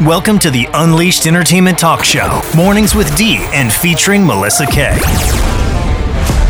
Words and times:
Welcome 0.00 0.38
to 0.40 0.50
the 0.50 0.66
Unleashed 0.74 1.26
Entertainment 1.26 1.78
Talk 1.78 2.02
Show, 2.02 2.40
Mornings 2.56 2.92
with 2.94 3.14
D 3.16 3.36
and 3.52 3.72
featuring 3.72 4.26
Melissa 4.26 4.66
K. 4.66 4.98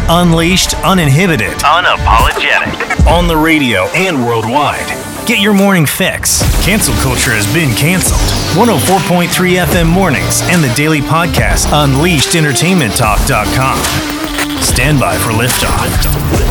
Unleashed, 0.08 0.74
uninhibited, 0.82 1.52
unapologetic. 1.58 3.06
On 3.06 3.26
the 3.26 3.36
radio 3.36 3.82
and 3.88 4.24
worldwide. 4.24 4.86
Get 5.26 5.40
your 5.40 5.52
morning 5.52 5.84
fix. 5.84 6.40
Cancel 6.64 6.94
culture 7.02 7.32
has 7.32 7.44
been 7.52 7.74
canceled. 7.76 8.20
104.3 8.56 9.28
FM 9.66 9.86
mornings 9.86 10.40
and 10.44 10.64
the 10.64 10.72
daily 10.74 11.02
podcast, 11.02 11.66
UnleashedEntertainmentTalk.com. 11.66 14.62
Stand 14.62 14.98
by 14.98 15.18
for 15.18 15.32
liftoff. 15.32 16.41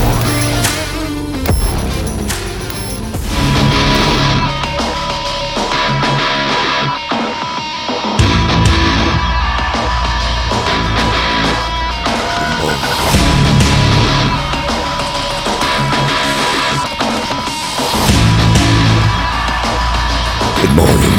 Morning. 20.76 21.18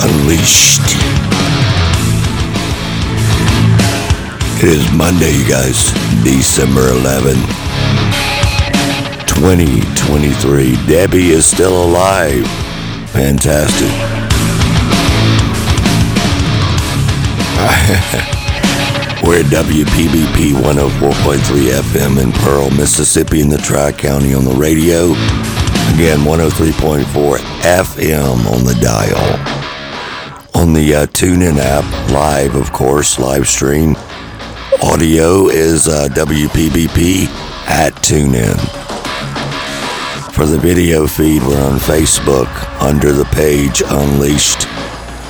Unleashed. 0.01 0.95
It 4.61 4.69
is 4.69 4.91
Monday, 4.91 5.31
you 5.37 5.47
guys. 5.47 5.91
December 6.23 6.91
11th. 6.91 7.58
2023. 9.39 10.75
Debbie 10.85 11.29
is 11.29 11.45
still 11.45 11.85
alive. 11.85 12.45
Fantastic. 13.11 13.87
We're 19.23 19.39
at 19.39 19.45
WPBP 19.45 20.55
104.3 20.55 21.71
FM 21.71 22.21
in 22.21 22.33
Pearl, 22.33 22.69
Mississippi, 22.71 23.39
in 23.39 23.47
the 23.47 23.57
Tri 23.57 23.93
County 23.93 24.33
on 24.33 24.43
the 24.43 24.51
radio. 24.51 25.11
Again, 25.93 26.19
103.4 26.25 27.37
FM 27.61 28.45
on 28.51 28.65
the 28.65 28.75
dial. 28.81 29.39
On 30.53 30.73
the 30.73 30.95
uh, 30.95 31.05
TuneIn 31.05 31.59
app, 31.59 31.85
live, 32.11 32.55
of 32.55 32.73
course, 32.73 33.17
live 33.17 33.47
stream. 33.47 33.95
Audio 34.83 35.47
is 35.47 35.87
uh, 35.87 36.09
WPBP 36.11 37.27
at 37.69 37.93
TuneIn. 37.95 38.88
For 40.39 40.45
the 40.45 40.57
video 40.57 41.05
feed, 41.05 41.43
we're 41.43 41.61
on 41.61 41.79
Facebook 41.79 42.47
under 42.81 43.11
the 43.11 43.25
page 43.25 43.83
Unleashed 43.85 44.67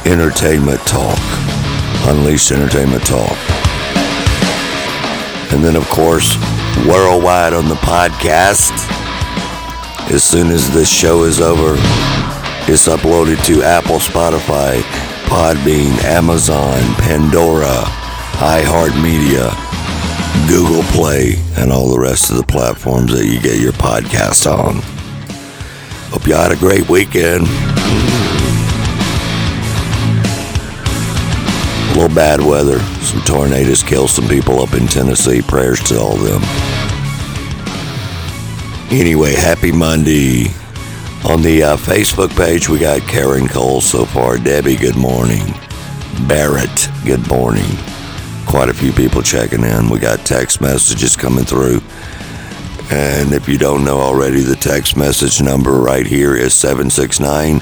Entertainment 0.05 0.79
Talk. 0.81 1.17
Unleashed 2.07 2.51
Entertainment 2.51 3.03
Talk. 3.07 3.35
And 5.51 5.65
then, 5.65 5.75
of 5.75 5.89
course, 5.89 6.37
worldwide 6.87 7.53
on 7.53 7.67
the 7.67 7.79
podcast. 7.81 8.69
As 10.11 10.23
soon 10.23 10.51
as 10.51 10.71
this 10.75 10.87
show 10.87 11.23
is 11.23 11.41
over, 11.41 11.73
it's 12.71 12.87
uploaded 12.87 13.43
to 13.45 13.63
Apple, 13.63 13.97
Spotify, 13.97 14.79
Podbean, 15.25 16.03
Amazon, 16.03 16.79
Pandora, 17.01 17.81
iHeartMedia, 18.37 19.49
Google 20.47 20.83
Play, 20.91 21.33
and 21.57 21.71
all 21.71 21.89
the 21.89 21.99
rest 21.99 22.29
of 22.29 22.37
the 22.37 22.43
platforms 22.43 23.11
that 23.11 23.25
you 23.25 23.41
get 23.41 23.59
your 23.59 23.73
podcast 23.73 24.45
on. 24.45 24.98
Hope 26.11 26.25
you 26.25 26.33
had 26.33 26.51
a 26.51 26.55
great 26.55 26.89
weekend. 26.89 27.45
A 31.85 31.93
little 31.93 32.15
bad 32.15 32.41
weather. 32.41 32.79
Some 33.03 33.21
tornadoes 33.21 33.83
killed 33.83 34.09
some 34.09 34.27
people 34.27 34.59
up 34.59 34.73
in 34.73 34.87
Tennessee. 34.87 35.41
Prayers 35.41 35.83
to 35.83 35.99
all 35.99 36.15
of 36.15 36.23
them. 36.23 36.41
Anyway, 38.91 39.33
happy 39.33 39.71
Monday. 39.71 40.47
On 41.25 41.43
the 41.43 41.61
uh, 41.61 41.77
Facebook 41.77 42.35
page, 42.35 42.69
we 42.69 42.79
got 42.79 43.01
Karen 43.01 43.47
Cole 43.47 43.81
so 43.81 44.03
far. 44.05 44.37
Debbie, 44.39 44.77
good 44.77 44.95
morning. 44.95 45.53
Barrett, 46.27 46.89
good 47.05 47.27
morning. 47.29 47.69
Quite 48.47 48.69
a 48.69 48.73
few 48.73 48.91
people 48.93 49.21
checking 49.21 49.63
in. 49.63 49.89
We 49.89 49.99
got 49.99 50.25
text 50.25 50.59
messages 50.59 51.15
coming 51.15 51.45
through. 51.45 51.81
And 52.89 53.33
if 53.33 53.47
you 53.47 53.57
don't 53.57 53.85
know 53.85 53.99
already, 53.99 54.41
the 54.41 54.55
text 54.55 54.97
message 54.97 55.41
number 55.41 55.73
right 55.73 56.05
here 56.05 56.35
is 56.35 56.53
769 56.53 57.61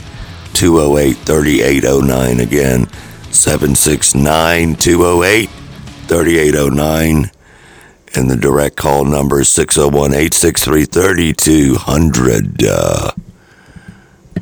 208 0.53 1.17
3809. 1.17 2.39
Again, 2.39 2.87
769 3.31 4.75
208 4.75 5.49
3809. 5.49 7.31
And 8.15 8.29
the 8.29 8.37
direct 8.37 8.77
call 8.77 9.03
number 9.03 9.41
is 9.41 9.49
601 9.49 10.11
863 10.13 10.85
3200. 10.85 12.63
Uh, 12.63 13.11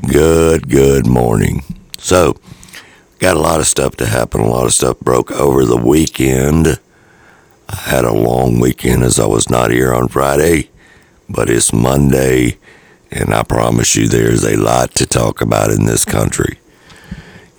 Good, 0.08 0.70
good 0.70 1.08
morning. 1.08 1.64
So, 1.98 2.36
got 3.18 3.38
a 3.38 3.40
lot 3.40 3.60
of 3.60 3.66
stuff 3.66 3.96
to 3.98 4.06
happen. 4.06 4.42
A 4.42 4.48
lot 4.48 4.66
of 4.66 4.74
stuff 4.74 5.00
broke 5.00 5.32
over 5.32 5.66
the 5.66 5.78
weekend. 5.78 6.80
I 7.68 7.76
had 7.76 8.06
a 8.06 8.14
long 8.14 8.60
weekend 8.60 9.02
as 9.02 9.20
I 9.20 9.26
was 9.26 9.50
not 9.50 9.72
here 9.72 9.92
on 9.92 10.10
Friday, 10.10 10.70
but 11.30 11.50
it's 11.50 11.74
Monday, 11.74 12.58
and 13.12 13.34
I 13.34 13.44
promise 13.44 13.96
you 13.96 14.08
there's 14.08 14.44
a 14.44 14.58
lot 14.58 14.96
to 14.96 15.06
talk 15.06 15.42
about 15.42 15.72
in 15.72 15.86
this 15.86 16.06
country. 16.06 16.60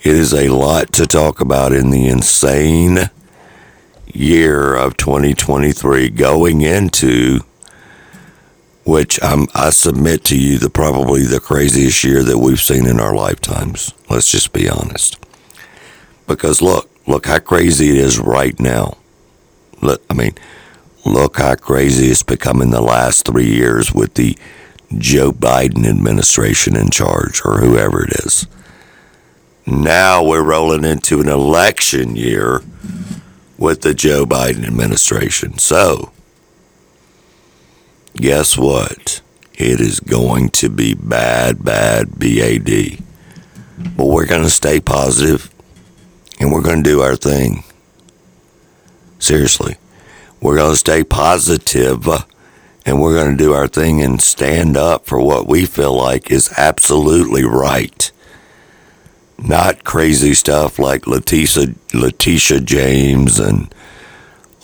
It 0.02 0.14
is 0.14 0.32
a 0.32 0.48
lot 0.48 0.92
to 0.94 1.06
talk 1.06 1.40
about 1.40 1.72
in 1.72 1.90
the 1.90 2.06
insane 2.06 3.10
year 4.06 4.74
of 4.74 4.96
2023 4.96 6.10
going 6.10 6.62
into 6.62 7.40
which 8.86 9.18
I'm, 9.20 9.48
I 9.52 9.70
submit 9.70 10.22
to 10.26 10.38
you 10.38 10.58
the 10.58 10.70
probably 10.70 11.24
the 11.24 11.40
craziest 11.40 12.04
year 12.04 12.22
that 12.22 12.38
we've 12.38 12.60
seen 12.60 12.86
in 12.86 13.00
our 13.00 13.14
lifetimes. 13.14 13.92
Let's 14.08 14.30
just 14.30 14.52
be 14.52 14.68
honest. 14.68 15.18
Because 16.28 16.62
look, 16.62 16.88
look 17.06 17.26
how 17.26 17.40
crazy 17.40 17.90
it 17.90 17.96
is 17.96 18.20
right 18.20 18.58
now. 18.60 18.96
Look, 19.82 20.02
I 20.08 20.14
mean, 20.14 20.34
look 21.06 21.38
how 21.38 21.54
crazy 21.54 22.08
it's 22.08 22.22
become 22.22 22.60
in 22.60 22.70
the 22.70 22.80
last 22.80 23.24
three 23.24 23.48
years 23.48 23.92
with 23.92 24.14
the 24.14 24.36
Joe 24.98 25.32
Biden 25.32 25.86
administration 25.86 26.76
in 26.76 26.90
charge 26.90 27.42
or 27.44 27.58
whoever 27.58 28.04
it 28.04 28.12
is. 28.24 28.46
Now 29.66 30.22
we're 30.22 30.44
rolling 30.44 30.84
into 30.84 31.20
an 31.20 31.28
election 31.28 32.14
year 32.14 32.60
with 33.58 33.82
the 33.82 33.94
Joe 33.94 34.24
Biden 34.24 34.64
administration. 34.64 35.58
So, 35.58 36.12
guess 38.14 38.56
what? 38.56 39.20
It 39.54 39.80
is 39.80 40.00
going 40.00 40.50
to 40.50 40.68
be 40.68 40.94
bad, 40.94 41.64
bad, 41.64 42.18
BAD. 42.18 42.98
But 43.96 44.06
we're 44.06 44.26
going 44.26 44.42
to 44.42 44.50
stay 44.50 44.80
positive 44.80 45.50
and 46.38 46.52
we're 46.52 46.62
going 46.62 46.82
to 46.82 46.90
do 46.90 47.00
our 47.00 47.16
thing. 47.16 47.64
Seriously. 49.18 49.76
We're 50.40 50.56
going 50.56 50.72
to 50.72 50.76
stay 50.76 51.02
positive 51.04 52.06
uh, 52.08 52.20
and 52.84 53.00
we're 53.00 53.14
going 53.14 53.36
to 53.36 53.42
do 53.42 53.52
our 53.52 53.66
thing 53.66 54.00
and 54.00 54.20
stand 54.20 54.76
up 54.76 55.06
for 55.06 55.20
what 55.20 55.48
we 55.48 55.66
feel 55.66 55.94
like 55.94 56.30
is 56.30 56.52
absolutely 56.56 57.44
right. 57.44 58.10
Not 59.38 59.84
crazy 59.84 60.34
stuff 60.34 60.78
like 60.78 61.06
Letitia, 61.06 61.74
Letitia 61.92 62.60
James 62.60 63.38
and 63.38 63.74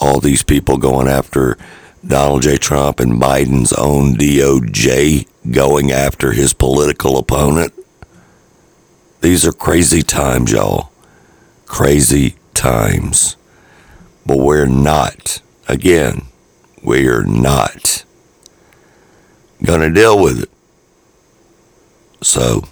all 0.00 0.20
these 0.20 0.42
people 0.42 0.78
going 0.78 1.08
after 1.08 1.56
Donald 2.06 2.42
J. 2.42 2.56
Trump 2.56 2.98
and 2.98 3.20
Biden's 3.20 3.72
own 3.72 4.14
DOJ 4.14 5.26
going 5.50 5.92
after 5.92 6.32
his 6.32 6.52
political 6.52 7.18
opponent. 7.18 7.72
These 9.20 9.46
are 9.46 9.52
crazy 9.52 10.02
times, 10.02 10.50
y'all. 10.50 10.90
Crazy 11.66 12.34
times. 12.54 13.36
But 14.26 14.38
we're 14.38 14.66
not, 14.66 15.40
again, 15.72 16.26
we're 16.82 17.24
not 17.24 18.04
going 19.62 19.80
to 19.80 19.90
deal 19.90 20.20
with 20.22 20.42
it. 20.42 20.50
So, 22.22 22.64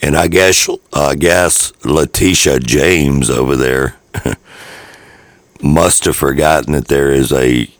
and 0.00 0.16
I 0.16 0.28
guess, 0.28 0.68
I 0.92 1.14
guess 1.14 1.72
Letitia 1.84 2.60
James 2.60 3.28
over 3.28 3.54
there 3.54 3.96
must 5.62 6.06
have 6.06 6.16
forgotten 6.16 6.72
that 6.72 6.88
there 6.88 7.12
is 7.12 7.32
a 7.32 7.70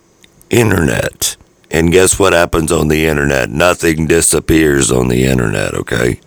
internet. 0.51 1.37
And 1.71 1.91
guess 1.91 2.19
what 2.19 2.33
happens 2.33 2.71
on 2.71 2.89
the 2.89 3.07
internet? 3.07 3.51
Nothing 3.51 4.07
disappears 4.07 4.93
on 4.93 5.09
the 5.09 5.25
internet, 5.25 5.75
okay? 5.75 6.21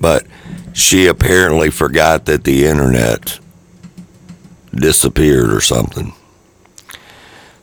But 0.00 0.26
she 0.72 1.06
apparently 1.06 1.70
forgot 1.70 2.26
that 2.26 2.44
the 2.44 2.66
internet 2.66 3.40
disappeared 4.74 5.52
or 5.52 5.60
something. 5.60 6.14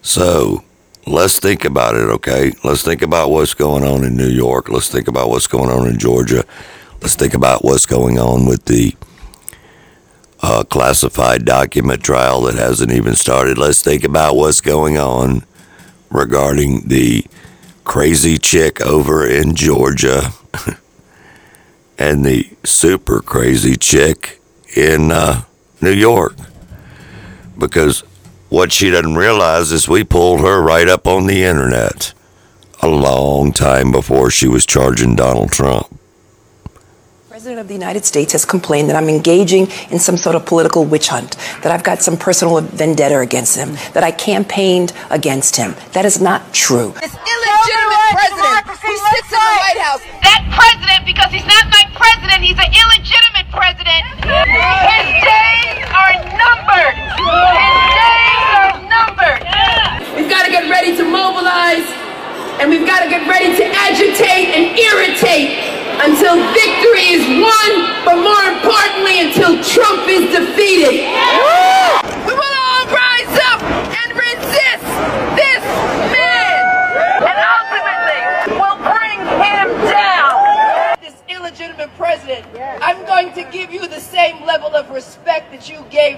So 0.05 0.63
let's 1.07 1.39
think 1.39 1.65
about 1.65 1.95
it, 1.95 2.07
okay? 2.07 2.51
Let's 2.63 2.83
think 2.83 3.01
about 3.01 3.31
what's 3.31 3.55
going 3.55 3.83
on 3.83 4.03
in 4.03 4.15
New 4.15 4.29
York. 4.29 4.69
Let's 4.69 4.87
think 4.87 5.07
about 5.07 5.29
what's 5.29 5.47
going 5.47 5.71
on 5.71 5.87
in 5.87 5.97
Georgia. 5.97 6.45
Let's 7.01 7.15
think 7.15 7.33
about 7.33 7.65
what's 7.65 7.87
going 7.87 8.19
on 8.19 8.45
with 8.45 8.65
the 8.65 8.95
uh, 10.43 10.63
classified 10.63 11.43
document 11.43 12.03
trial 12.03 12.41
that 12.41 12.53
hasn't 12.53 12.91
even 12.91 13.15
started. 13.15 13.57
Let's 13.57 13.81
think 13.81 14.03
about 14.03 14.35
what's 14.35 14.61
going 14.61 14.95
on 14.95 15.43
regarding 16.11 16.87
the 16.87 17.25
crazy 17.83 18.37
chick 18.37 18.79
over 18.81 19.25
in 19.25 19.55
Georgia 19.55 20.29
and 21.97 22.23
the 22.23 22.55
super 22.63 23.21
crazy 23.21 23.75
chick 23.75 24.39
in 24.75 25.11
uh, 25.11 25.41
New 25.81 25.89
York. 25.89 26.35
Because 27.57 28.03
what 28.55 28.71
she 28.71 28.89
doesn't 28.89 29.15
realize 29.15 29.73
is 29.73 29.89
we 29.89 30.01
pulled 30.01 30.39
her 30.39 30.61
right 30.61 30.87
up 30.87 31.05
on 31.05 31.25
the 31.25 31.43
internet 31.43 32.13
a 32.81 32.87
long 32.87 33.51
time 33.51 33.91
before 33.91 34.31
she 34.31 34.47
was 34.47 34.65
charging 34.65 35.13
Donald 35.13 35.51
Trump. 35.51 35.87
President 37.27 37.59
of 37.59 37.67
the 37.67 37.73
United 37.73 38.05
States 38.05 38.31
has 38.31 38.45
complained 38.45 38.89
that 38.89 38.95
I'm 38.95 39.09
engaging 39.09 39.67
in 39.91 39.99
some 39.99 40.15
sort 40.15 40.37
of 40.37 40.45
political 40.45 40.85
witch 40.85 41.09
hunt, 41.09 41.35
that 41.63 41.71
I've 41.73 41.83
got 41.83 42.01
some 42.01 42.15
personal 42.15 42.61
vendetta 42.61 43.19
against 43.19 43.57
him, 43.57 43.73
that 43.91 44.05
I 44.05 44.11
campaigned 44.11 44.93
against 45.09 45.57
him. 45.57 45.75
That 45.91 46.05
is 46.05 46.21
not 46.21 46.53
true. 46.53 46.93
This 47.01 47.13
illegitimate 47.13 47.84
president 48.65 48.97
who 48.97 48.97
sits 49.13 49.29
in 49.29 49.37
the 49.37 49.57
White 49.61 49.77
House. 49.77 50.01
That 50.25 50.41
president, 50.49 51.05
because 51.05 51.29
he's 51.29 51.45
not 51.45 51.69
my 51.69 51.85
president, 51.93 52.41
he's 52.41 52.57
an 52.57 52.73
illegitimate 52.73 53.47
president. 53.53 54.03
His 54.25 55.07
days 55.21 55.85
are 55.93 56.17
numbered. 56.33 56.97
His 56.97 57.29
days 57.93 58.49
are 58.57 58.81
numbered. 58.89 59.41
We've 60.17 60.31
got 60.31 60.49
to 60.49 60.51
get 60.51 60.65
ready 60.65 60.97
to 60.97 61.05
mobilize, 61.05 61.85
and 62.57 62.73
we've 62.73 62.89
got 62.89 63.05
to 63.05 63.09
get 63.09 63.29
ready 63.29 63.53
to 63.53 63.65
agitate 63.85 64.57
and 64.57 64.73
irritate 64.73 65.61
until 66.01 66.35
victory 66.51 67.13
is 67.15 67.23
won, 67.39 67.71
but 68.03 68.17
more 68.17 68.43
importantly, 68.49 69.21
until 69.21 69.61
Trump 69.61 70.09
is 70.09 70.33
defeated. 70.33 71.05
We 72.25 72.33
will 72.33 72.55
all 72.65 72.85
rise 72.89 73.35
up 73.53 73.61
and 73.63 74.09
resist 74.11 74.83
this 75.39 75.63
man. 76.11 76.63
And 77.23 77.37
ultimately, 77.39 78.59
we'll 78.59 78.81
bring 78.83 79.19
him 79.39 79.71
down. 79.87 80.99
This 80.99 81.15
illegitimate 81.29 81.95
president, 81.95 82.45
I'm 82.81 83.05
going 83.05 83.31
to 83.33 83.43
give 83.51 83.71
you 83.71 83.87
the 83.87 84.01
same 84.15 84.45
level 84.45 84.73
of 84.73 84.89
respect 84.91 85.51
that 85.51 85.67
you 85.67 85.83
gave 85.91 86.15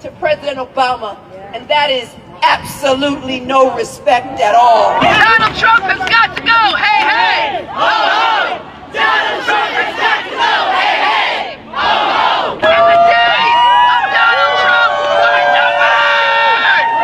to 0.00 0.10
President 0.18 0.58
Obama, 0.58 1.16
and 1.54 1.68
that 1.68 1.90
is 1.90 2.10
absolutely 2.42 3.38
no 3.38 3.72
respect 3.76 4.40
at 4.40 4.56
all. 4.56 5.00
Donald 5.00 5.54
Trump 5.54 5.84
has 5.86 6.02
got 6.10 6.34
to 6.34 6.42
go. 6.42 6.74
Hey, 6.74 7.06
hey. 7.06 7.62
Ho, 7.70 7.86
ho. 8.10 8.58
Donald 8.90 9.46
Trump 9.46 9.70
has 9.78 9.94
got 9.94 10.26
to 10.26 10.34
go. 10.34 10.74
Hey, 10.74 10.98
hey. 11.06 11.54
Ho, 11.70 11.86
ho. 12.18 12.58
And 12.66 12.82
the 12.82 12.98
days 13.14 13.62
of 13.94 14.10
Donald 14.10 14.58
Trump 14.66 15.06
are 15.06 15.46
numbered. 15.54 16.98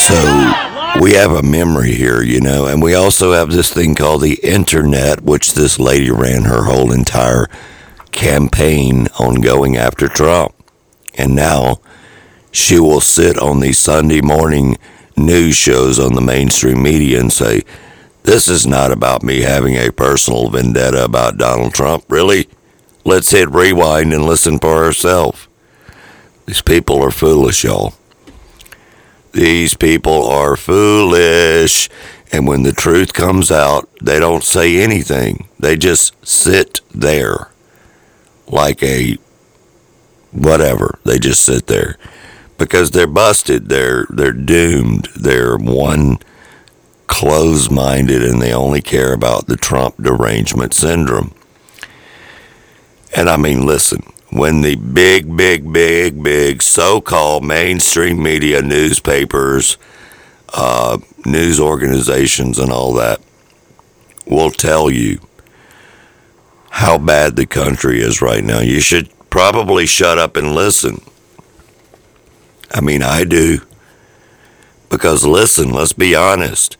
So 0.00 0.16
we 1.04 1.12
have 1.12 1.32
a 1.32 1.42
memory 1.42 1.92
here, 1.92 2.22
you 2.22 2.40
know, 2.40 2.64
and 2.64 2.80
we 2.82 2.94
also 2.94 3.32
have 3.32 3.50
this 3.50 3.70
thing 3.70 3.94
called 3.94 4.22
the 4.22 4.40
internet, 4.42 5.20
which 5.20 5.52
this 5.52 5.78
lady 5.78 6.10
ran 6.10 6.44
her 6.44 6.64
whole 6.64 6.90
entire 6.90 7.50
campaign 8.14 9.08
on 9.18 9.40
going 9.40 9.76
after 9.76 10.08
Trump. 10.08 10.54
And 11.16 11.34
now 11.34 11.80
she 12.50 12.78
will 12.78 13.00
sit 13.00 13.38
on 13.38 13.60
these 13.60 13.78
Sunday 13.78 14.20
morning 14.20 14.78
news 15.16 15.56
shows 15.56 15.98
on 15.98 16.14
the 16.14 16.20
mainstream 16.20 16.82
media 16.82 17.20
and 17.20 17.32
say, 17.32 17.62
This 18.22 18.48
is 18.48 18.66
not 18.66 18.92
about 18.92 19.22
me 19.22 19.42
having 19.42 19.74
a 19.74 19.92
personal 19.92 20.48
vendetta 20.48 21.04
about 21.04 21.36
Donald 21.36 21.74
Trump. 21.74 22.04
Really? 22.08 22.48
Let's 23.04 23.30
hit 23.30 23.50
rewind 23.50 24.14
and 24.14 24.24
listen 24.24 24.58
for 24.58 24.84
ourselves. 24.84 25.46
These 26.46 26.62
people 26.62 27.02
are 27.02 27.10
foolish, 27.10 27.64
y'all. 27.64 27.94
These 29.32 29.74
people 29.74 30.26
are 30.26 30.56
foolish. 30.56 31.90
And 32.32 32.46
when 32.46 32.62
the 32.62 32.72
truth 32.72 33.12
comes 33.12 33.50
out, 33.50 33.88
they 34.02 34.18
don't 34.18 34.42
say 34.42 34.82
anything. 34.82 35.48
They 35.58 35.76
just 35.76 36.14
sit 36.26 36.80
there 36.92 37.50
like 38.46 38.82
a 38.82 39.18
whatever. 40.32 40.98
They 41.04 41.18
just 41.18 41.44
sit 41.44 41.66
there 41.66 41.96
because 42.58 42.90
they're 42.90 43.06
busted. 43.06 43.68
They're 43.68 44.06
they're 44.10 44.32
doomed. 44.32 45.08
They're 45.16 45.56
one 45.56 46.18
closed-minded 47.06 48.22
and 48.22 48.40
they 48.40 48.52
only 48.52 48.80
care 48.80 49.12
about 49.12 49.46
the 49.46 49.56
Trump 49.56 49.96
derangement 50.02 50.74
syndrome. 50.74 51.34
And 53.14 53.28
I 53.28 53.36
mean, 53.36 53.64
listen, 53.66 54.02
when 54.30 54.62
the 54.62 54.74
big, 54.74 55.36
big, 55.36 55.72
big, 55.72 56.22
big 56.22 56.62
so-called 56.62 57.44
mainstream 57.44 58.22
media, 58.22 58.62
newspapers, 58.62 59.76
uh, 60.54 60.98
news 61.24 61.60
organizations, 61.60 62.58
and 62.58 62.72
all 62.72 62.94
that 62.94 63.20
will 64.26 64.50
tell 64.50 64.90
you 64.90 65.20
how 66.74 66.98
bad 66.98 67.36
the 67.36 67.46
country 67.46 68.00
is 68.00 68.20
right 68.20 68.42
now, 68.42 68.58
you 68.58 68.80
should 68.80 69.08
probably 69.30 69.86
shut 69.86 70.18
up 70.18 70.36
and 70.36 70.56
listen. 70.56 71.00
I 72.72 72.80
mean, 72.80 73.00
I 73.00 73.22
do. 73.22 73.60
Because 74.90 75.24
listen, 75.24 75.70
let's 75.70 75.92
be 75.92 76.16
honest. 76.16 76.76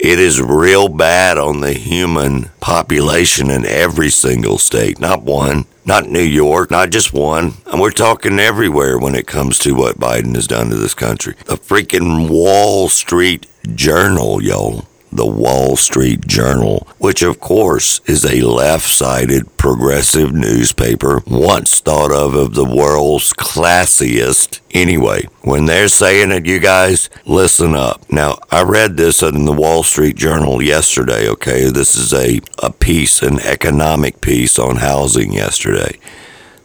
It 0.00 0.18
is 0.18 0.42
real 0.42 0.88
bad 0.88 1.38
on 1.38 1.60
the 1.60 1.72
human 1.72 2.50
population 2.60 3.48
in 3.48 3.64
every 3.64 4.10
single 4.10 4.58
state, 4.58 4.98
not 4.98 5.22
one, 5.22 5.66
not 5.84 6.10
New 6.10 6.18
York, 6.18 6.72
not 6.72 6.90
just 6.90 7.12
one. 7.12 7.54
And 7.66 7.80
we're 7.80 7.92
talking 7.92 8.40
everywhere 8.40 8.98
when 8.98 9.14
it 9.14 9.28
comes 9.28 9.60
to 9.60 9.76
what 9.76 10.00
Biden 10.00 10.34
has 10.34 10.48
done 10.48 10.68
to 10.70 10.76
this 10.76 10.94
country. 10.94 11.36
The 11.44 11.54
freaking 11.54 12.28
Wall 12.28 12.88
Street 12.88 13.46
Journal, 13.72 14.42
y'all. 14.42 14.84
The 15.16 15.26
Wall 15.26 15.76
Street 15.76 16.26
Journal, 16.26 16.86
which 16.98 17.22
of 17.22 17.40
course 17.40 18.00
is 18.06 18.24
a 18.24 18.42
left 18.42 18.88
sided 18.88 19.56
progressive 19.56 20.32
newspaper, 20.32 21.22
once 21.26 21.80
thought 21.80 22.12
of 22.12 22.34
as 22.34 22.50
the 22.56 22.64
world's 22.64 23.32
classiest. 23.32 24.60
Anyway, 24.72 25.26
when 25.42 25.64
they're 25.64 25.88
saying 25.88 26.30
it, 26.30 26.46
you 26.46 26.58
guys 26.58 27.08
listen 27.24 27.74
up. 27.74 28.04
Now, 28.10 28.38
I 28.50 28.62
read 28.62 28.96
this 28.96 29.22
in 29.22 29.44
the 29.44 29.52
Wall 29.52 29.82
Street 29.82 30.16
Journal 30.16 30.62
yesterday, 30.62 31.28
okay? 31.30 31.70
This 31.70 31.96
is 31.96 32.12
a, 32.12 32.40
a 32.62 32.70
piece, 32.70 33.22
an 33.22 33.40
economic 33.40 34.20
piece 34.20 34.58
on 34.58 34.76
housing 34.76 35.32
yesterday. 35.32 35.98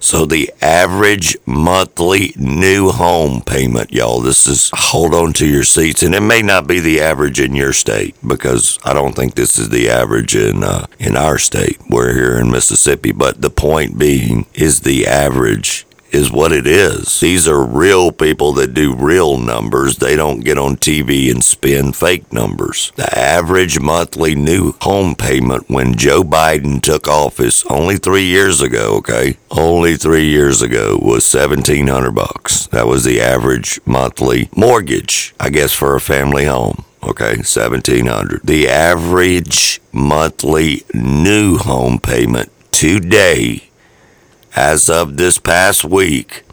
So 0.01 0.25
the 0.25 0.51
average 0.61 1.37
monthly 1.45 2.33
new 2.35 2.89
home 2.89 3.41
payment, 3.41 3.93
y'all, 3.93 4.19
this 4.19 4.47
is 4.47 4.71
hold 4.73 5.13
on 5.13 5.31
to 5.33 5.47
your 5.47 5.63
seats, 5.63 6.01
and 6.01 6.15
it 6.15 6.21
may 6.21 6.41
not 6.41 6.65
be 6.65 6.79
the 6.79 6.99
average 6.99 7.39
in 7.39 7.55
your 7.55 7.71
state 7.71 8.15
because 8.27 8.79
I 8.83 8.93
don't 8.93 9.15
think 9.15 9.35
this 9.35 9.59
is 9.59 9.69
the 9.69 9.91
average 9.91 10.35
in 10.35 10.63
uh, 10.63 10.87
in 10.97 11.15
our 11.15 11.37
state. 11.37 11.79
We're 11.87 12.15
here 12.15 12.39
in 12.39 12.49
Mississippi, 12.49 13.11
but 13.11 13.41
the 13.41 13.51
point 13.51 13.99
being 13.99 14.47
is 14.55 14.81
the 14.81 15.05
average 15.05 15.85
is 16.11 16.31
what 16.31 16.51
it 16.51 16.67
is. 16.67 17.19
These 17.19 17.47
are 17.47 17.65
real 17.65 18.11
people 18.11 18.53
that 18.53 18.73
do 18.73 18.93
real 18.93 19.37
numbers. 19.37 19.97
They 19.97 20.15
don't 20.15 20.41
get 20.41 20.57
on 20.57 20.77
TV 20.77 21.31
and 21.31 21.43
spin 21.43 21.93
fake 21.93 22.31
numbers. 22.31 22.91
The 22.95 23.17
average 23.17 23.79
monthly 23.79 24.35
new 24.35 24.73
home 24.81 25.15
payment 25.15 25.69
when 25.69 25.95
Joe 25.95 26.23
Biden 26.23 26.81
took 26.81 27.07
office 27.07 27.65
only 27.69 27.97
three 27.97 28.25
years 28.25 28.61
ago, 28.61 28.95
okay? 28.97 29.37
Only 29.49 29.95
three 29.95 30.27
years 30.27 30.61
ago 30.61 30.99
was 31.01 31.25
seventeen 31.25 31.87
hundred 31.87 32.15
bucks. 32.15 32.67
That 32.67 32.87
was 32.87 33.03
the 33.03 33.21
average 33.21 33.79
monthly 33.85 34.49
mortgage, 34.55 35.33
I 35.39 35.49
guess, 35.49 35.73
for 35.73 35.95
a 35.95 36.01
family 36.01 36.45
home. 36.45 36.85
Okay, 37.03 37.37
1700. 37.37 38.41
The 38.43 38.67
average 38.67 39.81
monthly 39.91 40.83
new 40.93 41.57
home 41.57 41.97
payment 41.97 42.51
today 42.71 43.70
as 44.55 44.89
of 44.89 45.17
this 45.17 45.37
past 45.37 45.83
week 45.83 46.43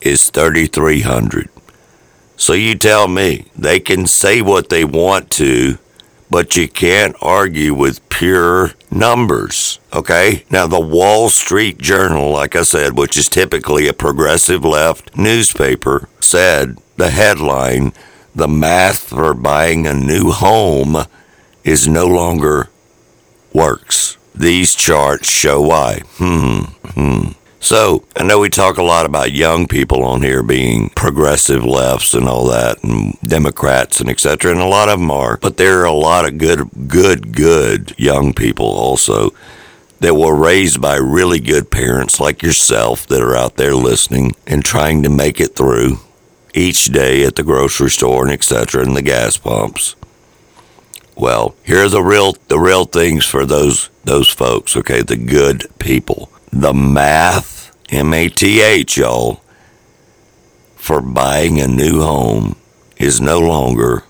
is 0.00 0.30
3300 0.30 1.48
so 2.36 2.52
you 2.52 2.74
tell 2.74 3.08
me 3.08 3.46
they 3.56 3.78
can 3.80 4.06
say 4.06 4.42
what 4.42 4.68
they 4.68 4.84
want 4.84 5.30
to 5.30 5.78
but 6.30 6.56
you 6.56 6.66
can't 6.66 7.14
argue 7.20 7.74
with 7.74 8.06
pure 8.08 8.72
numbers 8.90 9.78
okay 9.92 10.44
now 10.50 10.66
the 10.66 10.80
wall 10.80 11.28
street 11.28 11.78
journal 11.78 12.30
like 12.30 12.56
i 12.56 12.62
said 12.62 12.96
which 12.98 13.16
is 13.16 13.28
typically 13.28 13.86
a 13.88 13.92
progressive 13.92 14.64
left 14.64 15.16
newspaper 15.16 16.08
said 16.20 16.76
the 16.96 17.10
headline 17.10 17.92
the 18.34 18.48
math 18.48 19.08
for 19.08 19.34
buying 19.34 19.86
a 19.86 19.94
new 19.94 20.30
home 20.30 20.96
is 21.64 21.86
no 21.86 22.06
longer 22.06 22.68
works 23.52 24.16
These 24.34 24.74
charts 24.74 25.28
show 25.28 25.60
why. 25.60 26.00
Hmm. 26.16 26.62
Hmm. 26.94 27.32
So, 27.60 28.04
I 28.16 28.24
know 28.24 28.40
we 28.40 28.50
talk 28.50 28.76
a 28.76 28.82
lot 28.82 29.06
about 29.06 29.30
young 29.30 29.68
people 29.68 30.02
on 30.02 30.22
here 30.22 30.42
being 30.42 30.90
progressive 30.90 31.64
lefts 31.64 32.12
and 32.12 32.28
all 32.28 32.48
that, 32.48 32.82
and 32.82 33.16
Democrats 33.20 34.00
and 34.00 34.10
etc. 34.10 34.50
And 34.50 34.60
a 34.60 34.66
lot 34.66 34.88
of 34.88 34.98
them 34.98 35.12
are, 35.12 35.36
but 35.36 35.58
there 35.58 35.80
are 35.80 35.84
a 35.84 35.92
lot 35.92 36.26
of 36.26 36.38
good, 36.38 36.68
good, 36.88 37.36
good 37.36 37.94
young 37.96 38.34
people 38.34 38.66
also 38.66 39.30
that 40.00 40.16
were 40.16 40.34
raised 40.34 40.80
by 40.80 40.96
really 40.96 41.38
good 41.38 41.70
parents 41.70 42.18
like 42.18 42.42
yourself 42.42 43.06
that 43.06 43.22
are 43.22 43.36
out 43.36 43.56
there 43.56 43.76
listening 43.76 44.34
and 44.48 44.64
trying 44.64 45.04
to 45.04 45.08
make 45.08 45.40
it 45.40 45.54
through 45.54 45.98
each 46.54 46.86
day 46.86 47.24
at 47.24 47.36
the 47.36 47.44
grocery 47.44 47.90
store 47.90 48.24
and 48.24 48.32
etc. 48.32 48.82
and 48.82 48.96
the 48.96 49.02
gas 49.02 49.36
pumps. 49.36 49.94
Well, 51.14 51.54
here 51.64 51.84
are 51.84 51.88
the 51.88 52.02
real 52.02 52.36
the 52.48 52.58
real 52.58 52.84
things 52.84 53.24
for 53.26 53.46
those 53.46 53.90
those 54.02 54.28
folks, 54.28 54.76
okay, 54.76 55.02
the 55.02 55.16
good 55.16 55.66
people. 55.78 56.28
The 56.52 56.74
math, 56.74 57.74
M 57.90 58.12
A 58.12 58.28
T 58.28 58.60
H, 58.60 58.98
y'all, 58.98 59.42
for 60.76 61.00
buying 61.00 61.58
a 61.58 61.66
new 61.66 62.02
home 62.02 62.56
is 62.98 63.22
no 63.22 63.40
longer 63.40 64.04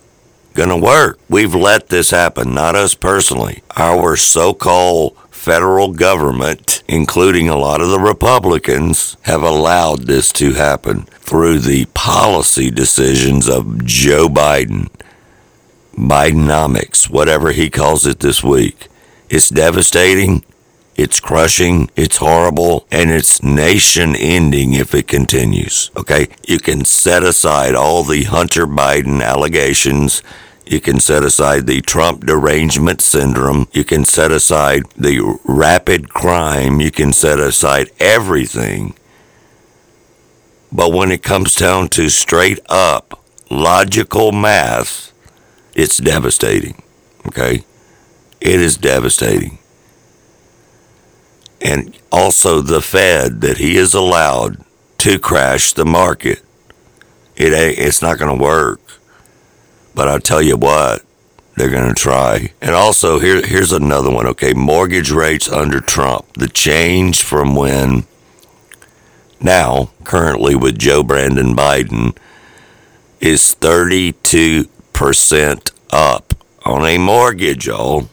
gonna 0.52 0.76
work. 0.76 1.20
We've 1.28 1.54
let 1.54 1.88
this 1.88 2.10
happen, 2.10 2.52
not 2.52 2.74
us 2.74 2.96
personally. 2.96 3.62
Our 3.76 4.16
so 4.16 4.54
called 4.54 5.16
federal 5.30 5.92
government, 5.92 6.82
including 6.88 7.48
a 7.48 7.56
lot 7.56 7.80
of 7.80 7.90
the 7.90 8.00
Republicans, 8.00 9.16
have 9.22 9.42
allowed 9.42 10.08
this 10.08 10.32
to 10.32 10.54
happen 10.54 11.02
through 11.20 11.60
the 11.60 11.86
policy 11.94 12.72
decisions 12.72 13.48
of 13.48 13.84
Joe 13.84 14.28
Biden. 14.28 14.88
Bidenomics, 15.94 17.08
whatever 17.08 17.52
he 17.52 17.70
calls 17.70 18.04
it 18.04 18.18
this 18.18 18.42
week. 18.42 18.88
It's 19.30 19.48
devastating, 19.48 20.44
it's 20.96 21.20
crushing, 21.20 21.90
it's 21.96 22.18
horrible, 22.18 22.86
and 22.90 23.10
it's 23.10 23.42
nation 23.42 24.14
ending 24.14 24.74
if 24.74 24.94
it 24.94 25.08
continues. 25.08 25.90
Okay? 25.96 26.28
You 26.46 26.58
can 26.58 26.84
set 26.84 27.22
aside 27.22 27.74
all 27.74 28.04
the 28.04 28.24
Hunter 28.24 28.66
Biden 28.66 29.22
allegations 29.22 30.22
you 30.66 30.80
can 30.80 31.00
set 31.00 31.24
aside 31.24 31.66
the 31.66 31.80
Trump 31.80 32.24
derangement 32.24 33.00
syndrome. 33.00 33.68
You 33.72 33.84
can 33.84 34.04
set 34.04 34.30
aside 34.30 34.84
the 34.96 35.38
rapid 35.44 36.08
crime. 36.08 36.80
You 36.80 36.90
can 36.90 37.12
set 37.12 37.38
aside 37.38 37.90
everything. 37.98 38.94
But 40.70 40.92
when 40.92 41.10
it 41.10 41.22
comes 41.22 41.54
down 41.54 41.88
to 41.90 42.08
straight 42.08 42.60
up 42.68 43.22
logical 43.50 44.32
math, 44.32 45.12
it's 45.74 45.98
devastating. 45.98 46.80
Okay? 47.26 47.64
It 48.40 48.60
is 48.60 48.76
devastating. 48.76 49.58
And 51.64 51.96
also 52.10 52.60
the 52.60 52.80
Fed 52.80 53.40
that 53.40 53.58
he 53.58 53.76
is 53.76 53.94
allowed 53.94 54.64
to 54.98 55.18
crash 55.18 55.72
the 55.72 55.84
market. 55.84 56.42
It 57.36 57.52
it's 57.52 58.02
not 58.02 58.18
going 58.18 58.36
to 58.36 58.42
work. 58.42 58.80
But 59.94 60.08
I'll 60.08 60.20
tell 60.20 60.42
you 60.42 60.56
what, 60.56 61.02
they're 61.56 61.70
going 61.70 61.88
to 61.88 62.00
try. 62.00 62.52
And 62.60 62.74
also, 62.74 63.18
here, 63.18 63.44
here's 63.44 63.72
another 63.72 64.10
one, 64.10 64.26
okay? 64.28 64.54
Mortgage 64.54 65.10
rates 65.10 65.50
under 65.50 65.80
Trump. 65.80 66.32
The 66.34 66.48
change 66.48 67.22
from 67.22 67.54
when 67.54 68.04
now, 69.40 69.90
currently 70.04 70.54
with 70.54 70.78
Joe 70.78 71.02
Brandon 71.02 71.54
Biden, 71.54 72.16
is 73.20 73.56
32% 73.60 75.72
up 75.90 76.34
on 76.64 76.86
a 76.86 76.98
mortgage, 76.98 77.66
y'all. 77.66 78.08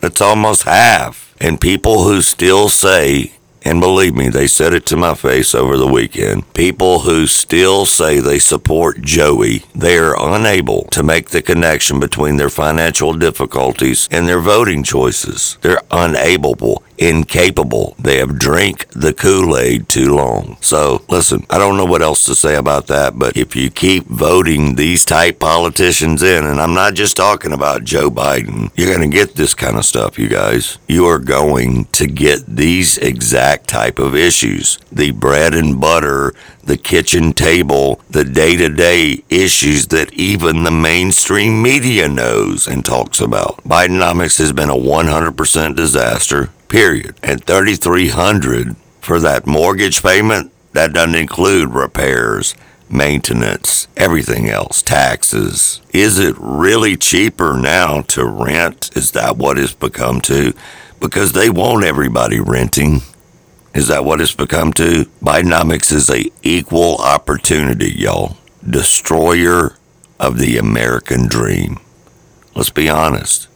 That's 0.00 0.20
almost 0.20 0.64
half. 0.64 1.23
And 1.40 1.60
people 1.60 2.04
who 2.04 2.22
still 2.22 2.68
say 2.68 3.32
and 3.64 3.80
believe 3.80 4.14
me, 4.14 4.28
they 4.28 4.46
said 4.46 4.74
it 4.74 4.84
to 4.86 4.96
my 4.96 5.14
face 5.14 5.54
over 5.54 5.76
the 5.76 5.86
weekend. 5.86 6.52
People 6.52 7.00
who 7.00 7.26
still 7.26 7.86
say 7.86 8.20
they 8.20 8.38
support 8.38 9.00
Joey, 9.00 9.64
they 9.74 9.96
are 9.96 10.14
unable 10.18 10.82
to 10.90 11.02
make 11.02 11.30
the 11.30 11.40
connection 11.40 11.98
between 11.98 12.36
their 12.36 12.50
financial 12.50 13.14
difficulties 13.14 14.06
and 14.10 14.28
their 14.28 14.40
voting 14.40 14.82
choices. 14.82 15.56
They're 15.62 15.80
unable, 15.90 16.82
incapable. 17.08 17.94
They 17.98 18.18
have 18.18 18.38
drank 18.38 18.88
the 18.90 19.12
Kool-Aid 19.12 19.88
too 19.88 20.14
long. 20.14 20.56
So 20.60 21.02
listen, 21.08 21.46
I 21.50 21.58
don't 21.58 21.76
know 21.76 21.84
what 21.84 22.02
else 22.02 22.24
to 22.24 22.34
say 22.34 22.56
about 22.56 22.86
that, 22.88 23.18
but 23.18 23.36
if 23.36 23.54
you 23.56 23.70
keep 23.70 24.06
voting 24.06 24.74
these 24.74 25.04
type 25.04 25.38
politicians 25.38 26.22
in, 26.22 26.44
and 26.44 26.60
I'm 26.60 26.74
not 26.74 26.94
just 26.94 27.16
talking 27.16 27.52
about 27.52 27.84
Joe 27.84 28.10
Biden, 28.10 28.70
you're 28.76 28.94
going 28.94 29.08
to 29.08 29.16
get 29.16 29.36
this 29.36 29.54
kind 29.54 29.76
of 29.76 29.84
stuff, 29.84 30.18
you 30.18 30.28
guys. 30.28 30.78
You 30.88 31.06
are 31.06 31.18
going 31.18 31.86
to 31.86 32.06
get 32.06 32.46
these 32.46 32.98
exact 32.98 33.34
exact 33.34 33.68
type 33.68 33.98
of 33.98 34.14
issues 34.14 34.78
the 34.92 35.10
bread 35.10 35.54
and 35.54 35.80
butter, 35.80 36.32
the 36.62 36.76
kitchen 36.76 37.32
table, 37.32 38.00
the 38.10 38.22
day 38.24 38.56
to 38.56 38.68
day 38.68 39.22
issues 39.28 39.88
that 39.88 40.12
even 40.12 40.62
the 40.62 40.70
mainstream 40.70 41.60
media 41.60 42.08
knows 42.08 42.68
and 42.68 42.84
talks 42.84 43.20
about. 43.20 43.56
Bidenomics 43.64 44.38
has 44.38 44.52
been 44.52 44.70
a 44.70 44.74
100% 44.74 45.74
disaster, 45.74 46.48
period. 46.68 47.16
And 47.22 47.44
3300 47.44 48.76
for 49.00 49.20
that 49.20 49.46
mortgage 49.46 50.02
payment, 50.02 50.52
that 50.72 50.92
doesn't 50.92 51.14
include 51.14 51.70
repairs 51.70 52.54
maintenance, 52.90 53.88
everything 53.96 54.48
else, 54.48 54.82
taxes. 54.82 55.80
Is 55.92 56.18
it 56.18 56.36
really 56.38 56.96
cheaper 56.96 57.56
now 57.56 58.02
to 58.02 58.24
rent? 58.24 58.90
Is 58.96 59.12
that 59.12 59.36
what 59.36 59.58
it's 59.58 59.74
become 59.74 60.20
to? 60.22 60.52
Because 61.00 61.32
they 61.32 61.50
want 61.50 61.84
everybody 61.84 62.40
renting. 62.40 63.00
Is 63.74 63.88
that 63.88 64.04
what 64.04 64.20
it's 64.20 64.34
become 64.34 64.72
to? 64.74 65.06
Bidenomics 65.22 65.92
is 65.92 66.08
a 66.08 66.30
equal 66.42 66.96
opportunity, 66.98 67.90
y'all. 67.90 68.36
Destroyer 68.68 69.76
of 70.20 70.38
the 70.38 70.56
American 70.56 71.26
dream. 71.26 71.78
Let's 72.54 72.70
be 72.70 72.88
honest. 72.88 73.48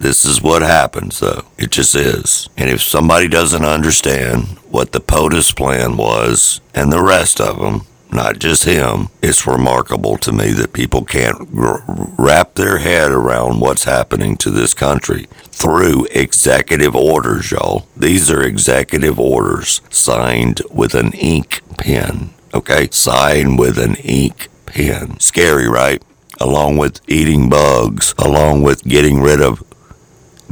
This 0.00 0.24
is 0.24 0.42
what 0.42 0.62
happens, 0.62 1.20
though. 1.20 1.42
It 1.58 1.70
just 1.70 1.94
is. 1.94 2.48
And 2.56 2.70
if 2.70 2.80
somebody 2.80 3.28
doesn't 3.28 3.64
understand 3.64 4.58
what 4.70 4.92
the 4.92 5.00
POTUS 5.00 5.54
plan 5.54 5.98
was 5.98 6.62
and 6.74 6.90
the 6.90 7.02
rest 7.02 7.38
of 7.38 7.58
them, 7.58 7.82
not 8.12 8.38
just 8.38 8.64
him. 8.64 9.08
It's 9.22 9.46
remarkable 9.46 10.16
to 10.18 10.32
me 10.32 10.52
that 10.52 10.72
people 10.72 11.04
can't 11.04 11.36
wrap 11.52 12.54
their 12.54 12.78
head 12.78 13.12
around 13.12 13.60
what's 13.60 13.84
happening 13.84 14.36
to 14.38 14.50
this 14.50 14.74
country 14.74 15.28
through 15.44 16.06
executive 16.10 16.96
orders, 16.96 17.50
y'all. 17.50 17.86
These 17.96 18.30
are 18.30 18.42
executive 18.42 19.20
orders 19.20 19.80
signed 19.90 20.62
with 20.70 20.94
an 20.94 21.12
ink 21.12 21.62
pen, 21.76 22.30
okay? 22.54 22.88
Signed 22.90 23.58
with 23.58 23.78
an 23.78 23.96
ink 23.96 24.48
pen. 24.66 25.20
Scary, 25.20 25.68
right? 25.68 26.02
Along 26.40 26.78
with 26.78 27.00
eating 27.06 27.50
bugs, 27.50 28.14
along 28.18 28.62
with 28.62 28.82
getting 28.84 29.20
rid 29.20 29.40
of 29.40 29.62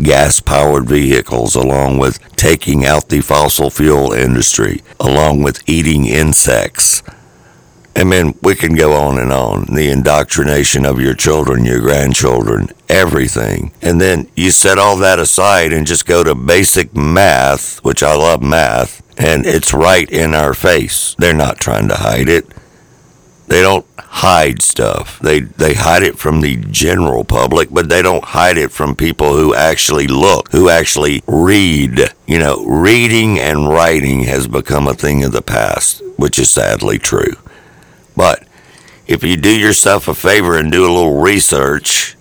gas 0.03 0.41
powered 0.41 0.89
vehicles, 0.89 1.55
along 1.55 1.99
with 1.99 2.19
taking 2.37 2.85
out 2.85 3.09
the 3.09 3.21
fossil 3.21 3.71
fuel 3.71 4.13
industry, 4.13 4.83
along 5.01 5.43
with 5.43 5.69
eating 5.69 6.07
insects 6.07 7.03
I 7.99 8.05
mean, 8.05 8.39
we 8.43 8.55
can 8.55 8.77
go 8.77 8.93
on 8.93 9.19
and 9.19 9.33
on. 9.33 9.75
The 9.75 9.91
indoctrination 9.91 10.87
of 10.87 11.01
your 11.01 11.15
children, 11.15 11.65
your 11.65 11.81
grandchildren, 11.81 12.69
everything. 12.89 13.73
And 13.83 14.01
then 14.01 14.31
you 14.37 14.53
set 14.53 14.79
all 14.79 14.97
that 14.99 15.19
aside 15.19 15.73
and 15.73 15.85
just 15.85 16.07
go 16.07 16.23
to 16.23 16.37
basic 16.37 16.95
math, 16.95 17.83
which 17.85 18.05
I 18.05 18.15
love 18.15 18.41
math, 18.41 19.03
and 19.19 19.45
it's 19.45 19.75
right 19.75 20.09
in 20.09 20.33
our 20.33 20.55
face. 20.55 21.17
They're 21.19 21.35
not 21.35 21.59
trying 21.59 21.89
to 21.89 21.97
hide 21.97 22.29
it. 22.29 22.47
They 23.49 23.63
don't 23.63 23.87
hide 23.99 24.61
stuff. 24.61 25.19
They 25.21 25.41
they 25.41 25.73
hide 25.73 26.03
it 26.03 26.19
from 26.19 26.43
the 26.43 26.57
general 26.57 27.25
public, 27.25 27.71
but 27.71 27.89
they 27.89 28.03
don't 28.03 28.25
hide 28.25 28.59
it 28.59 28.71
from 28.71 28.95
people 28.95 29.35
who 29.35 29.55
actually 29.55 30.07
look, 30.07 30.53
who 30.53 30.69
actually 30.69 31.23
read. 31.27 32.13
You 32.27 32.39
know, 32.39 32.65
reading 32.67 33.39
and 33.39 33.69
writing 33.69 34.25
has 34.25 34.47
become 34.47 34.87
a 34.87 34.95
thing 34.95 35.25
of 35.25 35.33
the 35.33 35.43
past, 35.43 36.03
which 36.17 36.39
is 36.39 36.51
sadly 36.51 36.99
true. 36.99 37.37
But 38.15 38.47
if 39.07 39.25
you 39.25 39.37
do 39.37 39.59
yourself 39.59 40.09
a 40.09 40.15
favor 40.15 40.59
and 40.59 40.71
do 40.71 40.83
a 40.83 40.93
little 40.93 41.21
research, 41.21 42.18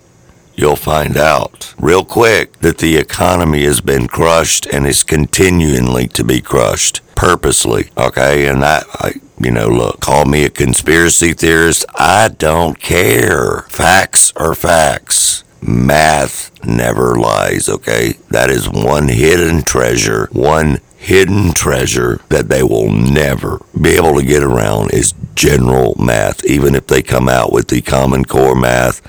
you'll 0.57 0.75
find 0.75 1.15
out 1.15 1.73
real 1.79 2.03
quick 2.03 2.59
that 2.59 2.79
the 2.79 2.97
economy 2.97 3.63
has 3.63 3.79
been 3.79 4.07
crushed 4.07 4.65
and 4.65 4.85
is 4.85 5.03
continually 5.03 6.07
to 6.07 6.23
be 6.23 6.41
crushed 6.41 7.01
purposely. 7.15 7.91
Okay, 7.95 8.47
and 8.47 8.61
that 8.63 8.85
I, 8.95 9.13
you 9.39 9.51
know, 9.51 9.67
look, 9.69 10.01
call 10.01 10.25
me 10.25 10.43
a 10.43 10.49
conspiracy 10.49 11.33
theorist. 11.33 11.85
I 11.95 12.29
don't 12.29 12.79
care. 12.79 13.61
Facts 13.69 14.33
are 14.35 14.55
facts. 14.55 15.43
Math 15.61 16.51
never 16.65 17.15
lies, 17.15 17.69
okay? 17.69 18.13
That 18.29 18.49
is 18.49 18.69
one 18.69 19.07
hidden 19.07 19.63
treasure, 19.63 20.29
one 20.31 20.79
hidden 20.97 21.53
treasure 21.53 22.21
that 22.29 22.49
they 22.49 22.63
will 22.63 22.91
never 22.91 23.61
be 23.79 23.91
able 23.91 24.15
to 24.15 24.25
get 24.25 24.43
around 24.43 24.91
is 24.91 25.13
general 25.35 25.95
math, 25.99 26.43
even 26.45 26.75
if 26.75 26.87
they 26.87 27.01
come 27.01 27.29
out 27.29 27.51
with 27.51 27.67
the 27.67 27.81
Common 27.81 28.25
Core 28.25 28.55
math 28.55 29.01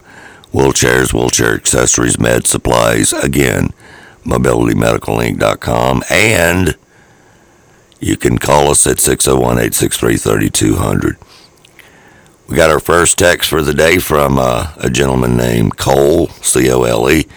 Wheelchairs, 0.51 1.13
wheelchair 1.13 1.53
accessories, 1.53 2.17
med 2.19 2.47
supplies. 2.47 3.13
Again, 3.13 3.73
mobilitymedicalinc.com. 4.23 6.03
And 6.09 6.75
you 7.99 8.17
can 8.17 8.37
call 8.37 8.69
us 8.69 8.85
at 8.87 8.99
601 8.99 9.57
863 9.57 10.17
3200. 10.17 11.17
We 12.47 12.57
got 12.57 12.69
our 12.69 12.79
first 12.79 13.17
text 13.17 13.49
for 13.49 13.61
the 13.61 13.73
day 13.73 13.99
from 13.99 14.37
uh, 14.37 14.73
a 14.77 14.89
gentleman 14.89 15.37
named 15.37 15.77
Cole, 15.77 16.27
C 16.41 16.69
O 16.71 16.83
L 16.83 17.09
E. 17.09 17.27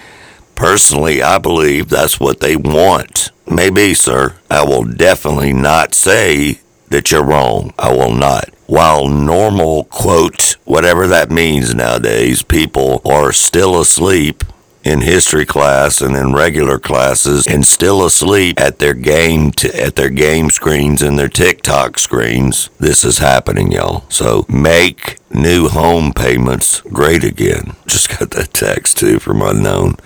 Personally, 0.54 1.22
I 1.22 1.38
believe 1.38 1.88
that's 1.88 2.18
what 2.18 2.40
they 2.40 2.56
want. 2.56 3.30
Maybe, 3.46 3.94
sir. 3.94 4.36
I 4.50 4.64
will 4.64 4.84
definitely 4.84 5.52
not 5.52 5.94
say 5.94 6.60
that 6.88 7.10
you're 7.10 7.24
wrong. 7.24 7.72
I 7.78 7.92
will 7.92 8.14
not. 8.14 8.50
While 8.66 9.08
normal, 9.08 9.84
quote, 9.84 10.56
whatever 10.64 11.06
that 11.06 11.30
means 11.30 11.74
nowadays, 11.74 12.42
people 12.42 13.02
are 13.04 13.32
still 13.32 13.80
asleep 13.80 14.42
in 14.84 15.00
history 15.00 15.46
class 15.46 16.02
and 16.02 16.14
in 16.14 16.34
regular 16.34 16.78
classes 16.78 17.46
and 17.46 17.66
still 17.66 18.04
asleep 18.04 18.60
at 18.60 18.78
their 18.78 18.92
game 18.92 19.50
t- 19.50 19.72
at 19.72 19.96
their 19.96 20.10
game 20.10 20.50
screens 20.50 21.00
and 21.00 21.18
their 21.18 21.28
TikTok 21.28 21.98
screens. 21.98 22.68
This 22.78 23.02
is 23.02 23.18
happening, 23.18 23.72
y'all. 23.72 24.04
So 24.10 24.44
make 24.48 25.18
new 25.32 25.68
home 25.68 26.12
payments 26.12 26.82
great 26.82 27.24
again. 27.24 27.74
Just 27.86 28.18
got 28.18 28.30
that 28.32 28.52
text 28.52 28.98
too 28.98 29.18
from 29.18 29.40
unknown. 29.40 29.96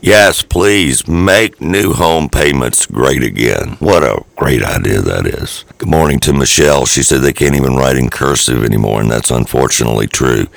Yes, 0.00 0.42
please 0.42 1.06
make 1.06 1.60
new 1.60 1.92
home 1.92 2.28
payments 2.28 2.86
great 2.86 3.22
again. 3.22 3.76
What 3.78 4.02
a 4.02 4.24
great 4.34 4.62
idea 4.62 5.00
that 5.00 5.26
is. 5.26 5.64
Good 5.78 5.90
morning 5.90 6.18
to 6.20 6.32
Michelle. 6.32 6.86
She 6.86 7.04
said 7.04 7.20
they 7.20 7.32
can't 7.32 7.54
even 7.54 7.76
write 7.76 7.96
in 7.96 8.10
cursive 8.10 8.64
anymore, 8.64 9.00
and 9.00 9.10
that's 9.10 9.30
unfortunately 9.30 10.08
true. 10.08 10.48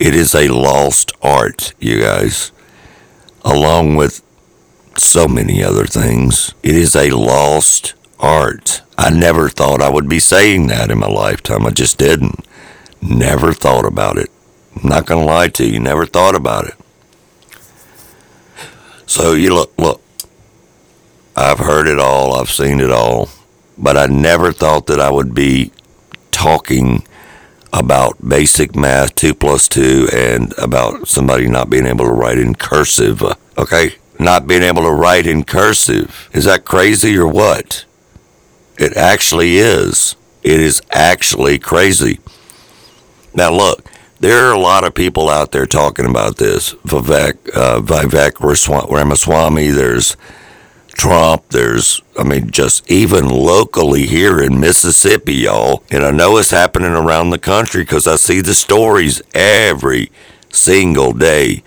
It 0.00 0.16
is 0.16 0.34
a 0.34 0.48
lost 0.48 1.12
art, 1.22 1.74
you 1.78 2.00
guys 2.00 2.50
along 3.48 3.96
with 3.96 4.22
so 4.96 5.26
many 5.26 5.62
other 5.62 5.86
things. 5.86 6.54
It 6.62 6.74
is 6.74 6.94
a 6.94 7.10
lost 7.10 7.94
art. 8.20 8.82
I 8.96 9.10
never 9.10 9.48
thought 9.48 9.80
I 9.80 9.90
would 9.90 10.08
be 10.08 10.20
saying 10.20 10.66
that 10.66 10.90
in 10.90 10.98
my 10.98 11.08
lifetime. 11.08 11.66
I 11.66 11.70
just 11.70 11.98
didn't. 11.98 12.44
Never 13.00 13.52
thought 13.52 13.86
about 13.86 14.18
it. 14.18 14.30
I'm 14.76 14.88
not 14.88 15.06
going 15.06 15.20
to 15.20 15.26
lie 15.26 15.48
to 15.48 15.64
you, 15.64 15.80
never 15.80 16.04
thought 16.04 16.34
about 16.34 16.66
it. 16.66 16.74
So 19.06 19.32
you 19.32 19.54
look, 19.54 19.72
look, 19.78 20.02
I've 21.34 21.58
heard 21.58 21.86
it 21.86 21.98
all, 21.98 22.34
I've 22.34 22.50
seen 22.50 22.80
it 22.80 22.90
all, 22.90 23.30
but 23.76 23.96
I 23.96 24.06
never 24.06 24.52
thought 24.52 24.86
that 24.88 25.00
I 25.00 25.10
would 25.10 25.34
be 25.34 25.72
talking 26.30 27.07
about 27.72 28.16
basic 28.26 28.74
math, 28.74 29.14
2 29.14 29.34
plus 29.34 29.68
2, 29.68 30.08
and 30.12 30.54
about 30.58 31.08
somebody 31.08 31.48
not 31.48 31.70
being 31.70 31.86
able 31.86 32.04
to 32.04 32.12
write 32.12 32.38
in 32.38 32.54
cursive. 32.54 33.22
Okay? 33.56 33.96
Not 34.18 34.46
being 34.46 34.62
able 34.62 34.82
to 34.82 34.90
write 34.90 35.26
in 35.26 35.44
cursive. 35.44 36.28
Is 36.32 36.44
that 36.44 36.64
crazy 36.64 37.16
or 37.16 37.28
what? 37.28 37.84
It 38.78 38.96
actually 38.96 39.58
is. 39.58 40.16
It 40.42 40.60
is 40.60 40.80
actually 40.90 41.58
crazy. 41.58 42.20
Now, 43.34 43.52
look, 43.52 43.84
there 44.20 44.46
are 44.46 44.52
a 44.52 44.58
lot 44.58 44.84
of 44.84 44.94
people 44.94 45.28
out 45.28 45.52
there 45.52 45.66
talking 45.66 46.06
about 46.06 46.36
this. 46.36 46.74
Vivek, 46.84 47.54
uh, 47.54 47.80
Vivek 47.80 48.40
Ramaswamy, 48.90 49.68
there's 49.68 50.16
Trump. 50.98 51.48
There's, 51.50 52.02
I 52.18 52.24
mean, 52.24 52.50
just 52.50 52.90
even 52.90 53.28
locally 53.28 54.06
here 54.06 54.40
in 54.40 54.60
Mississippi, 54.60 55.34
y'all. 55.34 55.82
And 55.90 56.04
I 56.04 56.10
know 56.10 56.36
it's 56.36 56.50
happening 56.50 56.92
around 56.92 57.30
the 57.30 57.38
country 57.38 57.82
because 57.82 58.06
I 58.06 58.16
see 58.16 58.42
the 58.42 58.52
stories 58.52 59.22
every 59.32 60.10
single 60.50 61.12
day 61.12 61.62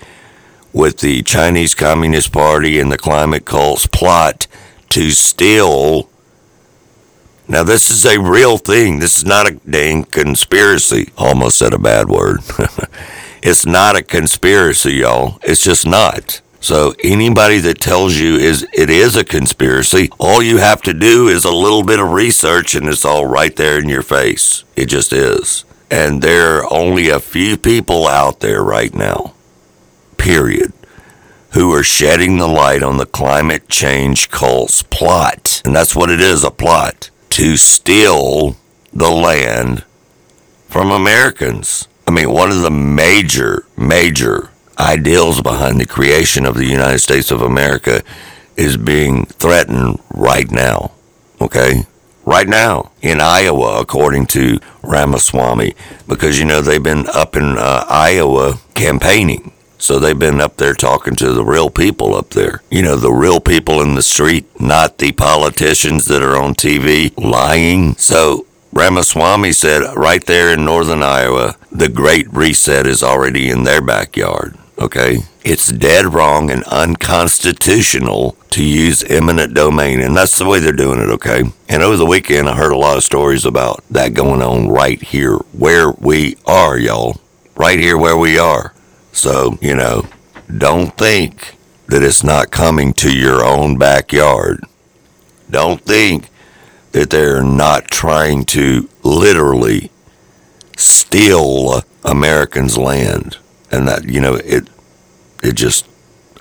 with 0.73 0.99
the 0.99 1.23
Chinese 1.23 1.73
Communist 1.73 2.31
Party 2.31 2.77
and 2.77 2.91
the 2.91 2.97
climate 2.97 3.45
cults 3.45 3.87
plot 3.87 4.47
to 4.89 5.11
steal. 5.11 6.09
Now, 7.47 7.63
this 7.63 7.89
is 7.89 8.05
a 8.05 8.19
real 8.19 8.57
thing. 8.57 8.99
This 8.99 9.17
is 9.17 9.25
not 9.25 9.49
a 9.49 9.53
dang 9.69 10.03
conspiracy. 10.03 11.11
Almost 11.17 11.57
said 11.57 11.73
a 11.73 11.79
bad 11.79 12.09
word. 12.09 12.41
it's 13.41 13.65
not 13.65 13.95
a 13.95 14.03
conspiracy, 14.03 14.95
y'all. 14.95 15.39
It's 15.41 15.63
just 15.63 15.85
not. 15.87 16.41
So 16.61 16.93
anybody 17.03 17.57
that 17.57 17.81
tells 17.81 18.17
you 18.17 18.35
is 18.35 18.65
it 18.71 18.91
is 18.91 19.15
a 19.15 19.23
conspiracy, 19.23 20.09
all 20.19 20.43
you 20.43 20.57
have 20.57 20.83
to 20.83 20.93
do 20.93 21.27
is 21.27 21.43
a 21.43 21.51
little 21.51 21.83
bit 21.83 21.99
of 21.99 22.11
research 22.11 22.75
and 22.75 22.87
it's 22.87 23.03
all 23.03 23.25
right 23.25 23.55
there 23.55 23.79
in 23.79 23.89
your 23.89 24.03
face. 24.03 24.63
It 24.75 24.85
just 24.85 25.11
is. 25.11 25.65
And 25.89 26.21
there 26.21 26.59
are 26.59 26.71
only 26.71 27.09
a 27.09 27.19
few 27.19 27.57
people 27.57 28.07
out 28.07 28.41
there 28.41 28.63
right 28.63 28.93
now, 28.93 29.33
period, 30.17 30.71
who 31.53 31.73
are 31.73 31.83
shedding 31.83 32.37
the 32.37 32.47
light 32.47 32.83
on 32.83 32.97
the 32.97 33.07
climate 33.07 33.67
change 33.67 34.29
cult's 34.29 34.83
plot. 34.83 35.63
And 35.65 35.75
that's 35.75 35.95
what 35.95 36.11
it 36.11 36.21
is, 36.21 36.43
a 36.43 36.51
plot 36.51 37.09
to 37.31 37.57
steal 37.57 38.55
the 38.93 39.09
land 39.09 39.83
from 40.67 40.91
Americans. 40.91 41.87
I 42.07 42.11
mean, 42.11 42.31
one 42.31 42.51
of 42.51 42.61
the 42.61 42.71
major, 42.71 43.65
major 43.75 44.50
ideals 44.81 45.41
behind 45.41 45.79
the 45.79 45.85
creation 45.85 46.45
of 46.45 46.55
the 46.55 46.65
United 46.65 46.99
States 46.99 47.31
of 47.31 47.41
America 47.41 48.01
is 48.57 48.77
being 48.77 49.25
threatened 49.25 49.99
right 50.13 50.51
now. 50.51 50.91
Okay? 51.39 51.85
Right 52.25 52.47
now 52.47 52.91
in 53.01 53.21
Iowa, 53.21 53.79
according 53.79 54.27
to 54.27 54.59
Ramaswamy, 54.83 55.73
because 56.07 56.39
you 56.39 56.45
know 56.45 56.61
they've 56.61 56.81
been 56.81 57.05
up 57.13 57.35
in 57.35 57.57
uh, 57.57 57.85
Iowa 57.89 58.59
campaigning. 58.75 59.51
So 59.77 59.97
they've 59.97 60.17
been 60.17 60.39
up 60.39 60.57
there 60.57 60.75
talking 60.75 61.15
to 61.15 61.33
the 61.33 61.43
real 61.43 61.71
people 61.71 62.13
up 62.13 62.29
there. 62.29 62.61
You 62.69 62.83
know, 62.83 62.95
the 62.95 63.11
real 63.11 63.39
people 63.39 63.81
in 63.81 63.95
the 63.95 64.03
street, 64.03 64.45
not 64.61 64.99
the 64.99 65.11
politicians 65.11 66.05
that 66.05 66.21
are 66.21 66.37
on 66.37 66.53
TV 66.53 67.11
lying. 67.17 67.95
So 67.95 68.45
Ramaswamy 68.73 69.53
said 69.53 69.81
right 69.95 70.23
there 70.23 70.53
in 70.53 70.65
northern 70.65 71.01
Iowa, 71.01 71.55
the 71.71 71.89
Great 71.89 72.31
Reset 72.31 72.85
is 72.85 73.01
already 73.01 73.49
in 73.49 73.63
their 73.63 73.81
backyard 73.81 74.55
okay? 74.81 75.19
It's 75.43 75.71
dead 75.71 76.13
wrong 76.13 76.51
and 76.51 76.63
unconstitutional 76.63 78.35
to 78.49 78.63
use 78.63 79.03
eminent 79.03 79.53
domain, 79.53 80.01
and 80.01 80.15
that's 80.15 80.37
the 80.37 80.45
way 80.45 80.59
they're 80.59 80.73
doing 80.73 80.99
it, 80.99 81.09
okay? 81.09 81.43
And 81.69 81.81
over 81.81 81.95
the 81.95 82.05
weekend, 82.05 82.49
I 82.49 82.55
heard 82.55 82.73
a 82.73 82.77
lot 82.77 82.97
of 82.97 83.03
stories 83.03 83.45
about 83.45 83.83
that 83.89 84.13
going 84.13 84.41
on 84.41 84.67
right 84.67 85.01
here 85.01 85.37
where 85.53 85.91
we 85.91 86.35
are, 86.45 86.77
y'all. 86.77 87.21
Right 87.55 87.79
here 87.79 87.97
where 87.97 88.17
we 88.17 88.39
are. 88.39 88.73
So, 89.13 89.57
you 89.61 89.75
know, 89.75 90.07
don't 90.57 90.97
think 90.97 91.55
that 91.87 92.03
it's 92.03 92.23
not 92.23 92.51
coming 92.51 92.93
to 92.93 93.15
your 93.15 93.45
own 93.45 93.77
backyard. 93.77 94.63
Don't 95.49 95.81
think 95.81 96.29
that 96.91 97.09
they're 97.09 97.43
not 97.43 97.87
trying 97.87 98.45
to 98.45 98.89
literally 99.03 99.91
steal 100.75 101.83
Americans' 102.03 102.77
land 102.77 103.37
and 103.71 103.87
that 103.87 104.05
you 104.05 104.21
know 104.21 104.35
it 104.35 104.69
it 105.43 105.55
just 105.55 105.87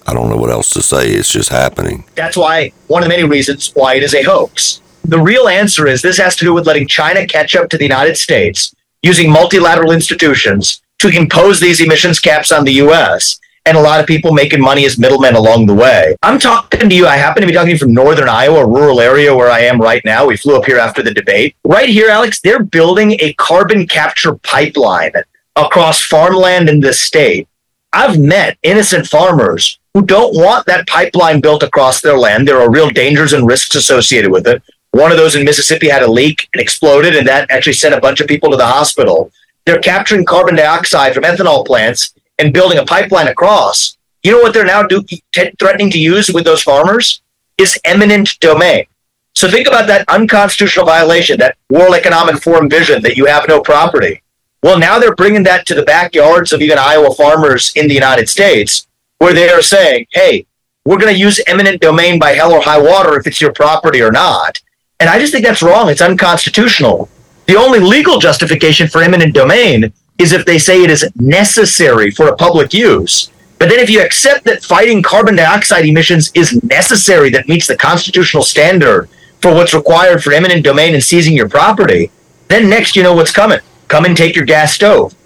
I 0.06 0.14
don't 0.14 0.28
know 0.28 0.36
what 0.36 0.50
else 0.50 0.70
to 0.70 0.82
say. 0.82 1.10
It's 1.10 1.30
just 1.30 1.50
happening. 1.50 2.04
That's 2.14 2.36
why 2.36 2.72
one 2.88 3.02
of 3.02 3.08
the 3.08 3.14
many 3.14 3.24
reasons 3.24 3.70
why 3.74 3.94
it 3.94 4.02
is 4.02 4.14
a 4.14 4.22
hoax. 4.22 4.80
The 5.04 5.20
real 5.20 5.48
answer 5.48 5.86
is 5.86 6.02
this 6.02 6.18
has 6.18 6.36
to 6.36 6.44
do 6.44 6.52
with 6.52 6.66
letting 6.66 6.86
China 6.86 7.26
catch 7.26 7.56
up 7.56 7.68
to 7.70 7.78
the 7.78 7.84
United 7.84 8.16
States 8.16 8.74
using 9.02 9.30
multilateral 9.30 9.92
institutions 9.92 10.82
to 10.98 11.08
impose 11.08 11.60
these 11.60 11.80
emissions 11.80 12.20
caps 12.20 12.52
on 12.52 12.64
the 12.64 12.72
US 12.74 13.40
and 13.66 13.76
a 13.76 13.80
lot 13.80 14.00
of 14.00 14.06
people 14.06 14.32
making 14.32 14.60
money 14.60 14.84
as 14.84 14.98
middlemen 14.98 15.34
along 15.34 15.66
the 15.66 15.74
way. 15.74 16.16
I'm 16.22 16.38
talking 16.38 16.88
to 16.88 16.94
you. 16.94 17.06
I 17.06 17.16
happen 17.16 17.40
to 17.42 17.46
be 17.46 17.52
talking 17.52 17.76
from 17.76 17.92
northern 17.92 18.28
Iowa, 18.28 18.64
a 18.64 18.66
rural 18.66 19.00
area 19.00 19.34
where 19.34 19.50
I 19.50 19.60
am 19.60 19.80
right 19.80 20.02
now. 20.04 20.26
We 20.26 20.36
flew 20.36 20.56
up 20.56 20.64
here 20.64 20.78
after 20.78 21.02
the 21.02 21.12
debate. 21.12 21.56
Right 21.64 21.88
here, 21.88 22.08
Alex, 22.08 22.40
they're 22.40 22.62
building 22.62 23.12
a 23.20 23.32
carbon 23.34 23.86
capture 23.86 24.34
pipeline 24.34 25.12
across 25.56 26.00
farmland 26.00 26.68
in 26.68 26.80
this 26.80 27.00
state. 27.00 27.48
I've 27.92 28.18
met 28.18 28.58
innocent 28.62 29.06
farmers 29.06 29.78
who 29.94 30.02
don't 30.02 30.34
want 30.34 30.66
that 30.66 30.86
pipeline 30.86 31.40
built 31.40 31.62
across 31.62 32.00
their 32.00 32.16
land. 32.16 32.46
There 32.46 32.60
are 32.60 32.70
real 32.70 32.90
dangers 32.90 33.32
and 33.32 33.46
risks 33.46 33.74
associated 33.74 34.30
with 34.30 34.46
it. 34.46 34.62
One 34.92 35.10
of 35.10 35.18
those 35.18 35.34
in 35.36 35.44
Mississippi 35.44 35.88
had 35.88 36.02
a 36.02 36.10
leak 36.10 36.48
and 36.52 36.60
exploded, 36.60 37.16
and 37.16 37.26
that 37.26 37.50
actually 37.50 37.72
sent 37.74 37.94
a 37.94 38.00
bunch 38.00 38.20
of 38.20 38.28
people 38.28 38.50
to 38.50 38.56
the 38.56 38.66
hospital. 38.66 39.32
They're 39.66 39.80
capturing 39.80 40.24
carbon 40.24 40.56
dioxide 40.56 41.14
from 41.14 41.24
ethanol 41.24 41.66
plants 41.66 42.14
and 42.38 42.52
building 42.52 42.78
a 42.78 42.84
pipeline 42.84 43.28
across. 43.28 43.96
You 44.22 44.32
know 44.32 44.38
what 44.38 44.52
they're 44.52 44.64
now 44.64 44.82
do, 44.82 45.02
t- 45.02 45.22
threatening 45.58 45.90
to 45.90 45.98
use 45.98 46.30
with 46.30 46.44
those 46.44 46.62
farmers 46.62 47.22
is 47.58 47.78
eminent 47.84 48.38
domain. 48.40 48.86
So 49.34 49.48
think 49.48 49.68
about 49.68 49.86
that 49.86 50.08
unconstitutional 50.08 50.86
violation, 50.86 51.38
that 51.38 51.56
World 51.70 51.94
Economic 51.94 52.42
Forum 52.42 52.68
vision 52.68 53.02
that 53.02 53.16
you 53.16 53.26
have 53.26 53.46
no 53.48 53.60
property. 53.60 54.22
Well, 54.62 54.78
now 54.78 54.98
they're 54.98 55.14
bringing 55.14 55.42
that 55.44 55.66
to 55.66 55.74
the 55.74 55.82
backyards 55.82 56.52
of 56.52 56.60
even 56.60 56.78
Iowa 56.78 57.14
farmers 57.14 57.72
in 57.76 57.88
the 57.88 57.94
United 57.94 58.28
States, 58.28 58.86
where 59.18 59.32
they 59.32 59.48
are 59.48 59.62
saying, 59.62 60.06
hey, 60.10 60.46
we're 60.84 60.98
going 60.98 61.12
to 61.12 61.18
use 61.18 61.42
eminent 61.46 61.80
domain 61.80 62.18
by 62.18 62.32
hell 62.32 62.52
or 62.52 62.60
high 62.60 62.80
water 62.80 63.18
if 63.18 63.26
it's 63.26 63.40
your 63.40 63.52
property 63.52 64.02
or 64.02 64.10
not. 64.10 64.60
And 64.98 65.08
I 65.08 65.18
just 65.18 65.32
think 65.32 65.46
that's 65.46 65.62
wrong. 65.62 65.88
It's 65.88 66.02
unconstitutional. 66.02 67.08
The 67.46 67.56
only 67.56 67.78
legal 67.78 68.18
justification 68.18 68.86
for 68.86 69.02
eminent 69.02 69.34
domain 69.34 69.92
is 70.18 70.32
if 70.32 70.44
they 70.44 70.58
say 70.58 70.82
it 70.82 70.90
is 70.90 71.10
necessary 71.16 72.10
for 72.10 72.28
a 72.28 72.36
public 72.36 72.74
use. 72.74 73.30
But 73.58 73.70
then 73.70 73.78
if 73.78 73.88
you 73.88 74.02
accept 74.02 74.44
that 74.44 74.62
fighting 74.62 75.02
carbon 75.02 75.36
dioxide 75.36 75.86
emissions 75.86 76.30
is 76.34 76.62
necessary, 76.62 77.30
that 77.30 77.48
meets 77.48 77.66
the 77.66 77.76
constitutional 77.76 78.42
standard 78.42 79.08
for 79.40 79.54
what's 79.54 79.74
required 79.74 80.22
for 80.22 80.32
eminent 80.32 80.64
domain 80.64 80.94
and 80.94 81.02
seizing 81.02 81.34
your 81.34 81.48
property, 81.48 82.10
then 82.48 82.68
next 82.68 82.94
you 82.94 83.02
know 83.02 83.14
what's 83.14 83.32
coming. 83.32 83.60
Come 83.90 84.04
and 84.04 84.16
take 84.16 84.36
your 84.36 84.44
gas 84.44 84.72
stove. 84.72 85.16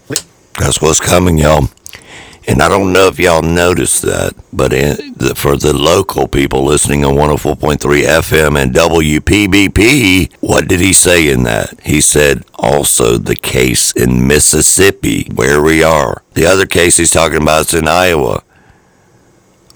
That's 0.59 0.81
what's 0.81 0.99
coming, 0.99 1.37
y'all. 1.37 1.69
And 2.49 2.63
I 2.63 2.69
don't 2.71 2.95
know 2.95 3.09
if 3.09 3.19
y'all 3.19 3.43
noticed 3.43 4.01
that, 4.03 4.33
but 4.55 4.71
the, 4.71 5.35
for 5.37 5.59
the 5.59 5.75
local 5.75 6.27
people 6.27 6.65
listening 6.65 7.05
on 7.05 7.15
104.3 7.15 7.77
FM 7.77 8.63
and 8.63 8.75
WPBP, 8.75 10.33
what 10.41 10.67
did 10.67 10.81
he 10.81 10.95
say 10.95 11.31
in 11.31 11.43
that? 11.43 11.79
He 11.85 12.01
said 12.01 12.45
also 12.55 13.19
the 13.19 13.37
case 13.37 13.93
in 13.93 14.27
Mississippi, 14.27 15.29
where 15.35 15.63
we 15.63 15.83
are. 15.83 16.23
The 16.33 16.47
other 16.47 16.65
case 16.65 16.97
he's 16.97 17.11
talking 17.11 17.43
about 17.43 17.67
is 17.67 17.75
in 17.75 17.87
Iowa. 17.87 18.43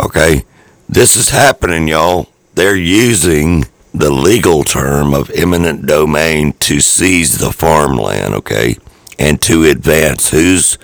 Okay? 0.00 0.44
This 0.88 1.14
is 1.14 1.28
happening, 1.28 1.88
y'all. 1.88 2.28
They're 2.54 2.74
using 2.74 3.66
the 3.98 4.10
legal 4.10 4.64
term 4.64 5.14
of 5.14 5.30
eminent 5.30 5.86
domain 5.86 6.52
to 6.60 6.80
seize 6.80 7.38
the 7.38 7.52
farmland, 7.52 8.34
okay? 8.34 8.76
And 9.18 9.40
to 9.42 9.64
advance 9.64 10.30
who's 10.30 10.78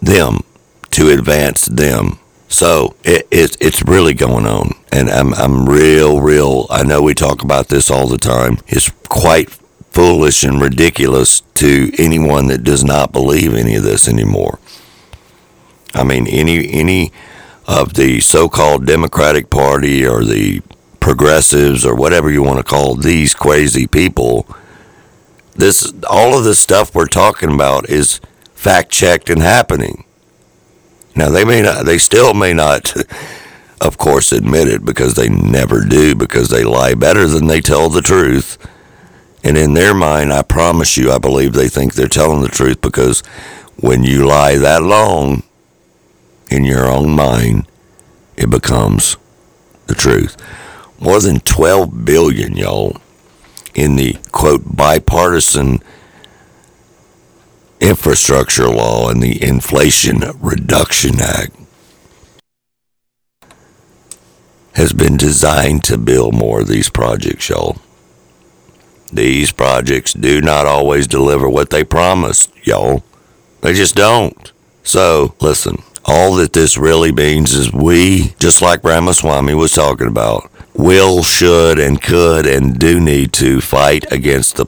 them 0.00 0.40
to 0.92 1.10
advance 1.10 1.66
them. 1.66 2.18
So 2.48 2.94
it, 3.02 3.26
it, 3.30 3.56
it's 3.60 3.82
really 3.82 4.14
going 4.14 4.46
on. 4.46 4.72
And 4.92 5.10
I'm, 5.10 5.34
I'm 5.34 5.68
real, 5.68 6.20
real. 6.20 6.66
I 6.70 6.82
know 6.84 7.02
we 7.02 7.14
talk 7.14 7.42
about 7.42 7.68
this 7.68 7.90
all 7.90 8.06
the 8.06 8.18
time. 8.18 8.58
It's 8.68 8.90
quite 9.08 9.50
foolish 9.90 10.44
and 10.44 10.60
ridiculous 10.60 11.40
to 11.54 11.92
anyone 11.98 12.46
that 12.48 12.62
does 12.62 12.84
not 12.84 13.12
believe 13.12 13.54
any 13.54 13.74
of 13.74 13.82
this 13.82 14.06
anymore. 14.06 14.58
I 15.94 16.04
mean, 16.04 16.26
any, 16.26 16.70
any 16.70 17.12
of 17.66 17.94
the 17.94 18.20
so 18.20 18.48
called 18.48 18.86
Democratic 18.86 19.50
Party 19.50 20.06
or 20.06 20.24
the 20.24 20.62
progressives 21.02 21.84
or 21.84 21.94
whatever 21.94 22.30
you 22.30 22.42
want 22.42 22.58
to 22.58 22.64
call 22.64 22.94
these 22.94 23.34
crazy 23.34 23.86
people, 23.86 24.46
this 25.54 25.92
all 26.08 26.38
of 26.38 26.44
the 26.44 26.54
stuff 26.54 26.94
we're 26.94 27.06
talking 27.06 27.52
about 27.52 27.90
is 27.90 28.20
fact 28.54 28.90
checked 28.90 29.28
and 29.28 29.42
happening. 29.42 30.04
Now 31.14 31.28
they 31.28 31.44
may 31.44 31.60
not, 31.60 31.84
they 31.84 31.98
still 31.98 32.32
may 32.32 32.54
not, 32.54 32.94
of 33.80 33.98
course, 33.98 34.32
admit 34.32 34.68
it 34.68 34.84
because 34.84 35.14
they 35.14 35.28
never 35.28 35.84
do 35.84 36.14
because 36.14 36.48
they 36.48 36.64
lie 36.64 36.94
better 36.94 37.26
than 37.26 37.48
they 37.48 37.60
tell 37.60 37.88
the 37.90 38.00
truth. 38.00 38.56
And 39.44 39.58
in 39.58 39.74
their 39.74 39.92
mind, 39.92 40.32
I 40.32 40.42
promise 40.42 40.96
you, 40.96 41.10
I 41.10 41.18
believe 41.18 41.52
they 41.52 41.68
think 41.68 41.94
they're 41.94 42.06
telling 42.06 42.42
the 42.42 42.48
truth 42.48 42.80
because 42.80 43.20
when 43.76 44.04
you 44.04 44.24
lie 44.24 44.56
that 44.56 44.84
long 44.84 45.42
in 46.48 46.64
your 46.64 46.88
own 46.88 47.10
mind, 47.10 47.66
it 48.36 48.48
becomes 48.50 49.16
the 49.88 49.96
truth. 49.96 50.36
More 51.02 51.20
than 51.20 51.40
12 51.40 52.04
billion, 52.04 52.56
y'all, 52.56 52.96
in 53.74 53.96
the 53.96 54.16
quote 54.30 54.62
bipartisan 54.76 55.80
infrastructure 57.80 58.68
law 58.68 59.08
and 59.10 59.20
the 59.20 59.42
Inflation 59.42 60.22
Reduction 60.40 61.20
Act 61.20 61.56
has 64.74 64.92
been 64.92 65.16
designed 65.16 65.82
to 65.84 65.98
build 65.98 66.34
more 66.34 66.60
of 66.60 66.68
these 66.68 66.88
projects, 66.88 67.48
y'all. 67.48 67.78
These 69.12 69.50
projects 69.50 70.12
do 70.12 70.40
not 70.40 70.66
always 70.66 71.08
deliver 71.08 71.48
what 71.48 71.70
they 71.70 71.82
promised, 71.82 72.52
y'all. 72.64 73.02
They 73.60 73.74
just 73.74 73.96
don't. 73.96 74.52
So, 74.84 75.34
listen, 75.40 75.82
all 76.04 76.36
that 76.36 76.52
this 76.52 76.78
really 76.78 77.10
means 77.10 77.52
is 77.52 77.72
we, 77.72 78.34
just 78.38 78.62
like 78.62 78.84
Ramaswamy 78.84 79.54
was 79.54 79.72
talking 79.72 80.06
about, 80.06 80.48
will, 80.74 81.22
should, 81.22 81.78
and 81.78 82.00
could, 82.00 82.46
and 82.46 82.78
do 82.78 83.00
need 83.00 83.32
to 83.34 83.60
fight 83.60 84.10
against 84.12 84.56
the, 84.56 84.66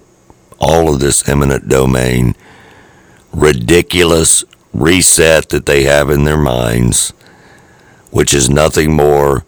all 0.59 0.93
of 0.93 1.01
this 1.01 1.29
eminent 1.29 1.69
domain 1.69 2.35
ridiculous 3.35 4.45
reset 4.73 5.49
that 5.51 5.67
they 5.67 5.85
have 5.85 6.11
in 6.11 6.25
their 6.25 6.38
minds, 6.38 7.11
which 8.11 8.33
is 8.33 8.49
nothing 8.49 8.95
more 8.95 9.45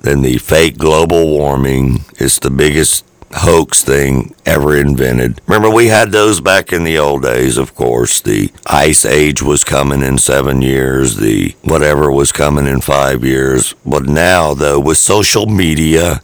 than 0.00 0.22
the 0.22 0.38
fake 0.38 0.78
global 0.78 1.26
warming. 1.28 2.04
It's 2.18 2.38
the 2.38 2.50
biggest 2.50 3.04
hoax 3.32 3.82
thing 3.82 4.34
ever 4.44 4.76
invented. 4.76 5.40
Remember, 5.46 5.70
we 5.70 5.88
had 5.88 6.12
those 6.12 6.40
back 6.40 6.72
in 6.72 6.84
the 6.84 6.98
old 6.98 7.22
days, 7.22 7.56
of 7.56 7.74
course. 7.74 8.20
The 8.20 8.50
ice 8.66 9.04
age 9.04 9.42
was 9.42 9.64
coming 9.64 10.02
in 10.02 10.18
seven 10.18 10.62
years, 10.62 11.16
the 11.16 11.54
whatever 11.62 12.10
was 12.10 12.32
coming 12.32 12.66
in 12.66 12.80
five 12.80 13.24
years. 13.24 13.74
But 13.84 14.04
now, 14.04 14.54
though, 14.54 14.80
with 14.80 14.98
social 14.98 15.46
media 15.46 16.22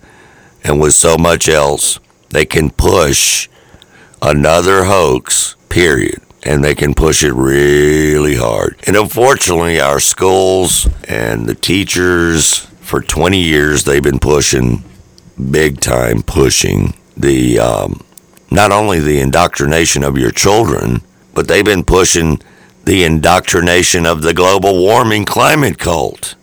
and 0.65 0.81
with 0.81 0.95
so 0.95 1.17
much 1.19 1.49
else, 1.49 1.99
they 2.31 2.47
can 2.47 2.71
push 2.71 3.49
another 4.21 4.85
hoax, 4.85 5.57
period 5.69 6.23
and 6.45 6.65
they 6.65 6.75
can 6.75 6.95
push 6.95 7.23
it 7.23 7.33
really 7.33 8.37
hard. 8.37 8.77
And 8.87 8.97
unfortunately, 8.97 9.81
our 9.81 10.01
schools 10.01 10.89
and 11.09 11.47
the 11.47 11.55
teachers, 11.55 12.67
for 12.81 13.01
20 13.01 13.39
years, 13.39 13.85
they've 13.85 14.03
been 14.03 14.19
pushing, 14.19 14.83
big 15.51 15.81
time 15.81 16.23
pushing, 16.23 16.95
the 17.17 17.59
um, 17.59 18.05
not 18.51 18.73
only 18.73 19.01
the 19.01 19.21
indoctrination 19.21 20.05
of 20.05 20.19
your 20.19 20.31
children, 20.31 21.03
but 21.35 21.49
they've 21.49 21.65
been 21.65 21.85
pushing 21.85 22.41
the 22.85 23.05
indoctrination 23.05 24.07
of 24.07 24.23
the 24.23 24.35
global 24.35 24.79
warming 24.79 25.25
climate 25.25 25.79
cult. 25.79 26.35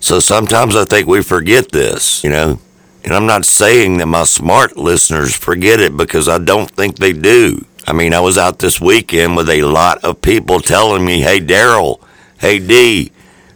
So 0.00 0.18
sometimes 0.18 0.74
I 0.74 0.84
think 0.84 1.06
we 1.06 1.22
forget 1.22 1.70
this, 1.72 2.22
you 2.24 2.30
know. 2.30 2.58
And 3.04 3.12
I'm 3.12 3.26
not 3.26 3.44
saying 3.44 3.96
that 3.98 4.06
my 4.06 4.24
smart 4.24 4.76
listeners 4.76 5.34
forget 5.34 5.80
it 5.80 5.96
because 5.96 6.28
I 6.28 6.38
don't 6.38 6.70
think 6.70 6.96
they 6.96 7.12
do. 7.12 7.64
I 7.86 7.92
mean, 7.92 8.14
I 8.14 8.20
was 8.20 8.38
out 8.38 8.60
this 8.60 8.80
weekend 8.80 9.36
with 9.36 9.50
a 9.50 9.62
lot 9.62 10.04
of 10.04 10.22
people 10.22 10.60
telling 10.60 11.04
me, 11.04 11.20
hey, 11.20 11.40
Daryl, 11.40 12.00
hey, 12.38 12.60
D, 12.60 13.10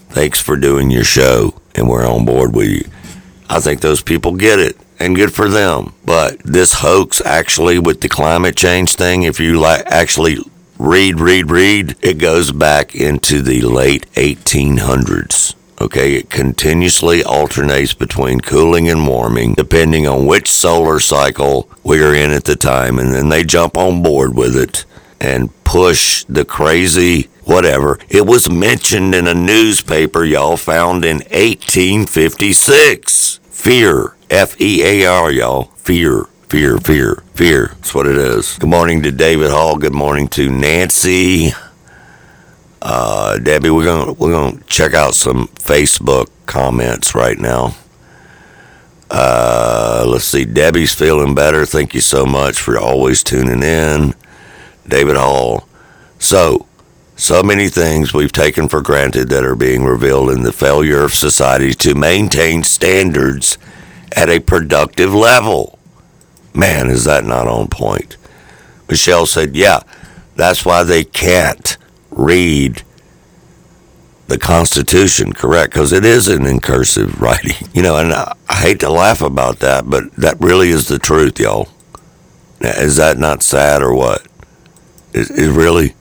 thanks 0.09 0.40
for 0.40 0.57
doing 0.57 0.90
your 0.90 1.05
show, 1.05 1.61
and 1.77 1.88
we're 1.88 2.07
on 2.07 2.25
board 2.25 2.55
with 2.57 2.69
you. 2.69 2.85
I 3.49 3.61
think 3.61 3.81
those 3.81 4.03
people 4.03 4.33
get 4.33 4.59
it, 4.59 4.77
and 4.99 5.17
good 5.17 5.33
for 5.33 5.49
them. 5.49 5.95
But 6.05 6.39
this 6.41 6.75
hoax, 6.75 7.21
actually, 7.25 7.79
with 7.79 8.01
the 8.01 8.09
climate 8.09 8.57
change 8.57 8.95
thing, 8.95 9.23
if 9.23 9.41
you 9.41 9.59
like, 9.59 9.87
actually 9.87 10.39
read, 10.79 11.21
read, 11.21 11.51
read, 11.51 11.97
it 12.03 12.19
goes 12.19 12.53
back 12.53 12.95
into 12.95 13.43
the 13.43 13.63
late 13.63 14.11
1800s. 14.13 15.55
Okay, 15.79 16.15
it 16.15 16.31
continuously 16.31 17.23
alternates 17.23 17.93
between 17.93 18.41
cooling 18.41 18.89
and 18.89 19.07
warming 19.07 19.53
depending 19.55 20.07
on 20.07 20.25
which 20.25 20.51
solar 20.51 20.99
cycle 20.99 21.69
we 21.85 22.03
are 22.03 22.15
in 22.15 22.31
at 22.31 22.45
the 22.45 22.57
time, 22.57 22.99
and 22.99 23.13
then 23.13 23.29
they 23.29 23.45
jump 23.45 23.77
on 23.77 24.03
board 24.03 24.35
with 24.35 24.57
it 24.57 24.87
and 25.21 25.51
push 25.65 26.25
the 26.25 26.45
crazy 26.45 27.29
whatever. 27.47 27.99
It 28.11 28.27
was 28.27 28.51
mentioned 28.51 29.15
in 29.15 29.27
a 29.27 29.33
newspaper 29.35 30.23
y'all 30.25 30.59
found 30.59 31.05
in 31.05 31.19
1856. 31.31 33.41
Fear, 33.51 34.15
F 34.29 34.61
E 34.61 34.83
A 34.85 35.07
R, 35.07 35.31
y'all. 35.31 35.65
Fear, 35.77 36.25
fear, 36.49 36.77
fear, 36.79 37.23
fear. 37.35 37.69
That's 37.77 37.95
what 37.95 38.07
it 38.07 38.19
is. 38.19 38.59
Good 38.59 38.69
morning 38.69 39.03
to 39.05 39.11
David 39.11 39.51
Hall. 39.51 39.77
Good 39.77 39.95
morning 39.95 40.29
to 40.29 40.51
Nancy. 40.51 41.53
Uh, 42.83 43.39
Debbie, 43.39 43.71
we're 43.71 43.85
gonna 43.85 44.13
we're 44.13 44.33
gonna 44.33 44.61
check 44.67 44.95
out 44.95 45.15
some 45.15 45.49
Facebook 45.49 46.29
comments 46.47 47.15
right 47.15 47.39
now. 47.39 47.75
Uh, 49.11 50.05
let's 50.07 50.25
see. 50.25 50.45
Debbie's 50.45 50.95
feeling 50.95 51.35
better. 51.35 51.65
Thank 51.65 51.95
you 51.95 52.01
so 52.01 52.27
much 52.27 52.61
for 52.61 52.79
always 52.79 53.23
tuning 53.23 53.63
in. 53.63 54.15
David 54.87 55.17
Hall. 55.17 55.69
So, 56.19 56.67
so 57.16 57.42
many 57.42 57.68
things 57.68 58.12
we've 58.12 58.33
taken 58.33 58.68
for 58.68 58.83
granted 58.83 59.31
that 59.31 59.42
are 59.44 59.57
being 59.57 59.85
revealed 59.85 60.31
in 60.31 60.42
the 60.42 60.52
failure 60.52 61.02
of 61.02 61.14
society 61.14 61.72
to 61.72 61.94
maintain 61.94 62.62
standards 62.62 63.57
at 64.14 64.29
a 64.29 64.38
productive 64.38 65.14
level. 65.14 65.79
Man, 66.55 66.88
is 66.88 67.05
that 67.05 67.24
not 67.24 67.48
on 67.48 67.68
point? 67.68 68.18
Michelle 68.88 69.26
said, 69.26 69.57
Yeah, 69.57 69.81
that's 70.37 70.64
why 70.64 70.85
they 70.85 71.05
can't 71.05 71.79
read 72.11 72.83
the 74.29 74.38
Constitution, 74.38 75.33
correct? 75.33 75.72
Because 75.72 75.92
it 75.92 76.05
is 76.05 76.29
an 76.29 76.46
in 76.46 76.61
cursive 76.61 77.20
writing. 77.20 77.68
You 77.72 77.83
know, 77.83 77.96
and 77.96 78.12
I, 78.12 78.35
hate 78.50 78.81
to 78.81 78.90
laugh 78.90 79.22
about 79.22 79.61
that, 79.61 79.88
but 79.88 80.12
that 80.16 80.40
really 80.40 80.70
is 80.70 80.88
the 80.88 80.98
truth, 80.98 81.38
y'all. 81.38 81.68
Is 82.61 82.96
that 82.96 83.18
not 83.18 83.42
sad 83.42 83.83
or 83.83 83.94
what? 83.94 84.26
It 85.12 85.50
really. 85.50 85.94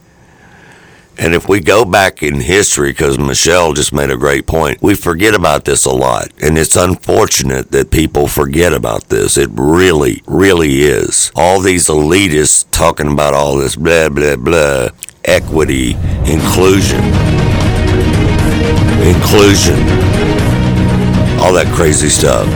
And 1.17 1.34
if 1.34 1.47
we 1.47 1.62
go 1.62 1.86
back 1.86 2.21
in 2.21 2.41
history, 2.41 2.91
because 2.91 3.17
Michelle 3.17 3.73
just 3.73 3.93
made 3.93 4.10
a 4.10 4.17
great 4.17 4.45
point, 4.45 4.82
we 4.82 4.95
forget 4.95 5.34
about 5.34 5.65
this 5.65 5.86
a 5.86 5.93
lot. 5.93 6.28
And 6.41 6.58
it's 6.58 6.75
unfortunate 6.75 7.71
that 7.71 7.89
people 7.89 8.28
forget 8.28 8.73
about 8.73 9.10
this. 9.10 9.38
It 9.38 9.49
really, 9.54 10.21
really 10.28 10.82
is. 10.82 11.32
All 11.36 11.62
these 11.62 11.88
elitists 11.88 12.65
talking 12.71 13.12
about 13.12 13.34
all 13.34 13.58
this 13.58 13.75
blah, 13.75 14.10
blah, 14.10 14.36
blah, 14.36 14.89
equity, 15.23 15.93
inclusion, 16.25 17.04
inclusion, 19.01 19.80
all 21.39 21.54
that 21.54 21.71
crazy 21.73 22.10
stuff. 22.10 22.47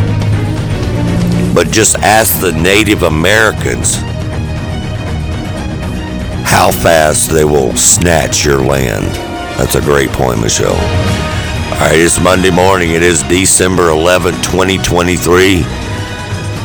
But 1.55 1.71
just 1.71 1.95
ask 1.97 2.39
the 2.41 2.51
Native 2.51 3.03
Americans 3.03 3.97
how 6.49 6.71
fast 6.71 7.29
they 7.29 7.45
will 7.45 7.75
snatch 7.75 8.43
your 8.43 8.59
land. 8.59 9.05
That's 9.59 9.75
a 9.75 9.81
great 9.81 10.09
point, 10.09 10.41
Michelle. 10.41 10.73
All 10.73 11.79
right, 11.79 11.95
it's 11.95 12.19
Monday 12.19 12.49
morning. 12.49 12.89
It 12.91 13.03
is 13.03 13.21
December 13.23 13.89
11, 13.89 14.33
2023. 14.41 15.61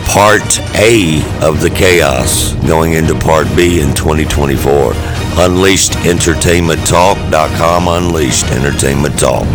Part 0.07 0.61
A 0.77 1.23
of 1.42 1.61
the 1.61 1.68
chaos 1.68 2.55
going 2.66 2.94
into 2.94 3.14
Part 3.14 3.47
B 3.55 3.83
in 3.83 3.92
2024. 3.94 4.92
UnleashedEntertainmentTalk.com. 4.92 7.88
Unleashed 7.88 8.47
Entertainment 8.53 9.18
Talk. 9.18 9.47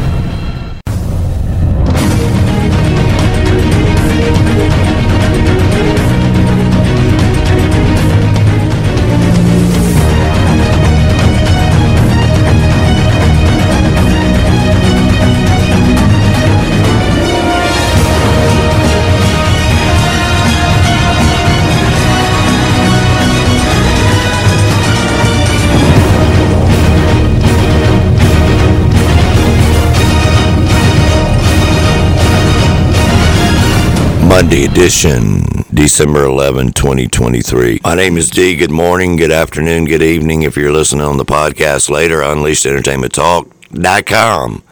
Monday 34.40 34.64
edition, 34.64 35.44
December 35.74 36.24
11, 36.24 36.72
2023. 36.72 37.82
My 37.84 37.94
name 37.94 38.16
is 38.16 38.30
D. 38.30 38.56
Good 38.56 38.72
morning, 38.72 39.18
good 39.18 39.34
afternoon, 39.34 39.84
good 39.84 40.02
evening. 40.02 40.44
If 40.44 40.56
you're 40.56 40.72
listening 40.72 41.02
on 41.02 41.18
the 41.18 41.26
podcast 41.26 41.90
later, 41.90 42.22
UnleashedEntertainmentTalk.com. 42.22 44.64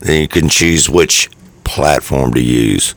Then 0.00 0.20
you 0.20 0.26
can 0.26 0.48
choose 0.48 0.90
which 0.90 1.30
platform 1.62 2.34
to 2.34 2.42
use. 2.42 2.96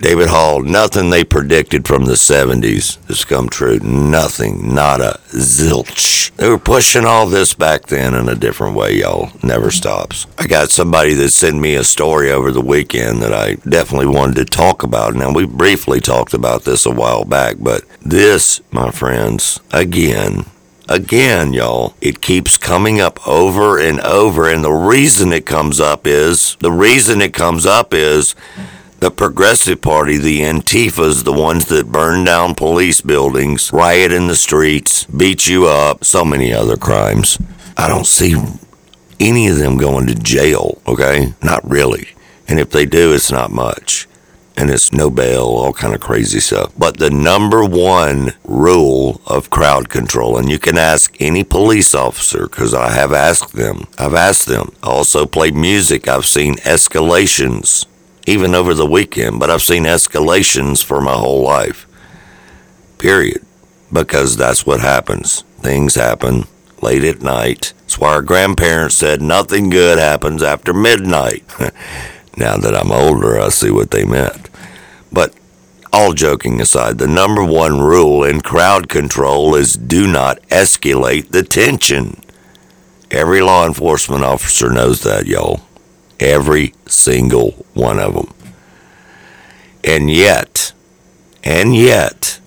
David 0.00 0.28
Hall, 0.28 0.62
nothing 0.62 1.10
they 1.10 1.24
predicted 1.24 1.86
from 1.86 2.06
the 2.06 2.14
70s 2.14 3.04
has 3.06 3.22
come 3.22 3.50
true. 3.50 3.78
Nothing. 3.80 4.74
Not 4.74 5.02
a 5.02 5.20
zilch. 5.28 6.34
They 6.36 6.48
were 6.48 6.58
pushing 6.58 7.04
all 7.04 7.26
this 7.26 7.52
back 7.52 7.86
then 7.86 8.14
in 8.14 8.26
a 8.26 8.34
different 8.34 8.74
way, 8.74 8.94
y'all. 8.94 9.30
Never 9.42 9.70
stops. 9.70 10.26
I 10.38 10.46
got 10.46 10.70
somebody 10.70 11.12
that 11.14 11.28
sent 11.30 11.58
me 11.58 11.74
a 11.74 11.84
story 11.84 12.30
over 12.30 12.50
the 12.50 12.62
weekend 12.62 13.20
that 13.20 13.34
I 13.34 13.56
definitely 13.68 14.06
wanted 14.06 14.36
to 14.36 14.44
talk 14.46 14.82
about. 14.82 15.14
Now, 15.14 15.34
we 15.34 15.44
briefly 15.44 16.00
talked 16.00 16.32
about 16.32 16.64
this 16.64 16.86
a 16.86 16.90
while 16.90 17.24
back, 17.24 17.56
but 17.58 17.84
this, 18.00 18.62
my 18.70 18.90
friends, 18.90 19.60
again, 19.70 20.46
again, 20.88 21.52
y'all, 21.52 21.94
it 22.00 22.22
keeps 22.22 22.56
coming 22.56 23.02
up 23.02 23.26
over 23.28 23.78
and 23.78 24.00
over. 24.00 24.48
And 24.48 24.64
the 24.64 24.72
reason 24.72 25.30
it 25.30 25.44
comes 25.44 25.78
up 25.78 26.06
is 26.06 26.56
the 26.60 26.72
reason 26.72 27.20
it 27.20 27.34
comes 27.34 27.66
up 27.66 27.92
is 27.92 28.34
the 29.00 29.10
Progressive 29.10 29.80
Party, 29.80 30.18
the 30.18 30.40
Antifas, 30.40 31.24
the 31.24 31.32
ones 31.32 31.66
that 31.68 31.90
burn 31.90 32.22
down 32.22 32.54
police 32.54 33.00
buildings, 33.00 33.72
riot 33.72 34.12
in 34.12 34.26
the 34.26 34.36
streets, 34.36 35.04
beat 35.06 35.48
you 35.48 35.66
up, 35.66 36.04
so 36.04 36.22
many 36.22 36.52
other 36.52 36.76
crimes. 36.76 37.38
I 37.78 37.88
don't 37.88 38.06
see 38.06 38.36
any 39.18 39.48
of 39.48 39.56
them 39.56 39.78
going 39.78 40.06
to 40.06 40.14
jail, 40.14 40.82
okay? 40.86 41.32
Not 41.42 41.68
really. 41.68 42.10
And 42.46 42.60
if 42.60 42.70
they 42.70 42.84
do, 42.84 43.14
it's 43.14 43.32
not 43.32 43.50
much. 43.50 44.06
And 44.54 44.68
it's 44.68 44.92
no 44.92 45.08
bail, 45.08 45.44
all 45.44 45.72
kind 45.72 45.94
of 45.94 46.02
crazy 46.02 46.40
stuff. 46.40 46.74
But 46.76 46.98
the 46.98 47.08
number 47.08 47.64
one 47.64 48.32
rule 48.44 49.22
of 49.26 49.48
crowd 49.48 49.88
control, 49.88 50.36
and 50.36 50.50
you 50.50 50.58
can 50.58 50.76
ask 50.76 51.16
any 51.18 51.42
police 51.42 51.94
officer, 51.94 52.46
because 52.46 52.74
I 52.74 52.90
have 52.90 53.14
asked 53.14 53.54
them. 53.54 53.86
I've 53.96 54.12
asked 54.12 54.46
them. 54.46 54.74
I 54.82 54.88
also 54.88 55.24
played 55.24 55.54
music. 55.54 56.06
I've 56.06 56.26
seen 56.26 56.56
escalations 56.56 57.86
even 58.30 58.54
over 58.54 58.74
the 58.74 58.86
weekend, 58.86 59.40
but 59.40 59.50
I've 59.50 59.60
seen 59.60 59.84
escalations 59.84 60.84
for 60.84 61.00
my 61.00 61.14
whole 61.14 61.42
life. 61.42 61.86
Period. 62.98 63.44
Because 63.92 64.36
that's 64.36 64.64
what 64.64 64.80
happens. 64.80 65.42
Things 65.58 65.96
happen 65.96 66.44
late 66.80 67.02
at 67.02 67.22
night. 67.22 67.72
That's 67.80 67.98
why 67.98 68.12
our 68.12 68.22
grandparents 68.22 68.96
said 68.96 69.20
nothing 69.20 69.68
good 69.68 69.98
happens 69.98 70.44
after 70.44 70.72
midnight. 70.72 71.42
now 72.36 72.56
that 72.56 72.74
I'm 72.74 72.92
older, 72.92 73.40
I 73.40 73.48
see 73.48 73.70
what 73.70 73.90
they 73.90 74.04
meant. 74.04 74.48
But 75.12 75.34
all 75.92 76.12
joking 76.12 76.60
aside, 76.60 76.98
the 76.98 77.08
number 77.08 77.42
one 77.42 77.80
rule 77.80 78.22
in 78.22 78.42
crowd 78.42 78.88
control 78.88 79.56
is 79.56 79.74
do 79.74 80.06
not 80.06 80.40
escalate 80.42 81.30
the 81.30 81.42
tension. 81.42 82.22
Every 83.10 83.40
law 83.40 83.66
enforcement 83.66 84.22
officer 84.22 84.70
knows 84.70 85.02
that, 85.02 85.26
y'all. 85.26 85.62
Every 86.20 86.74
single 86.86 87.52
one 87.74 87.98
of 87.98 88.14
them. 88.14 88.34
And 89.82 90.10
yet, 90.10 90.72
and 91.42 91.74
yet, 91.74 92.40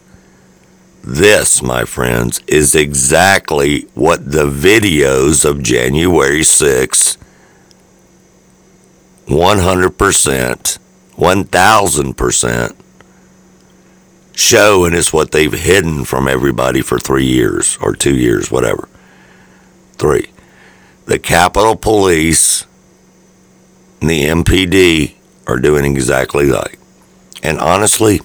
this, 1.04 1.62
my 1.62 1.84
friends, 1.84 2.42
is 2.48 2.76
exactly 2.76 3.82
what 3.94 4.32
the 4.32 4.46
videos 4.46 5.44
of 5.44 5.64
January 5.64 6.42
6th 6.42 7.18
100%, 9.28 10.78
1000% 11.16 12.76
show, 14.36 14.86
and 14.86 14.96
it's 14.96 15.14
what 15.14 15.32
they've 15.32 15.54
hidden 15.54 16.06
from 16.06 16.28
everybody 16.28 16.82
for 16.82 17.00
three 17.00 17.26
years 17.26 17.78
or 17.82 17.96
two 17.96 18.16
years, 18.16 18.52
whatever. 18.52 18.88
Three. 19.94 20.30
The 21.06 21.20
Capitol 21.20 21.76
Police 21.76 22.66
and 24.04 24.10
the 24.10 24.26
MPD 24.26 25.13
are 25.48 25.58
doing 25.58 25.86
exactly 25.86 26.48
that. 26.48 26.76
And 27.42 27.58
honestly, 27.58 28.20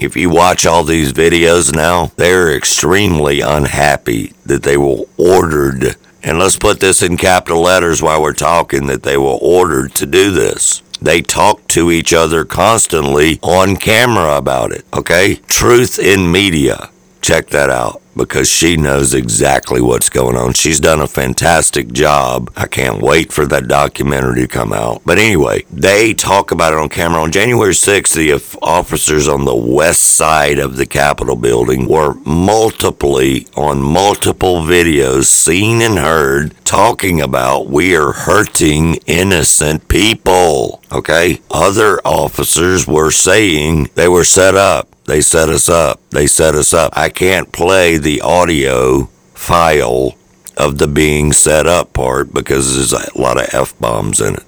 if 0.00 0.16
you 0.16 0.28
watch 0.28 0.66
all 0.66 0.82
these 0.82 1.12
videos 1.12 1.72
now, 1.72 2.10
they're 2.16 2.56
extremely 2.56 3.42
unhappy 3.42 4.32
that 4.44 4.64
they 4.64 4.76
were 4.76 5.04
ordered. 5.16 5.94
And 6.24 6.40
let's 6.40 6.56
put 6.56 6.80
this 6.80 7.00
in 7.00 7.16
capital 7.16 7.60
letters 7.60 8.02
while 8.02 8.20
we're 8.20 8.32
talking 8.32 8.88
that 8.88 9.04
they 9.04 9.16
were 9.16 9.38
ordered 9.40 9.94
to 9.94 10.06
do 10.06 10.32
this. 10.32 10.82
They 11.00 11.22
talk 11.22 11.68
to 11.68 11.92
each 11.92 12.12
other 12.12 12.44
constantly 12.44 13.38
on 13.42 13.76
camera 13.76 14.36
about 14.36 14.72
it, 14.72 14.84
okay? 14.92 15.36
Truth 15.46 16.00
in 16.00 16.32
media. 16.32 16.90
Check 17.20 17.48
that 17.48 17.70
out 17.70 18.00
because 18.16 18.48
she 18.50 18.76
knows 18.76 19.14
exactly 19.14 19.80
what's 19.80 20.08
going 20.08 20.36
on. 20.36 20.52
She's 20.52 20.80
done 20.80 21.00
a 21.00 21.06
fantastic 21.06 21.92
job. 21.92 22.52
I 22.56 22.66
can't 22.66 23.00
wait 23.00 23.32
for 23.32 23.46
that 23.46 23.68
documentary 23.68 24.42
to 24.42 24.48
come 24.48 24.72
out. 24.72 25.02
But 25.04 25.18
anyway, 25.18 25.64
they 25.70 26.12
talk 26.12 26.50
about 26.50 26.72
it 26.72 26.78
on 26.78 26.88
camera. 26.88 27.22
On 27.22 27.30
January 27.30 27.72
6th, 27.72 28.14
the 28.14 28.58
officers 28.62 29.28
on 29.28 29.44
the 29.44 29.54
west 29.54 30.02
side 30.02 30.58
of 30.58 30.76
the 30.76 30.86
Capitol 30.86 31.36
building 31.36 31.88
were 31.88 32.14
multiply 32.24 33.38
on 33.56 33.80
multiple 33.80 34.62
videos 34.62 35.24
seen 35.26 35.80
and 35.80 35.98
heard 35.98 36.54
talking 36.64 37.20
about 37.20 37.68
we 37.68 37.96
are 37.96 38.12
hurting 38.12 38.96
innocent 39.06 39.88
people. 39.88 40.82
Okay? 40.92 41.40
Other 41.50 42.00
officers 42.04 42.86
were 42.86 43.10
saying 43.10 43.90
they 43.94 44.08
were 44.08 44.24
set 44.24 44.54
up. 44.54 44.88
They 45.10 45.22
set 45.22 45.48
us 45.48 45.68
up. 45.68 46.00
They 46.10 46.28
set 46.28 46.54
us 46.54 46.72
up. 46.72 46.92
I 46.96 47.08
can't 47.08 47.50
play 47.50 47.98
the 47.98 48.20
audio 48.20 49.06
file 49.34 50.14
of 50.56 50.78
the 50.78 50.86
being 50.86 51.32
set 51.32 51.66
up 51.66 51.92
part 51.92 52.32
because 52.32 52.76
there's 52.76 52.92
a 52.92 53.18
lot 53.18 53.36
of 53.36 53.52
F 53.52 53.76
bombs 53.80 54.20
in 54.20 54.34
it. 54.34 54.44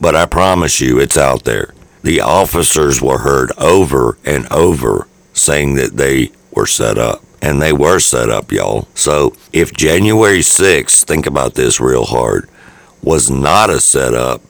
But 0.00 0.16
I 0.16 0.24
promise 0.24 0.80
you, 0.80 0.98
it's 0.98 1.18
out 1.18 1.44
there. 1.44 1.74
The 2.02 2.22
officers 2.22 3.02
were 3.02 3.18
heard 3.18 3.52
over 3.58 4.16
and 4.24 4.50
over 4.50 5.06
saying 5.34 5.74
that 5.74 5.98
they 5.98 6.30
were 6.50 6.66
set 6.66 6.96
up. 6.96 7.22
And 7.42 7.60
they 7.60 7.74
were 7.74 7.98
set 7.98 8.30
up, 8.30 8.50
y'all. 8.50 8.88
So 8.94 9.36
if 9.52 9.74
January 9.74 10.40
6th, 10.40 11.04
think 11.04 11.26
about 11.26 11.56
this 11.56 11.78
real 11.78 12.06
hard, 12.06 12.48
was 13.02 13.30
not 13.30 13.68
a 13.68 13.80
setup, 13.80 14.40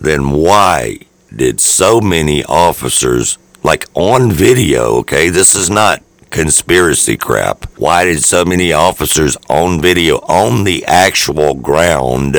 then 0.00 0.30
why 0.30 1.00
did 1.36 1.60
so 1.60 2.00
many 2.00 2.44
officers, 2.44 3.36
like 3.62 3.86
on 3.94 4.30
video, 4.30 4.96
okay, 4.98 5.28
this 5.28 5.54
is 5.54 5.68
not 5.68 6.02
conspiracy 6.30 7.16
crap. 7.16 7.64
Why 7.78 8.04
did 8.04 8.24
so 8.24 8.44
many 8.44 8.72
officers 8.72 9.36
on 9.48 9.80
video, 9.80 10.18
on 10.18 10.64
the 10.64 10.84
actual 10.86 11.54
ground, 11.54 12.36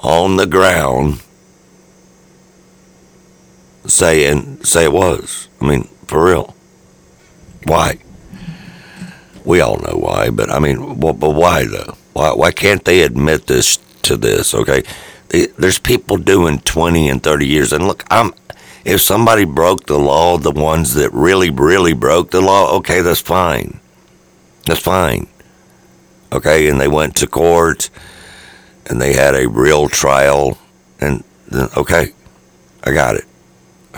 on 0.00 0.36
the 0.36 0.46
ground, 0.46 1.20
say 3.86 4.26
and 4.26 4.66
say 4.66 4.84
it 4.84 4.92
was? 4.92 5.48
I 5.60 5.66
mean, 5.66 5.84
for 6.06 6.24
real. 6.26 6.54
Why? 7.64 7.98
We 9.44 9.60
all 9.60 9.78
know 9.78 9.96
why, 9.96 10.30
but 10.30 10.50
I 10.50 10.58
mean, 10.58 10.98
well, 10.98 11.12
but 11.12 11.30
why 11.30 11.64
though? 11.64 11.96
Why 12.12 12.32
why 12.32 12.52
can't 12.52 12.84
they 12.84 13.02
admit 13.02 13.46
this 13.46 13.78
to 14.02 14.16
this? 14.16 14.54
Okay, 14.54 14.82
there's 15.28 15.78
people 15.78 16.16
doing 16.16 16.60
20 16.60 17.08
and 17.08 17.22
30 17.22 17.46
years, 17.46 17.72
and 17.72 17.86
look, 17.86 18.04
I'm 18.10 18.32
if 18.86 19.00
somebody 19.00 19.44
broke 19.44 19.86
the 19.86 19.98
law, 19.98 20.38
the 20.38 20.52
ones 20.52 20.94
that 20.94 21.12
really, 21.12 21.50
really 21.50 21.92
broke 21.92 22.30
the 22.30 22.40
law, 22.40 22.76
okay, 22.76 23.00
that's 23.00 23.20
fine. 23.20 23.80
That's 24.64 24.80
fine. 24.80 25.26
Okay, 26.32 26.68
and 26.68 26.80
they 26.80 26.86
went 26.86 27.16
to 27.16 27.26
court 27.26 27.90
and 28.86 29.00
they 29.00 29.14
had 29.14 29.34
a 29.34 29.48
real 29.48 29.88
trial, 29.88 30.56
and 31.00 31.24
then, 31.48 31.68
okay, 31.76 32.12
I 32.84 32.92
got 32.92 33.16
it. 33.16 33.24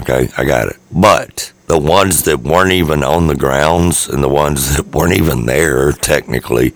Okay, 0.01 0.31
I 0.39 0.45
got 0.45 0.69
it. 0.69 0.77
But 0.91 1.53
the 1.67 1.79
ones 1.79 2.23
that 2.23 2.41
weren't 2.41 2.73
even 2.73 3.05
on 3.05 3.27
the 3.27 3.37
grounds 3.37 4.09
and 4.09 4.23
the 4.23 4.29
ones 4.29 4.75
that 4.77 4.87
weren't 4.87 5.13
even 5.13 5.45
there, 5.45 5.93
technically, 5.93 6.75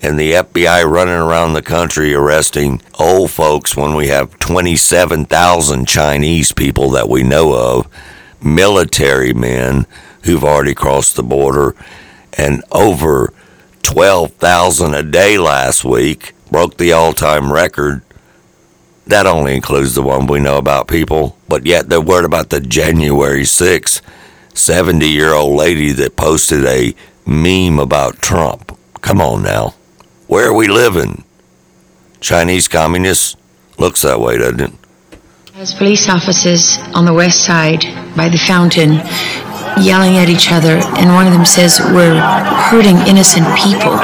and 0.00 0.18
the 0.18 0.32
FBI 0.32 0.84
running 0.84 1.14
around 1.14 1.52
the 1.52 1.62
country 1.62 2.14
arresting 2.14 2.80
old 2.98 3.30
folks 3.30 3.76
when 3.76 3.94
we 3.94 4.08
have 4.08 4.38
27,000 4.38 5.86
Chinese 5.86 6.52
people 6.52 6.90
that 6.90 7.08
we 7.08 7.22
know 7.22 7.54
of, 7.54 7.88
military 8.40 9.32
men 9.32 9.86
who've 10.22 10.44
already 10.44 10.74
crossed 10.74 11.16
the 11.16 11.22
border, 11.22 11.74
and 12.36 12.62
over 12.70 13.32
12,000 13.82 14.94
a 14.94 15.02
day 15.02 15.38
last 15.38 15.84
week, 15.84 16.34
broke 16.50 16.76
the 16.76 16.92
all 16.92 17.12
time 17.12 17.52
record. 17.52 18.02
That 19.06 19.26
only 19.26 19.56
includes 19.56 19.94
the 19.94 20.02
one 20.02 20.26
we 20.26 20.38
know 20.38 20.58
about 20.58 20.86
people, 20.86 21.38
but 21.48 21.66
yet 21.66 21.88
they're 21.88 22.00
worried 22.00 22.26
about 22.26 22.50
the 22.50 22.60
January 22.60 23.42
6th 23.42 24.02
70 24.54 25.08
year 25.08 25.32
old 25.32 25.56
lady 25.56 25.92
that 25.92 26.16
posted 26.16 26.64
a 26.64 26.94
meme 27.24 27.78
about 27.78 28.20
Trump. 28.20 28.76
Come 29.00 29.20
on 29.20 29.42
now. 29.42 29.74
Where 30.28 30.50
are 30.50 30.52
we 30.52 30.68
living? 30.68 31.24
Chinese 32.20 32.68
communists? 32.68 33.34
Looks 33.78 34.02
that 34.02 34.20
way, 34.20 34.36
doesn't 34.36 34.60
it? 34.60 34.72
As 35.56 35.72
police 35.72 36.06
officers 36.10 36.76
on 36.92 37.06
the 37.06 37.14
west 37.14 37.46
side 37.46 37.80
by 38.14 38.28
the 38.28 38.36
fountain 38.36 39.00
yelling 39.80 40.20
at 40.20 40.28
each 40.28 40.52
other, 40.52 40.84
and 41.00 41.16
one 41.16 41.26
of 41.26 41.32
them 41.32 41.48
says, 41.48 41.80
We're 41.80 42.20
hurting 42.68 43.00
innocent 43.08 43.48
people. 43.56 43.96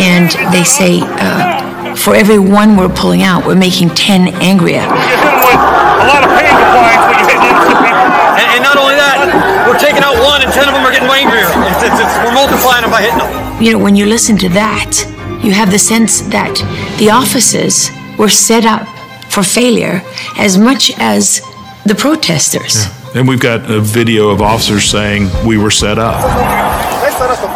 And 0.00 0.32
they 0.48 0.64
say, 0.64 1.04
uh, 1.04 1.94
For 1.94 2.16
every 2.16 2.38
one 2.40 2.78
we're 2.80 2.88
pulling 2.88 3.20
out, 3.20 3.44
we're 3.44 3.60
making 3.60 3.90
10 3.92 4.40
angrier. 4.40 4.80
A 4.80 6.06
lot 6.08 6.24
of 6.24 6.32
pain 6.40 6.48
compliance 6.56 7.04
when 7.04 7.20
you 7.20 7.26
hit 7.28 7.36
innocent 7.36 7.76
people. 7.84 8.08
And, 8.40 8.46
and 8.56 8.62
not 8.64 8.80
only 8.80 8.96
that, 8.96 9.68
we're 9.68 9.76
taking 9.76 10.00
out 10.00 10.16
one, 10.24 10.40
and 10.40 10.48
10 10.48 10.64
of 10.64 10.72
them 10.72 10.88
are 10.88 10.94
getting 10.96 11.12
angrier. 11.12 11.52
It's, 11.68 11.84
it's, 11.84 12.00
it's, 12.00 12.14
we're 12.24 12.32
multiplying 12.32 12.88
them 12.88 12.90
by 12.96 13.04
hitting 13.04 13.20
them. 13.20 13.28
You 13.60 13.76
know, 13.76 13.78
when 13.84 13.92
you 13.94 14.06
listen 14.06 14.40
to 14.40 14.48
that, 14.56 14.96
you 15.42 15.52
have 15.52 15.70
the 15.70 15.78
sense 15.78 16.20
that 16.22 16.54
the 16.98 17.10
officers 17.10 17.90
were 18.18 18.28
set 18.28 18.64
up 18.64 18.86
for 19.30 19.42
failure 19.42 20.02
as 20.38 20.58
much 20.58 20.92
as 20.98 21.40
the 21.86 21.94
protesters. 21.94 22.86
And 23.14 23.26
we've 23.26 23.40
got 23.40 23.70
a 23.70 23.80
video 23.80 24.28
of 24.28 24.42
officers 24.42 24.84
saying 24.84 25.28
we 25.46 25.56
were 25.56 25.70
set 25.70 25.98
up. 25.98 26.20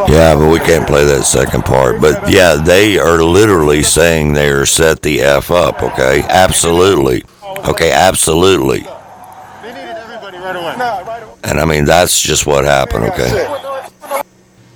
Yeah, 0.08 0.34
but 0.34 0.50
we 0.50 0.58
can't 0.58 0.86
play 0.86 1.04
that 1.04 1.24
second 1.24 1.64
part. 1.64 2.00
But 2.00 2.30
yeah, 2.30 2.56
they 2.56 2.98
are 2.98 3.22
literally 3.22 3.82
saying 3.82 4.32
they 4.32 4.50
are 4.50 4.66
set 4.66 5.02
the 5.02 5.20
F 5.20 5.50
up, 5.50 5.82
okay? 5.82 6.22
Absolutely. 6.28 7.24
Okay, 7.68 7.92
absolutely. 7.92 8.86
And 11.44 11.60
I 11.60 11.64
mean, 11.66 11.84
that's 11.84 12.20
just 12.20 12.46
what 12.46 12.64
happened, 12.64 13.04
okay? 13.04 13.46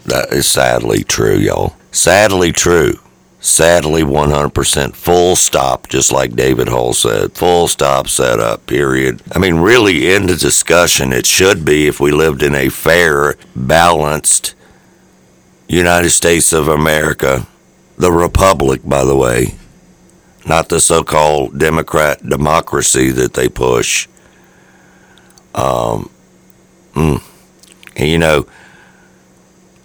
That 0.09 0.33
is 0.33 0.47
sadly 0.47 1.05
true, 1.05 1.37
y'all. 1.37 1.75
Sadly 1.93 2.51
true. 2.51 2.99
Sadly 3.41 4.03
100% 4.03 4.95
full 4.95 5.37
stop, 5.37 5.89
just 5.89 6.11
like 6.11 6.35
David 6.35 6.69
Hull 6.69 6.95
said. 6.95 7.35
Full 7.35 7.69
stop 7.69 8.09
setup, 8.09 8.67
period. 8.67 9.23
I 9.33 9.39
mean, 9.39 9.57
really, 9.57 10.09
end 10.09 10.31
of 10.31 10.39
discussion. 10.39 11.13
It 11.13 11.27
should 11.27 11.65
be 11.65 11.87
if 11.87 12.01
we 12.01 12.11
lived 12.11 12.43
in 12.43 12.55
a 12.55 12.71
fair, 12.71 13.35
balanced 13.55 14.55
United 15.69 16.11
States 16.11 16.55
of 16.55 16.69
America, 16.69 17.47
the 17.99 18.11
Republic, 18.11 18.81
by 18.85 19.05
the 19.05 19.17
way, 19.17 19.57
not 20.47 20.71
the 20.71 20.81
so 20.81 21.05
called 21.05 21.59
Democrat 21.59 22.27
democracy 22.27 23.11
that 23.11 23.35
they 23.35 23.49
push. 23.49 24.09
Um, 25.55 26.09
mm. 26.95 27.23
and 27.95 28.09
you 28.09 28.19
know, 28.19 28.47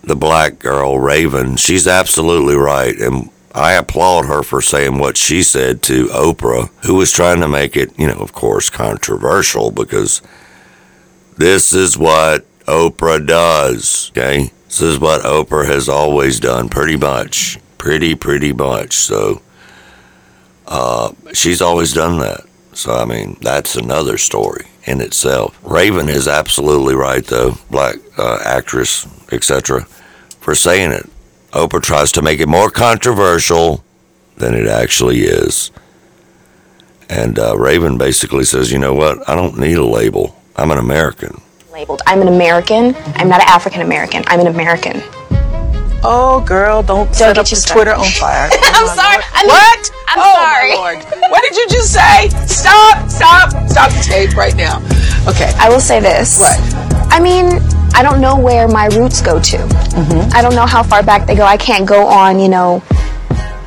the 0.03 0.15
black 0.15 0.59
girl 0.59 0.99
Raven, 0.99 1.55
she's 1.55 1.87
absolutely 1.87 2.55
right, 2.55 2.95
and 2.97 3.29
I 3.55 3.73
applaud 3.73 4.25
her 4.25 4.43
for 4.43 4.61
saying 4.61 4.97
what 4.97 5.15
she 5.15 5.43
said 5.43 5.81
to 5.83 6.07
Oprah, 6.07 6.69
who 6.85 6.95
was 6.95 7.11
trying 7.11 7.39
to 7.39 7.47
make 7.47 7.77
it, 7.77 7.97
you 7.97 8.07
know, 8.07 8.17
of 8.17 8.33
course, 8.33 8.69
controversial 8.69 9.71
because 9.71 10.21
this 11.37 11.73
is 11.73 11.97
what 11.97 12.45
Oprah 12.65 13.25
does. 13.25 14.11
Okay, 14.11 14.51
this 14.67 14.81
is 14.81 14.99
what 14.99 15.21
Oprah 15.21 15.67
has 15.67 15.87
always 15.87 16.39
done, 16.39 16.67
pretty 16.67 16.97
much, 16.97 17.59
pretty 17.77 18.15
pretty 18.15 18.53
much. 18.53 18.93
So, 18.93 19.41
uh, 20.67 21.13
she's 21.33 21.61
always 21.61 21.93
done 21.93 22.19
that. 22.19 22.41
So 22.73 22.95
I 22.95 23.05
mean, 23.05 23.37
that's 23.41 23.75
another 23.75 24.17
story 24.17 24.65
in 24.85 25.01
itself. 25.01 25.57
Raven 25.63 26.09
is 26.09 26.27
absolutely 26.27 26.95
right, 26.95 27.25
though. 27.25 27.55
Black 27.69 27.95
uh, 28.17 28.39
actress, 28.43 29.07
etc., 29.31 29.85
for 30.39 30.55
saying 30.55 30.91
it. 30.91 31.09
Oprah 31.51 31.81
tries 31.81 32.11
to 32.13 32.21
make 32.21 32.39
it 32.39 32.47
more 32.47 32.69
controversial 32.69 33.83
than 34.37 34.55
it 34.55 34.67
actually 34.67 35.21
is. 35.21 35.71
And 37.09 37.37
uh, 37.37 37.57
Raven 37.57 37.97
basically 37.97 38.43
says, 38.43 38.71
you 38.71 38.79
know 38.79 38.93
what? 38.93 39.27
I 39.29 39.35
don't 39.35 39.57
need 39.59 39.77
a 39.77 39.85
label. 39.85 40.35
I'm 40.55 40.71
an 40.71 40.79
American. 40.79 41.41
Labeled. 41.71 42.01
I'm 42.07 42.21
an 42.21 42.27
American. 42.27 42.95
I'm 43.15 43.29
not 43.29 43.41
an 43.41 43.47
African 43.47 43.81
American. 43.81 44.23
I'm 44.27 44.39
an 44.39 44.47
American. 44.47 45.01
Oh, 46.05 46.43
girl, 46.45 46.83
don't, 46.83 47.05
Don't 47.05 47.15
set 47.15 47.27
get 47.35 47.37
up 47.39 47.45
you 47.47 47.55
this. 47.55 47.65
Twitter 47.65 47.93
on 47.93 48.05
fire. 48.19 48.49
I'm 48.51 48.87
sorry. 48.87 49.23
I 49.33 49.43
mean, 49.43 49.55
what? 49.55 49.91
I'm 50.09 50.19
oh, 50.19 50.33
sorry. 50.35 50.69
My 50.69 50.75
Lord. 50.75 51.31
What 51.31 51.41
did 51.43 51.55
you 51.55 51.67
just 51.69 51.93
say? 51.93 52.29
Stop, 52.45 53.09
stop, 53.09 53.51
stop 53.69 53.89
the 53.91 54.03
tape 54.03 54.35
right 54.35 54.55
now. 54.55 54.79
Okay. 55.29 55.51
I 55.57 55.69
will 55.69 55.79
say 55.79 55.99
this. 56.01 56.39
What? 56.39 56.59
I 57.09 57.19
mean, 57.19 57.61
I 57.95 58.03
don't 58.03 58.19
know 58.19 58.37
where 58.37 58.67
my 58.67 58.87
roots 58.87 59.21
go 59.21 59.39
to. 59.39 59.57
Mm-hmm. 59.57 60.33
I 60.33 60.41
don't 60.41 60.55
know 60.55 60.65
how 60.65 60.83
far 60.83 61.03
back 61.03 61.25
they 61.25 61.35
go. 61.35 61.45
I 61.45 61.57
can't 61.57 61.87
go 61.87 62.05
on, 62.07 62.39
you 62.39 62.49
know. 62.49 62.83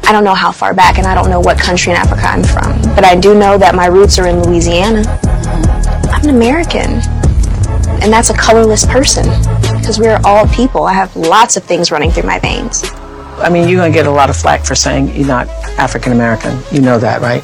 I 0.04 0.12
don't 0.12 0.22
know 0.22 0.34
how 0.34 0.52
far 0.52 0.74
back, 0.74 0.98
and 0.98 1.06
I 1.06 1.14
don't 1.14 1.30
know 1.30 1.40
what 1.40 1.58
country 1.58 1.92
in 1.92 1.98
Africa 1.98 2.22
I'm 2.26 2.44
from. 2.44 2.94
But 2.94 3.04
I 3.04 3.16
do 3.16 3.36
know 3.36 3.56
that 3.58 3.74
my 3.74 3.86
roots 3.86 4.18
are 4.18 4.26
in 4.28 4.42
Louisiana. 4.42 5.02
I'm 6.12 6.22
an 6.22 6.30
American. 6.30 7.00
And 8.06 8.12
that's 8.12 8.30
a 8.30 8.34
colorless 8.34 8.86
person. 8.86 9.24
Because 9.76 9.98
we're 9.98 10.20
all 10.22 10.46
people. 10.46 10.84
I 10.84 10.92
have 10.92 11.16
lots 11.16 11.56
of 11.56 11.64
things 11.64 11.90
running 11.90 12.12
through 12.12 12.22
my 12.22 12.38
veins. 12.38 12.84
I 13.38 13.50
mean, 13.50 13.68
you're 13.68 13.80
going 13.80 13.90
to 13.90 13.98
get 13.98 14.06
a 14.06 14.10
lot 14.12 14.30
of 14.30 14.36
flack 14.36 14.64
for 14.64 14.76
saying 14.76 15.08
you're 15.16 15.26
not 15.26 15.48
African 15.76 16.12
American. 16.12 16.56
You 16.70 16.82
know 16.82 17.00
that, 17.00 17.20
right? 17.20 17.42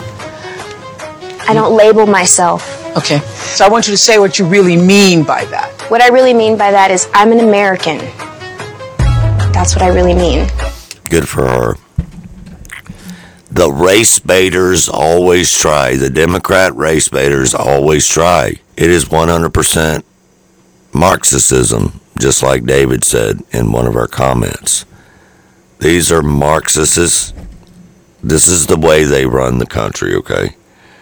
I 1.49 1.53
don't 1.53 1.77
label 1.77 2.07
myself. 2.07 2.63
Okay. 2.97 3.19
So 3.19 3.65
I 3.65 3.69
want 3.71 3.89
you 3.89 3.93
to 3.93 3.99
say 3.99 4.21
what 4.21 4.39
you 4.39 4.47
really 4.47 4.77
mean 4.77 5.25
by 5.25 5.47
that. 5.47 5.73
What 5.91 6.01
I 6.01 6.11
really 6.11 6.33
mean 6.33 6.57
by 6.57 6.71
that 6.71 6.93
is 6.93 7.09
I'm 7.13 7.33
an 7.33 7.41
American. 7.41 7.99
That's 9.53 9.75
what 9.75 9.83
I 9.83 9.89
really 9.89 10.15
mean. 10.15 10.47
Good 11.11 11.29
for 11.29 11.45
her. 11.45 11.75
The 13.51 13.69
race 13.69 14.21
baiters 14.21 14.89
always 14.89 15.53
try. 15.53 15.97
The 15.97 16.09
Democrat 16.09 16.73
race 16.77 17.09
baiters 17.09 17.53
always 17.53 18.07
try. 18.07 18.61
It 18.77 18.91
is 18.91 19.07
100% 19.07 20.05
Marxism, 20.93 22.01
just 22.19 22.43
like 22.43 22.65
David 22.65 23.05
said 23.05 23.41
in 23.51 23.73
one 23.73 23.87
of 23.87 23.97
our 23.97 24.07
comments. 24.09 24.85
These 25.81 26.13
are 26.13 26.23
Marxists. 26.23 27.33
This 28.23 28.47
is 28.47 28.67
the 28.67 28.77
way 28.77 29.05
they 29.05 29.27
run 29.27 29.59
the 29.59 29.67
country, 29.67 30.15
okay? 30.15 30.57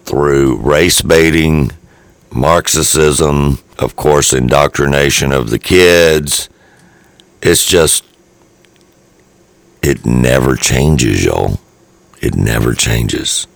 Through 0.05 0.57
race 0.59 1.03
baiting, 1.03 1.72
Marxism, 2.32 3.59
of 3.78 3.97
course, 3.97 4.32
indoctrination 4.32 5.32
of 5.32 5.51
the 5.51 5.59
kids, 5.59 6.49
It's 7.43 7.64
just, 7.64 8.05
it 9.82 10.05
never 10.05 10.57
changes, 10.57 11.24
y'all. 11.24 11.59
It 12.20 12.34
never 12.34 12.74
changes. 12.74 13.47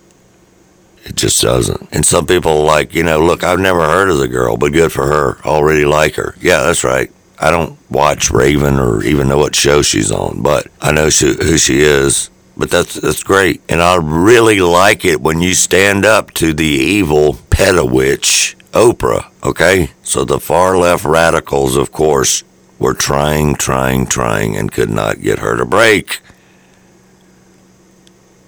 It 1.05 1.17
just 1.17 1.41
doesn't. 1.43 1.89
And 1.93 2.05
some 2.05 2.27
people 2.27 2.63
like, 2.63 2.95
you 2.95 3.03
know, 3.03 3.21
look, 3.21 3.45
I've 3.45 3.61
never 3.61 3.81
heard 3.81 4.09
of 4.09 4.19
the 4.19 4.29
girl, 4.29 4.57
but 4.57 4.73
good 4.73 4.91
for 4.91 5.07
her. 5.07 5.39
Already 5.45 5.85
like 5.85 6.15
her. 6.15 6.35
Yeah, 6.41 6.63
that's 6.63 6.83
right. 6.83 7.11
I 7.39 7.51
don't 7.51 7.79
watch 7.91 8.31
Raven 8.31 8.79
or 8.79 9.03
even 9.05 9.29
know 9.29 9.39
what 9.39 9.55
show 9.55 9.83
she's 9.83 10.11
on, 10.11 10.41
but 10.43 10.69
I 10.81 10.93
know 10.93 11.11
she, 11.11 11.35
who 11.35 11.59
she 11.59 11.81
is. 11.81 12.31
But 12.57 12.71
that's 12.71 12.95
that's 12.95 13.25
great, 13.25 13.63
and 13.69 13.83
I 13.83 13.97
really 13.97 14.61
like 14.61 15.05
it 15.05 15.21
when 15.21 15.41
you 15.41 15.55
stand 15.55 16.07
up 16.07 16.31
to 16.35 16.55
the 16.55 16.65
evil 16.65 17.35
pedowitch 17.35 18.55
Oprah. 18.71 19.27
Okay, 19.43 19.91
so 20.05 20.25
the 20.25 20.39
far 20.39 20.79
left 20.79 21.05
radicals, 21.05 21.77
of 21.77 21.91
course, 21.91 22.45
were 22.79 22.95
trying, 22.95 23.57
trying, 23.57 24.07
trying, 24.07 24.57
and 24.57 24.71
could 24.71 24.91
not 24.91 25.21
get 25.21 25.41
her 25.41 25.57
to 25.57 25.65
break. 25.65 26.21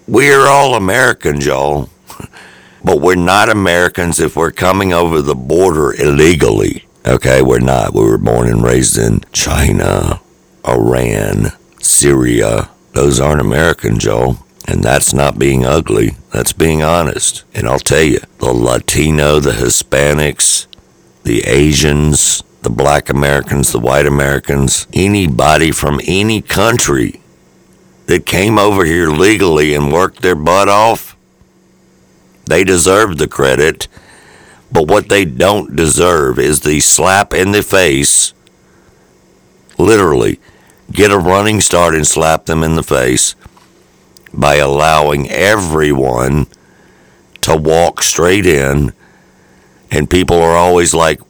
We're 0.06 0.46
all 0.46 0.76
Americans, 0.76 1.44
y'all. 1.44 1.90
But 2.86 3.00
we're 3.00 3.16
not 3.16 3.48
Americans 3.48 4.20
if 4.20 4.36
we're 4.36 4.52
coming 4.52 4.92
over 4.92 5.20
the 5.20 5.34
border 5.34 5.92
illegally. 5.92 6.86
Okay, 7.04 7.42
we're 7.42 7.58
not. 7.58 7.92
We 7.92 8.02
were 8.02 8.16
born 8.16 8.48
and 8.48 8.62
raised 8.62 8.96
in 8.96 9.22
China, 9.32 10.20
Iran, 10.64 11.48
Syria. 11.80 12.70
Those 12.92 13.18
aren't 13.18 13.40
Americans, 13.40 14.04
Joe. 14.04 14.36
And 14.68 14.84
that's 14.84 15.12
not 15.12 15.36
being 15.36 15.66
ugly. 15.66 16.14
That's 16.32 16.52
being 16.52 16.84
honest. 16.84 17.42
And 17.54 17.66
I'll 17.66 17.80
tell 17.80 18.04
you, 18.04 18.20
the 18.38 18.52
Latino, 18.52 19.40
the 19.40 19.50
Hispanics, 19.50 20.68
the 21.24 21.40
Asians, 21.40 22.44
the 22.62 22.70
black 22.70 23.08
Americans, 23.08 23.72
the 23.72 23.80
white 23.80 24.06
Americans, 24.06 24.86
anybody 24.92 25.72
from 25.72 26.00
any 26.04 26.40
country 26.40 27.20
that 28.06 28.26
came 28.26 28.60
over 28.60 28.84
here 28.84 29.08
legally 29.08 29.74
and 29.74 29.92
worked 29.92 30.22
their 30.22 30.36
butt 30.36 30.68
off, 30.68 31.15
they 32.46 32.64
deserve 32.64 33.18
the 33.18 33.28
credit. 33.28 33.88
But 34.72 34.88
what 34.88 35.08
they 35.08 35.24
don't 35.24 35.76
deserve 35.76 36.38
is 36.38 36.60
the 36.60 36.80
slap 36.80 37.32
in 37.32 37.52
the 37.52 37.62
face, 37.62 38.34
literally, 39.78 40.40
get 40.90 41.12
a 41.12 41.18
running 41.18 41.60
start 41.60 41.94
and 41.94 42.06
slap 42.06 42.46
them 42.46 42.64
in 42.64 42.74
the 42.74 42.82
face 42.82 43.36
by 44.32 44.56
allowing 44.56 45.30
everyone 45.30 46.46
to 47.42 47.56
walk 47.56 48.02
straight 48.02 48.46
in. 48.46 48.92
And 49.90 50.10
people 50.10 50.36
are 50.36 50.56
always 50.56 50.92
like, 50.92 51.20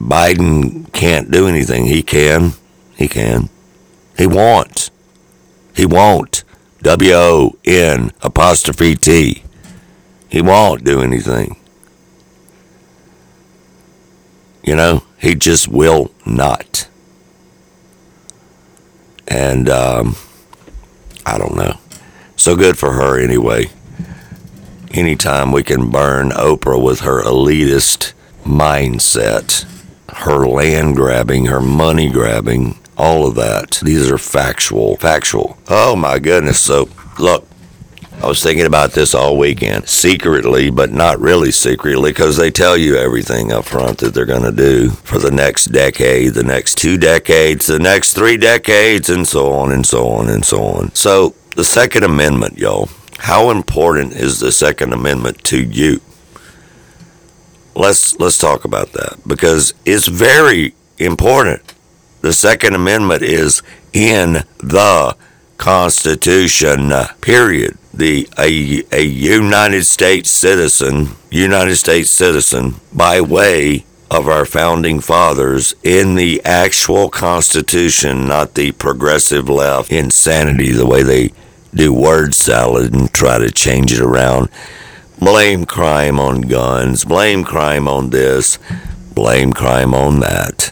Biden 0.00 0.92
can't 0.92 1.30
do 1.30 1.46
anything. 1.46 1.86
He 1.86 2.02
can. 2.02 2.52
He 2.96 3.08
can. 3.08 3.48
He 4.18 4.26
won't. 4.26 4.90
He 5.74 5.86
won't. 5.86 6.42
W 6.82 7.12
O 7.12 7.56
N 7.64 8.10
apostrophe 8.22 8.96
T. 8.96 9.42
He 10.28 10.42
won't 10.42 10.84
do 10.84 11.00
anything. 11.00 11.56
You 14.62 14.74
know, 14.74 15.04
he 15.18 15.34
just 15.34 15.68
will 15.68 16.10
not. 16.24 16.88
And 19.28 19.68
um, 19.68 20.16
I 21.24 21.38
don't 21.38 21.56
know. 21.56 21.78
So 22.36 22.56
good 22.56 22.76
for 22.76 22.92
her 22.92 23.18
anyway. 23.18 23.70
Anytime 24.92 25.52
we 25.52 25.62
can 25.62 25.90
burn 25.90 26.30
Oprah 26.30 26.82
with 26.82 27.00
her 27.00 27.22
elitist 27.22 28.12
mindset, 28.44 29.64
her 30.08 30.46
land 30.46 30.96
grabbing, 30.96 31.46
her 31.46 31.60
money 31.60 32.10
grabbing, 32.10 32.78
all 32.96 33.26
of 33.26 33.34
that. 33.34 33.80
These 33.82 34.10
are 34.10 34.18
factual, 34.18 34.96
factual. 34.96 35.58
Oh 35.68 35.96
my 35.96 36.18
goodness. 36.18 36.60
So, 36.60 36.88
look, 37.18 37.46
I 38.22 38.28
was 38.28 38.42
thinking 38.42 38.66
about 38.66 38.92
this 38.92 39.14
all 39.14 39.36
weekend, 39.36 39.88
secretly, 39.88 40.70
but 40.70 40.90
not 40.90 41.20
really 41.20 41.50
secretly, 41.50 42.10
because 42.10 42.36
they 42.36 42.50
tell 42.50 42.76
you 42.76 42.96
everything 42.96 43.52
up 43.52 43.66
front 43.66 43.98
that 43.98 44.14
they're 44.14 44.24
going 44.24 44.42
to 44.42 44.50
do 44.50 44.88
for 44.90 45.18
the 45.18 45.30
next 45.30 45.66
decade, 45.66 46.32
the 46.32 46.42
next 46.42 46.76
two 46.76 46.96
decades, 46.96 47.66
the 47.66 47.78
next 47.78 48.14
three 48.14 48.38
decades, 48.38 49.10
and 49.10 49.28
so 49.28 49.52
on 49.52 49.70
and 49.70 49.86
so 49.86 50.08
on 50.08 50.30
and 50.30 50.44
so 50.44 50.62
on. 50.62 50.94
So, 50.94 51.34
the 51.56 51.64
Second 51.64 52.04
Amendment, 52.04 52.56
y'all, 52.56 52.88
how 53.18 53.50
important 53.50 54.14
is 54.14 54.40
the 54.40 54.50
Second 54.50 54.94
Amendment 54.94 55.44
to 55.44 55.62
you? 55.62 56.00
Let's 57.74 58.18
let's 58.18 58.38
talk 58.38 58.64
about 58.64 58.92
that 58.92 59.20
because 59.26 59.74
it's 59.84 60.08
very 60.08 60.74
important. 60.98 61.74
The 62.22 62.32
Second 62.32 62.74
Amendment 62.74 63.22
is 63.22 63.62
in 63.92 64.44
the 64.58 65.16
Constitution, 65.58 66.92
period. 67.20 67.76
The 67.96 68.28
a, 68.38 68.84
a 68.92 69.02
United 69.02 69.84
States 69.84 70.30
citizen, 70.30 71.16
United 71.30 71.76
States 71.76 72.10
citizen, 72.10 72.76
by 72.92 73.20
way 73.22 73.86
of 74.10 74.28
our 74.28 74.44
founding 74.44 75.00
fathers 75.00 75.74
in 75.82 76.14
the 76.14 76.44
actual 76.44 77.08
Constitution, 77.08 78.28
not 78.28 78.54
the 78.54 78.72
progressive 78.72 79.48
left 79.48 79.90
insanity, 79.90 80.72
the 80.72 80.86
way 80.86 81.02
they 81.02 81.32
do 81.74 81.92
word 81.92 82.34
salad 82.34 82.94
and 82.94 83.12
try 83.12 83.38
to 83.38 83.50
change 83.50 83.92
it 83.92 84.00
around. 84.00 84.48
Blame 85.18 85.64
crime 85.64 86.20
on 86.20 86.42
guns, 86.42 87.04
blame 87.04 87.44
crime 87.44 87.88
on 87.88 88.10
this, 88.10 88.58
blame 89.14 89.52
crime 89.52 89.94
on 89.94 90.20
that. 90.20 90.70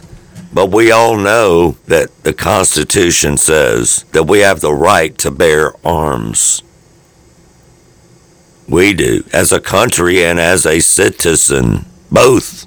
But 0.53 0.71
we 0.71 0.91
all 0.91 1.17
know 1.17 1.71
that 1.87 2.23
the 2.23 2.33
Constitution 2.33 3.35
says 3.37 4.05
that 4.13 4.23
we 4.23 4.39
have 4.39 4.61
the 4.61 4.73
right 4.73 5.17
to 5.17 5.31
bear 5.31 5.73
arms. 5.85 6.61
We 8.67 8.93
do, 8.93 9.23
as 9.31 9.51
a 9.51 9.59
country 9.59 10.23
and 10.23 10.39
as 10.39 10.65
a 10.65 10.79
citizen, 10.79 11.85
both. 12.11 12.65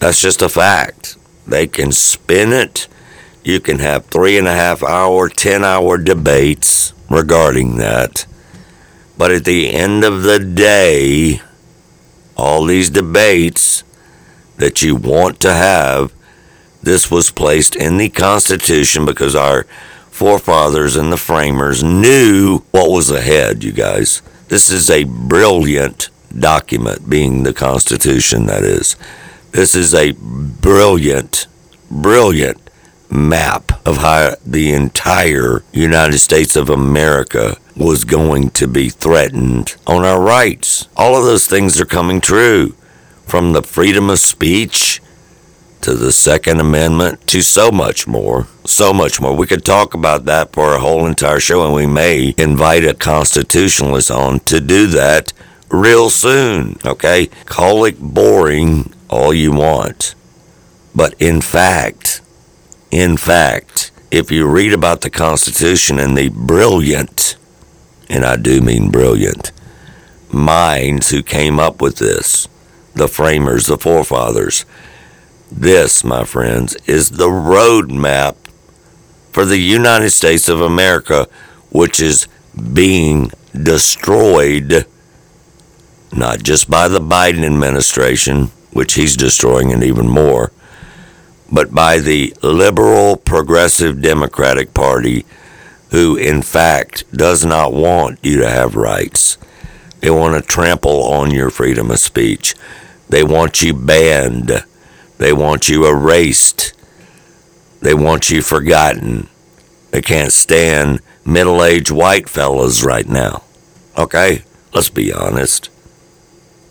That's 0.00 0.20
just 0.20 0.42
a 0.42 0.48
fact. 0.48 1.16
They 1.46 1.66
can 1.66 1.92
spin 1.92 2.52
it. 2.52 2.88
You 3.44 3.60
can 3.60 3.78
have 3.78 4.06
three 4.06 4.36
and 4.36 4.48
a 4.48 4.54
half 4.54 4.82
hour, 4.82 5.28
10 5.28 5.64
hour 5.64 5.98
debates 5.98 6.92
regarding 7.08 7.76
that. 7.76 8.26
But 9.16 9.30
at 9.30 9.44
the 9.44 9.70
end 9.70 10.04
of 10.04 10.22
the 10.22 10.38
day, 10.38 11.42
all 12.36 12.64
these 12.64 12.90
debates 12.90 13.84
that 14.56 14.82
you 14.82 14.96
want 14.96 15.40
to 15.40 15.52
have, 15.52 16.12
this 16.82 17.10
was 17.10 17.30
placed 17.30 17.76
in 17.76 17.98
the 17.98 18.08
Constitution 18.08 19.04
because 19.04 19.34
our 19.34 19.66
forefathers 20.20 20.96
and 20.96 21.10
the 21.10 21.16
framers 21.16 21.82
knew 21.82 22.58
what 22.72 22.90
was 22.90 23.10
ahead, 23.10 23.64
you 23.64 23.72
guys. 23.72 24.20
This 24.48 24.68
is 24.68 24.90
a 24.90 25.04
brilliant 25.04 26.10
document, 26.38 27.08
being 27.08 27.42
the 27.42 27.54
Constitution, 27.54 28.44
that 28.44 28.62
is. 28.62 28.96
This 29.52 29.74
is 29.74 29.94
a 29.94 30.12
brilliant, 30.12 31.46
brilliant 31.90 32.60
map 33.08 33.80
of 33.88 33.96
how 33.96 34.34
the 34.44 34.74
entire 34.74 35.64
United 35.72 36.18
States 36.18 36.54
of 36.54 36.68
America 36.68 37.56
was 37.74 38.04
going 38.04 38.50
to 38.50 38.68
be 38.68 38.90
threatened 38.90 39.74
on 39.86 40.04
our 40.04 40.20
rights. 40.20 40.86
All 40.98 41.16
of 41.16 41.24
those 41.24 41.46
things 41.46 41.80
are 41.80 41.86
coming 41.86 42.20
true 42.20 42.74
from 43.26 43.54
the 43.54 43.62
freedom 43.62 44.10
of 44.10 44.18
speech 44.18 45.00
to 45.82 45.94
the 45.94 46.12
Second 46.12 46.60
Amendment 46.60 47.26
to 47.28 47.42
so 47.42 47.70
much 47.70 48.06
more. 48.06 48.46
So 48.64 48.92
much 48.92 49.20
more. 49.20 49.34
We 49.34 49.46
could 49.46 49.64
talk 49.64 49.94
about 49.94 50.24
that 50.26 50.52
for 50.52 50.74
a 50.74 50.80
whole 50.80 51.06
entire 51.06 51.40
show, 51.40 51.64
and 51.64 51.74
we 51.74 51.86
may 51.86 52.34
invite 52.36 52.84
a 52.84 52.94
constitutionalist 52.94 54.10
on 54.10 54.40
to 54.40 54.60
do 54.60 54.86
that 54.88 55.32
real 55.70 56.10
soon. 56.10 56.76
Okay? 56.84 57.26
Call 57.46 57.84
it 57.84 58.00
boring 58.00 58.92
all 59.08 59.32
you 59.32 59.52
want. 59.52 60.14
But 60.94 61.14
in 61.20 61.40
fact, 61.40 62.20
in 62.90 63.16
fact, 63.16 63.92
if 64.10 64.30
you 64.30 64.46
read 64.46 64.72
about 64.72 65.02
the 65.02 65.10
Constitution 65.10 65.98
and 65.98 66.16
the 66.16 66.28
brilliant, 66.28 67.36
and 68.08 68.24
I 68.24 68.36
do 68.36 68.60
mean 68.60 68.90
brilliant, 68.90 69.52
minds 70.32 71.10
who 71.10 71.22
came 71.22 71.60
up 71.60 71.80
with 71.80 71.96
this, 71.96 72.48
the 72.94 73.08
framers, 73.08 73.66
the 73.66 73.78
forefathers, 73.78 74.64
this, 75.50 76.04
my 76.04 76.24
friends, 76.24 76.76
is 76.86 77.10
the 77.10 77.28
roadmap 77.28 78.36
for 79.32 79.44
the 79.44 79.58
United 79.58 80.10
States 80.10 80.48
of 80.48 80.60
America, 80.60 81.28
which 81.70 82.00
is 82.00 82.26
being 82.72 83.30
destroyed 83.54 84.86
not 86.12 86.42
just 86.42 86.70
by 86.70 86.88
the 86.88 87.00
Biden 87.00 87.44
administration, 87.44 88.46
which 88.72 88.94
he's 88.94 89.16
destroying 89.16 89.70
it 89.70 89.82
even 89.82 90.08
more, 90.08 90.52
but 91.50 91.72
by 91.72 91.98
the 91.98 92.34
liberal 92.42 93.16
progressive 93.16 94.02
Democratic 94.02 94.74
Party, 94.74 95.24
who 95.90 96.16
in 96.16 96.42
fact 96.42 97.04
does 97.12 97.44
not 97.44 97.72
want 97.72 98.18
you 98.22 98.38
to 98.40 98.48
have 98.48 98.76
rights. 98.76 99.38
They 100.00 100.10
want 100.10 100.34
to 100.34 100.48
trample 100.48 101.02
on 101.04 101.30
your 101.30 101.50
freedom 101.50 101.90
of 101.90 101.98
speech. 101.98 102.54
They 103.08 103.22
want 103.24 103.62
you 103.62 103.74
banned. 103.74 104.64
They 105.20 105.34
want 105.34 105.68
you 105.68 105.86
erased. 105.86 106.72
They 107.82 107.92
want 107.92 108.30
you 108.30 108.40
forgotten. 108.40 109.28
They 109.90 110.00
can't 110.00 110.32
stand 110.32 111.00
middle 111.26 111.62
aged 111.62 111.90
white 111.90 112.26
fellas 112.26 112.82
right 112.82 113.06
now. 113.06 113.42
Okay? 113.98 114.44
Let's 114.72 114.88
be 114.88 115.12
honest. 115.12 115.68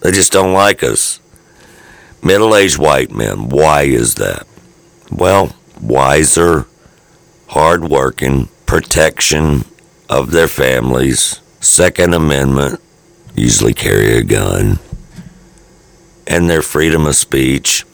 They 0.02 0.12
just 0.12 0.32
don't 0.32 0.52
like 0.52 0.82
us. 0.82 1.20
Middle 2.24 2.56
aged 2.56 2.80
white 2.80 3.12
men. 3.12 3.50
Why 3.50 3.84
is 3.84 4.16
that? 4.16 4.48
Well, 5.12 5.56
wiser, 5.80 6.66
hardworking, 7.50 8.50
protection 8.66 9.66
of 10.10 10.32
their 10.32 10.48
families, 10.48 11.40
Second 11.60 12.16
Amendment, 12.16 12.82
usually 13.36 13.76
carry 13.76 14.18
a 14.18 14.24
gun, 14.24 14.80
and 16.26 16.50
their 16.50 16.64
freedom 16.64 17.06
of 17.06 17.16
speech. 17.16 17.86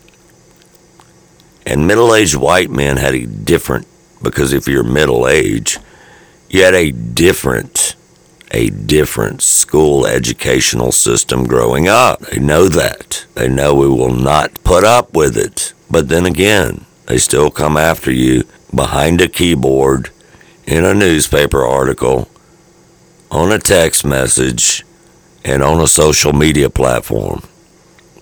And 1.65 1.87
middle 1.87 2.13
aged 2.13 2.35
white 2.35 2.69
men 2.69 2.97
had 2.97 3.15
a 3.15 3.25
different, 3.25 3.87
because 4.21 4.53
if 4.53 4.67
you're 4.67 4.83
middle 4.83 5.27
aged, 5.27 5.79
you 6.49 6.63
had 6.63 6.75
a 6.75 6.91
different, 6.91 7.95
a 8.51 8.69
different 8.69 9.41
school 9.41 10.05
educational 10.05 10.91
system 10.91 11.45
growing 11.45 11.87
up. 11.87 12.19
They 12.19 12.39
know 12.39 12.69
that. 12.69 13.25
They 13.33 13.47
know 13.47 13.73
we 13.73 13.87
will 13.87 14.13
not 14.15 14.53
put 14.63 14.83
up 14.83 15.13
with 15.13 15.37
it. 15.37 15.73
But 15.89 16.09
then 16.09 16.25
again, 16.25 16.85
they 17.07 17.17
still 17.17 17.49
come 17.49 17.77
after 17.77 18.11
you 18.11 18.43
behind 18.73 19.21
a 19.21 19.27
keyboard 19.27 20.11
in 20.65 20.83
a 20.83 20.93
newspaper 20.93 21.63
article, 21.63 22.27
on 23.31 23.51
a 23.51 23.59
text 23.59 24.05
message, 24.05 24.83
and 25.43 25.61
on 25.61 25.79
a 25.79 25.87
social 25.87 26.33
media 26.33 26.69
platform. 26.69 27.43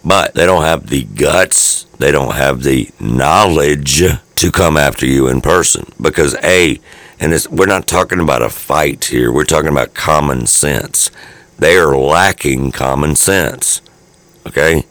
But 0.04 0.34
they 0.34 0.46
don't 0.46 0.64
have 0.64 0.88
the 0.88 1.04
guts, 1.04 1.86
they 1.98 2.12
don't 2.12 2.36
have 2.36 2.64
the 2.64 2.90
knowledge 3.00 4.04
to 4.36 4.52
come 4.52 4.76
after 4.76 5.06
you 5.06 5.28
in 5.28 5.42
person. 5.42 5.86
Because, 6.02 6.36
A, 6.44 6.80
and 7.20 7.34
we're 7.50 7.66
not 7.66 7.88
talking 7.88 8.20
about 8.20 8.42
a 8.42 8.50
fight 8.50 9.06
here, 9.06 9.32
we're 9.32 9.46
talking 9.46 9.72
about 9.72 9.94
common 9.94 10.46
sense. 10.46 11.10
They 11.58 11.78
are 11.78 11.96
lacking 11.96 12.72
common 12.72 13.16
sense. 13.16 13.82
Okay? 14.46 14.84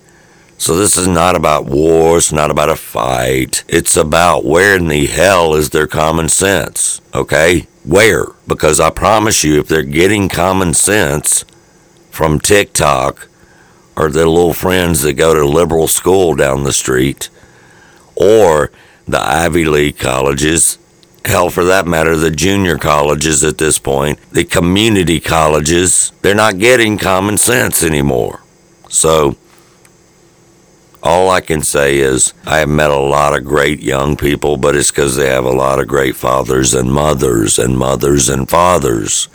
So 0.56 0.76
this 0.76 0.96
is 0.96 1.08
not 1.08 1.34
about 1.34 1.66
war, 1.66 2.18
it's 2.18 2.32
not 2.32 2.50
about 2.50 2.70
a 2.70 2.76
fight. 2.76 3.64
It's 3.68 3.96
about 3.96 4.44
where 4.44 4.76
in 4.76 4.88
the 4.88 5.06
hell 5.06 5.54
is 5.54 5.70
their 5.70 5.88
common 5.88 6.28
sense? 6.28 7.00
Okay? 7.12 7.66
Where? 7.84 8.26
Because 8.46 8.78
I 8.78 8.90
promise 8.90 9.42
you, 9.42 9.58
if 9.58 9.66
they're 9.66 9.82
getting 9.82 10.28
common 10.28 10.72
sense 10.72 11.44
from 12.10 12.38
TikTok 12.38 13.28
or 13.97 14.11
their 14.11 14.28
little 14.28 14.55
friends 14.55 15.01
that 15.01 15.14
go 15.14 15.34
to 15.34 15.45
liberal 15.45 15.88
school 15.88 16.34
down 16.34 16.64
the 16.64 16.72
street 16.72 17.28
or 18.14 18.70
the 19.07 19.20
Ivy 19.20 19.64
League 19.64 19.99
colleges, 19.99 20.78
hell, 21.24 21.51
for 21.51 21.64
that 21.64 21.86
matter, 21.86 22.16
the 22.16 22.30
junior 22.30 22.78
colleges 22.78 23.45
at 23.45 23.59
this 23.59 23.78
point, 23.78 24.18
the 24.30 24.45
community 24.45 25.20
colleges, 25.20 26.12
they're 26.22 26.34
not 26.34 26.59
getting 26.59 26.99
common 26.99 27.36
sense 27.38 27.82
anymore. 27.82 28.40
So, 28.88 29.36
all 31.03 31.30
I 31.30 31.40
can 31.40 31.62
say 31.62 31.99
is 31.99 32.32
I 32.47 32.59
have 32.59 32.68
met 32.68 32.90
a 32.90 32.97
lot 32.97 33.36
of 33.36 33.45
great 33.45 33.80
young 33.80 34.16
people, 34.16 34.57
but 34.57 34.76
it's 34.76 34.90
because 34.90 35.16
they 35.16 35.28
have 35.28 35.45
a 35.45 35.51
lot 35.51 35.80
of 35.80 35.88
great 35.88 36.14
fathers 36.14 36.74
and 36.74 36.93
mothers 36.93 37.59
and 37.59 37.76
mothers 37.76 38.28
and 38.28 38.49
fathers 38.49 39.28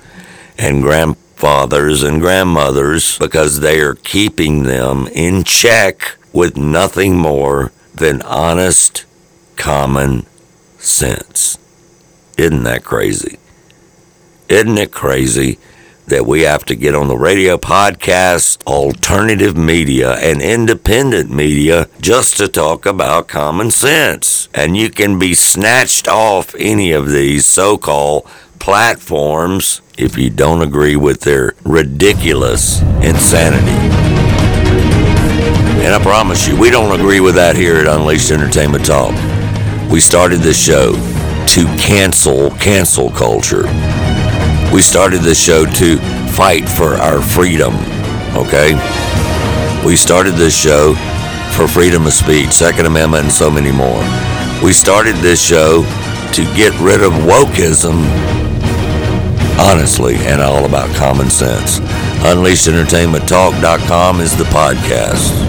and 0.57 0.81
grandfathers 1.37 2.01
and 2.01 2.19
grandmothers 2.19 3.17
because 3.19 3.59
they 3.59 3.79
are 3.79 3.93
keeping 3.93 4.63
them 4.63 5.07
in 5.13 5.43
check 5.43 6.17
with 6.33 6.57
nothing 6.57 7.15
more 7.15 7.71
than 7.93 8.21
honest 8.23 9.05
common 9.55 10.25
sense. 10.79 11.59
Isn't 12.37 12.63
that 12.63 12.83
crazy? 12.83 13.37
Isn't 14.49 14.79
it 14.79 14.91
crazy 14.91 15.59
that 16.07 16.25
we 16.25 16.41
have 16.41 16.65
to 16.65 16.75
get 16.75 16.95
on 16.95 17.07
the 17.07 17.17
radio, 17.17 17.57
podcast, 17.57 18.65
alternative 18.65 19.55
media, 19.55 20.13
and 20.15 20.41
independent 20.41 21.29
media 21.29 21.87
just 22.01 22.37
to 22.37 22.47
talk 22.47 22.87
about 22.87 23.27
common 23.27 23.69
sense? 23.69 24.49
And 24.55 24.75
you 24.75 24.89
can 24.89 25.19
be 25.19 25.35
snatched 25.35 26.07
off 26.07 26.55
any 26.55 26.93
of 26.93 27.09
these 27.09 27.45
so 27.45 27.77
called 27.77 28.25
platforms 28.57 29.81
if 29.97 30.17
you 30.17 30.29
don't 30.29 30.61
agree 30.61 30.95
with 30.95 31.21
their 31.21 31.53
ridiculous 31.63 32.81
insanity. 33.01 33.71
And 35.83 35.93
I 35.93 35.99
promise 36.01 36.47
you, 36.47 36.59
we 36.59 36.69
don't 36.69 36.97
agree 36.99 37.19
with 37.19 37.35
that 37.35 37.55
here 37.55 37.77
at 37.77 37.87
Unleashed 37.87 38.31
Entertainment 38.31 38.85
Talk. 38.85 39.13
We 39.91 39.99
started 39.99 40.39
this 40.39 40.61
show 40.61 40.93
to 40.93 41.65
cancel 41.77 42.51
cancel 42.51 43.09
culture. 43.09 43.63
We 44.73 44.81
started 44.81 45.21
this 45.21 45.41
show 45.41 45.65
to 45.65 45.97
fight 46.31 46.67
for 46.67 46.95
our 46.95 47.21
freedom, 47.21 47.73
okay? 48.35 48.73
We 49.85 49.95
started 49.95 50.33
this 50.33 50.55
show 50.55 50.93
for 51.55 51.67
freedom 51.67 52.05
of 52.05 52.13
speech, 52.13 52.51
Second 52.51 52.85
Amendment, 52.85 53.23
and 53.23 53.33
so 53.33 53.49
many 53.49 53.71
more. 53.71 54.03
We 54.61 54.73
started 54.73 55.15
this 55.17 55.41
show 55.41 55.83
to 56.33 56.43
get 56.55 56.77
rid 56.81 57.01
of 57.01 57.13
wokeism, 57.13 58.03
honestly, 59.59 60.15
and 60.17 60.41
all 60.41 60.65
about 60.65 60.93
common 60.95 61.29
sense. 61.29 61.79
UnleashedEntertainmentTalk.com 62.23 64.21
is 64.21 64.35
the 64.35 64.45
podcast. 64.45 65.46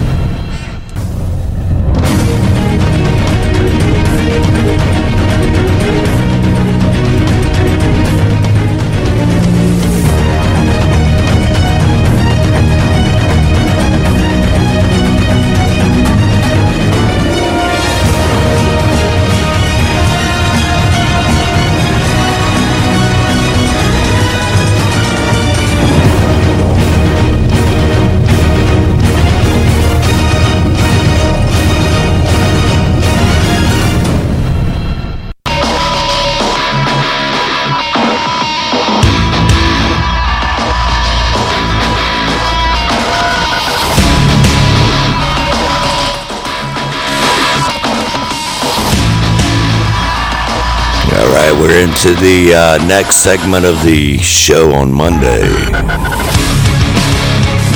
All 51.19 51.27
right, 51.27 51.51
we're 51.51 51.83
into 51.83 52.15
the 52.15 52.55
uh, 52.55 52.87
next 52.87 53.17
segment 53.17 53.65
of 53.65 53.83
the 53.83 54.17
show 54.19 54.71
on 54.71 54.89
Monday, 54.89 55.41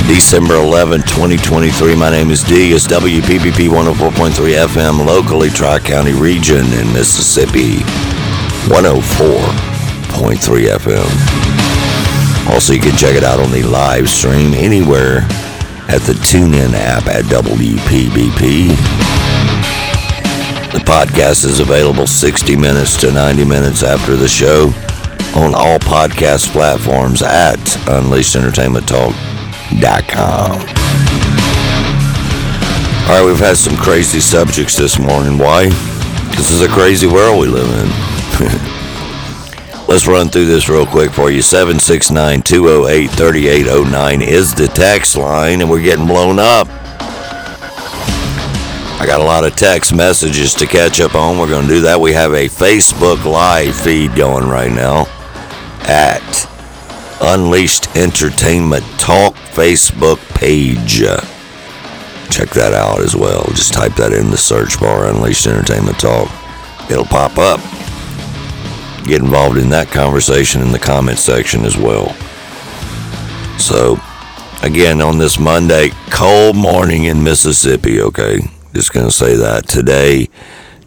December 0.08 0.54
11, 0.54 1.02
2023. 1.02 1.94
My 1.94 2.08
name 2.08 2.30
is 2.30 2.42
D. 2.42 2.72
It's 2.72 2.86
WPPP 2.86 3.68
104.3 3.68 4.66
FM, 4.66 5.04
locally 5.04 5.50
Tri 5.50 5.78
County 5.78 6.14
region 6.14 6.64
in 6.72 6.90
Mississippi, 6.94 7.80
104.3 8.72 10.78
FM. 10.78 12.50
Also, 12.50 12.72
you 12.72 12.80
can 12.80 12.96
check 12.96 13.14
it 13.14 13.24
out 13.24 13.40
on 13.40 13.50
the 13.50 13.62
live 13.62 14.08
stream 14.08 14.54
anywhere 14.54 15.18
at 15.88 16.00
the 16.06 16.14
TuneIn 16.14 16.72
app 16.72 17.08
at 17.08 17.24
WPBP. 17.24 18.70
The 20.74 20.80
podcast 20.80 21.44
is 21.44 21.60
available 21.60 22.04
60 22.04 22.56
minutes 22.56 22.96
to 22.96 23.12
90 23.12 23.44
minutes 23.44 23.84
after 23.84 24.16
the 24.16 24.26
show 24.26 24.72
on 25.36 25.54
all 25.54 25.78
podcast 25.78 26.50
platforms 26.50 27.22
at 27.22 27.60
UnleashedEntertainmentTalk.com. 27.86 30.50
All 33.02 33.08
right, 33.08 33.24
we've 33.24 33.38
had 33.38 33.56
some 33.56 33.76
crazy 33.76 34.18
subjects 34.18 34.76
this 34.76 34.98
morning. 34.98 35.38
Why? 35.38 35.68
This 36.36 36.50
is 36.50 36.60
a 36.60 36.68
crazy 36.68 37.06
world 37.06 37.38
we 37.38 37.46
live 37.46 37.68
in. 37.68 37.88
Let's 39.86 40.08
run 40.08 40.28
through 40.28 40.46
this 40.46 40.68
real 40.68 40.86
quick 40.86 41.12
for 41.12 41.30
you. 41.30 41.40
769 41.40 42.42
208 42.42 43.12
3809 43.12 44.22
is 44.22 44.52
the 44.52 44.66
text 44.66 45.14
line, 45.14 45.60
and 45.60 45.70
we're 45.70 45.82
getting 45.82 46.08
blown 46.08 46.40
up. 46.40 46.66
I 48.96 49.06
got 49.06 49.20
a 49.20 49.24
lot 49.24 49.44
of 49.44 49.56
text 49.56 49.94
messages 49.94 50.54
to 50.54 50.66
catch 50.66 51.00
up 51.00 51.14
on. 51.14 51.36
We're 51.36 51.48
going 51.48 51.66
to 51.66 51.74
do 51.74 51.80
that. 51.82 52.00
We 52.00 52.12
have 52.12 52.32
a 52.32 52.46
Facebook 52.46 53.24
Live 53.24 53.74
feed 53.74 54.14
going 54.14 54.48
right 54.48 54.72
now 54.72 55.06
at 55.82 56.48
Unleashed 57.20 57.94
Entertainment 57.96 58.84
Talk 58.98 59.34
Facebook 59.34 60.18
page. 60.36 61.00
check 62.30 62.50
that 62.50 62.72
out 62.72 63.00
as 63.00 63.16
well. 63.16 63.44
Just 63.48 63.74
type 63.74 63.94
that 63.96 64.12
in 64.12 64.30
the 64.30 64.38
search 64.38 64.80
bar, 64.80 65.08
Unleashed 65.08 65.46
Entertainment 65.46 65.98
Talk. 65.98 66.30
It'll 66.88 67.04
pop 67.04 67.36
up. 67.36 67.60
Get 69.04 69.20
involved 69.20 69.58
in 69.58 69.68
that 69.70 69.88
conversation 69.88 70.62
in 70.62 70.70
the 70.70 70.78
comment 70.78 71.18
section 71.18 71.64
as 71.64 71.76
well. 71.76 72.14
So, 73.58 73.98
again, 74.62 75.00
on 75.02 75.18
this 75.18 75.38
Monday, 75.38 75.90
cold 76.10 76.56
morning 76.56 77.04
in 77.04 77.22
Mississippi, 77.22 78.00
okay? 78.00 78.53
Just 78.74 78.92
going 78.92 79.06
to 79.06 79.12
say 79.12 79.36
that. 79.36 79.68
Today, 79.68 80.28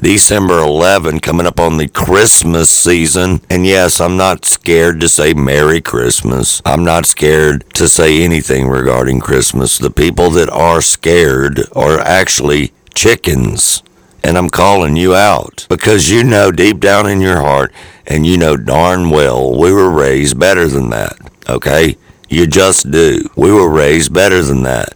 December 0.02 0.60
11, 0.60 1.22
coming 1.22 1.48
up 1.48 1.58
on 1.58 1.78
the 1.78 1.88
Christmas 1.88 2.70
season. 2.70 3.40
And 3.50 3.66
yes, 3.66 4.02
I'm 4.02 4.18
not 4.18 4.44
scared 4.44 5.00
to 5.00 5.08
say 5.08 5.34
Merry 5.34 5.80
Christmas. 5.80 6.62
I'm 6.66 6.84
not 6.84 7.06
scared 7.06 7.64
to 7.76 7.88
say 7.88 8.22
anything 8.24 8.68
regarding 8.68 9.22
Christmas. 9.22 9.78
The 9.78 9.90
people 9.90 10.30
that 10.32 10.50
are 10.50 10.82
scared 10.82 11.62
are 11.74 12.00
actually 12.02 12.74
chickens. 12.94 13.84
And 14.22 14.38
I'm 14.38 14.50
calling 14.50 14.98
you 14.98 15.16
out 15.16 15.66
because 15.70 16.10
you 16.10 16.26
know 16.26 16.52
deep 16.52 16.82
down 16.82 17.08
in 17.08 17.22
your 17.22 17.40
heart, 17.40 17.72
and 18.06 18.26
you 18.26 18.38
know 18.38 18.58
darn 18.58 19.10
well 19.10 19.58
we 19.58 19.72
were 19.72 19.90
raised 19.90 20.38
better 20.38 20.68
than 20.68 20.90
that. 20.90 21.18
Okay? 21.48 21.96
You 22.28 22.48
just 22.48 22.92
do. 22.92 23.30
We 23.38 23.54
were 23.54 23.70
raised 23.70 24.14
better 24.14 24.44
than 24.44 24.64
that. 24.64 24.94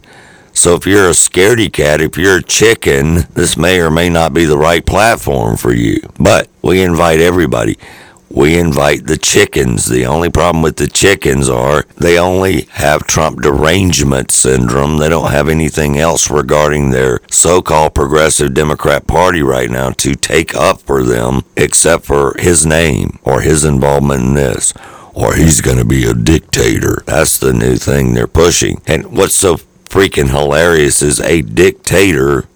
So 0.52 0.74
if 0.74 0.86
you're 0.86 1.08
a 1.08 1.12
scaredy 1.12 1.72
cat, 1.72 2.00
if 2.00 2.16
you're 2.16 2.38
a 2.38 2.42
chicken, 2.42 3.26
this 3.34 3.56
may 3.56 3.80
or 3.80 3.90
may 3.90 4.08
not 4.08 4.34
be 4.34 4.44
the 4.44 4.58
right 4.58 4.84
platform 4.84 5.56
for 5.56 5.72
you. 5.72 6.00
But 6.18 6.48
we 6.62 6.82
invite 6.82 7.20
everybody. 7.20 7.78
We 8.28 8.58
invite 8.58 9.06
the 9.06 9.18
chickens. 9.18 9.86
The 9.86 10.06
only 10.06 10.30
problem 10.30 10.62
with 10.62 10.76
the 10.76 10.88
chickens 10.88 11.50
are 11.50 11.84
they 11.96 12.18
only 12.18 12.62
have 12.72 13.06
Trump 13.06 13.42
derangement 13.42 14.30
syndrome. 14.30 14.96
They 14.96 15.10
don't 15.10 15.30
have 15.30 15.50
anything 15.50 15.98
else 15.98 16.30
regarding 16.30 16.90
their 16.90 17.20
so-called 17.30 17.94
progressive 17.94 18.54
Democrat 18.54 19.06
party 19.06 19.42
right 19.42 19.70
now 19.70 19.90
to 19.90 20.14
take 20.14 20.54
up 20.54 20.80
for 20.80 21.02
them 21.02 21.42
except 21.56 22.06
for 22.06 22.34
his 22.38 22.64
name 22.64 23.18
or 23.22 23.42
his 23.42 23.64
involvement 23.64 24.22
in 24.22 24.34
this 24.34 24.72
or 25.14 25.34
he's 25.34 25.60
going 25.60 25.76
to 25.78 25.84
be 25.84 26.06
a 26.06 26.14
dictator. 26.14 27.02
That's 27.04 27.38
the 27.38 27.52
new 27.52 27.76
thing 27.76 28.14
they're 28.14 28.26
pushing. 28.26 28.80
And 28.86 29.14
what's 29.16 29.34
so 29.34 29.58
freaking 29.92 30.30
hilarious 30.30 31.02
is 31.02 31.20
a 31.20 31.42
dictatorship, 31.42 32.48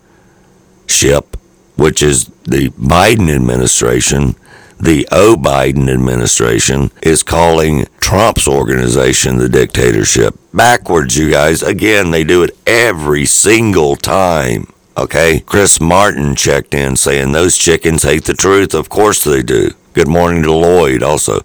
which 1.76 2.02
is 2.02 2.24
the 2.44 2.70
Biden 2.70 3.28
administration, 3.28 4.36
the 4.80 5.06
O 5.12 5.36
Biden 5.36 5.92
administration, 5.92 6.90
is 7.02 7.22
calling 7.22 7.84
Trump's 8.00 8.48
organization 8.48 9.36
the 9.36 9.50
dictatorship. 9.50 10.34
Backwards, 10.54 11.18
you 11.18 11.30
guys. 11.30 11.62
Again, 11.62 12.10
they 12.10 12.24
do 12.24 12.42
it 12.42 12.56
every 12.66 13.26
single 13.26 13.96
time. 13.96 14.72
Okay? 14.96 15.40
Chris 15.40 15.78
Martin 15.78 16.36
checked 16.36 16.72
in 16.72 16.96
saying 16.96 17.32
those 17.32 17.58
chickens 17.58 18.02
hate 18.02 18.24
the 18.24 18.32
truth. 18.32 18.72
Of 18.72 18.88
course 18.88 19.22
they 19.22 19.42
do. 19.42 19.72
Good 19.92 20.08
morning 20.08 20.42
to 20.44 20.52
Lloyd 20.54 21.02
also. 21.02 21.42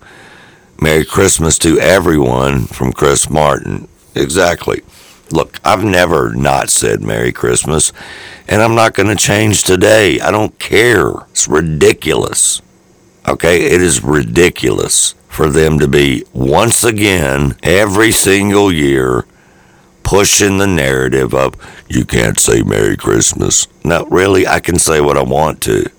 Merry 0.80 1.04
Christmas 1.04 1.60
to 1.60 1.78
everyone 1.80 2.66
from 2.66 2.94
Chris 2.94 3.30
Martin. 3.30 3.90
Exactly. 4.16 4.84
Look, 5.32 5.60
I've 5.64 5.84
never 5.84 6.34
not 6.34 6.70
said 6.70 7.02
Merry 7.02 7.32
Christmas, 7.32 7.92
and 8.48 8.62
I'm 8.62 8.76
not 8.76 8.94
going 8.94 9.10
to 9.10 9.16
change 9.16 9.64
today. 9.64 10.20
I 10.20 10.32
don't 10.32 10.58
care. 10.60 11.12
It's 11.32 11.48
ridiculous. 11.48 12.62
Okay? 13.28 13.66
It 13.66 13.82
is 13.82 14.04
ridiculous 14.04 15.16
for 15.28 15.50
them 15.50 15.80
to 15.80 15.88
be 15.88 16.26
once 16.34 16.84
again, 16.84 17.56
every 17.64 18.12
single 18.12 18.72
year, 18.72 19.26
pushing 20.04 20.58
the 20.58 20.68
narrative 20.68 21.34
of 21.34 21.56
you 21.88 22.06
can't 22.06 22.40
say 22.40 22.62
Merry 22.62 22.98
Christmas. 22.98 23.68
No, 23.84 24.06
really, 24.06 24.46
I 24.46 24.60
can 24.60 24.78
say 24.78 25.00
what 25.00 25.18
I 25.18 25.24
want 25.24 25.62
to. 25.64 25.90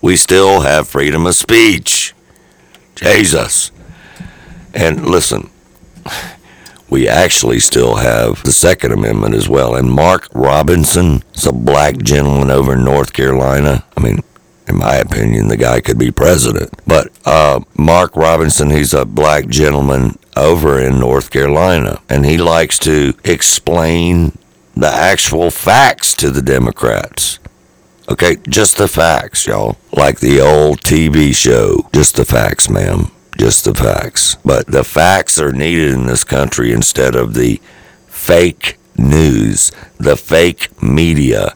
We 0.00 0.16
still 0.16 0.60
have 0.60 0.88
freedom 0.88 1.26
of 1.26 1.34
speech. 1.34 2.14
Jesus. 2.94 3.72
And 4.72 5.06
listen, 5.06 5.50
we 6.90 7.08
actually 7.08 7.60
still 7.60 7.96
have 7.96 8.42
the 8.42 8.52
Second 8.52 8.92
Amendment 8.92 9.34
as 9.34 9.48
well. 9.48 9.74
And 9.76 9.90
Mark 9.90 10.28
Robinson 10.34 11.22
a 11.46 11.52
black 11.52 11.98
gentleman 11.98 12.50
over 12.50 12.74
in 12.74 12.84
North 12.84 13.12
Carolina. 13.12 13.84
I 13.96 14.00
mean, 14.00 14.20
in 14.68 14.78
my 14.78 14.96
opinion, 14.96 15.48
the 15.48 15.56
guy 15.56 15.80
could 15.80 15.98
be 15.98 16.10
president. 16.10 16.70
But 16.86 17.10
uh, 17.24 17.60
Mark 17.76 18.16
Robinson, 18.16 18.70
he's 18.70 18.94
a 18.94 19.04
black 19.04 19.48
gentleman 19.48 20.18
over 20.36 20.80
in 20.80 21.00
North 21.00 21.30
Carolina, 21.30 22.00
and 22.08 22.24
he 22.24 22.38
likes 22.38 22.78
to 22.80 23.14
explain 23.24 24.38
the 24.76 24.88
actual 24.88 25.50
facts 25.50 26.14
to 26.14 26.30
the 26.30 26.42
Democrats. 26.42 27.38
Okay, 28.08 28.36
just 28.48 28.76
the 28.76 28.88
facts, 28.88 29.46
y'all. 29.46 29.76
Like 29.92 30.20
the 30.20 30.40
old 30.40 30.80
TV 30.80 31.34
show. 31.34 31.88
Just 31.92 32.16
the 32.16 32.24
facts, 32.24 32.68
ma'am. 32.68 33.10
Just 33.38 33.64
the 33.64 33.74
facts. 33.74 34.36
But 34.44 34.66
the 34.66 34.84
facts 34.84 35.40
are 35.40 35.52
needed 35.52 35.92
in 35.92 36.06
this 36.06 36.24
country 36.24 36.72
instead 36.72 37.14
of 37.14 37.34
the 37.34 37.60
fake 38.06 38.78
news, 38.96 39.72
the 39.98 40.16
fake 40.16 40.82
media, 40.82 41.54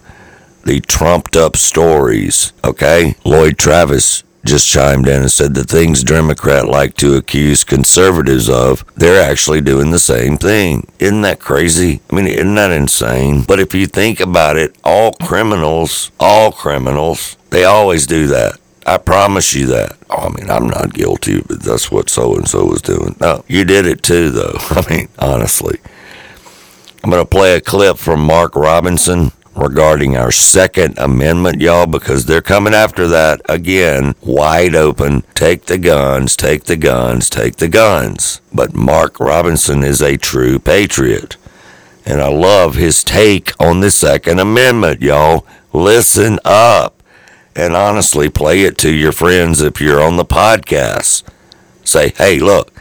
the 0.64 0.80
trumped 0.80 1.36
up 1.36 1.56
stories. 1.56 2.52
Okay? 2.64 3.16
Lloyd 3.24 3.58
Travis 3.58 4.24
just 4.44 4.68
chimed 4.68 5.08
in 5.08 5.22
and 5.22 5.32
said 5.32 5.54
the 5.54 5.64
things 5.64 6.04
Democrat 6.04 6.68
like 6.68 6.94
to 6.94 7.16
accuse 7.16 7.64
conservatives 7.64 8.48
of, 8.48 8.84
they're 8.94 9.22
actually 9.22 9.60
doing 9.60 9.90
the 9.90 9.98
same 9.98 10.36
thing. 10.36 10.86
Isn't 10.98 11.22
that 11.22 11.40
crazy? 11.40 12.00
I 12.10 12.14
mean, 12.14 12.26
isn't 12.26 12.54
that 12.54 12.70
insane? 12.70 13.42
But 13.42 13.60
if 13.60 13.74
you 13.74 13.86
think 13.86 14.20
about 14.20 14.56
it, 14.56 14.76
all 14.84 15.12
criminals, 15.12 16.10
all 16.20 16.52
criminals, 16.52 17.36
they 17.50 17.64
always 17.64 18.06
do 18.06 18.26
that. 18.28 18.58
I 18.86 18.98
promise 18.98 19.54
you 19.54 19.66
that. 19.66 19.96
Oh, 20.10 20.28
I 20.28 20.28
mean, 20.28 20.50
I'm 20.50 20.68
not 20.68 20.92
guilty, 20.92 21.40
but 21.40 21.62
that's 21.62 21.90
what 21.90 22.10
so 22.10 22.36
and 22.36 22.46
so 22.46 22.66
was 22.66 22.82
doing. 22.82 23.16
No, 23.20 23.44
you 23.48 23.64
did 23.64 23.86
it 23.86 24.02
too, 24.02 24.30
though. 24.30 24.56
I 24.70 24.84
mean, 24.90 25.08
honestly. 25.18 25.78
I'm 27.02 27.10
going 27.10 27.22
to 27.22 27.28
play 27.28 27.54
a 27.54 27.60
clip 27.60 27.98
from 27.98 28.20
Mark 28.20 28.56
Robinson 28.56 29.32
regarding 29.54 30.16
our 30.16 30.30
Second 30.30 30.98
Amendment, 30.98 31.60
y'all, 31.60 31.86
because 31.86 32.24
they're 32.26 32.42
coming 32.42 32.74
after 32.74 33.06
that 33.08 33.40
again, 33.48 34.14
wide 34.22 34.74
open. 34.74 35.22
Take 35.34 35.66
the 35.66 35.78
guns, 35.78 36.36
take 36.36 36.64
the 36.64 36.76
guns, 36.76 37.28
take 37.28 37.56
the 37.56 37.68
guns. 37.68 38.40
But 38.52 38.74
Mark 38.74 39.20
Robinson 39.20 39.82
is 39.82 40.00
a 40.00 40.16
true 40.16 40.58
patriot. 40.58 41.36
And 42.06 42.20
I 42.20 42.28
love 42.28 42.74
his 42.74 43.04
take 43.04 43.52
on 43.60 43.80
the 43.80 43.90
Second 43.90 44.38
Amendment, 44.40 45.00
y'all. 45.00 45.46
Listen 45.72 46.38
up. 46.44 46.93
And 47.56 47.76
honestly, 47.76 48.28
play 48.28 48.62
it 48.62 48.76
to 48.78 48.92
your 48.92 49.12
friends 49.12 49.60
if 49.60 49.80
you're 49.80 50.02
on 50.02 50.16
the 50.16 50.24
podcast. 50.24 51.22
Say, 51.84 52.12
hey, 52.16 52.40
look, 52.40 52.72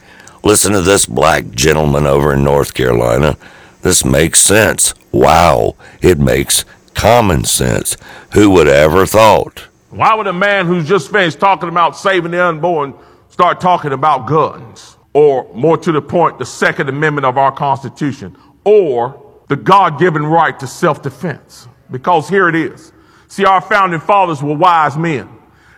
listen 0.43 0.73
to 0.73 0.81
this 0.81 1.05
black 1.05 1.51
gentleman 1.51 2.07
over 2.07 2.33
in 2.33 2.43
North 2.43 2.73
Carolina. 2.73 3.37
This 3.81 4.03
makes 4.03 4.39
sense. 4.39 4.93
Wow, 5.11 5.75
it 6.01 6.17
makes 6.17 6.65
common 6.95 7.43
sense. 7.43 7.97
Who 8.33 8.49
would 8.51 8.67
ever 8.67 9.05
thought? 9.05 9.67
Why 9.89 10.15
would 10.15 10.25
a 10.25 10.33
man 10.33 10.65
who's 10.65 10.87
just 10.87 11.11
finished 11.11 11.39
talking 11.39 11.69
about 11.69 11.95
saving 11.95 12.31
the 12.31 12.43
unborn 12.43 12.95
start 13.29 13.61
talking 13.61 13.91
about 13.91 14.25
guns? 14.25 14.97
Or, 15.13 15.53
more 15.53 15.77
to 15.77 15.91
the 15.91 16.01
point, 16.01 16.39
the 16.39 16.45
Second 16.45 16.89
Amendment 16.89 17.25
of 17.25 17.37
our 17.37 17.51
Constitution, 17.51 18.35
or 18.63 19.21
the 19.49 19.55
God 19.55 19.99
given 19.99 20.25
right 20.25 20.57
to 20.59 20.65
self 20.65 21.03
defense? 21.03 21.67
Because 21.91 22.27
here 22.27 22.49
it 22.49 22.55
is. 22.55 22.92
See, 23.33 23.45
our 23.45 23.61
founding 23.61 23.99
fathers 23.99 24.43
were 24.43 24.53
wise 24.53 24.95
men. 24.95 25.27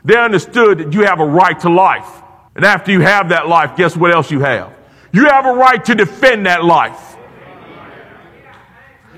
They 0.04 0.18
understood 0.18 0.80
that 0.80 0.92
you 0.92 1.06
have 1.06 1.22
a 1.22 1.26
right 1.26 1.58
to 1.62 1.70
life. 1.70 2.22
And 2.54 2.66
after 2.66 2.92
you 2.92 3.00
have 3.00 3.30
that 3.30 3.48
life, 3.48 3.78
guess 3.78 3.96
what 3.96 4.14
else 4.14 4.30
you 4.30 4.42
have? 4.42 4.74
You 5.14 5.28
have 5.28 5.46
a 5.46 5.54
right 5.54 5.84
to 5.86 5.96
defend 5.96 6.48
that 6.48 6.66
life. 6.66 7.16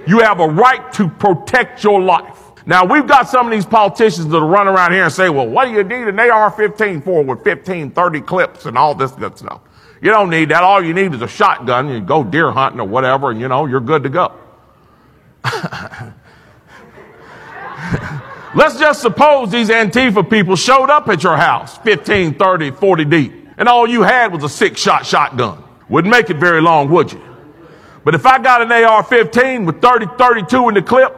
You 0.05 0.19
have 0.19 0.39
a 0.39 0.47
right 0.47 0.93
to 0.93 1.09
protect 1.09 1.83
your 1.83 1.99
life. 1.99 2.39
Now, 2.67 2.85
we've 2.85 3.07
got 3.07 3.27
some 3.27 3.47
of 3.47 3.51
these 3.51 3.65
politicians 3.65 4.27
that 4.27 4.39
run 4.39 4.67
around 4.67 4.91
here 4.91 5.05
and 5.05 5.11
say, 5.11 5.29
well, 5.29 5.47
what 5.47 5.65
do 5.65 5.71
you 5.71 5.83
need 5.83 6.07
an 6.07 6.19
AR 6.19 6.51
15 6.51 7.01
for 7.01 7.23
with 7.23 7.43
15, 7.43 7.89
30 7.89 8.21
clips 8.21 8.67
and 8.67 8.77
all 8.77 8.93
this 8.93 9.13
good 9.13 9.35
stuff? 9.35 9.61
You 9.99 10.11
don't 10.11 10.29
need 10.29 10.49
that. 10.49 10.61
All 10.61 10.83
you 10.83 10.93
need 10.93 11.11
is 11.15 11.23
a 11.23 11.27
shotgun. 11.27 11.89
You 11.89 12.01
go 12.01 12.23
deer 12.23 12.51
hunting 12.51 12.81
or 12.81 12.87
whatever, 12.87 13.31
and 13.31 13.41
you 13.41 13.47
know, 13.47 13.65
you're 13.65 13.79
good 13.79 14.03
to 14.03 14.09
go. 14.09 14.31
Let's 18.57 18.79
just 18.79 19.03
suppose 19.03 19.51
these 19.51 19.69
Antifa 19.69 20.27
people 20.27 20.55
showed 20.55 20.89
up 20.89 21.07
at 21.09 21.21
your 21.21 21.37
house 21.37 21.77
15, 21.77 22.33
30, 22.33 22.71
40 22.71 23.05
deep, 23.05 23.31
and 23.55 23.69
all 23.69 23.87
you 23.87 24.01
had 24.01 24.33
was 24.33 24.43
a 24.43 24.49
six 24.49 24.81
shot 24.81 25.05
shotgun. 25.05 25.63
Wouldn't 25.89 26.09
make 26.09 26.31
it 26.31 26.37
very 26.37 26.59
long, 26.59 26.89
would 26.89 27.13
you? 27.13 27.21
But 28.03 28.15
if 28.15 28.25
I 28.25 28.39
got 28.39 28.63
an 28.63 28.71
AR 28.71 29.03
15 29.03 29.67
with 29.67 29.79
30, 29.79 30.07
32 30.17 30.69
in 30.69 30.73
the 30.73 30.81
clip 30.81 31.15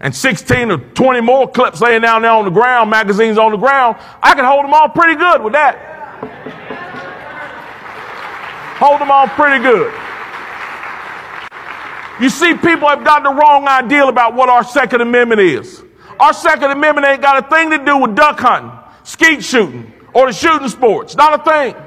and 0.00 0.12
16 0.12 0.72
or 0.72 0.78
20 0.78 1.20
more 1.20 1.48
clips 1.48 1.80
laying 1.80 2.02
down 2.02 2.22
there 2.22 2.32
on 2.32 2.46
the 2.46 2.50
ground, 2.50 2.90
magazines 2.90 3.38
on 3.38 3.52
the 3.52 3.58
ground, 3.58 3.96
I 4.20 4.34
can 4.34 4.44
hold 4.44 4.64
them 4.64 4.74
all 4.74 4.88
pretty 4.88 5.14
good 5.14 5.40
with 5.40 5.52
that. 5.52 5.76
Hold 8.78 9.00
them 9.00 9.12
all 9.12 9.28
pretty 9.28 9.62
good. 9.62 9.94
You 12.20 12.28
see, 12.28 12.54
people 12.54 12.88
have 12.88 13.04
got 13.04 13.22
the 13.22 13.30
wrong 13.30 13.68
idea 13.68 14.04
about 14.04 14.34
what 14.34 14.48
our 14.48 14.64
Second 14.64 15.00
Amendment 15.00 15.40
is. 15.40 15.84
Our 16.20 16.32
Second 16.32 16.70
Amendment 16.70 17.06
ain't 17.06 17.22
got 17.22 17.44
a 17.44 17.48
thing 17.48 17.70
to 17.70 17.84
do 17.84 17.98
with 17.98 18.14
duck 18.14 18.38
hunting, 18.38 18.70
skeet 19.04 19.44
shooting, 19.44 19.92
or 20.14 20.26
the 20.26 20.32
shooting 20.32 20.68
sports. 20.68 21.16
Not 21.16 21.40
a 21.40 21.50
thing. 21.50 21.82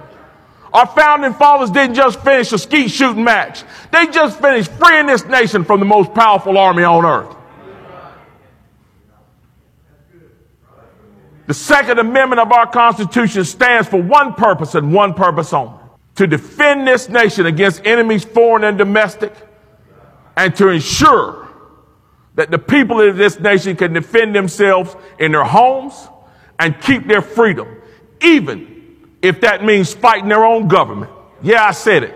Our 0.74 0.88
founding 0.88 1.34
fathers 1.34 1.70
didn't 1.70 1.96
just 1.96 2.20
finish 2.22 2.52
a 2.52 2.58
skeet 2.58 2.90
shooting 2.90 3.24
match. 3.24 3.64
They 3.92 4.08
just 4.08 4.42
finished 4.42 4.72
freeing 4.72 5.06
this 5.08 5.26
nation 5.26 5.64
from 5.64 5.80
the 5.80 5.86
most 5.86 6.14
powerful 6.14 6.58
army 6.58 6.84
on 6.84 7.06
earth. 7.06 7.36
The 11.48 11.54
Second 11.54 12.00
Amendment 12.00 12.42
of 12.42 12.52
our 12.52 12.68
Constitution 12.70 13.46
stands 13.46 13.88
for 13.88 14.02
one 14.02 14.34
purpose 14.34 14.76
and 14.76 14.94
one 14.94 15.14
purpose 15.14 15.54
only 15.54 15.80
to 16.16 16.28
defend 16.28 16.88
this 16.88 17.10
nation 17.10 17.46
against 17.46 17.86
enemies, 17.86 18.24
foreign 18.24 18.64
and 18.64 18.78
domestic, 18.78 19.34
and 20.36 20.56
to 20.56 20.70
ensure 20.70 21.45
that 22.36 22.52
the 22.52 22.58
people 22.58 23.02
of 23.02 23.18
this 23.18 23.40
nation 23.40 23.76
can 23.76 23.94
defend 23.94 24.36
themselves 24.36 24.96
in 25.20 25.32
their 25.32 25.44
homes 25.44 26.08
and 26.60 26.80
keep 26.82 27.08
their 27.08 27.22
freedom, 27.22 27.82
even 28.22 29.08
if 29.22 29.42
that 29.42 29.64
means 29.64 29.94
fighting 29.94 30.30
their 30.30 30.46
own 30.46 30.68
government. 30.68 31.12
Yeah, 31.42 31.66
I 31.66 31.72
said 31.72 32.04
it. 32.04 32.16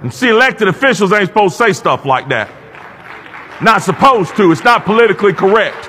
And 0.00 0.12
see, 0.12 0.28
elected 0.28 0.68
officials 0.68 1.12
ain't 1.12 1.28
supposed 1.28 1.56
to 1.56 1.64
say 1.64 1.72
stuff 1.72 2.04
like 2.04 2.28
that. 2.28 2.50
Not 3.62 3.82
supposed 3.82 4.36
to. 4.36 4.50
It's 4.52 4.64
not 4.64 4.84
politically 4.84 5.32
correct. 5.32 5.88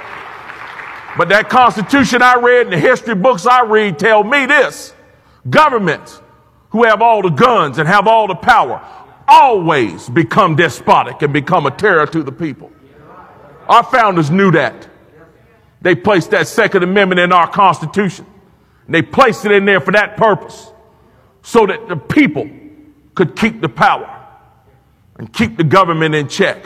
But 1.17 1.29
that 1.29 1.49
Constitution 1.49 2.21
I 2.21 2.35
read 2.35 2.67
and 2.67 2.73
the 2.73 2.79
history 2.79 3.15
books 3.15 3.45
I 3.45 3.63
read 3.63 3.97
tell 3.97 4.23
me 4.23 4.45
this. 4.45 4.93
Governments 5.49 6.21
who 6.69 6.83
have 6.83 7.01
all 7.01 7.21
the 7.21 7.29
guns 7.29 7.77
and 7.77 7.87
have 7.87 8.07
all 8.07 8.27
the 8.27 8.35
power 8.35 8.85
always 9.27 10.09
become 10.09 10.55
despotic 10.55 11.21
and 11.21 11.33
become 11.33 11.65
a 11.65 11.71
terror 11.71 12.05
to 12.07 12.21
the 12.21 12.31
people. 12.31 12.71
Our 13.67 13.83
founders 13.83 14.29
knew 14.29 14.51
that. 14.51 14.87
They 15.81 15.95
placed 15.95 16.31
that 16.31 16.47
Second 16.47 16.83
Amendment 16.83 17.19
in 17.19 17.31
our 17.31 17.47
Constitution. 17.47 18.25
And 18.85 18.95
they 18.95 19.01
placed 19.01 19.45
it 19.45 19.51
in 19.51 19.65
there 19.65 19.79
for 19.79 19.91
that 19.91 20.17
purpose. 20.17 20.71
So 21.41 21.65
that 21.65 21.87
the 21.87 21.95
people 21.95 22.49
could 23.13 23.35
keep 23.35 23.61
the 23.61 23.69
power 23.69 24.11
and 25.17 25.31
keep 25.31 25.57
the 25.57 25.63
government 25.63 26.15
in 26.15 26.27
check. 26.27 26.63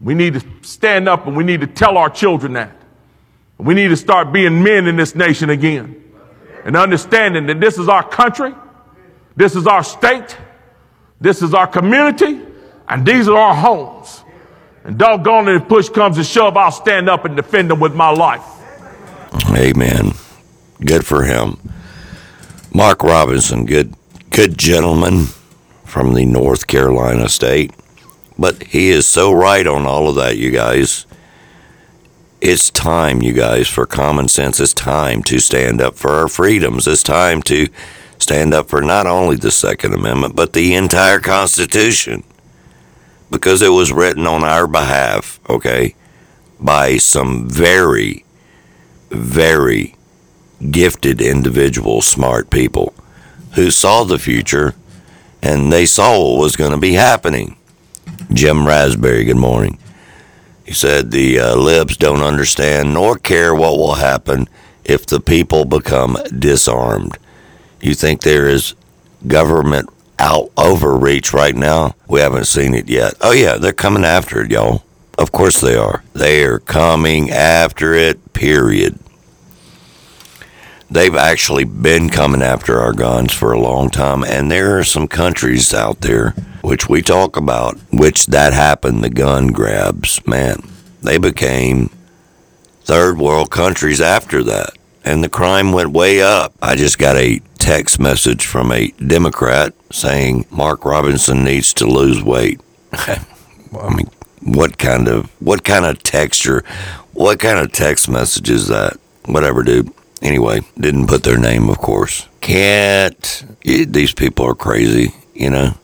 We 0.00 0.14
need 0.14 0.34
to 0.34 0.46
stand 0.62 1.08
up 1.08 1.26
and 1.26 1.36
we 1.36 1.44
need 1.44 1.60
to 1.62 1.66
tell 1.66 1.98
our 1.98 2.10
children 2.10 2.52
that. 2.52 2.76
We 3.58 3.74
need 3.74 3.88
to 3.88 3.96
start 3.96 4.32
being 4.32 4.62
men 4.62 4.86
in 4.86 4.96
this 4.96 5.16
nation 5.16 5.50
again 5.50 6.04
and 6.64 6.76
understanding 6.76 7.46
that 7.46 7.60
this 7.60 7.78
is 7.78 7.88
our 7.88 8.08
country, 8.08 8.54
this 9.36 9.56
is 9.56 9.66
our 9.66 9.82
state, 9.82 10.36
this 11.20 11.42
is 11.42 11.54
our 11.54 11.66
community, 11.66 12.40
and 12.88 13.06
these 13.06 13.28
are 13.28 13.36
our 13.36 13.54
homes. 13.54 14.24
And 14.84 14.98
doggone 14.98 15.48
it, 15.48 15.56
if 15.56 15.68
push 15.68 15.88
comes 15.88 16.16
to 16.16 16.24
shove, 16.24 16.56
I'll 16.56 16.72
stand 16.72 17.08
up 17.08 17.24
and 17.24 17.36
defend 17.36 17.70
them 17.70 17.80
with 17.80 17.94
my 17.94 18.10
life. 18.10 18.44
Amen. 19.54 20.12
Good 20.80 21.04
for 21.04 21.24
him. 21.24 21.58
Mark 22.72 23.02
Robinson, 23.02 23.66
good 23.66 23.94
good 24.30 24.56
gentleman 24.56 25.26
from 25.84 26.14
the 26.14 26.24
North 26.24 26.66
Carolina 26.66 27.28
state. 27.28 27.72
But 28.38 28.62
he 28.62 28.90
is 28.90 29.06
so 29.06 29.32
right 29.32 29.66
on 29.66 29.84
all 29.84 30.08
of 30.08 30.14
that, 30.16 30.36
you 30.36 30.50
guys. 30.50 31.06
It's 32.40 32.70
time, 32.70 33.20
you 33.20 33.32
guys, 33.32 33.66
for 33.66 33.84
common 33.84 34.28
sense. 34.28 34.60
It's 34.60 34.72
time 34.72 35.24
to 35.24 35.40
stand 35.40 35.80
up 35.80 35.96
for 35.96 36.12
our 36.12 36.28
freedoms. 36.28 36.86
It's 36.86 37.02
time 37.02 37.42
to 37.42 37.66
stand 38.18 38.54
up 38.54 38.68
for 38.68 38.80
not 38.80 39.08
only 39.08 39.34
the 39.34 39.50
Second 39.50 39.92
Amendment, 39.92 40.36
but 40.36 40.52
the 40.52 40.74
entire 40.74 41.18
Constitution. 41.18 42.22
Because 43.30 43.62
it 43.62 43.70
was 43.70 43.92
written 43.92 44.26
on 44.26 44.42
our 44.42 44.66
behalf, 44.66 45.38
okay, 45.48 45.94
by 46.58 46.96
some 46.96 47.48
very, 47.48 48.24
very 49.10 49.94
gifted 50.70 51.20
individuals, 51.20 52.06
smart 52.06 52.50
people 52.50 52.94
who 53.54 53.70
saw 53.70 54.04
the 54.04 54.18
future 54.18 54.74
and 55.42 55.72
they 55.72 55.86
saw 55.86 56.18
what 56.18 56.40
was 56.40 56.56
going 56.56 56.72
to 56.72 56.78
be 56.78 56.94
happening. 56.94 57.56
Jim 58.32 58.66
Raspberry, 58.66 59.24
good 59.24 59.36
morning. 59.36 59.78
He 60.64 60.74
said 60.74 61.10
the 61.10 61.38
uh, 61.38 61.56
libs 61.56 61.96
don't 61.96 62.22
understand 62.22 62.92
nor 62.92 63.16
care 63.16 63.54
what 63.54 63.78
will 63.78 63.94
happen 63.94 64.48
if 64.84 65.06
the 65.06 65.20
people 65.20 65.64
become 65.64 66.18
disarmed. 66.36 67.18
You 67.80 67.94
think 67.94 68.20
there 68.20 68.46
is 68.46 68.74
government 69.26 69.88
out 70.18 70.50
overreach 70.56 71.32
right 71.32 71.54
now? 71.54 71.94
We 72.08 72.20
haven't 72.20 72.46
seen 72.46 72.74
it 72.74 72.88
yet. 72.88 73.14
Oh, 73.20 73.32
yeah, 73.32 73.56
they're 73.56 73.72
coming 73.72 74.04
after 74.04 74.42
it, 74.42 74.50
y'all. 74.50 74.84
Of 75.16 75.32
course 75.32 75.60
they 75.60 75.76
are. 75.76 76.04
They 76.12 76.44
are 76.44 76.58
coming 76.58 77.30
after 77.30 77.94
it, 77.94 78.32
period. 78.32 78.98
They've 80.90 81.16
actually 81.16 81.64
been 81.64 82.08
coming 82.08 82.40
after 82.40 82.78
our 82.78 82.92
guns 82.92 83.32
for 83.34 83.52
a 83.52 83.60
long 83.60 83.90
time, 83.90 84.24
and 84.24 84.50
there 84.50 84.78
are 84.78 84.84
some 84.84 85.06
countries 85.06 85.74
out 85.74 86.00
there 86.00 86.34
which 86.62 86.88
we 86.88 87.02
talk 87.02 87.36
about, 87.36 87.76
which 87.92 88.26
that 88.26 88.52
happened, 88.52 89.02
the 89.02 89.10
gun 89.10 89.48
grabs, 89.48 90.26
man, 90.26 90.62
they 91.02 91.18
became 91.18 91.90
third 92.82 93.18
world 93.18 93.50
countries 93.50 94.00
after 94.00 94.42
that. 94.44 94.70
And 95.04 95.22
the 95.22 95.28
crime 95.28 95.72
went 95.72 95.92
way 95.92 96.20
up. 96.22 96.52
I 96.60 96.74
just 96.74 96.98
got 96.98 97.16
a 97.16 97.40
text 97.58 97.98
message 97.98 98.46
from 98.46 98.72
a 98.72 98.88
Democrat 98.92 99.74
saying 99.90 100.46
Mark 100.50 100.84
Robinson 100.84 101.44
needs 101.44 101.74
to 101.74 101.86
lose 101.86 102.22
weight. 102.22 102.60
I 102.92 103.94
mean, 103.94 104.10
what 104.42 104.78
kind 104.78 105.08
of 105.08 105.30
what 105.40 105.64
kind 105.64 105.84
of 105.84 106.02
texture, 106.02 106.64
what 107.12 107.38
kind 107.38 107.58
of 107.58 107.72
text 107.72 108.08
message 108.08 108.48
is 108.48 108.68
that? 108.68 108.98
Whatever, 109.26 109.62
dude. 109.62 109.92
Anyway, 110.22 110.62
didn't 110.78 111.06
put 111.06 111.22
their 111.22 111.38
name, 111.38 111.68
of 111.68 111.78
course. 111.78 112.26
Can't. 112.40 113.44
These 113.62 114.14
people 114.14 114.46
are 114.46 114.54
crazy, 114.54 115.14
you 115.34 115.50
know. 115.50 115.74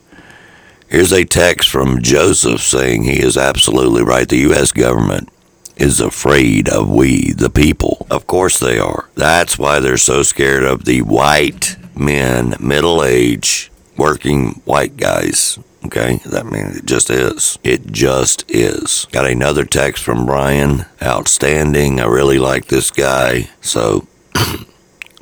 Here's 0.87 1.13
a 1.13 1.25
text 1.25 1.69
from 1.69 2.01
Joseph 2.01 2.61
saying 2.61 3.03
he 3.03 3.21
is 3.21 3.37
absolutely 3.37 4.03
right. 4.03 4.27
The 4.27 4.37
U.S. 4.37 4.71
government 4.71 5.29
is 5.77 5.99
afraid 5.99 6.69
of 6.69 6.89
we, 6.89 7.33
the 7.33 7.49
people. 7.49 8.05
Of 8.09 8.27
course 8.27 8.59
they 8.59 8.79
are. 8.79 9.09
That's 9.15 9.57
why 9.57 9.79
they're 9.79 9.97
so 9.97 10.23
scared 10.23 10.63
of 10.63 10.85
the 10.85 11.01
white 11.01 11.77
men, 11.95 12.55
middle 12.59 13.03
age, 13.03 13.71
working 13.97 14.61
white 14.65 14.97
guys. 14.97 15.59
Okay, 15.85 16.19
that 16.25 16.47
means 16.47 16.77
it 16.77 16.85
just 16.85 17.11
is. 17.11 17.59
It 17.63 17.91
just 17.91 18.43
is. 18.49 19.05
Got 19.11 19.27
another 19.27 19.65
text 19.65 20.03
from 20.03 20.25
Brian. 20.25 20.85
Outstanding. 21.01 21.99
I 21.99 22.05
really 22.05 22.39
like 22.39 22.65
this 22.67 22.89
guy. 22.89 23.49
So 23.61 24.07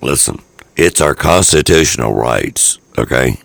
Listen, 0.04 0.42
it's 0.76 1.00
our 1.00 1.16
constitutional 1.16 2.14
rights, 2.14 2.78
okay? 2.98 3.38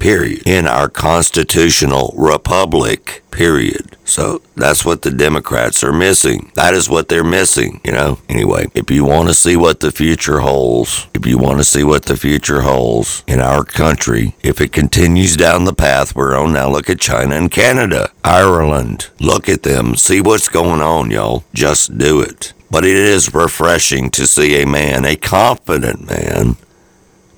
Period. 0.00 0.42
In 0.44 0.66
our 0.66 0.88
constitutional 0.88 2.12
republic, 2.16 3.22
period. 3.30 3.89
So 4.10 4.42
that's 4.56 4.84
what 4.84 5.02
the 5.02 5.12
Democrats 5.12 5.84
are 5.84 5.92
missing. 5.92 6.50
That 6.54 6.74
is 6.74 6.88
what 6.88 7.08
they're 7.08 7.22
missing, 7.22 7.80
you 7.84 7.92
know? 7.92 8.18
Anyway, 8.28 8.66
if 8.74 8.90
you 8.90 9.04
want 9.04 9.28
to 9.28 9.34
see 9.34 9.56
what 9.56 9.78
the 9.78 9.92
future 9.92 10.40
holds, 10.40 11.06
if 11.14 11.24
you 11.26 11.38
want 11.38 11.58
to 11.58 11.64
see 11.64 11.84
what 11.84 12.06
the 12.06 12.16
future 12.16 12.62
holds 12.62 13.22
in 13.28 13.40
our 13.40 13.62
country, 13.62 14.34
if 14.42 14.60
it 14.60 14.72
continues 14.72 15.36
down 15.36 15.64
the 15.64 15.72
path 15.72 16.16
we're 16.16 16.36
on 16.36 16.52
now, 16.52 16.68
look 16.68 16.90
at 16.90 16.98
China 16.98 17.36
and 17.36 17.52
Canada, 17.52 18.10
Ireland. 18.24 19.10
Look 19.20 19.48
at 19.48 19.62
them. 19.62 19.94
See 19.94 20.20
what's 20.20 20.48
going 20.48 20.80
on, 20.80 21.12
y'all. 21.12 21.44
Just 21.54 21.96
do 21.96 22.20
it. 22.20 22.52
But 22.68 22.84
it 22.84 22.96
is 22.96 23.32
refreshing 23.32 24.10
to 24.10 24.26
see 24.26 24.60
a 24.60 24.66
man, 24.66 25.04
a 25.04 25.14
confident 25.14 26.10
man, 26.10 26.56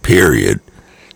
period, 0.02 0.60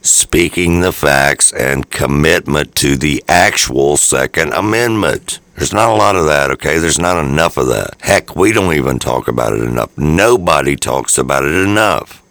speaking 0.03 0.81
the 0.81 0.93
facts 0.93 1.51
and 1.51 1.91
commitment 1.91 2.75
to 2.75 2.97
the 2.97 3.25
actual 3.27 3.97
Second 3.97 4.53
Amendment. 4.53 5.41
There's 5.57 5.73
not 5.73 5.89
a 5.89 5.95
lot 5.95 6.17
of 6.17 6.27
that, 6.27 6.51
okay? 6.53 6.79
There's 6.79 6.99
not 6.99 7.25
enough 7.25 7.57
of 7.57 7.69
that. 7.69 7.97
Heck, 8.01 8.37
we 8.37 8.53
don't 8.53 8.75
even 8.75 8.99
talk 8.99 9.27
about 9.27 9.55
it 9.55 9.63
enough. 9.63 9.97
Nobody 9.97 10.77
talks 10.77 11.17
about 11.17 11.45
it 11.45 11.55
enough. 11.55 12.23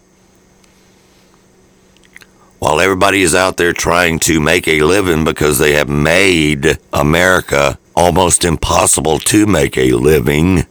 While 2.59 2.79
everybody 2.79 3.23
is 3.23 3.33
out 3.33 3.57
there 3.57 3.73
trying 3.73 4.19
to 4.19 4.39
make 4.39 4.67
a 4.67 4.83
living 4.83 5.23
because 5.23 5.57
they 5.57 5.73
have 5.73 5.89
made 5.89 6.77
America 6.93 7.79
almost 7.95 8.45
impossible 8.45 9.17
to 9.19 9.47
make 9.47 9.75
a 9.75 9.93
living 9.93 10.65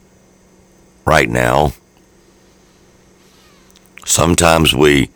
right 1.05 1.28
now. 1.28 1.72
Sometimes 4.05 4.74
we 4.74 5.11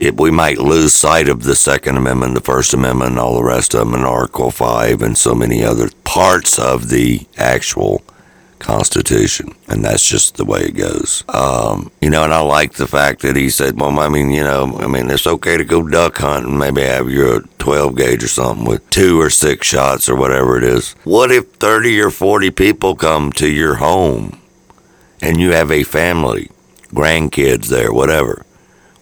it, 0.00 0.18
we 0.18 0.30
might 0.30 0.58
lose 0.58 0.94
sight 0.94 1.28
of 1.28 1.44
the 1.44 1.54
Second 1.54 1.98
Amendment, 1.98 2.34
the 2.34 2.40
First 2.40 2.72
Amendment, 2.72 3.12
and 3.12 3.20
all 3.20 3.34
the 3.36 3.44
rest 3.44 3.74
of 3.74 3.80
them, 3.80 3.94
and 3.94 4.04
Article 4.04 4.50
5, 4.50 5.02
and 5.02 5.16
so 5.16 5.34
many 5.34 5.62
other 5.62 5.90
parts 6.04 6.58
of 6.58 6.88
the 6.88 7.26
actual 7.36 8.02
Constitution, 8.58 9.54
and 9.68 9.84
that's 9.84 10.06
just 10.06 10.36
the 10.36 10.44
way 10.44 10.60
it 10.60 10.76
goes. 10.76 11.24
Um, 11.28 11.90
you 12.00 12.10
know, 12.10 12.24
and 12.24 12.32
I 12.32 12.40
like 12.40 12.74
the 12.74 12.86
fact 12.86 13.22
that 13.22 13.34
he 13.34 13.48
said, 13.48 13.80
"Well, 13.80 13.98
I 13.98 14.08
mean, 14.08 14.30
you 14.30 14.44
know, 14.44 14.76
I 14.78 14.86
mean, 14.86 15.10
it's 15.10 15.26
okay 15.26 15.56
to 15.56 15.64
go 15.64 15.82
duck 15.82 16.18
hunting, 16.18 16.58
maybe 16.58 16.82
have 16.82 17.10
your 17.10 17.40
12 17.58 17.96
gauge 17.96 18.22
or 18.22 18.28
something 18.28 18.66
with 18.66 18.88
two 18.90 19.20
or 19.20 19.30
six 19.30 19.66
shots 19.66 20.08
or 20.08 20.14
whatever 20.14 20.58
it 20.58 20.64
is. 20.64 20.92
What 21.04 21.32
if 21.32 21.52
30 21.54 22.00
or 22.00 22.10
40 22.10 22.50
people 22.50 22.94
come 22.94 23.32
to 23.32 23.48
your 23.48 23.76
home 23.76 24.38
and 25.22 25.40
you 25.40 25.52
have 25.52 25.70
a 25.72 25.82
family, 25.82 26.50
grandkids 26.92 27.68
there, 27.68 27.92
whatever? 27.92 28.44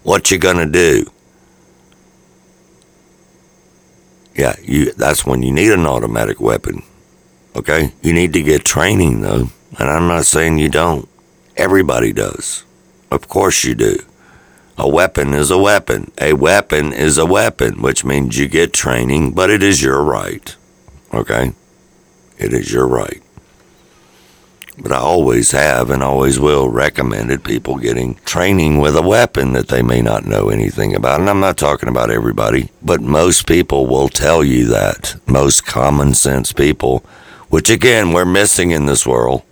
What 0.03 0.31
you 0.31 0.39
gonna 0.39 0.67
do?" 0.67 1.07
Yeah, 4.35 4.55
you. 4.63 4.93
That's 4.93 5.27
when 5.27 5.43
you 5.43 5.53
need 5.53 5.73
an 5.73 5.87
automatic 5.87 6.41
weapon. 6.41 6.83
Okay? 7.57 7.93
You 8.03 8.13
need 8.13 8.33
to 8.35 8.43
get 8.43 8.65
training, 8.65 9.21
though. 9.21 9.51
And 9.79 9.91
I'm 9.91 10.07
not 10.07 10.27
saying 10.27 10.59
you 10.59 10.69
don't. 10.69 11.09
Everybody 11.57 12.13
does. 12.13 12.65
Of 13.11 13.29
course 13.29 13.65
you 13.65 13.75
do. 13.75 13.99
A 14.77 14.89
weapon 14.89 15.35
is 15.35 15.51
a 15.51 15.59
weapon. 15.59 16.13
A 16.21 16.35
weapon 16.35 16.93
is 16.93 17.19
a 17.19 17.27
weapon, 17.27 17.83
which 17.83 18.05
means 18.05 18.39
you 18.39 18.47
get 18.47 18.73
training, 18.73 19.33
but 19.33 19.51
it 19.51 19.61
is 19.61 19.83
your 19.83 20.03
right. 20.05 20.55
Okay? 21.13 21.53
It 22.39 22.53
is 22.53 22.73
your 22.73 22.87
right. 22.87 23.21
But 24.81 24.93
I 24.93 24.99
always 24.99 25.51
have 25.51 25.91
and 25.91 26.03
always 26.03 26.39
will 26.39 26.69
recommended 26.69 27.43
people 27.43 27.77
getting 27.79 28.15
training 28.25 28.79
with 28.79 28.97
a 28.97 29.03
weapon 29.03 29.53
that 29.55 29.69
they 29.69 29.83
may 29.83 30.01
not 30.01 30.25
know 30.25 30.51
anything 30.51 30.95
about. 30.95 31.21
And 31.21 31.29
I'm 31.29 31.41
not 31.41 31.57
talking 31.59 31.89
about 31.89 32.11
everybody, 32.11 32.71
but 32.81 33.01
most 33.01 33.47
people 33.47 33.87
will 33.87 34.09
tell 34.09 34.45
you 34.45 34.67
that. 34.67 35.17
Most 35.27 35.67
common 35.67 36.15
sense 36.15 36.53
people 36.53 37.05
which 37.49 37.71
again 37.71 38.13
we're 38.13 38.25
missing 38.25 38.71
in 38.71 38.87
this 38.87 39.07
world. 39.07 39.43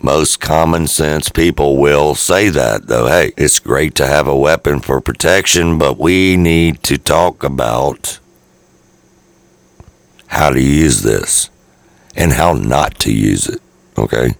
Most 0.00 0.40
common 0.40 0.86
sense 0.86 1.28
people 1.30 1.78
will 1.78 2.14
say 2.14 2.48
that, 2.50 2.86
though. 2.86 3.06
Hey, 3.06 3.32
it's 3.36 3.58
great 3.58 3.94
to 3.96 4.06
have 4.06 4.28
a 4.28 4.36
weapon 4.36 4.80
for 4.80 5.00
protection, 5.00 5.78
but 5.78 5.98
we 5.98 6.36
need 6.36 6.82
to 6.84 6.98
talk 6.98 7.42
about 7.42 8.18
how 10.28 10.50
to 10.50 10.60
use 10.60 11.02
this 11.02 11.50
and 12.14 12.32
how 12.32 12.52
not 12.52 12.98
to 13.00 13.12
use 13.12 13.48
it. 13.48 13.60
Okay? 13.96 14.34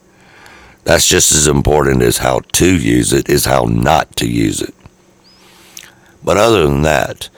That's 0.86 1.08
just 1.08 1.32
as 1.32 1.48
important 1.48 2.00
as 2.00 2.18
how 2.18 2.42
to 2.52 2.78
use 2.78 3.12
it, 3.12 3.28
is 3.28 3.46
how 3.46 3.64
not 3.64 4.14
to 4.18 4.28
use 4.28 4.62
it. 4.62 4.72
But 6.22 6.36
other 6.36 6.64
than 6.64 6.82
that, 6.82 7.28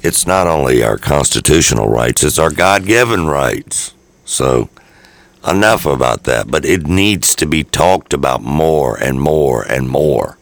it's 0.00 0.26
not 0.26 0.46
only 0.46 0.82
our 0.82 0.98
constitutional 0.98 1.88
rights, 1.88 2.22
it's 2.22 2.38
our 2.38 2.50
God 2.50 2.84
given 2.84 3.28
rights. 3.28 3.94
So, 4.26 4.68
enough 5.48 5.86
about 5.86 6.24
that. 6.24 6.50
But 6.50 6.66
it 6.66 6.86
needs 6.86 7.34
to 7.36 7.46
be 7.46 7.64
talked 7.64 8.12
about 8.12 8.42
more 8.42 8.94
and 9.02 9.22
more 9.22 9.62
and 9.62 9.88
more 9.88 10.36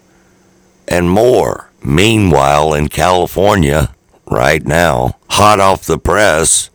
and 0.89 1.09
more. 1.09 1.70
Meanwhile, 1.84 2.74
in 2.74 2.89
California, 2.89 3.95
right 4.26 4.66
now, 4.66 5.18
hot 5.30 5.61
off 5.61 5.87
the 5.87 5.99
press, 5.99 6.68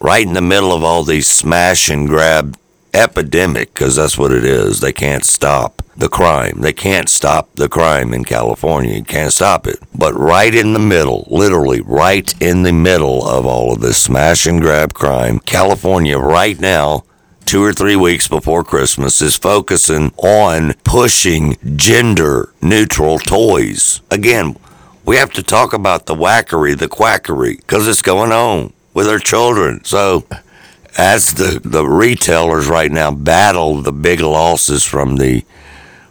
right 0.00 0.26
in 0.26 0.32
the 0.32 0.40
middle 0.40 0.72
of 0.72 0.82
all 0.82 1.04
these 1.04 1.26
smash 1.26 1.90
and 1.90 2.08
grab 2.08 2.56
epidemic, 2.98 3.72
because 3.72 3.96
that's 3.96 4.18
what 4.18 4.32
it 4.32 4.44
is. 4.44 4.80
They 4.80 4.92
can't 4.92 5.24
stop 5.24 5.82
the 5.96 6.08
crime. 6.08 6.60
They 6.60 6.72
can't 6.72 7.08
stop 7.08 7.54
the 7.54 7.68
crime 7.68 8.12
in 8.14 8.24
California. 8.24 8.94
You 8.94 9.04
can't 9.04 9.32
stop 9.32 9.66
it. 9.66 9.78
But 9.94 10.14
right 10.14 10.54
in 10.54 10.72
the 10.72 10.78
middle, 10.78 11.26
literally 11.30 11.80
right 11.80 12.32
in 12.40 12.62
the 12.62 12.72
middle 12.72 13.26
of 13.26 13.46
all 13.46 13.72
of 13.72 13.80
this 13.80 14.02
smash 14.02 14.46
and 14.46 14.60
grab 14.60 14.94
crime, 14.94 15.38
California 15.40 16.18
right 16.18 16.58
now 16.60 17.04
two 17.48 17.64
or 17.64 17.72
three 17.72 17.96
weeks 17.96 18.28
before 18.28 18.62
Christmas 18.62 19.22
is 19.22 19.36
focusing 19.38 20.12
on 20.18 20.74
pushing 20.84 21.56
gender 21.76 22.52
neutral 22.60 23.18
toys. 23.18 24.02
Again, 24.10 24.54
we 25.06 25.16
have 25.16 25.32
to 25.32 25.42
talk 25.42 25.72
about 25.72 26.04
the 26.04 26.14
whackery, 26.14 26.74
the 26.74 26.88
quackery, 26.88 27.56
because 27.56 27.88
it's 27.88 28.02
going 28.02 28.32
on 28.32 28.74
with 28.92 29.08
our 29.08 29.18
children. 29.18 29.82
So, 29.82 30.26
as 30.98 31.34
the, 31.34 31.60
the 31.64 31.86
retailers 31.86 32.66
right 32.66 32.90
now 32.90 33.12
battle 33.12 33.80
the 33.80 33.92
big 33.92 34.20
losses 34.20 34.84
from 34.84 35.16
the 35.16 35.44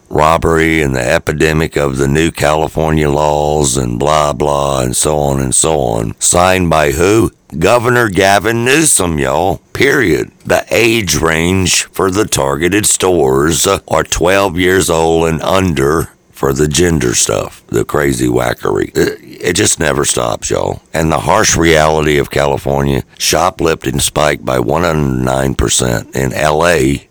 robbery 0.09 0.81
and 0.81 0.95
the 0.95 1.01
epidemic 1.01 1.75
of 1.75 1.97
the 1.97 2.07
new 2.07 2.31
California 2.31 3.09
laws 3.09 3.75
and 3.75 3.99
blah 3.99 4.31
blah 4.31 4.81
and 4.81 4.95
so 4.95 5.17
on 5.17 5.41
and 5.41 5.53
so 5.53 5.79
on. 5.81 6.15
Signed 6.21 6.69
by 6.69 6.91
who? 6.91 7.31
Governor 7.59 8.09
Gavin 8.09 8.65
Newsom, 8.65 9.19
y'all. 9.19 9.57
Period. 9.73 10.31
The 10.45 10.65
age 10.71 11.15
range 11.15 11.83
for 11.85 12.09
the 12.09 12.25
targeted 12.25 12.85
stores 12.85 13.67
are 13.67 14.03
12 14.03 14.57
years 14.57 14.89
old 14.89 15.27
and 15.27 15.41
under 15.41 16.09
for 16.37 16.53
the 16.53 16.67
gender 16.67 17.15
stuff, 17.15 17.65
the 17.67 17.83
crazy 17.83 18.27
whackery. 18.27 18.91
It, 18.93 19.41
it, 19.41 19.53
just 19.55 19.79
never 19.79 20.05
stops, 20.05 20.51
y'all. 20.51 20.83
And 20.93 21.11
the 21.11 21.21
harsh 21.21 21.57
reality 21.57 22.19
of 22.19 22.29
California, 22.29 23.03
shoplifting 23.17 23.99
spiked 23.99 24.45
by 24.45 24.59
109% 24.59 26.15
in 26.15 26.29
LA 26.29 27.07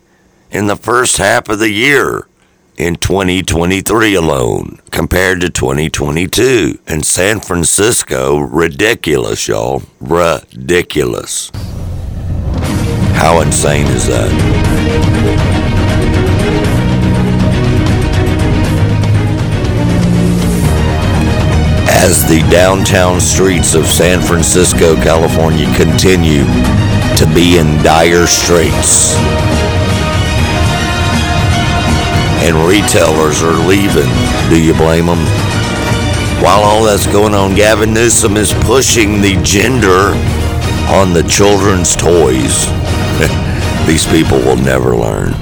in 0.52 0.68
the 0.68 0.76
first 0.76 1.16
half 1.16 1.48
of 1.48 1.58
the 1.58 1.70
year 1.70 2.28
in 2.76 2.94
2023 2.94 4.14
alone 4.14 4.78
compared 4.92 5.40
to 5.40 5.50
2022. 5.50 6.78
And 6.86 7.04
San 7.04 7.40
Francisco, 7.40 8.38
ridiculous, 8.38 9.48
y'all. 9.48 9.82
Ridiculous. 9.98 11.50
How 13.16 13.40
insane 13.40 13.86
is 13.88 14.06
that? 14.06 15.05
As 22.06 22.22
the 22.28 22.38
downtown 22.52 23.20
streets 23.20 23.74
of 23.74 23.84
San 23.86 24.22
Francisco, 24.22 24.94
California 24.94 25.66
continue 25.74 26.44
to 27.18 27.26
be 27.34 27.58
in 27.58 27.82
dire 27.82 28.28
straits 28.28 29.16
and 32.46 32.54
retailers 32.68 33.42
are 33.42 33.58
leaving. 33.66 34.08
Do 34.48 34.62
you 34.62 34.72
blame 34.74 35.06
them? 35.06 35.18
While 36.40 36.62
all 36.62 36.84
that's 36.84 37.08
going 37.08 37.34
on, 37.34 37.56
Gavin 37.56 37.92
Newsom 37.92 38.36
is 38.36 38.54
pushing 38.54 39.20
the 39.20 39.34
gender 39.42 40.14
on 40.94 41.12
the 41.12 41.24
children's 41.28 41.96
toys. 41.96 42.66
These 43.88 44.06
people 44.06 44.38
will 44.38 44.62
never 44.62 44.94
learn. 44.94 45.34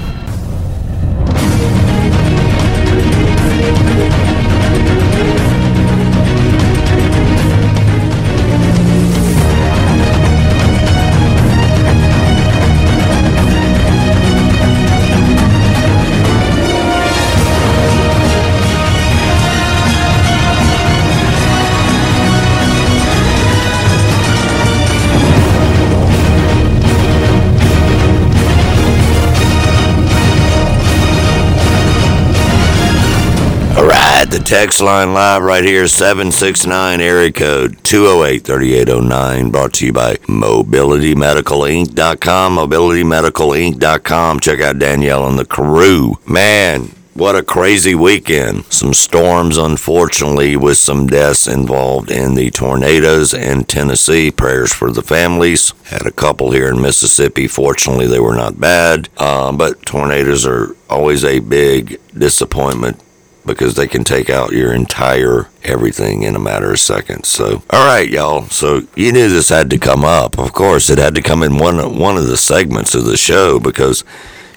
Text 34.45 34.79
line 34.79 35.11
live 35.11 35.41
right 35.41 35.63
here 35.63 35.87
769 35.87 37.01
area 37.01 37.31
code 37.31 37.83
208 37.83 38.43
3809 38.43 39.49
brought 39.49 39.73
to 39.73 39.87
you 39.87 39.91
by 39.91 40.13
mobilitymedicalinc.com 40.17 42.55
mobilitymedicalinc.com 42.55 44.39
check 44.39 44.59
out 44.59 44.77
Danielle 44.77 45.27
and 45.27 45.39
the 45.39 45.45
crew 45.45 46.19
man 46.27 46.91
what 47.15 47.35
a 47.37 47.43
crazy 47.43 47.95
weekend. 47.95 48.65
Some 48.65 48.93
storms, 48.93 49.57
unfortunately, 49.57 50.57
with 50.57 50.77
some 50.77 51.07
deaths 51.07 51.47
involved 51.47 52.11
in 52.11 52.35
the 52.35 52.51
tornadoes 52.51 53.33
in 53.33 53.63
Tennessee. 53.63 54.31
Prayers 54.31 54.73
for 54.73 54.91
the 54.91 55.01
families. 55.01 55.71
Had 55.85 56.05
a 56.05 56.11
couple 56.11 56.51
here 56.51 56.67
in 56.67 56.81
Mississippi. 56.81 57.47
Fortunately, 57.47 58.05
they 58.05 58.19
were 58.19 58.35
not 58.35 58.59
bad. 58.59 59.07
Uh, 59.15 59.53
but 59.53 59.85
tornadoes 59.85 60.45
are 60.45 60.75
always 60.89 61.23
a 61.23 61.39
big 61.39 62.01
disappointment 62.13 63.01
because 63.45 63.75
they 63.75 63.87
can 63.87 64.03
take 64.03 64.29
out 64.29 64.51
your 64.51 64.73
entire 64.73 65.47
everything 65.63 66.23
in 66.23 66.35
a 66.35 66.39
matter 66.39 66.71
of 66.71 66.79
seconds. 66.79 67.27
So, 67.27 67.63
all 67.69 67.85
right, 67.85 68.09
y'all. 68.09 68.43
So 68.47 68.81
you 68.95 69.11
knew 69.11 69.29
this 69.29 69.49
had 69.49 69.69
to 69.71 69.77
come 69.77 70.03
up. 70.03 70.37
Of 70.39 70.53
course, 70.53 70.89
it 70.89 70.97
had 70.97 71.15
to 71.15 71.21
come 71.21 71.43
in 71.43 71.57
one 71.57 71.97
one 71.99 72.17
of 72.17 72.27
the 72.27 72.37
segments 72.37 72.95
of 72.95 73.05
the 73.05 73.17
show 73.17 73.59
because 73.59 74.03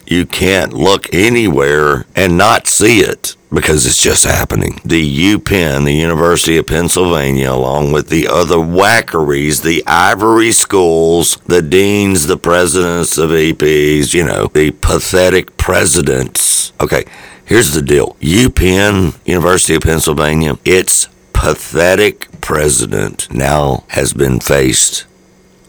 You 0.06 0.24
can't 0.24 0.72
look 0.72 1.06
anywhere 1.12 2.06
and 2.16 2.38
not 2.38 2.66
see 2.66 3.00
it 3.00 3.36
because 3.52 3.84
it's 3.84 4.02
just 4.02 4.24
happening. 4.24 4.80
The 4.82 5.34
UPenn, 5.34 5.84
the 5.84 5.92
University 5.92 6.56
of 6.56 6.66
Pennsylvania, 6.66 7.52
along 7.52 7.92
with 7.92 8.08
the 8.08 8.26
other 8.26 8.58
wackeries, 8.58 9.60
the 9.60 9.84
ivory 9.86 10.52
schools, 10.52 11.36
the 11.44 11.60
deans, 11.60 12.26
the 12.26 12.38
presidents 12.38 13.18
of 13.18 13.30
EPs, 13.30 14.14
you 14.14 14.24
know, 14.24 14.46
the 14.46 14.70
pathetic 14.70 15.58
presidents. 15.58 16.72
Okay, 16.80 17.04
here's 17.48 17.72
the 17.72 17.82
deal 17.82 18.16
UPenn, 18.20 19.18
University 19.26 19.74
of 19.74 19.82
Pennsylvania, 19.82 20.58
its 20.64 21.08
pathetic 21.32 22.28
president 22.40 23.32
now 23.32 23.84
has 23.88 24.12
been 24.12 24.40
faced 24.40 25.06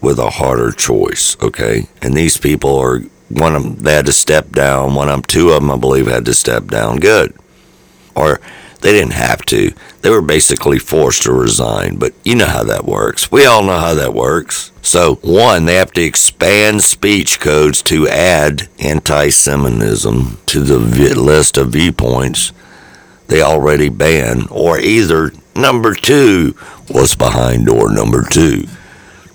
with 0.02 0.20
a 0.20 0.30
harder 0.30 0.72
choice, 0.72 1.36
okay? 1.42 1.88
And 2.02 2.14
these 2.14 2.38
people 2.38 2.78
are 2.78 3.02
one 3.30 3.56
of 3.56 3.64
them 3.64 3.76
they 3.78 3.94
had 3.94 4.06
to 4.08 4.14
step 4.14 4.52
down. 4.52 4.96
One 4.96 5.08
of 5.08 5.16
them, 5.16 5.22
two 5.24 5.52
of 5.52 5.62
them, 5.62 5.72
I 5.72 5.78
believe, 5.78 6.08
had 6.08 6.26
to 6.26 6.34
step 6.34 6.68
down. 6.68 6.98
Good, 6.98 7.36
or 8.16 8.40
they 8.82 8.92
didn't 8.92 9.14
have 9.14 9.44
to. 9.46 9.72
They 10.02 10.10
were 10.10 10.22
basically 10.22 10.80
forced 10.80 11.24
to 11.24 11.34
resign. 11.34 11.98
But 11.98 12.14
you 12.24 12.36
know 12.36 12.48
how 12.48 12.64
that 12.64 12.86
works. 12.86 13.32
We 13.32 13.46
all 13.46 13.64
know 13.64 13.78
how 13.78 13.94
that 13.94 14.14
works. 14.14 14.72
So 14.90 15.20
one, 15.22 15.66
they 15.66 15.76
have 15.76 15.92
to 15.92 16.02
expand 16.02 16.82
speech 16.82 17.40
codes 17.40 17.84
to 17.84 18.08
add 18.08 18.70
anti-Semitism 18.80 20.40
to 20.48 20.60
the 20.62 20.80
list 21.14 21.58
of 21.58 21.74
viewpoints 21.74 22.54
they 23.28 23.44
already 23.44 23.90
ban, 23.90 24.48
or 24.50 24.80
either 24.80 25.32
number 25.56 25.94
two 25.94 26.56
was 26.90 27.14
behind 27.14 27.68
door 27.68 27.94
number 27.94 28.24
two. 28.28 28.66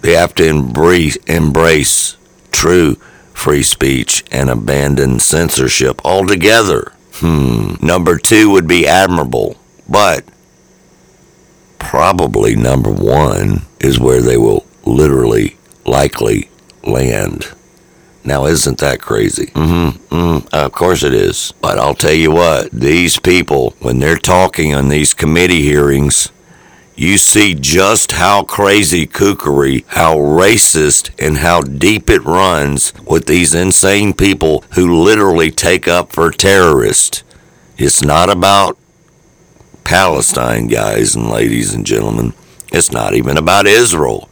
They 0.01 0.15
have 0.15 0.35
to 0.35 0.45
embrace 0.45 1.15
embrace 1.29 2.17
true 2.51 2.97
free 3.33 3.63
speech 3.63 4.25
and 4.33 4.51
abandon 4.51 5.21
censorship 5.21 6.05
altogether. 6.05 6.91
Hmm. 7.13 7.75
Number 7.81 8.19
two 8.19 8.51
would 8.51 8.67
be 8.67 8.89
admirable, 8.89 9.57
but 9.89 10.25
probably 11.79 12.57
number 12.57 12.91
one 12.91 13.67
is 13.79 14.01
where 14.01 14.21
they 14.21 14.37
will 14.37 14.67
literally 14.87 15.57
likely 15.85 16.49
land. 16.83 17.49
Now, 18.25 18.47
isn't 18.47 18.79
that 18.79 19.01
crazy? 19.01 19.47
Mm-hmm. 19.47 20.15
mm 20.15 20.49
Of 20.53 20.73
course 20.73 21.03
it 21.03 21.13
is. 21.13 21.53
But 21.61 21.79
I'll 21.79 21.95
tell 21.95 22.13
you 22.13 22.31
what, 22.31 22.71
these 22.71 23.19
people, 23.19 23.75
when 23.81 23.99
they're 23.99 24.17
talking 24.17 24.75
on 24.75 24.89
these 24.89 25.13
committee 25.13 25.61
hearings, 25.61 26.31
you 26.97 27.19
see 27.19 27.55
just 27.55 28.13
how 28.13 28.45
crazy 28.45 29.07
kookery, 29.07 29.85
how 29.89 30.17
racist, 30.17 31.11
and 31.19 31.39
how 31.39 31.61
deep 31.61 32.09
it 32.09 32.25
runs 32.25 32.95
with 33.05 33.27
these 33.27 33.53
insane 33.53 34.15
people 34.15 34.65
who 34.75 35.03
literally 35.03 35.51
take 35.51 35.87
up 35.87 36.13
for 36.13 36.31
terrorists. 36.31 37.25
It's 37.77 38.03
not 38.03 38.31
about 38.31 38.79
Palestine, 39.83 40.69
guys 40.69 41.15
and 41.15 41.29
ladies 41.29 41.75
and 41.75 41.85
gentlemen. 41.85 42.33
It's 42.73 42.93
not 42.93 43.15
even 43.15 43.37
about 43.37 43.67
Israel. 43.67 44.31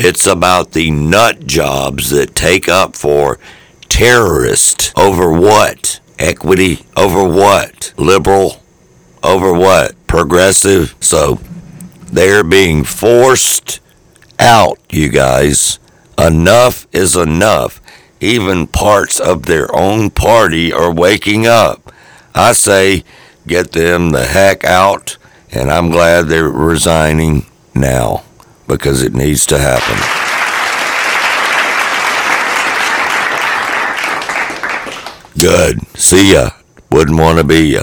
It's 0.00 0.28
about 0.28 0.74
the 0.74 0.92
nut 0.92 1.44
jobs 1.44 2.10
that 2.10 2.36
take 2.36 2.68
up 2.68 2.94
for 2.94 3.40
terrorist 3.88 4.92
over 4.96 5.32
what? 5.32 5.98
Equity 6.20 6.86
over 6.96 7.24
what? 7.24 7.94
Liberal 7.96 8.62
over 9.24 9.52
what? 9.52 9.96
Progressive. 10.06 10.94
So 11.00 11.40
they're 12.12 12.44
being 12.44 12.84
forced 12.84 13.80
out, 14.38 14.78
you 14.88 15.08
guys. 15.08 15.80
Enough 16.16 16.86
is 16.92 17.16
enough. 17.16 17.80
Even 18.20 18.68
parts 18.68 19.18
of 19.18 19.46
their 19.46 19.74
own 19.74 20.10
party 20.10 20.72
are 20.72 20.94
waking 20.94 21.44
up. 21.44 21.92
I 22.36 22.52
say, 22.52 23.02
get 23.48 23.72
them 23.72 24.10
the 24.10 24.26
heck 24.26 24.62
out, 24.62 25.18
and 25.50 25.72
I'm 25.72 25.90
glad 25.90 26.28
they're 26.28 26.48
resigning 26.48 27.46
now 27.74 28.22
because 28.68 29.02
it 29.02 29.14
needs 29.14 29.44
to 29.46 29.58
happen. 29.58 29.96
Good. 35.38 35.80
See 35.96 36.34
ya. 36.34 36.50
Wouldn't 36.90 37.18
want 37.18 37.38
to 37.38 37.44
be 37.44 37.60
ya. 37.74 37.82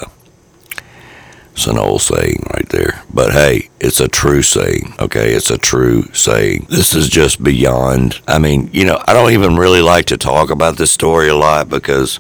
It's 1.54 1.68
an 1.68 1.78
old 1.78 2.02
saying 2.02 2.44
right 2.54 2.68
there. 2.70 3.02
But 3.14 3.32
hey, 3.32 3.70
it's 3.80 4.02
a 4.02 4.10
true 4.10 4.42
saying. 4.42 4.94
Okay, 5.00 5.34
it's 5.34 5.50
a 5.50 5.58
true 5.58 6.04
saying. 6.14 6.68
This 6.70 6.94
is 6.94 7.08
just 7.08 7.42
beyond. 7.42 8.20
I 8.28 8.40
mean, 8.40 8.70
you 8.74 8.84
know, 8.84 9.02
I 9.08 9.14
don't 9.14 9.32
even 9.32 9.56
really 9.56 9.82
like 9.82 10.06
to 10.08 10.18
talk 10.18 10.50
about 10.50 10.76
this 10.76 10.92
story 10.92 11.30
a 11.30 11.36
lot 11.36 11.70
because 11.70 12.20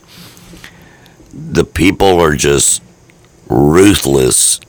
the 1.33 1.65
people 1.65 2.21
are 2.21 2.35
just 2.35 2.81
ruthless, 3.49 4.61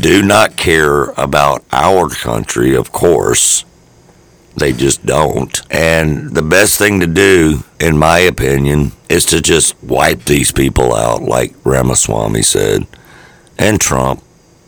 do 0.00 0.22
not 0.22 0.56
care 0.56 1.04
about 1.10 1.64
our 1.72 2.08
country, 2.08 2.74
of 2.74 2.92
course. 2.92 3.64
They 4.56 4.72
just 4.72 5.06
don't. 5.06 5.60
And 5.70 6.34
the 6.34 6.42
best 6.42 6.78
thing 6.78 6.98
to 7.00 7.06
do, 7.06 7.64
in 7.78 7.96
my 7.96 8.18
opinion, 8.18 8.92
is 9.08 9.24
to 9.26 9.40
just 9.40 9.80
wipe 9.82 10.24
these 10.24 10.50
people 10.50 10.94
out, 10.94 11.22
like 11.22 11.54
Ramaswamy 11.64 12.42
said, 12.42 12.86
and 13.56 13.80
Trump, 13.80 14.22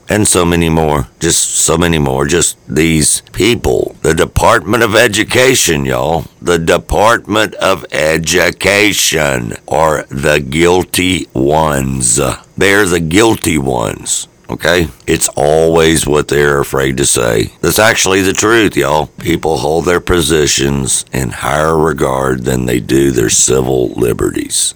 and 0.09 0.27
so 0.27 0.45
many 0.45 0.69
more. 0.69 1.09
Just 1.19 1.57
so 1.57 1.77
many 1.77 1.99
more. 1.99 2.27
Just 2.27 2.57
these 2.69 3.23
people. 3.33 3.97
The 4.03 4.15
Department 4.15 4.83
of 4.83 4.95
Education, 4.95 5.85
y'all. 5.85 6.25
The 6.43 6.59
Department 6.59 7.55
of 7.55 7.85
Education 7.93 9.57
are 9.69 10.05
the 10.05 10.41
guilty 10.41 11.27
ones. 11.33 12.21
They're 12.57 12.87
the 12.87 13.01
guilty 13.01 13.59
ones. 13.59 14.27
Okay? 14.51 14.89
It's 15.07 15.29
always 15.37 16.07
what 16.07 16.29
they're 16.29 16.61
afraid 16.61 16.97
to 16.97 17.07
say. 17.07 17.53
That's 17.61 17.79
actually 17.79 18.23
the 18.23 18.33
truth, 18.33 18.77
y'all. 18.77 19.07
People 19.07 19.59
hold 19.59 19.85
their 19.85 20.01
positions 20.01 21.05
in 21.13 21.31
higher 21.31 21.79
regard 21.79 22.43
than 22.43 22.67
they 22.67 22.81
do 22.81 23.13
their 23.13 23.31
civil 23.31 23.91
liberties. 23.93 24.75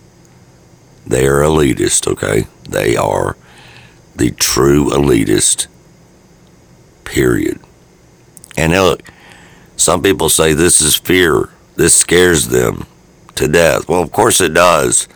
They 1.07 1.27
are 1.27 1.41
elitist, 1.41 2.07
okay? 2.07 2.47
They 2.69 2.97
are 2.97 3.37
the 4.15 4.31
true 4.31 4.91
elitist. 4.91 5.67
Period. 7.05 7.61
And 8.57 8.73
look, 8.73 9.03
some 9.77 10.03
people 10.03 10.29
say 10.29 10.53
this 10.53 10.81
is 10.81 10.97
fear. 10.97 11.51
This 11.75 11.95
scares 11.95 12.49
them 12.49 12.87
to 13.35 13.49
death. 13.49 13.89
Well, 13.89 14.01
of 14.01 14.13
course 14.13 14.41
it 14.41 14.55
does, 14.55 15.09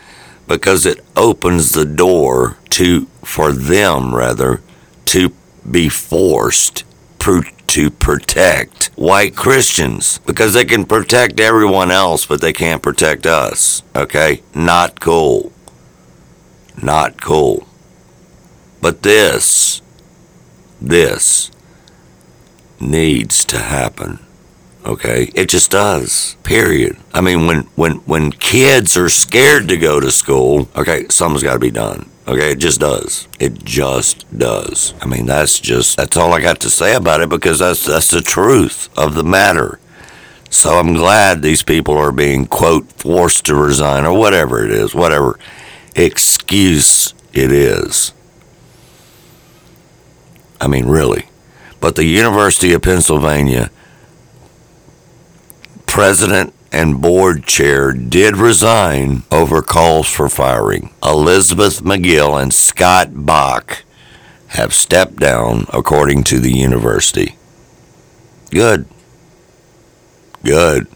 because 0.48 0.84
it 0.84 1.04
opens 1.14 1.72
the 1.72 1.84
door 1.84 2.56
to, 2.70 3.06
for 3.22 3.52
them 3.52 4.14
rather, 4.14 4.60
to 5.04 5.32
be 5.70 5.88
forced 5.88 6.84
to 7.18 7.90
protect 7.90 8.86
white 8.96 9.36
Christians 9.36 10.18
because 10.26 10.54
they 10.54 10.64
can 10.64 10.86
protect 10.86 11.38
everyone 11.38 11.90
else, 11.90 12.24
but 12.24 12.40
they 12.40 12.54
can't 12.54 12.82
protect 12.82 13.26
us. 13.26 13.82
Okay? 13.94 14.42
Not 14.54 14.98
cool. 14.98 15.52
Not 16.82 17.20
cool. 17.20 17.68
But 18.80 19.02
this, 19.02 19.82
this 20.80 21.50
needs 22.80 23.44
to 23.46 23.58
happen. 23.58 24.20
Okay? 24.84 25.30
It 25.34 25.48
just 25.48 25.70
does. 25.70 26.36
Period. 26.42 26.96
I 27.12 27.20
mean, 27.20 27.46
when, 27.46 27.62
when, 27.74 27.96
when 27.98 28.32
kids 28.32 28.96
are 28.96 29.08
scared 29.08 29.68
to 29.68 29.76
go 29.76 30.00
to 30.00 30.10
school, 30.10 30.68
okay, 30.76 31.06
something's 31.08 31.42
got 31.42 31.54
to 31.54 31.58
be 31.58 31.70
done. 31.70 32.08
Okay, 32.28 32.52
it 32.52 32.58
just 32.58 32.80
does. 32.80 33.26
It 33.40 33.64
just 33.64 34.26
does. 34.36 34.92
I 35.00 35.06
mean, 35.06 35.24
that's 35.24 35.58
just 35.58 35.96
that's 35.96 36.14
all 36.14 36.34
I 36.34 36.42
got 36.42 36.60
to 36.60 36.68
say 36.68 36.94
about 36.94 37.22
it 37.22 37.30
because 37.30 37.58
that's 37.58 37.86
that's 37.86 38.10
the 38.10 38.20
truth 38.20 38.90
of 38.98 39.14
the 39.14 39.24
matter. 39.24 39.80
So 40.50 40.78
I'm 40.78 40.92
glad 40.92 41.40
these 41.40 41.62
people 41.62 41.96
are 41.96 42.12
being 42.12 42.44
quote 42.44 42.92
forced 42.92 43.46
to 43.46 43.54
resign 43.54 44.04
or 44.04 44.18
whatever 44.18 44.62
it 44.62 44.70
is, 44.70 44.94
whatever 44.94 45.38
excuse 45.94 47.14
it 47.32 47.50
is. 47.50 48.12
I 50.60 50.66
mean, 50.66 50.86
really. 50.86 51.30
But 51.80 51.96
the 51.96 52.04
University 52.04 52.74
of 52.74 52.82
Pennsylvania 52.82 53.70
president 55.98 56.54
and 56.70 57.02
board 57.02 57.44
chair 57.44 57.92
did 57.92 58.36
resign 58.36 59.24
over 59.32 59.60
calls 59.60 60.08
for 60.08 60.28
firing. 60.28 60.94
Elizabeth 61.02 61.80
Magill 61.80 62.40
and 62.40 62.54
Scott 62.54 63.26
Bok 63.26 63.82
have 64.50 64.72
stepped 64.72 65.16
down, 65.16 65.66
according 65.72 66.22
to 66.22 66.38
the 66.38 66.52
university. 66.52 67.34
Good. 68.52 68.86
Good. 70.44 70.86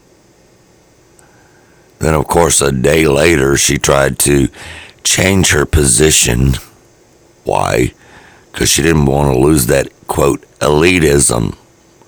Then, 1.98 2.14
of 2.14 2.28
course, 2.28 2.60
a 2.60 2.70
day 2.70 3.08
later, 3.08 3.56
she 3.56 3.78
tried 3.78 4.20
to 4.20 4.50
change 5.02 5.50
her 5.50 5.66
position. 5.66 6.52
Why? 7.42 7.92
Because 8.52 8.70
she 8.70 8.82
didn't 8.82 9.06
want 9.06 9.34
to 9.34 9.40
lose 9.40 9.66
that, 9.66 9.88
quote, 10.06 10.42
elitism 10.60 11.56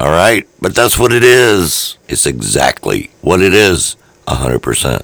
all 0.04 0.10
right? 0.10 0.46
But 0.60 0.74
that's 0.74 0.98
what 0.98 1.14
it 1.14 1.24
is. 1.24 1.96
It's 2.08 2.26
exactly 2.26 3.10
what 3.22 3.40
it 3.40 3.54
is, 3.54 3.96
100%. 4.28 5.02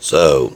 So 0.00 0.54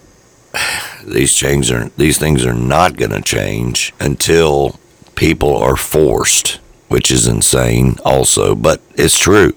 these 1.06 1.34
changes 1.34 1.72
are 1.72 1.88
these 1.96 2.18
things 2.18 2.44
are 2.44 2.52
not 2.52 2.98
going 2.98 3.12
to 3.12 3.22
change 3.22 3.94
until 3.98 4.78
people 5.14 5.56
are 5.56 5.76
forced, 5.76 6.61
which 6.88 7.11
is 7.11 7.26
insane 7.26 7.96
also, 8.04 8.54
but 8.54 8.82
it's 8.94 9.18
true. 9.18 9.54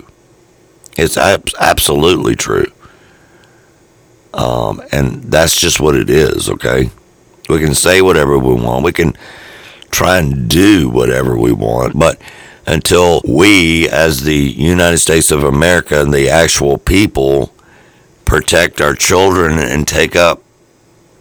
It's 0.98 1.18
ab- 1.18 1.50
absolutely 1.60 2.38
true. 2.38 2.72
Um, 4.34 4.82
and 4.94 5.24
that's 5.24 5.60
just 5.60 5.82
what 5.82 5.98
it 5.98 6.10
is, 6.10 6.50
okay? 6.50 6.90
We 7.50 7.60
can 7.60 7.76
say 7.76 8.02
whatever 8.02 8.40
we 8.40 8.54
want. 8.54 8.86
We 8.86 8.94
can 8.94 9.14
try 9.92 10.20
and 10.20 10.50
do 10.50 10.88
whatever 10.90 11.38
we 11.38 11.52
want, 11.52 12.00
but 12.00 12.18
until 12.66 13.22
we, 13.28 13.90
as 13.90 14.24
the 14.24 14.36
United 14.36 15.00
States 15.00 15.32
of 15.32 15.44
America 15.44 16.02
and 16.02 16.14
the 16.14 16.30
actual 16.30 16.78
people, 16.78 17.54
protect 18.26 18.82
our 18.82 18.96
children 18.96 19.60
and 19.60 19.88
take 19.88 20.16
up 20.16 20.42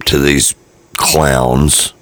to 0.06 0.18
these 0.18 0.54
clowns 0.96 1.92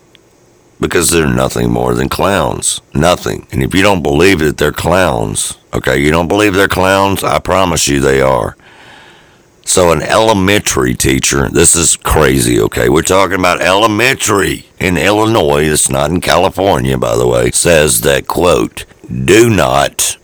because 0.79 1.11
they're 1.11 1.27
nothing 1.27 1.71
more 1.71 1.95
than 1.95 2.09
clowns. 2.09 2.81
Nothing. 2.95 3.47
And 3.53 3.63
if 3.63 3.75
you 3.75 3.83
don't 3.83 4.03
believe 4.03 4.39
that 4.41 4.57
they're 4.57 4.73
clowns, 4.73 5.59
okay, 5.75 6.01
you 6.01 6.11
don't 6.11 6.29
believe 6.29 6.55
they're 6.55 6.69
clowns, 6.69 7.23
I 7.23 7.39
promise 7.39 7.87
you 7.87 8.01
they 8.01 8.21
are. 8.21 8.57
So, 9.65 9.93
an 9.93 10.03
elementary 10.03 10.95
teacher, 10.95 11.49
this 11.49 11.77
is 11.77 11.97
crazy, 11.97 12.61
okay? 12.61 12.89
We're 12.89 13.03
talking 13.03 13.39
about 13.39 13.61
elementary 13.61 14.67
in 14.81 14.97
Illinois, 14.97 15.65
it's 15.65 15.89
not 15.89 16.11
in 16.11 16.21
California, 16.21 16.99
by 16.99 17.17
the 17.17 17.29
way, 17.29 17.51
says 17.51 18.01
that, 18.01 18.27
quote, 18.27 18.85
do 19.09 19.49
not 19.49 20.17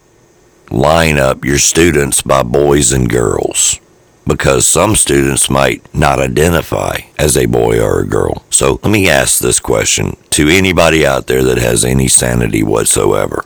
line 0.71 1.19
up 1.19 1.45
your 1.45 1.59
students 1.59 2.23
by 2.23 2.43
boys 2.43 2.93
and 2.93 3.09
girls 3.09 3.81
because 4.27 4.67
some 4.67 4.97
students 4.97 5.49
might 5.49 5.83
not 5.95 6.19
identify 6.19 6.99
as 7.19 7.37
a 7.37 7.47
boy 7.47 7.81
or 7.81 8.01
a 8.01 8.07
girl. 8.07 8.45
So 8.51 8.81
let 8.83 8.91
me 8.91 9.09
ask 9.09 9.39
this 9.39 9.61
question 9.61 10.17
to 10.31 10.49
anybody 10.49 11.07
out 11.07 11.29
there 11.29 11.45
that 11.45 11.59
has 11.59 11.85
any 11.85 12.09
sanity 12.09 12.63
whatsoever. 12.63 13.45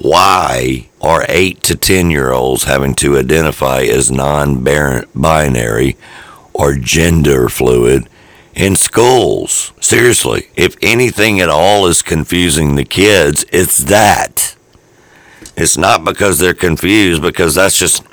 Why 0.00 0.88
are 1.00 1.24
8 1.26 1.62
to 1.64 1.76
10 1.76 2.10
year 2.10 2.30
olds 2.30 2.64
having 2.64 2.94
to 2.96 3.16
identify 3.18 3.82
as 3.82 4.10
non 4.10 4.62
binary 4.62 5.96
or 6.52 6.74
gender 6.74 7.48
fluid 7.48 8.08
in 8.54 8.76
schools? 8.76 9.72
Seriously, 9.80 10.48
if 10.54 10.76
anything 10.82 11.40
at 11.40 11.48
all 11.48 11.86
is 11.86 12.02
confusing 12.02 12.74
the 12.74 12.84
kids, 12.84 13.46
it's 13.50 13.78
that. 13.84 14.54
It's 15.56 15.78
not 15.78 16.04
because 16.04 16.38
they're 16.38 16.54
confused, 16.54 17.22
because 17.22 17.54
that's 17.54 17.78
just 17.78 18.04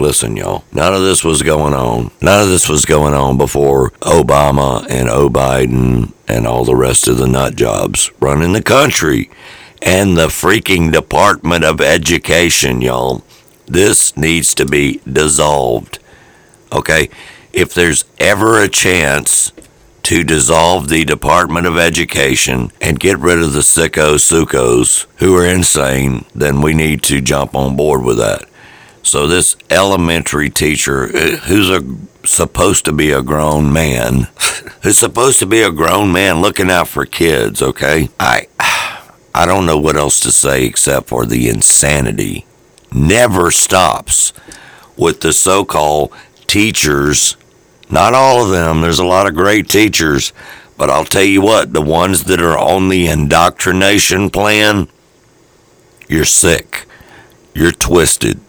Listen, 0.00 0.36
y'all, 0.36 0.62
none 0.72 0.94
of 0.94 1.02
this 1.02 1.24
was 1.24 1.42
going 1.42 1.74
on. 1.74 2.12
None 2.22 2.44
of 2.44 2.48
this 2.48 2.68
was 2.68 2.84
going 2.84 3.14
on 3.14 3.36
before 3.36 3.90
Obama 4.02 4.86
and 4.88 5.08
O. 5.08 5.28
Biden 5.28 6.12
and 6.28 6.46
all 6.46 6.64
the 6.64 6.76
rest 6.76 7.08
of 7.08 7.18
the 7.18 7.26
nut 7.26 7.56
jobs 7.56 8.12
running 8.20 8.52
the 8.52 8.62
country 8.62 9.28
and 9.82 10.16
the 10.16 10.28
freaking 10.28 10.92
Department 10.92 11.64
of 11.64 11.80
Education, 11.80 12.80
y'all. 12.80 13.22
This 13.66 14.16
needs 14.16 14.54
to 14.54 14.64
be 14.64 15.00
dissolved. 15.10 15.98
Okay? 16.72 17.10
If 17.52 17.74
there's 17.74 18.04
ever 18.18 18.62
a 18.62 18.68
chance 18.68 19.52
to 20.04 20.24
dissolve 20.24 20.88
the 20.88 21.04
Department 21.04 21.66
of 21.66 21.76
Education 21.76 22.72
and 22.80 22.98
get 22.98 23.18
rid 23.18 23.38
of 23.38 23.52
the 23.52 23.60
sickos, 23.60 24.20
sucos 24.20 25.06
who 25.16 25.36
are 25.36 25.46
insane, 25.46 26.24
then 26.34 26.62
we 26.62 26.72
need 26.72 27.02
to 27.02 27.20
jump 27.20 27.54
on 27.54 27.76
board 27.76 28.02
with 28.02 28.16
that. 28.18 28.44
So 29.02 29.26
this 29.26 29.56
elementary 29.70 30.50
teacher, 30.50 31.04
uh, 31.04 31.36
who's 31.46 31.70
a 31.70 31.82
supposed 32.24 32.84
to 32.84 32.92
be 32.92 33.10
a 33.10 33.22
grown 33.22 33.72
man, 33.72 34.28
who's 34.82 34.98
supposed 34.98 35.38
to 35.40 35.46
be 35.46 35.62
a 35.62 35.70
grown 35.70 36.12
man 36.12 36.40
looking 36.40 36.70
out 36.70 36.88
for 36.88 37.06
kids, 37.06 37.62
okay? 37.62 38.08
I 38.20 38.46
I 39.38 39.46
don't 39.46 39.66
know 39.66 39.78
what 39.78 39.96
else 39.96 40.20
to 40.20 40.32
say 40.32 40.64
except 40.64 41.08
for 41.08 41.24
the 41.24 41.48
insanity 41.48 42.46
never 42.92 43.50
stops 43.50 44.32
with 44.96 45.20
the 45.20 45.32
so-called 45.32 46.12
teachers. 46.46 47.36
Not 47.90 48.14
all 48.14 48.44
of 48.44 48.50
them. 48.50 48.80
There's 48.80 48.98
a 48.98 49.04
lot 49.04 49.26
of 49.26 49.34
great 49.34 49.68
teachers, 49.68 50.32
but 50.76 50.90
I'll 50.90 51.04
tell 51.04 51.22
you 51.22 51.40
what, 51.40 51.72
the 51.72 51.82
ones 51.82 52.24
that 52.24 52.40
are 52.40 52.58
on 52.58 52.88
the 52.88 53.06
indoctrination 53.06 54.30
plan, 54.30 54.88
you're 56.08 56.24
sick. 56.24 56.86
You're 57.54 57.72
twisted 57.72 58.40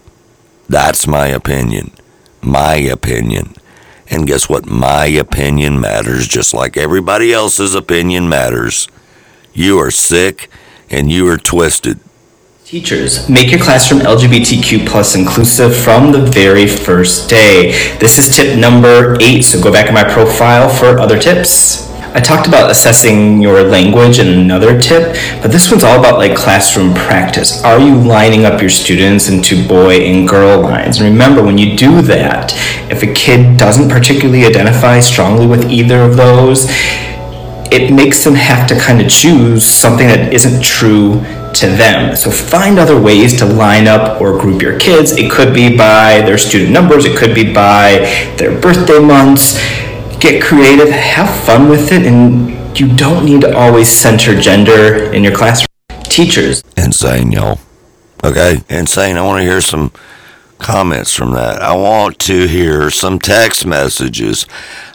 that's 0.70 1.08
my 1.08 1.28
opinion. 1.28 1.92
My 2.42 2.76
opinion. 2.76 3.56
And 4.08 4.28
guess 4.28 4.48
what? 4.48 4.68
My 4.68 5.06
opinion 5.08 5.82
matters 5.82 6.28
just 6.28 6.54
like 6.54 6.78
everybody 6.78 7.34
else's 7.34 7.74
opinion 7.74 8.30
matters. 8.30 8.88
You 9.52 9.80
are 9.80 9.92
sick 9.92 10.50
and 10.90 11.12
you 11.12 11.28
are 11.28 11.38
twisted. 11.38 12.00
Teachers, 12.66 13.28
make 13.28 13.50
your 13.50 13.60
classroom 13.60 14.02
LGBTQ 14.02 14.88
plus 14.88 15.16
inclusive 15.16 15.76
from 15.76 16.12
the 16.12 16.22
very 16.22 16.68
first 16.68 17.28
day. 17.28 17.72
This 17.98 18.20
is 18.20 18.36
tip 18.36 18.60
number 18.60 19.18
eight, 19.22 19.42
so 19.42 19.60
go 19.60 19.72
back 19.72 19.88
in 19.88 19.96
my 19.96 20.04
profile 20.04 20.70
for 20.70 21.00
other 21.00 21.18
tips. 21.18 21.90
I 22.14 22.20
talked 22.20 22.48
about 22.48 22.72
assessing 22.72 23.40
your 23.40 23.62
language 23.62 24.18
in 24.18 24.28
another 24.28 24.80
tip, 24.80 25.16
but 25.44 25.52
this 25.52 25.70
one's 25.70 25.84
all 25.84 26.00
about 26.00 26.18
like 26.18 26.36
classroom 26.36 26.94
practice. 26.96 27.64
Are 27.64 27.80
you 27.80 27.96
lining 27.96 28.46
up 28.46 28.62
your 28.62 28.70
students 28.70 29.30
into 29.30 29.68
boy 29.68 29.98
and 30.02 30.28
girl 30.28 30.60
lines? 30.60 31.00
And 31.00 31.08
remember, 31.12 31.44
when 31.44 31.60
you 31.60 31.78
do 31.78 32.02
that, 32.02 32.54
if 32.92 33.04
a 33.04 33.14
kid 33.14 33.58
doesn't 33.58 33.90
particularly 33.90 34.46
identify 34.46 35.00
strongly 35.00 35.46
with 35.46 35.70
either 35.70 36.02
of 36.02 36.18
those, 36.18 36.68
it 37.72 37.94
makes 37.94 38.24
them 38.24 38.36
have 38.36 38.68
to 38.68 38.80
kind 38.80 39.02
of 39.02 39.10
choose 39.10 39.66
something 39.66 40.08
that 40.08 40.34
isn't 40.34 40.64
true 40.64 41.22
to 41.54 41.68
them. 41.68 42.16
So 42.16 42.30
find 42.32 42.80
other 42.80 43.00
ways 43.00 43.38
to 43.40 43.46
line 43.46 43.88
up 43.88 44.22
or 44.22 44.40
group 44.40 44.62
your 44.62 44.78
kids. 44.80 45.12
It 45.12 45.32
could 45.32 45.54
be 45.54 45.76
by 45.76 46.22
their 46.22 46.38
student 46.38 46.72
numbers, 46.72 47.06
it 47.06 47.18
could 47.18 47.34
be 47.34 47.52
by 47.54 48.34
their 48.38 48.60
birthday 48.60 49.00
months 49.00 49.58
get 50.20 50.44
creative, 50.44 50.90
have 50.90 51.30
fun 51.46 51.70
with 51.70 51.92
it, 51.92 52.06
and 52.06 52.78
you 52.78 52.94
don't 52.96 53.26
need 53.26 53.42
to 53.42 53.56
always 53.56 53.90
center 53.90 54.40
gender 54.40 55.12
in 55.14 55.24
your 55.24 55.36
classroom. 55.36 55.68
Teachers. 56.04 56.64
Insane, 56.78 57.32
y'all. 57.32 57.60
Okay? 58.24 58.62
Insane. 58.70 59.18
I 59.18 59.22
want 59.22 59.40
to 59.40 59.44
hear 59.44 59.62
some 59.62 59.92
comments 60.60 61.16
from 61.16 61.32
that. 61.32 61.62
I 61.62 61.76
want 61.76 62.20
to 62.20 62.48
hear 62.48 62.90
some 62.90 63.18
text 63.18 63.66
messages. 63.66 64.46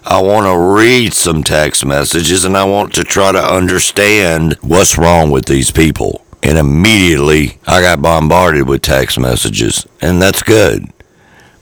I 0.04 0.22
want 0.22 0.46
to 0.46 0.74
read 0.74 1.14
some 1.14 1.42
text 1.42 1.84
messages 1.84 2.44
and 2.44 2.56
I 2.56 2.64
want 2.64 2.94
to 2.94 3.04
try 3.04 3.32
to 3.32 3.42
understand 3.42 4.54
what's 4.60 4.98
wrong 4.98 5.30
with 5.30 5.46
these 5.46 5.70
people. 5.70 6.24
And 6.42 6.58
immediately 6.58 7.58
I 7.66 7.80
got 7.80 8.02
bombarded 8.02 8.68
with 8.68 8.82
text 8.82 9.18
messages. 9.18 9.86
And 10.00 10.20
that's 10.20 10.42
good. 10.42 10.86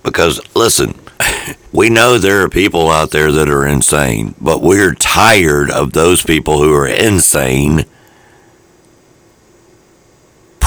Because, 0.02 0.40
listen, 0.54 0.98
we 1.72 1.88
know 1.88 2.18
there 2.18 2.42
are 2.42 2.48
people 2.48 2.90
out 2.90 3.12
there 3.12 3.30
that 3.30 3.48
are 3.48 3.66
insane, 3.66 4.34
but 4.40 4.60
we're 4.60 4.94
tired 4.94 5.70
of 5.70 5.92
those 5.92 6.22
people 6.22 6.60
who 6.60 6.74
are 6.74 6.88
insane 6.88 7.84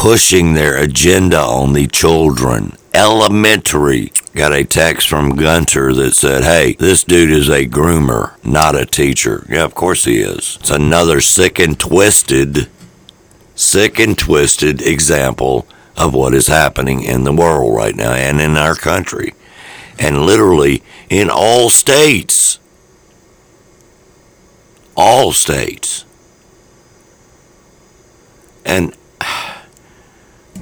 pushing 0.06 0.54
their 0.54 0.78
agenda 0.78 1.40
on 1.40 1.74
the 1.74 1.88
children. 1.88 2.78
Elementary. 2.96 4.14
Got 4.34 4.54
a 4.54 4.64
text 4.64 5.10
from 5.10 5.36
Gunter 5.36 5.94
that 5.96 6.14
said, 6.14 6.46
Hey, 6.46 6.78
this 6.80 7.04
dude 7.04 7.30
is 7.30 7.50
a 7.50 7.66
groomer, 7.66 8.42
not 8.42 8.74
a 8.74 8.86
teacher. 8.86 9.46
Yeah, 9.50 9.66
of 9.66 9.76
course 9.76 10.06
he 10.06 10.20
is. 10.20 10.58
It's 10.62 10.70
another 10.70 11.20
sick 11.20 11.60
and 11.60 11.78
twisted, 11.78 12.70
sick 13.54 14.00
and 14.00 14.18
twisted 14.18 14.82
example 14.82 15.68
of 15.98 16.14
what 16.14 16.34
is 16.34 16.48
happening 16.48 17.04
in 17.04 17.26
the 17.26 17.34
world 17.34 17.76
right 17.76 17.98
now 17.98 18.14
and 18.14 18.40
in 18.40 18.56
our 18.56 18.76
country 18.76 19.34
and 20.00 20.26
literally 20.26 20.82
in 21.10 21.30
all 21.30 21.70
states. 21.70 22.60
All 24.96 25.34
states. 25.34 26.06
And 28.64 28.96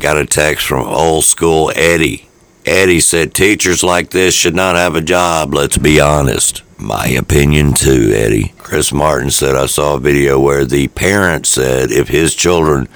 got 0.03 0.17
a 0.17 0.25
text 0.25 0.67
from 0.67 0.85
old 0.85 1.23
school 1.23 1.71
Eddie. 1.77 2.27
Eddie 2.65 2.99
said 2.99 3.33
teachers 3.33 3.85
like 3.85 4.09
this 4.09 4.35
should 4.35 4.53
not 4.53 4.75
have 4.75 4.95
a 4.95 5.01
job, 5.01 5.53
let's 5.53 5.77
be 5.77 5.97
honest. 6.01 6.61
My 6.77 7.07
opinion 7.07 7.73
too, 7.73 8.11
Eddie. 8.13 8.53
Chris 8.57 8.91
Martin 8.91 9.31
said 9.31 9.55
I 9.55 9.65
saw 9.65 9.95
a 9.95 10.01
video 10.01 10.41
where 10.41 10.65
the 10.65 10.89
parent 10.89 11.45
said 11.45 11.89
if 11.89 12.09
his 12.09 12.35
children 12.35 12.89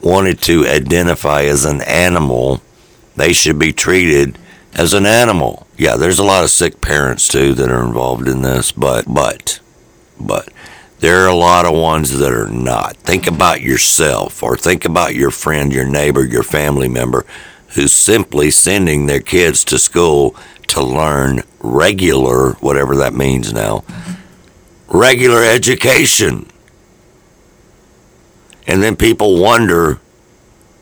wanted 0.00 0.40
to 0.42 0.66
identify 0.66 1.42
as 1.42 1.64
an 1.64 1.80
animal, 1.82 2.60
they 3.14 3.32
should 3.32 3.60
be 3.60 3.72
treated 3.72 4.36
as 4.74 4.92
an 4.92 5.06
animal. 5.06 5.64
Yeah, 5.76 5.94
there's 5.94 6.18
a 6.18 6.24
lot 6.24 6.42
of 6.42 6.50
sick 6.50 6.80
parents 6.80 7.28
too 7.28 7.54
that 7.54 7.70
are 7.70 7.86
involved 7.86 8.26
in 8.26 8.42
this, 8.42 8.72
but 8.72 9.04
but 9.06 9.60
but 10.18 10.48
there 11.00 11.24
are 11.24 11.28
a 11.28 11.34
lot 11.34 11.64
of 11.64 11.74
ones 11.74 12.18
that 12.18 12.32
are 12.32 12.48
not. 12.48 12.96
Think 12.98 13.26
about 13.26 13.60
yourself 13.60 14.42
or 14.42 14.56
think 14.56 14.84
about 14.84 15.14
your 15.14 15.30
friend, 15.30 15.72
your 15.72 15.86
neighbor, 15.86 16.24
your 16.24 16.42
family 16.42 16.88
member 16.88 17.24
who's 17.74 17.94
simply 17.94 18.50
sending 18.50 19.06
their 19.06 19.20
kids 19.20 19.64
to 19.64 19.78
school 19.78 20.34
to 20.68 20.82
learn 20.82 21.42
regular, 21.60 22.52
whatever 22.54 22.96
that 22.96 23.14
means 23.14 23.52
now, 23.52 23.84
regular 24.88 25.42
education. 25.42 26.46
And 28.66 28.82
then 28.82 28.96
people 28.96 29.40
wonder, 29.40 30.00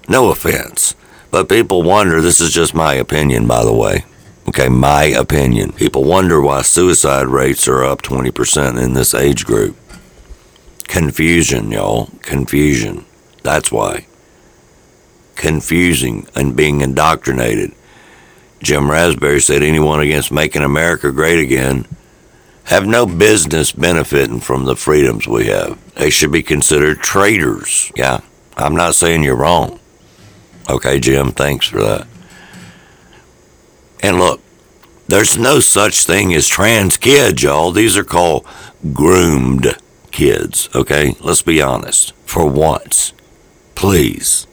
no 0.09 0.31
offense, 0.31 0.95
but 1.31 1.49
people 1.49 1.83
wonder, 1.83 2.21
this 2.21 2.41
is 2.41 2.53
just 2.53 2.75
my 2.75 2.95
opinion, 2.95 3.47
by 3.47 3.65
the 3.65 3.75
way. 3.75 4.05
Okay, 4.49 4.69
my 4.69 5.05
opinion. 5.05 5.73
People 5.73 6.05
wonder 6.05 6.41
why 6.41 6.63
suicide 6.63 7.27
rates 7.27 7.67
are 7.67 7.85
up 7.85 8.03
20% 8.03 8.81
in 8.81 8.95
this 8.95 9.13
age 9.13 9.45
group. 9.45 9.77
Confusion, 10.89 11.71
y'all. 11.71 12.11
Confusion. 12.23 13.05
That's 13.43 13.71
why. 13.71 14.07
Confusing 15.35 16.27
and 16.35 16.57
being 16.57 16.81
indoctrinated. 16.81 17.73
Jim 18.63 18.91
Raspberry 18.91 19.41
said 19.41 19.63
anyone 19.63 20.01
against 20.01 20.33
making 20.33 20.63
America 20.63 21.13
great 21.13 21.39
again 21.39 21.87
have 22.65 22.87
no 22.87 23.07
business 23.07 23.71
benefiting 23.71 24.41
from 24.41 24.65
the 24.65 24.75
freedoms 24.75 25.29
we 25.29 25.47
have. 25.47 25.79
They 25.95 26.11
should 26.11 26.33
be 26.33 26.43
considered 26.43 26.99
traitors. 26.99 27.93
Yeah, 27.95 28.21
I'm 28.57 28.75
not 28.75 28.97
saying 28.97 29.23
you're 29.23 29.37
wrong. 29.37 29.79
Okay, 30.69 30.99
Jim, 30.99 31.31
thanks 31.31 31.67
for 31.67 31.81
that. 31.81 32.09
And 34.03 34.19
look, 34.19 34.41
there's 35.07 35.39
no 35.39 35.61
such 35.61 36.05
thing 36.05 36.35
as 36.35 36.49
trans 36.49 36.97
kids, 36.97 37.45
y'all. 37.45 37.71
These 37.71 37.97
are 37.97 38.05
called 38.05 38.45
groomed 38.93 39.77
kids, 40.17 40.71
okay? 40.75 41.15
Let's 41.21 41.43
be 41.43 41.61
honest. 41.61 42.15
For 42.25 42.49
once, 42.49 43.13
please. 43.75 44.47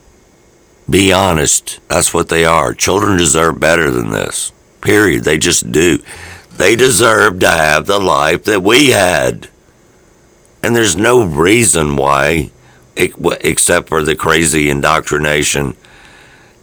Be 0.89 1.13
honest. 1.13 1.79
That's 1.87 2.13
what 2.13 2.27
they 2.27 2.43
are. 2.43 2.73
Children 2.73 3.17
deserve 3.17 3.61
better 3.61 3.89
than 3.89 4.11
this. 4.11 4.51
Period. 4.81 5.23
They 5.23 5.37
just 5.37 5.71
do. 5.71 5.99
They 6.51 6.75
deserve 6.75 7.39
to 7.39 7.49
have 7.49 7.85
the 7.85 7.97
life 7.97 8.43
that 8.43 8.61
we 8.61 8.89
had. 8.89 9.47
And 10.61 10.75
there's 10.75 10.97
no 10.97 11.23
reason 11.23 11.95
why, 11.95 12.51
except 12.97 13.87
for 13.87 14.03
the 14.03 14.17
crazy 14.17 14.69
indoctrination 14.69 15.77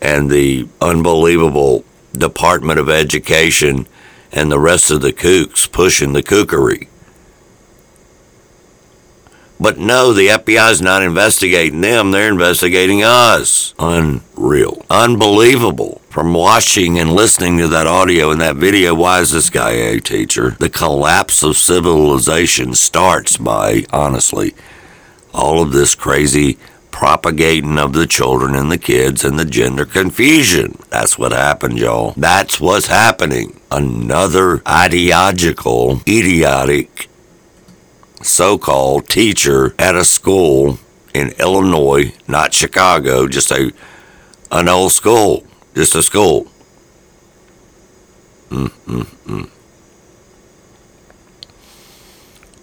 and 0.03 0.31
the 0.31 0.69
unbelievable 0.83 1.87
Department 2.13 2.79
of 2.79 2.91
Education 2.91 3.87
and 4.31 4.53
the 4.53 4.61
rest 4.61 4.91
of 4.91 5.01
the 5.01 5.15
kooks 5.15 5.73
pushing 5.73 6.13
the 6.13 6.23
kookery. 6.23 6.90
But 9.61 9.77
no, 9.77 10.15
the 10.15 10.29
FBI's 10.29 10.81
not 10.81 11.03
investigating 11.03 11.83
them, 11.83 12.13
they're 12.13 12.31
investigating 12.31 13.03
us. 13.05 13.75
Unreal. 13.79 14.87
Unbelievable. 14.89 16.01
From 16.09 16.33
watching 16.33 16.99
and 16.99 17.13
listening 17.13 17.59
to 17.59 17.69
that 17.69 17.87
audio 17.87 18.31
and 18.31 18.41
that 18.41 18.57
video, 18.57 18.95
why 18.95 19.21
is 19.21 19.33
this 19.33 19.51
guy 19.51 19.73
a 19.73 20.01
teacher? 20.01 20.57
The 20.59 20.71
collapse 20.71 21.43
of 21.43 21.59
civilization 21.59 22.75
starts 22.75 23.37
by, 23.37 23.85
honestly, 23.93 24.55
all 25.35 25.61
of 25.61 25.73
this 25.73 25.95
crazy 25.95 26.59
propagating 26.91 27.79
of 27.79 27.93
the 27.93 28.07
children 28.07 28.55
and 28.55 28.73
the 28.73 28.79
kids 28.79 29.25
and 29.25 29.39
the 29.39 29.45
gender 29.45 29.85
confusion. 29.85 30.79
That's 30.89 31.19
what 31.19 31.33
happened, 31.33 31.79
y'all. 31.79 32.15
That's 32.17 32.61
what's 32.61 32.87
happening. 32.87 33.61
Another 33.71 34.63
ideological, 34.67 36.01
idiotic 36.09 37.10
so 38.23 38.59
called 38.59 39.09
teacher 39.09 39.75
at 39.79 39.95
a 39.95 40.05
school 40.05 40.79
in 41.15 41.31
Illinois, 41.39 42.13
not 42.29 42.55
Chicago, 42.55 43.27
just 43.27 43.51
a 43.51 43.73
an 44.53 44.69
old 44.69 44.93
school, 44.93 45.47
just 45.75 45.95
a 45.95 46.03
school. 46.03 46.47
Mm-mm-mm. 48.51 49.49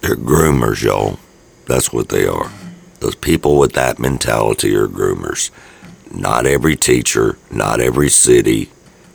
They're 0.00 0.16
groomers, 0.16 0.82
y'all. 0.82 1.18
That's 1.66 1.92
what 1.92 2.10
they 2.10 2.26
are. 2.26 2.52
Those 3.00 3.14
people 3.14 3.58
with 3.58 3.72
that 3.72 3.98
mentality 3.98 4.74
are 4.76 4.86
groomers. 4.86 5.50
Not 6.12 6.46
every 6.46 6.76
teacher, 6.76 7.38
not 7.50 7.80
every 7.80 8.10
city, 8.10 8.70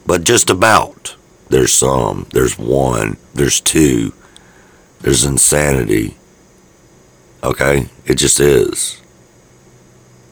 but 0.06 0.24
just 0.24 0.50
about. 0.50 1.16
There's 1.50 1.74
some, 1.74 2.28
there's 2.32 2.58
one, 2.58 3.18
there's 3.34 3.62
two, 3.62 4.14
there's 5.02 5.24
insanity 5.24 6.18
Okay? 7.44 7.90
It 8.06 8.16
just 8.16 8.40
is. 8.40 9.02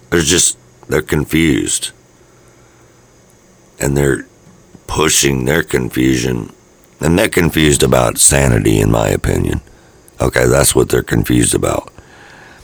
They're 0.09 0.21
just, 0.21 0.57
they're 0.88 1.01
confused. 1.01 1.91
And 3.79 3.97
they're 3.97 4.25
pushing 4.88 5.45
their 5.45 5.63
confusion. 5.63 6.51
And 6.99 7.17
they're 7.17 7.29
confused 7.29 7.83
about 7.83 8.17
sanity, 8.17 8.79
in 8.79 8.91
my 8.91 9.09
opinion. 9.09 9.61
Okay, 10.19 10.45
that's 10.45 10.75
what 10.75 10.89
they're 10.89 11.01
confused 11.01 11.55
about. 11.55 11.91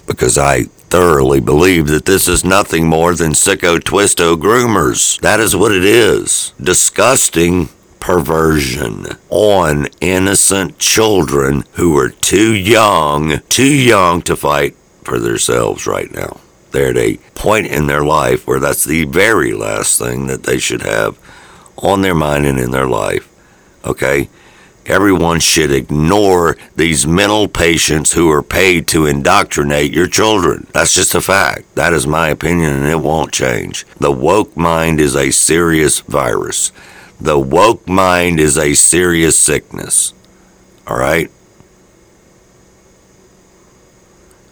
Because 0.05 0.37
I 0.37 0.63
thoroughly 0.89 1.39
believe 1.39 1.87
that 1.87 2.05
this 2.05 2.27
is 2.27 2.45
nothing 2.45 2.87
more 2.87 3.13
than 3.15 3.31
sicko 3.31 3.79
twisto 3.79 4.37
groomers. 4.37 5.19
That 5.21 5.39
is 5.39 5.55
what 5.55 5.71
it 5.71 5.83
is. 5.83 6.53
Disgusting 6.61 7.69
perversion 7.99 9.05
on 9.29 9.87
innocent 10.01 10.79
children 10.79 11.63
who 11.73 11.97
are 11.97 12.09
too 12.09 12.53
young, 12.53 13.39
too 13.49 13.63
young 13.63 14.21
to 14.23 14.35
fight 14.35 14.75
for 15.03 15.19
themselves 15.19 15.87
right 15.87 16.11
now. 16.13 16.39
They're 16.71 16.89
at 16.89 16.97
a 16.97 17.17
point 17.33 17.67
in 17.67 17.87
their 17.87 18.03
life 18.03 18.45
where 18.45 18.59
that's 18.59 18.83
the 18.83 19.05
very 19.05 19.53
last 19.53 19.97
thing 19.97 20.27
that 20.27 20.43
they 20.43 20.59
should 20.59 20.81
have 20.81 21.17
on 21.77 22.01
their 22.01 22.15
mind 22.15 22.45
and 22.45 22.59
in 22.59 22.71
their 22.71 22.87
life. 22.87 23.29
Okay? 23.85 24.29
Everyone 24.85 25.41
should 25.41 25.71
ignore 25.71 26.55
these 26.77 27.05
mental 27.05 27.49
patients 27.49 28.13
who 28.13 28.31
are 28.31 28.41
paid 28.41 28.87
to 28.87 29.05
indoctrinate 29.05 29.91
your 29.91 30.07
children. 30.07 30.67
That's 30.71 30.95
just 30.95 31.13
a 31.13 31.19
fact. 31.19 31.75
That 31.75 31.91
is 31.91 32.07
my 32.07 32.29
opinion, 32.29 32.73
and 32.73 32.85
it 32.85 33.01
won't 33.01 33.33
change. 33.33 33.85
The 33.99 34.11
woke 34.13 34.55
mind 34.55 35.01
is 35.01 35.13
a 35.13 35.31
serious 35.31 35.99
virus. 35.99 36.71
The 37.19 37.39
woke 37.39 37.87
mind 37.87 38.39
is 38.39 38.57
a 38.57 38.73
serious 38.73 39.37
sickness. 39.37 40.13
All 40.85 40.97
right? 40.97 41.31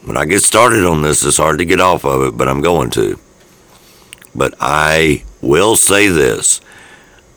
When 0.03 0.17
I 0.17 0.25
get 0.25 0.41
started 0.41 0.85
on 0.85 1.01
this, 1.01 1.23
it's 1.23 1.37
hard 1.37 1.59
to 1.59 1.65
get 1.65 1.79
off 1.79 2.05
of 2.05 2.21
it, 2.23 2.37
but 2.37 2.47
I'm 2.47 2.61
going 2.61 2.89
to. 2.91 3.19
But 4.35 4.53
I 4.59 5.23
will 5.41 5.75
say 5.75 6.09
this. 6.09 6.61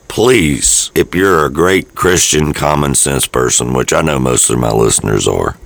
Please, 0.08 0.90
if 0.94 1.14
you're 1.14 1.44
a 1.44 1.50
great 1.50 1.94
Christian 1.94 2.52
common 2.52 2.94
sense 2.94 3.26
person, 3.26 3.72
which 3.72 3.92
I 3.92 4.00
know 4.02 4.18
most 4.18 4.50
of 4.50 4.58
my 4.58 4.70
listeners 4.70 5.28
are, 5.28 5.56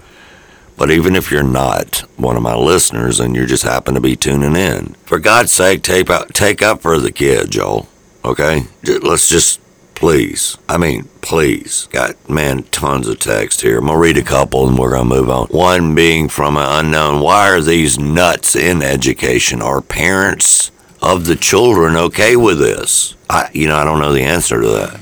but 0.77 0.91
even 0.91 1.15
if 1.15 1.31
you're 1.31 1.43
not 1.43 2.01
one 2.17 2.37
of 2.37 2.43
my 2.43 2.57
listeners 2.57 3.21
and 3.21 3.37
you 3.37 3.47
just 3.47 3.63
happen 3.63 3.95
to 3.95 4.01
be 4.01 4.17
tuning 4.17 4.57
in, 4.57 4.95
for 5.05 5.19
God's 5.19 5.53
sake, 5.53 5.83
take, 5.83 6.11
out, 6.11 6.35
take 6.35 6.63
up 6.63 6.83
for 6.83 6.99
the 6.99 7.13
kid, 7.13 7.51
Joel. 7.51 7.89
Okay? 8.25 8.67
Let's 8.85 9.29
just, 9.29 9.61
please. 9.95 10.57
I 10.69 10.79
mean, 10.79 11.09
please. 11.21 11.89
Got, 11.91 12.29
man, 12.29 12.63
tons 12.65 13.09
of 13.09 13.19
text 13.19 13.63
here. 13.63 13.79
I'm 13.79 13.87
going 13.87 13.97
to 13.97 14.01
read 14.01 14.19
a 14.19 14.23
couple 14.23 14.69
and 14.69 14.79
we're 14.79 14.91
going 14.91 15.09
to 15.09 15.15
move 15.15 15.31
on. 15.31 15.49
One 15.49 15.95
being 15.95 16.29
from 16.29 16.57
an 16.57 16.87
unknown. 16.87 17.21
Why 17.21 17.51
are 17.51 17.61
these 17.61 17.99
nuts 17.99 18.55
in 18.55 18.83
education? 18.83 19.61
Are 19.63 19.81
parents 19.81 20.71
of 21.01 21.27
the 21.27 21.37
children 21.37 21.97
okay 21.97 22.37
with 22.37 22.59
this? 22.59 23.17
I, 23.29 23.51
you 23.53 23.67
know, 23.67 23.77
I 23.77 23.85
don't 23.85 24.01
know 24.01 24.13
the 24.13 24.23
answer 24.23 24.61
to 24.61 24.69
that. 24.69 25.01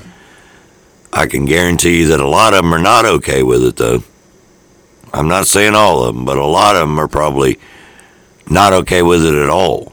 I 1.13 1.27
can 1.27 1.45
guarantee 1.45 1.99
you 1.99 2.07
that 2.07 2.19
a 2.19 2.27
lot 2.27 2.53
of 2.53 2.63
them 2.63 2.73
are 2.73 2.79
not 2.79 3.05
okay 3.05 3.43
with 3.43 3.63
it, 3.63 3.75
though. 3.75 4.03
I'm 5.13 5.27
not 5.27 5.45
saying 5.45 5.75
all 5.75 6.03
of 6.03 6.15
them, 6.15 6.23
but 6.23 6.37
a 6.37 6.45
lot 6.45 6.75
of 6.75 6.87
them 6.87 6.97
are 6.97 7.09
probably 7.09 7.59
not 8.49 8.71
okay 8.71 9.01
with 9.01 9.25
it 9.25 9.33
at 9.33 9.49
all. 9.49 9.90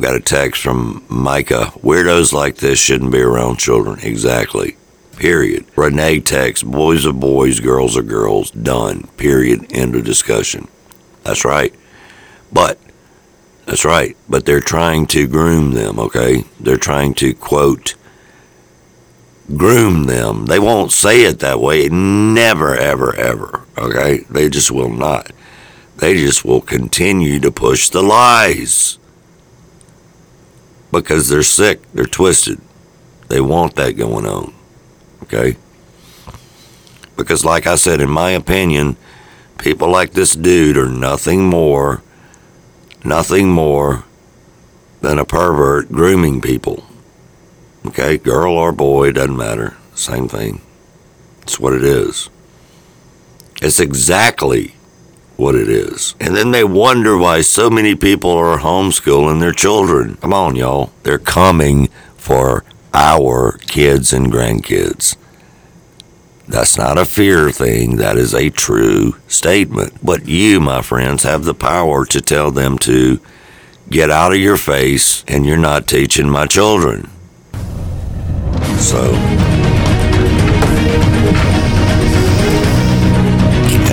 Got 0.00 0.14
a 0.14 0.20
text 0.20 0.62
from 0.62 1.04
Micah. 1.08 1.72
Weirdos 1.82 2.32
like 2.32 2.56
this 2.56 2.78
shouldn't 2.78 3.10
be 3.10 3.20
around 3.20 3.58
children. 3.58 3.98
Exactly. 4.00 4.76
Period. 5.16 5.66
Renee 5.74 6.20
text. 6.20 6.64
Boys 6.70 7.04
are 7.04 7.12
boys, 7.12 7.58
girls 7.58 7.96
are 7.96 8.02
girls. 8.02 8.52
Done. 8.52 9.08
Period. 9.16 9.72
End 9.72 9.96
of 9.96 10.04
discussion. 10.04 10.68
That's 11.24 11.44
right. 11.44 11.74
But, 12.52 12.78
that's 13.66 13.84
right. 13.84 14.16
But 14.28 14.46
they're 14.46 14.60
trying 14.60 15.06
to 15.08 15.26
groom 15.26 15.72
them, 15.72 15.98
okay? 15.98 16.44
They're 16.60 16.76
trying 16.76 17.14
to, 17.14 17.34
quote, 17.34 17.96
groom 19.56 20.04
them. 20.04 20.46
They 20.46 20.60
won't 20.60 20.92
say 20.92 21.22
it 21.24 21.40
that 21.40 21.60
way. 21.60 21.88
Never, 21.88 22.76
ever, 22.76 23.16
ever, 23.16 23.66
okay? 23.76 24.18
They 24.30 24.48
just 24.48 24.70
will 24.70 24.90
not. 24.90 25.32
They 25.96 26.14
just 26.14 26.44
will 26.44 26.60
continue 26.60 27.40
to 27.40 27.50
push 27.50 27.88
the 27.88 28.02
lies 28.02 28.97
because 30.90 31.28
they're 31.28 31.42
sick, 31.42 31.80
they're 31.92 32.04
twisted. 32.04 32.60
They 33.28 33.40
want 33.40 33.76
that 33.76 33.92
going 33.92 34.26
on. 34.26 34.54
Okay? 35.24 35.56
Because, 37.16 37.44
like 37.44 37.66
I 37.66 37.74
said, 37.74 38.00
in 38.00 38.10
my 38.10 38.30
opinion, 38.30 38.96
people 39.58 39.90
like 39.90 40.12
this 40.12 40.34
dude 40.34 40.78
are 40.78 40.88
nothing 40.88 41.44
more, 41.44 42.02
nothing 43.04 43.50
more 43.50 44.04
than 45.00 45.18
a 45.18 45.24
pervert 45.24 45.90
grooming 45.90 46.40
people. 46.40 46.84
Okay, 47.86 48.18
girl 48.18 48.54
or 48.54 48.72
boy, 48.72 49.12
doesn't 49.12 49.36
matter. 49.36 49.76
Same 49.94 50.28
thing. 50.28 50.60
It's 51.42 51.58
what 51.58 51.72
it 51.72 51.84
is. 51.84 52.30
It's 53.60 53.80
exactly 53.80 54.74
what 55.38 55.54
it 55.54 55.68
is. 55.68 56.16
And 56.20 56.34
then 56.34 56.50
they 56.50 56.64
wonder 56.64 57.16
why 57.16 57.42
so 57.42 57.70
many 57.70 57.94
people 57.94 58.32
are 58.32 58.58
homeschooling 58.58 59.40
their 59.40 59.52
children. 59.52 60.16
Come 60.16 60.34
on, 60.34 60.56
y'all. 60.56 60.90
They're 61.04 61.18
coming 61.18 61.86
for 62.16 62.64
our 62.92 63.52
kids 63.58 64.12
and 64.12 64.32
grandkids. 64.32 65.16
That's 66.48 66.76
not 66.76 66.98
a 66.98 67.04
fear 67.04 67.52
thing, 67.52 67.98
that 67.98 68.16
is 68.16 68.34
a 68.34 68.50
true 68.50 69.14
statement. 69.28 70.04
But 70.04 70.26
you, 70.26 70.60
my 70.60 70.82
friends, 70.82 71.22
have 71.22 71.44
the 71.44 71.54
power 71.54 72.04
to 72.06 72.20
tell 72.20 72.50
them 72.50 72.76
to 72.78 73.20
get 73.88 74.10
out 74.10 74.32
of 74.32 74.38
your 74.38 74.56
face 74.56 75.24
and 75.28 75.46
you're 75.46 75.56
not 75.56 75.86
teaching 75.86 76.28
my 76.28 76.46
children. 76.46 77.10
So, 78.78 79.12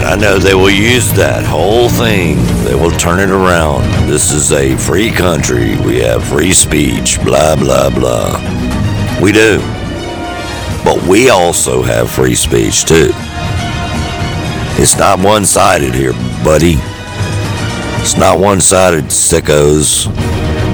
I 0.06 0.16
know 0.16 0.38
they 0.38 0.54
will 0.54 0.70
use 0.70 1.12
that 1.14 1.44
whole 1.44 1.90
thing, 1.90 2.38
they 2.64 2.76
will 2.76 2.92
turn 2.92 3.20
it 3.20 3.32
around. 3.32 3.82
This 4.08 4.32
is 4.32 4.52
a 4.52 4.78
free 4.78 5.10
country, 5.10 5.76
we 5.78 5.98
have 6.02 6.24
free 6.24 6.54
speech, 6.54 7.20
blah, 7.24 7.56
blah, 7.56 7.90
blah. 7.90 8.40
We 9.20 9.32
do. 9.32 9.58
But 10.84 11.02
we 11.08 11.30
also 11.30 11.82
have 11.82 12.12
free 12.12 12.36
speech 12.36 12.86
too. 12.86 13.10
It's 14.78 14.96
not 14.96 15.18
one 15.20 15.44
sided 15.44 15.96
here, 15.96 16.14
buddy. 16.44 16.76
It's 18.00 18.16
not 18.16 18.38
one 18.40 18.62
sided, 18.62 19.06
sickos. 19.06 20.06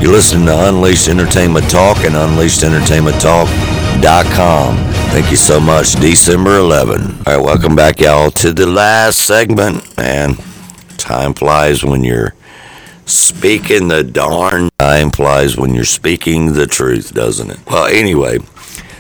You're 0.02 0.12
listening 0.12 0.48
to 0.48 0.68
Unleashed 0.68 1.08
Entertainment 1.08 1.70
Talk 1.70 2.04
and 2.04 2.16
UnleashedEntertainmentTalk.com. 2.16 5.01
Thank 5.12 5.30
you 5.30 5.36
so 5.36 5.60
much. 5.60 5.92
December 5.96 6.58
11. 6.58 7.02
All 7.02 7.24
right, 7.26 7.38
welcome 7.38 7.76
back, 7.76 8.00
y'all, 8.00 8.32
to 8.32 8.54
the 8.54 8.66
last 8.66 9.20
segment. 9.20 9.98
Man, 9.98 10.36
time 10.98 11.34
flies 11.34 11.84
when 11.84 12.02
you're 12.02 12.34
speaking 13.06 13.90
the 13.90 14.06
darn 14.06 14.70
time 14.80 15.12
flies 15.12 15.58
when 15.58 15.74
you're 15.76 15.84
speaking 15.84 16.54
the 16.54 16.66
truth, 16.66 17.14
doesn't 17.14 17.52
it? 17.52 17.60
Well, 17.68 17.88
anyway, 17.88 18.40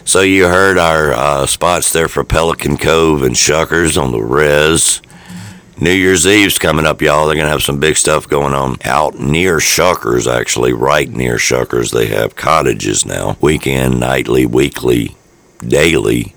so 0.03 0.19
you 0.19 0.49
heard 0.49 0.77
our 0.77 1.13
uh, 1.13 1.45
spots 1.45 1.93
there 1.93 2.09
for 2.09 2.25
Pelican 2.25 2.75
Cove 2.75 3.23
and 3.23 3.33
Shuckers 3.33 3.99
on 3.99 4.11
the 4.11 4.21
res. 4.21 5.01
New 5.79 5.93
Year's 5.93 6.27
Eve's 6.27 6.59
coming 6.59 6.85
up, 6.85 7.01
y'all. 7.01 7.25
They're 7.25 7.37
gonna 7.37 7.47
have 7.47 7.63
some 7.63 7.79
big 7.79 7.95
stuff 7.95 8.27
going 8.27 8.53
on 8.53 8.75
out 8.83 9.17
near 9.17 9.59
Shuckers, 9.59 10.29
actually, 10.29 10.73
right 10.73 11.09
near 11.09 11.37
Shuckers. 11.37 11.93
They 11.93 12.07
have 12.07 12.35
cottages 12.35 13.05
now, 13.05 13.37
weekend, 13.39 13.99
nightly, 13.99 14.45
weekly, 14.45 15.15
daily. 15.67 16.35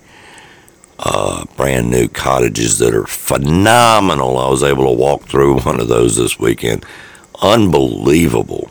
Uh, 0.98 1.44
brand 1.56 1.90
new 1.90 2.08
cottages 2.08 2.78
that 2.78 2.94
are 2.94 3.06
phenomenal. 3.06 4.38
I 4.38 4.48
was 4.48 4.62
able 4.62 4.86
to 4.86 4.92
walk 4.92 5.22
through 5.24 5.60
one 5.60 5.80
of 5.80 5.88
those 5.88 6.16
this 6.16 6.38
weekend. 6.38 6.84
Unbelievable. 7.42 8.70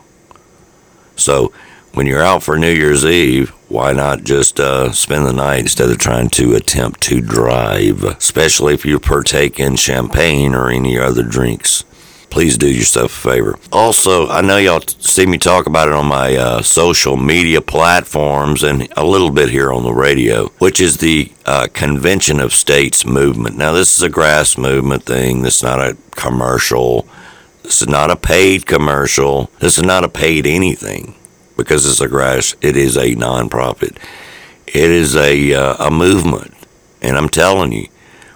So, 1.16 1.52
when 1.94 2.08
you're 2.08 2.24
out 2.24 2.42
for 2.42 2.58
New 2.58 2.72
Year's 2.72 3.06
Eve, 3.06 3.50
why 3.70 3.94
not 3.94 4.24
just 4.24 4.60
uh, 4.60 4.92
spend 4.92 5.28
the 5.28 5.34
night 5.34 5.60
instead 5.60 5.90
of 5.92 6.00
trying 6.00 6.30
to 6.30 6.56
attempt 6.56 7.02
to 7.02 7.22
drive, 7.22 8.04
especially 8.04 8.74
if 8.74 8.84
you 8.84 9.00
partake 9.00 9.60
in 9.60 9.76
champagne 9.76 10.56
or 10.56 10.70
any 10.70 10.98
other 10.98 11.22
drinks? 11.22 11.83
Please 12.34 12.58
do 12.58 12.68
yourself 12.68 13.12
a 13.16 13.30
favor. 13.30 13.60
Also, 13.72 14.28
I 14.28 14.42
know 14.42 14.58
y'all 14.58 14.82
see 14.82 15.28
me 15.28 15.38
talk 15.38 15.68
about 15.68 15.88
it 15.88 15.94
on 15.94 16.08
my 16.08 16.36
uh, 16.36 16.62
social 16.64 17.16
media 17.16 17.62
platforms 17.62 18.64
and 18.64 18.92
a 18.98 19.06
little 19.06 19.30
bit 19.30 19.50
here 19.50 19.72
on 19.72 19.84
the 19.84 19.94
radio, 19.94 20.48
which 20.58 20.82
is 20.82 20.98
the 20.98 21.32
uh, 21.46 21.68
Convention 21.74 22.40
of 22.40 22.52
States 22.52 23.06
movement. 23.06 23.56
Now, 23.56 23.72
this 23.74 23.96
is 23.96 24.02
a 24.02 24.10
grass 24.10 24.58
movement 24.58 25.04
thing. 25.04 25.44
This 25.44 25.58
is 25.58 25.64
not 25.64 25.80
a 25.80 25.96
commercial. 26.10 27.08
This 27.62 27.84
is 27.84 27.88
not 27.88 28.10
a 28.10 28.16
paid 28.16 28.66
commercial. 28.66 29.52
This 29.60 29.78
is 29.78 29.84
not 29.84 30.04
a 30.04 30.10
paid 30.10 30.48
anything 30.48 31.14
because 31.56 31.86
it's 31.86 32.02
a 32.02 32.08
grass. 32.08 32.56
It 32.62 32.76
is 32.76 32.98
a 32.98 33.14
nonprofit. 33.14 33.96
It 34.66 34.90
is 34.90 35.16
a 35.16 35.54
uh, 35.54 35.86
a 35.86 35.92
movement, 35.92 36.56
and 37.00 37.16
I'm 37.16 37.30
telling 37.30 37.74
you, 37.74 37.90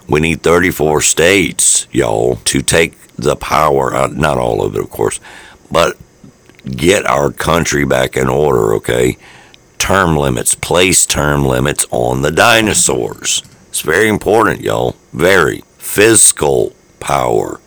we 0.08 0.20
need 0.20 0.44
34 0.44 1.00
states, 1.00 1.88
y'all, 1.90 2.36
to 2.44 2.62
take 2.62 2.94
the 3.18 3.36
power. 3.36 3.94
Uh, 3.94 4.06
not 4.08 4.38
all 4.38 4.64
of 4.64 4.74
it, 4.74 4.80
of 4.80 4.90
course, 4.90 5.20
but 5.70 5.96
get 6.64 7.04
our 7.06 7.30
country 7.30 7.84
back 7.84 8.16
in 8.16 8.28
order. 8.28 8.74
Okay, 8.74 9.18
term 9.78 10.16
limits, 10.16 10.54
place 10.54 11.04
term 11.04 11.44
limits 11.44 11.86
on 11.90 12.22
the 12.22 12.30
dinosaurs. 12.30 13.42
It's 13.68 13.80
very 13.82 14.08
important, 14.08 14.60
y'all. 14.60 14.96
Very 15.12 15.62
fiscal 15.76 16.74
power 17.00 17.60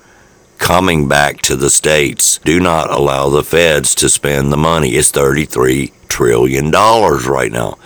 coming 0.57 1.07
back 1.07 1.41
to 1.41 1.55
the 1.55 1.69
states. 1.69 2.39
Do 2.39 2.59
not 2.59 2.91
allow 2.91 3.29
the 3.29 3.43
feds 3.43 3.95
to 3.95 4.09
spend 4.09 4.51
the 4.51 4.57
money. 4.57 4.91
It's 4.91 5.09
33 5.11 5.91
trillion 6.07 6.69
dollars 6.71 7.25
right 7.25 7.51
now. 7.51 7.77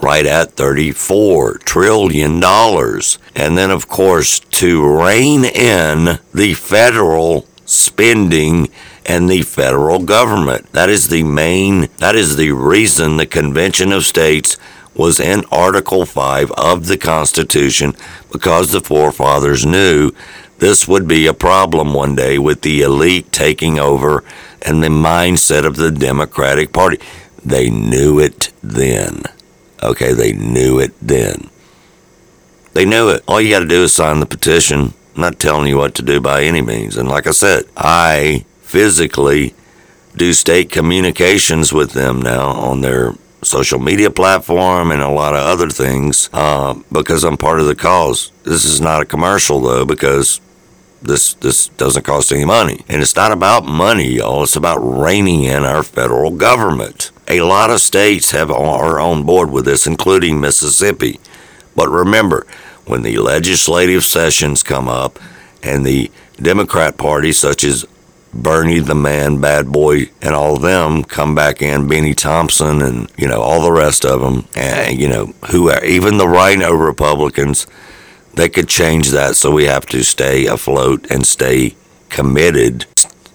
Right 0.00 0.26
at 0.26 0.52
34 0.52 1.58
trillion 1.58 2.40
dollars. 2.40 3.18
And 3.34 3.56
then 3.56 3.70
of 3.70 3.88
course 3.88 4.40
to 4.40 4.86
rein 4.86 5.44
in 5.44 6.18
the 6.34 6.54
federal 6.54 7.46
spending 7.64 8.68
and 9.04 9.28
the 9.28 9.42
federal 9.42 10.00
government. 10.00 10.70
That 10.72 10.88
is 10.88 11.08
the 11.08 11.22
main 11.22 11.88
that 11.98 12.14
is 12.14 12.36
the 12.36 12.52
reason 12.52 13.16
the 13.16 13.26
Convention 13.26 13.92
of 13.92 14.04
States 14.04 14.56
was 14.94 15.20
in 15.20 15.44
Article 15.52 16.06
5 16.06 16.50
of 16.52 16.86
the 16.86 16.96
Constitution 16.96 17.94
because 18.32 18.70
the 18.70 18.80
forefathers 18.80 19.66
knew 19.66 20.10
this 20.58 20.88
would 20.88 21.06
be 21.06 21.26
a 21.26 21.34
problem 21.34 21.92
one 21.92 22.14
day 22.14 22.38
with 22.38 22.62
the 22.62 22.80
elite 22.80 23.30
taking 23.30 23.78
over 23.78 24.24
and 24.62 24.82
the 24.82 24.88
mindset 24.88 25.66
of 25.66 25.76
the 25.76 25.90
Democratic 25.90 26.72
Party. 26.72 26.98
They 27.44 27.68
knew 27.68 28.18
it 28.18 28.52
then. 28.62 29.22
Okay, 29.82 30.12
they 30.12 30.32
knew 30.32 30.78
it 30.78 30.92
then. 31.00 31.50
They 32.72 32.84
knew 32.84 33.08
it. 33.08 33.24
All 33.26 33.40
you 33.40 33.50
got 33.50 33.60
to 33.60 33.66
do 33.66 33.84
is 33.84 33.94
sign 33.94 34.20
the 34.20 34.26
petition. 34.26 34.92
I'm 35.14 35.20
not 35.22 35.38
telling 35.38 35.66
you 35.66 35.78
what 35.78 35.94
to 35.94 36.02
do 36.02 36.20
by 36.20 36.44
any 36.44 36.60
means. 36.60 36.96
And 36.96 37.08
like 37.08 37.26
I 37.26 37.30
said, 37.30 37.64
I 37.76 38.44
physically 38.60 39.54
do 40.14 40.32
state 40.32 40.70
communications 40.70 41.72
with 41.72 41.92
them 41.92 42.20
now 42.20 42.48
on 42.48 42.80
their 42.80 43.14
social 43.42 43.78
media 43.78 44.10
platform 44.10 44.90
and 44.90 45.00
a 45.02 45.08
lot 45.08 45.34
of 45.34 45.40
other 45.40 45.68
things 45.68 46.28
uh, 46.32 46.74
because 46.90 47.24
I'm 47.24 47.36
part 47.36 47.60
of 47.60 47.66
the 47.66 47.74
cause. 47.74 48.32
This 48.42 48.64
is 48.64 48.80
not 48.80 49.02
a 49.02 49.06
commercial 49.06 49.60
though 49.60 49.84
because 49.84 50.40
this 51.06 51.34
this 51.34 51.68
doesn't 51.68 52.04
cost 52.04 52.32
any 52.32 52.44
money. 52.44 52.84
And 52.88 53.02
it's 53.02 53.16
not 53.16 53.32
about 53.32 53.64
money, 53.64 54.16
y'all. 54.16 54.42
It's 54.42 54.56
about 54.56 54.78
reining 54.78 55.44
in 55.44 55.64
our 55.64 55.82
federal 55.82 56.30
government. 56.30 57.10
A 57.28 57.40
lot 57.40 57.70
of 57.70 57.80
states 57.80 58.30
have 58.30 58.50
are 58.50 59.00
on 59.00 59.24
board 59.24 59.50
with 59.50 59.64
this, 59.64 59.86
including 59.86 60.40
Mississippi. 60.40 61.18
But 61.74 61.88
remember, 61.88 62.46
when 62.86 63.02
the 63.02 63.18
legislative 63.18 64.04
sessions 64.04 64.62
come 64.62 64.88
up 64.88 65.18
and 65.62 65.84
the 65.84 66.10
Democrat 66.36 66.96
Party, 66.96 67.32
such 67.32 67.64
as 67.64 67.84
Bernie 68.32 68.80
the 68.80 68.94
man, 68.94 69.40
bad 69.40 69.72
boy, 69.72 70.10
and 70.20 70.34
all 70.34 70.56
of 70.56 70.62
them 70.62 71.04
come 71.04 71.34
back 71.34 71.62
in, 71.62 71.88
Bennie 71.88 72.14
Thompson, 72.14 72.82
and 72.82 73.10
you 73.16 73.26
know 73.26 73.40
all 73.40 73.62
the 73.62 73.72
rest 73.72 74.04
of 74.04 74.20
them, 74.20 74.46
and 74.54 74.98
you 74.98 75.08
know 75.08 75.26
who, 75.50 75.70
are 75.70 75.84
even 75.84 76.18
the 76.18 76.28
RINO 76.28 76.72
Republicans, 76.72 77.66
they 78.36 78.48
could 78.48 78.68
change 78.68 79.10
that. 79.10 79.34
So 79.34 79.50
we 79.50 79.64
have 79.64 79.86
to 79.86 80.04
stay 80.04 80.46
afloat 80.46 81.10
and 81.10 81.26
stay 81.26 81.74
committed, 82.08 82.86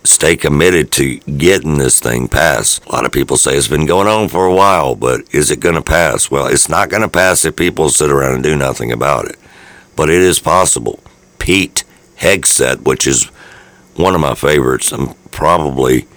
stay 0.03 0.37
committed 0.37 0.91
to 0.93 1.17
getting 1.19 1.77
this 1.77 1.99
thing 1.99 2.27
passed. 2.27 2.85
A 2.85 2.91
lot 2.91 3.05
of 3.05 3.11
people 3.11 3.35
say 3.35 3.57
it's 3.57 3.67
been 3.67 3.85
going 3.85 4.07
on 4.07 4.29
for 4.29 4.45
a 4.45 4.53
while, 4.53 4.95
but 4.95 5.21
is 5.33 5.51
it 5.51 5.59
going 5.59 5.75
to 5.75 5.81
pass? 5.81 6.31
Well, 6.31 6.47
it's 6.47 6.69
not 6.69 6.89
going 6.89 7.01
to 7.01 7.09
pass 7.09 7.43
if 7.43 7.55
people 7.55 7.89
sit 7.89 8.11
around 8.11 8.35
and 8.35 8.43
do 8.43 8.55
nothing 8.55 8.91
about 8.91 9.25
it, 9.25 9.37
but 9.95 10.09
it 10.09 10.21
is 10.21 10.39
possible. 10.39 10.99
Pete 11.39 11.83
Hegseth, 12.17 12.85
which 12.85 13.07
is 13.07 13.25
one 13.95 14.15
of 14.15 14.21
my 14.21 14.35
favorites, 14.35 14.91
and 14.91 15.15
probably 15.31 16.07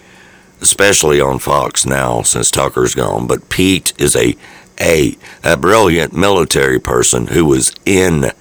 especially 0.61 1.19
on 1.19 1.39
Fox 1.39 1.85
now 1.85 2.21
since 2.21 2.49
Tucker's 2.51 2.95
gone. 2.95 3.27
But 3.27 3.49
Pete 3.49 3.93
is 3.97 4.15
a 4.15 4.35
a 4.79 5.17
a 5.43 5.57
brilliant 5.57 6.13
military 6.13 6.79
person 6.79 7.27
who 7.27 7.45
was 7.45 7.73
in 7.85 8.31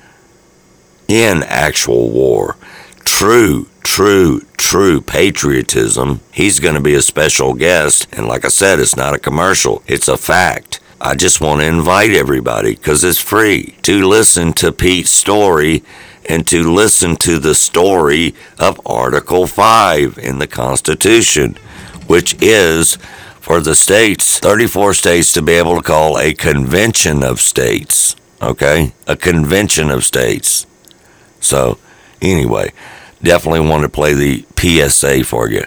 in 1.08 1.42
actual 1.44 2.10
war. 2.10 2.56
True, 3.04 3.68
true, 3.82 4.42
true 4.56 5.00
patriotism. 5.00 6.20
He's 6.32 6.58
going 6.60 6.74
to 6.74 6.80
be 6.80 6.94
a 6.94 7.02
special 7.02 7.54
guest, 7.54 8.08
and 8.12 8.26
like 8.26 8.44
I 8.44 8.48
said, 8.48 8.80
it's 8.80 8.96
not 8.96 9.14
a 9.14 9.18
commercial. 9.18 9.82
It's 9.86 10.08
a 10.08 10.16
fact. 10.16 10.80
I 11.00 11.14
just 11.14 11.40
want 11.40 11.60
to 11.60 11.66
invite 11.66 12.12
everybody 12.12 12.74
because 12.74 13.04
it's 13.04 13.20
free 13.20 13.74
to 13.82 14.08
listen 14.08 14.52
to 14.54 14.72
Pete's 14.72 15.10
story 15.10 15.82
and 16.26 16.46
to 16.48 16.62
listen 16.62 17.16
to 17.16 17.38
the 17.38 17.54
story 17.54 18.34
of 18.58 18.80
Article 18.86 19.46
5 19.46 20.18
in 20.18 20.38
the 20.38 20.46
Constitution, 20.46 21.56
which 22.06 22.40
is 22.40 22.96
for 23.38 23.60
the 23.60 23.74
states, 23.74 24.38
34 24.38 24.94
states, 24.94 25.32
to 25.32 25.42
be 25.42 25.52
able 25.52 25.76
to 25.76 25.82
call 25.82 26.18
a 26.18 26.32
convention 26.32 27.22
of 27.22 27.40
states. 27.40 28.16
Okay? 28.40 28.94
A 29.06 29.16
convention 29.16 29.90
of 29.90 30.04
states. 30.04 30.66
So, 31.44 31.78
anyway, 32.22 32.72
definitely 33.22 33.68
want 33.68 33.82
to 33.82 33.88
play 33.88 34.14
the 34.14 34.44
PSA 34.56 35.24
for 35.24 35.48
you 35.48 35.64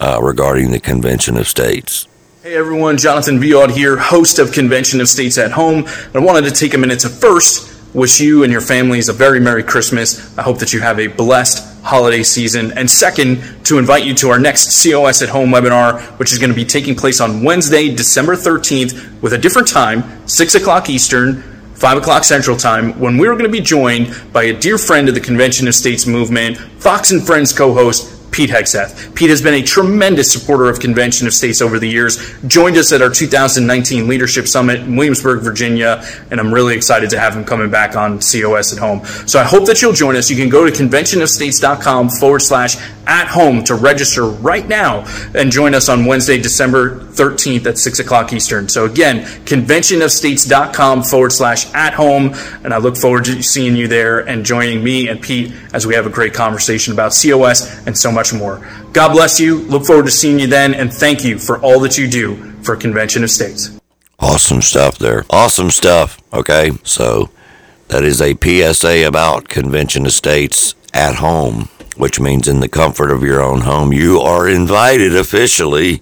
uh, 0.00 0.20
regarding 0.22 0.70
the 0.70 0.80
convention 0.80 1.36
of 1.36 1.48
states. 1.48 2.06
Hey 2.42 2.54
everyone, 2.54 2.96
Jonathan 2.96 3.38
Viaud 3.38 3.70
here, 3.72 3.96
host 3.96 4.38
of 4.38 4.52
Convention 4.52 5.00
of 5.00 5.08
States 5.08 5.36
at 5.36 5.50
Home. 5.50 5.84
I 6.14 6.20
wanted 6.20 6.44
to 6.44 6.52
take 6.52 6.72
a 6.72 6.78
minute 6.78 7.00
to 7.00 7.08
first 7.08 7.74
wish 7.94 8.20
you 8.20 8.44
and 8.44 8.52
your 8.52 8.60
families 8.60 9.08
a 9.08 9.12
very 9.12 9.40
Merry 9.40 9.62
Christmas. 9.62 10.36
I 10.38 10.42
hope 10.42 10.58
that 10.58 10.72
you 10.72 10.80
have 10.80 11.00
a 11.00 11.08
blessed 11.08 11.82
holiday 11.82 12.22
season. 12.22 12.72
And 12.78 12.88
second, 12.88 13.64
to 13.64 13.78
invite 13.78 14.04
you 14.04 14.14
to 14.14 14.30
our 14.30 14.38
next 14.38 14.82
COS 14.82 15.22
at 15.22 15.30
Home 15.30 15.50
webinar, 15.50 16.00
which 16.18 16.32
is 16.32 16.38
going 16.38 16.50
to 16.50 16.56
be 16.56 16.64
taking 16.64 16.94
place 16.94 17.20
on 17.20 17.42
Wednesday, 17.42 17.94
December 17.94 18.36
13th, 18.36 19.20
with 19.20 19.32
a 19.32 19.38
different 19.38 19.68
time, 19.68 20.26
6 20.28 20.54
o'clock 20.54 20.88
Eastern. 20.88 21.42
5 21.78 21.98
o'clock 21.98 22.24
Central 22.24 22.56
Time, 22.56 22.98
when 22.98 23.18
we're 23.18 23.34
going 23.34 23.44
to 23.44 23.48
be 23.48 23.60
joined 23.60 24.12
by 24.32 24.42
a 24.44 24.52
dear 24.52 24.78
friend 24.78 25.08
of 25.08 25.14
the 25.14 25.20
Convention 25.20 25.68
of 25.68 25.76
States 25.76 26.08
movement, 26.08 26.56
Fox 26.56 27.12
and 27.12 27.24
Friends 27.24 27.52
co 27.52 27.72
host 27.72 28.17
Pete 28.30 28.50
Hegseth. 28.50 29.14
Pete 29.14 29.30
has 29.30 29.42
been 29.42 29.54
a 29.54 29.62
tremendous 29.62 30.32
supporter 30.32 30.68
of 30.68 30.80
Convention 30.80 31.26
of 31.26 31.34
States 31.34 31.60
over 31.60 31.78
the 31.78 31.88
years, 31.88 32.18
joined 32.46 32.76
us 32.76 32.92
at 32.92 33.02
our 33.02 33.10
2019 33.10 34.06
Leadership 34.06 34.46
Summit 34.46 34.80
in 34.80 34.96
Williamsburg, 34.96 35.42
Virginia, 35.42 36.04
and 36.30 36.40
I'm 36.40 36.52
really 36.52 36.76
excited 36.76 37.10
to 37.10 37.18
have 37.18 37.34
him 37.34 37.44
coming 37.44 37.70
back 37.70 37.96
on 37.96 38.18
COS 38.18 38.72
at 38.72 38.78
home. 38.78 39.04
So 39.26 39.40
I 39.40 39.44
hope 39.44 39.66
that 39.66 39.82
you'll 39.82 39.92
join 39.92 40.16
us. 40.16 40.30
You 40.30 40.36
can 40.36 40.48
go 40.48 40.68
to 40.68 40.72
conventionofstates.com 40.72 42.10
forward 42.10 42.40
slash 42.40 42.76
at 43.08 43.26
home 43.26 43.64
to 43.64 43.74
register 43.74 44.24
right 44.26 44.68
now 44.68 45.04
and 45.34 45.50
join 45.50 45.74
us 45.74 45.88
on 45.88 46.04
Wednesday, 46.04 46.38
December 46.40 47.00
13th 47.00 47.66
at 47.66 47.78
6 47.78 47.98
o'clock 48.00 48.32
Eastern. 48.32 48.68
So 48.68 48.84
again, 48.84 49.24
conventionofstates.com 49.46 51.02
forward 51.04 51.32
slash 51.32 51.72
at 51.72 51.94
home. 51.94 52.34
And 52.62 52.74
I 52.74 52.76
look 52.76 52.96
forward 52.96 53.24
to 53.24 53.42
seeing 53.42 53.76
you 53.76 53.88
there 53.88 54.20
and 54.20 54.44
joining 54.44 54.84
me 54.84 55.08
and 55.08 55.20
Pete 55.20 55.52
as 55.72 55.86
we 55.86 55.94
have 55.94 56.06
a 56.06 56.10
great 56.10 56.34
conversation 56.34 56.92
about 56.92 57.16
COS 57.20 57.86
and 57.86 57.96
so 57.96 58.12
much 58.12 58.17
more. 58.32 58.66
God 58.92 59.12
bless 59.12 59.38
you. 59.38 59.60
Look 59.62 59.86
forward 59.86 60.06
to 60.06 60.10
seeing 60.10 60.38
you 60.38 60.46
then. 60.46 60.74
And 60.74 60.92
thank 60.92 61.24
you 61.24 61.38
for 61.38 61.58
all 61.60 61.80
that 61.80 61.96
you 61.98 62.08
do 62.08 62.36
for 62.62 62.76
Convention 62.76 63.24
of 63.24 63.30
States. 63.30 63.78
Awesome 64.18 64.62
stuff 64.62 64.98
there. 64.98 65.24
Awesome 65.30 65.70
stuff. 65.70 66.20
Okay. 66.32 66.72
So 66.82 67.30
that 67.88 68.04
is 68.04 68.20
a 68.20 68.34
PSA 68.34 69.06
about 69.06 69.48
Convention 69.48 70.06
of 70.06 70.12
States 70.12 70.74
at 70.92 71.16
home 71.16 71.68
which 71.98 72.20
means 72.20 72.46
in 72.46 72.60
the 72.60 72.68
comfort 72.68 73.10
of 73.10 73.24
your 73.24 73.42
own 73.42 73.62
home, 73.62 73.92
you 73.92 74.20
are 74.20 74.48
invited 74.48 75.16
officially 75.16 76.00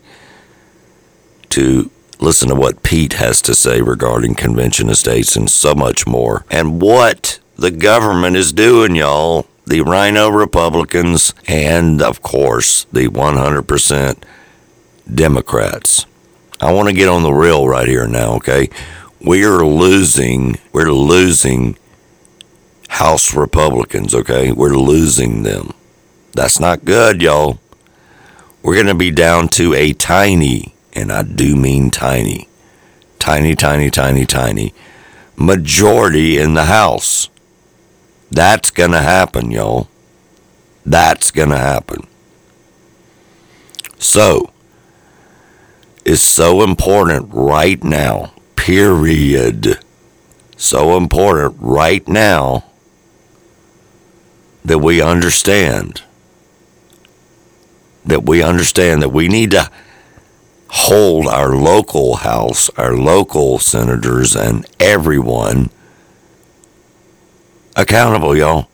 to 1.49 1.91
listen 2.19 2.51
to 2.51 2.55
what 2.55 2.83
Pete 2.83 3.15
has 3.15 3.41
to 3.43 3.55
say 3.55 3.81
regarding 3.81 4.35
convention 4.35 4.91
of 4.91 4.99
states 4.99 5.37
and 5.37 5.51
so 5.51 5.75
much 5.75 6.07
more. 6.07 6.45
And 6.51 6.83
what 6.83 7.39
the 7.57 7.71
government 7.71 8.37
is 8.37 8.53
doing, 8.53 8.95
y'all. 8.95 9.47
The 9.67 9.81
RINO 9.81 10.29
Republicans 10.29 11.35
and, 11.49 12.01
of 12.01 12.23
course, 12.23 12.85
the 12.93 13.09
100% 13.09 14.23
Democrats. 15.13 16.07
I 16.61 16.73
want 16.73 16.89
to 16.89 16.95
get 16.95 17.09
on 17.09 17.25
the 17.25 17.33
real 17.33 17.69
right 17.69 17.89
here 17.89 18.07
now, 18.07 18.35
okay? 18.35 18.71
We 19.21 19.45
are 19.45 19.65
losing, 19.65 20.59
we're 20.73 20.93
losing 20.93 21.77
House 22.89 23.35
Republicans, 23.35 24.15
okay? 24.15 24.53
We're 24.53 24.77
losing 24.77 25.43
them. 25.43 25.73
That's 26.33 26.61
not 26.61 26.85
good, 26.85 27.21
y'all. 27.21 27.59
We're 28.63 28.75
going 28.75 28.87
to 28.87 28.95
be 28.95 29.11
down 29.11 29.49
to 29.49 29.75
a 29.75 29.93
tiny, 29.93 30.75
and 30.93 31.11
I 31.11 31.23
do 31.23 31.57
mean 31.57 31.91
tiny, 31.91 32.49
tiny, 33.19 33.55
tiny, 33.55 33.91
tiny, 33.91 34.27
tiny 34.27 34.75
majority 35.37 36.39
in 36.39 36.55
the 36.55 36.67
House. 36.67 37.29
That's 38.31 38.71
going 38.71 38.93
to 38.93 39.01
happen, 39.01 39.51
y'all. 39.51 39.89
That's 40.85 41.31
going 41.31 41.51
to 41.51 41.59
happen. 41.59 42.07
So, 43.99 44.53
it's 46.05 46.23
so 46.23 46.63
important 46.63 47.31
right 47.33 47.83
now, 47.83 48.33
period. 48.55 49.79
So 50.57 50.97
important 50.97 51.57
right 51.61 52.07
now 52.07 52.65
that 54.65 54.79
we 54.79 55.01
understand 55.01 56.03
that 58.07 58.25
we 58.25 58.43
understand 58.43 59.03
that 59.03 59.09
we 59.09 59.29
need 59.29 59.51
to 59.51 59.69
hold 60.69 61.27
our 61.27 61.57
local 61.57 62.17
house, 62.17 62.71
our 62.77 62.97
local 62.97 63.59
senators, 63.59 64.37
and 64.37 64.65
everyone 64.79 65.71
accountable, 67.77 68.37
y'all. 68.37 68.69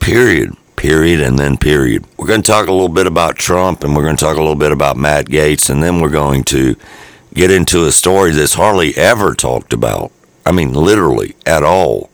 Period. 0.00 0.56
Period. 0.76 1.20
And 1.20 1.38
then 1.38 1.56
period. 1.56 2.06
We're 2.16 2.28
going 2.28 2.42
to 2.42 2.46
talk 2.46 2.68
a 2.68 2.72
little 2.72 2.88
bit 2.88 3.06
about 3.06 3.36
Trump 3.36 3.82
and 3.84 3.94
we're 3.94 4.04
going 4.04 4.16
to 4.16 4.24
talk 4.24 4.36
a 4.36 4.40
little 4.40 4.54
bit 4.54 4.72
about 4.72 4.96
Matt 4.96 5.26
Gaetz 5.26 5.68
and 5.68 5.82
then 5.82 6.00
we're 6.00 6.08
going 6.10 6.44
to 6.44 6.76
get 7.34 7.50
into 7.50 7.84
a 7.84 7.92
story 7.92 8.30
that's 8.30 8.54
hardly 8.54 8.96
ever 8.96 9.34
talked 9.34 9.72
about. 9.72 10.12
I 10.46 10.52
mean, 10.52 10.72
literally 10.72 11.34
at 11.44 11.64
all, 11.64 12.08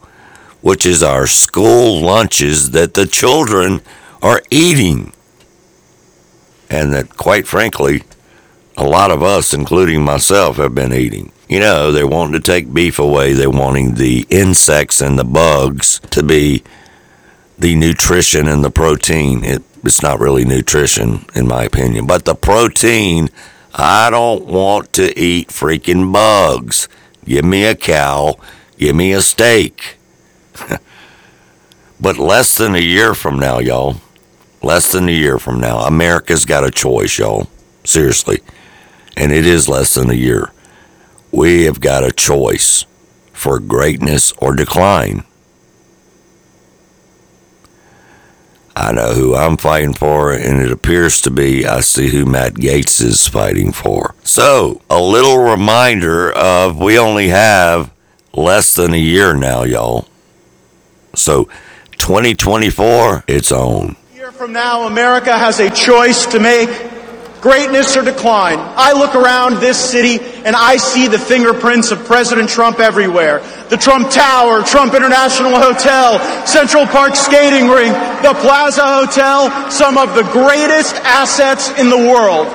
which 0.62 0.86
is 0.86 1.02
our 1.02 1.26
school 1.26 2.00
lunches 2.00 2.70
that 2.70 2.94
the 2.94 3.06
children 3.06 3.82
are 4.22 4.42
eating. 4.50 5.12
And 6.70 6.94
that, 6.94 7.16
quite 7.16 7.46
frankly, 7.46 8.04
a 8.76 8.84
lot 8.84 9.10
of 9.10 9.22
us, 9.22 9.52
including 9.52 10.02
myself, 10.02 10.56
have 10.56 10.74
been 10.74 10.94
eating. 10.94 11.30
You 11.52 11.60
know, 11.60 11.92
they're 11.92 12.06
wanting 12.06 12.32
to 12.32 12.40
take 12.40 12.72
beef 12.72 12.98
away. 12.98 13.34
They're 13.34 13.50
wanting 13.50 13.96
the 13.96 14.26
insects 14.30 15.02
and 15.02 15.18
the 15.18 15.24
bugs 15.24 16.00
to 16.08 16.22
be 16.22 16.62
the 17.58 17.74
nutrition 17.74 18.48
and 18.48 18.64
the 18.64 18.70
protein. 18.70 19.44
It, 19.44 19.62
it's 19.84 20.02
not 20.02 20.18
really 20.18 20.46
nutrition, 20.46 21.26
in 21.34 21.46
my 21.46 21.64
opinion, 21.64 22.06
but 22.06 22.24
the 22.24 22.34
protein. 22.34 23.28
I 23.74 24.08
don't 24.08 24.46
want 24.46 24.94
to 24.94 25.18
eat 25.20 25.48
freaking 25.48 26.10
bugs. 26.10 26.88
Give 27.26 27.44
me 27.44 27.66
a 27.66 27.74
cow. 27.74 28.36
Give 28.78 28.96
me 28.96 29.12
a 29.12 29.20
steak. 29.20 29.98
but 32.00 32.16
less 32.16 32.56
than 32.56 32.74
a 32.74 32.80
year 32.80 33.12
from 33.12 33.38
now, 33.38 33.58
y'all, 33.58 33.96
less 34.62 34.90
than 34.90 35.06
a 35.06 35.12
year 35.12 35.38
from 35.38 35.60
now, 35.60 35.80
America's 35.80 36.46
got 36.46 36.64
a 36.64 36.70
choice, 36.70 37.18
y'all. 37.18 37.46
Seriously. 37.84 38.40
And 39.18 39.32
it 39.32 39.44
is 39.44 39.68
less 39.68 39.92
than 39.92 40.08
a 40.08 40.14
year. 40.14 40.50
We 41.32 41.64
have 41.64 41.80
got 41.80 42.04
a 42.04 42.12
choice 42.12 42.84
for 43.32 43.58
greatness 43.58 44.32
or 44.32 44.54
decline. 44.54 45.24
I 48.76 48.92
know 48.92 49.14
who 49.14 49.34
I'm 49.34 49.56
fighting 49.56 49.94
for, 49.94 50.32
and 50.32 50.60
it 50.60 50.70
appears 50.70 51.20
to 51.22 51.30
be 51.30 51.66
I 51.66 51.80
see 51.80 52.08
who 52.08 52.24
Matt 52.24 52.54
Gaetz 52.54 53.02
is 53.02 53.26
fighting 53.26 53.72
for. 53.72 54.14
So, 54.24 54.80
a 54.88 55.00
little 55.00 55.38
reminder 55.38 56.30
of 56.32 56.78
we 56.78 56.98
only 56.98 57.28
have 57.28 57.92
less 58.34 58.74
than 58.74 58.94
a 58.94 58.98
year 58.98 59.34
now, 59.34 59.64
y'all. 59.64 60.08
So, 61.14 61.44
2024, 61.98 63.24
it's 63.28 63.52
on 63.52 63.96
A 64.12 64.16
year 64.16 64.32
from 64.32 64.52
now, 64.52 64.86
America 64.86 65.36
has 65.36 65.60
a 65.60 65.70
choice 65.70 66.26
to 66.26 66.40
make 66.40 66.91
greatness 67.42 67.96
or 67.96 68.02
decline. 68.02 68.56
I 68.58 68.92
look 68.92 69.16
around 69.16 69.60
this 69.60 69.76
city 69.76 70.24
and 70.44 70.54
I 70.54 70.76
see 70.76 71.08
the 71.08 71.18
fingerprints 71.18 71.90
of 71.90 72.04
President 72.04 72.48
Trump 72.48 72.78
everywhere. 72.78 73.40
The 73.68 73.76
Trump 73.76 74.10
Tower, 74.10 74.62
Trump 74.62 74.94
International 74.94 75.50
Hotel, 75.56 76.46
Central 76.46 76.86
Park 76.86 77.16
Skating 77.16 77.68
Rink, 77.68 77.92
the 78.22 78.32
Plaza 78.40 78.86
Hotel, 78.86 79.70
some 79.70 79.98
of 79.98 80.14
the 80.14 80.22
greatest 80.30 80.94
assets 81.02 81.68
in 81.80 81.90
the 81.90 81.98
world. 81.98 82.46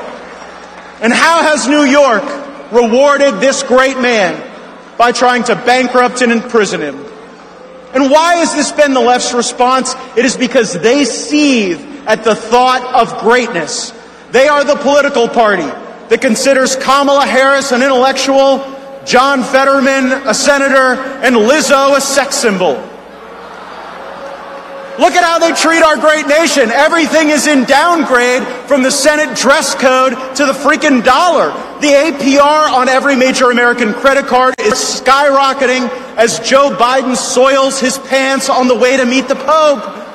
And 1.01 1.11
how 1.11 1.43
has 1.43 1.67
New 1.67 1.83
York 1.83 2.23
rewarded 2.71 3.41
this 3.41 3.63
great 3.63 3.99
man? 3.99 4.45
By 4.97 5.11
trying 5.11 5.43
to 5.43 5.55
bankrupt 5.55 6.21
and 6.21 6.31
imprison 6.31 6.81
him. 6.81 6.95
And 7.93 8.09
why 8.09 8.37
has 8.37 8.55
this 8.55 8.71
been 8.71 8.93
the 8.93 9.01
left's 9.01 9.33
response? 9.33 9.93
It 10.15 10.25
is 10.25 10.35
because 10.35 10.73
they 10.73 11.05
seethe 11.05 11.79
at 12.07 12.23
the 12.23 12.35
thought 12.35 12.81
of 12.95 13.19
greatness. 13.19 13.91
They 14.31 14.47
are 14.47 14.63
the 14.63 14.75
political 14.75 15.27
party 15.29 15.63
that 16.09 16.19
considers 16.21 16.75
Kamala 16.75 17.25
Harris 17.25 17.71
an 17.71 17.81
intellectual, 17.81 18.59
John 19.05 19.43
Fetterman 19.43 20.11
a 20.27 20.33
senator, 20.33 20.99
and 21.23 21.35
Lizzo 21.35 21.95
a 21.95 22.01
sex 22.01 22.35
symbol. 22.35 22.73
Look 24.99 25.13
at 25.13 25.23
how 25.23 25.37
they 25.37 25.53
treat 25.53 25.83
our 25.83 25.95
great 25.95 26.25
nation. 26.25 26.71
Everything 26.71 27.29
is 27.29 27.45
in 27.45 27.65
downgrade 27.65 28.41
from 28.67 28.81
the 28.81 28.89
Senate 28.89 29.37
dress 29.37 29.75
code 29.75 30.13
to 30.35 30.45
the 30.45 30.53
freaking 30.53 31.03
dollar. 31.03 31.51
The 31.81 31.93
APR 31.93 32.71
on 32.73 32.89
every 32.89 33.15
major 33.15 33.51
American 33.51 33.93
credit 33.93 34.25
card 34.25 34.55
is 34.59 34.73
skyrocketing 34.73 35.87
as 36.17 36.39
Joe 36.39 36.75
Biden 36.75 37.15
soils 37.15 37.79
his 37.79 37.99
pants 37.99 38.49
on 38.49 38.67
the 38.67 38.75
way 38.75 38.97
to 38.97 39.05
meet 39.05 39.27
the 39.27 39.35
Pope. 39.35 40.06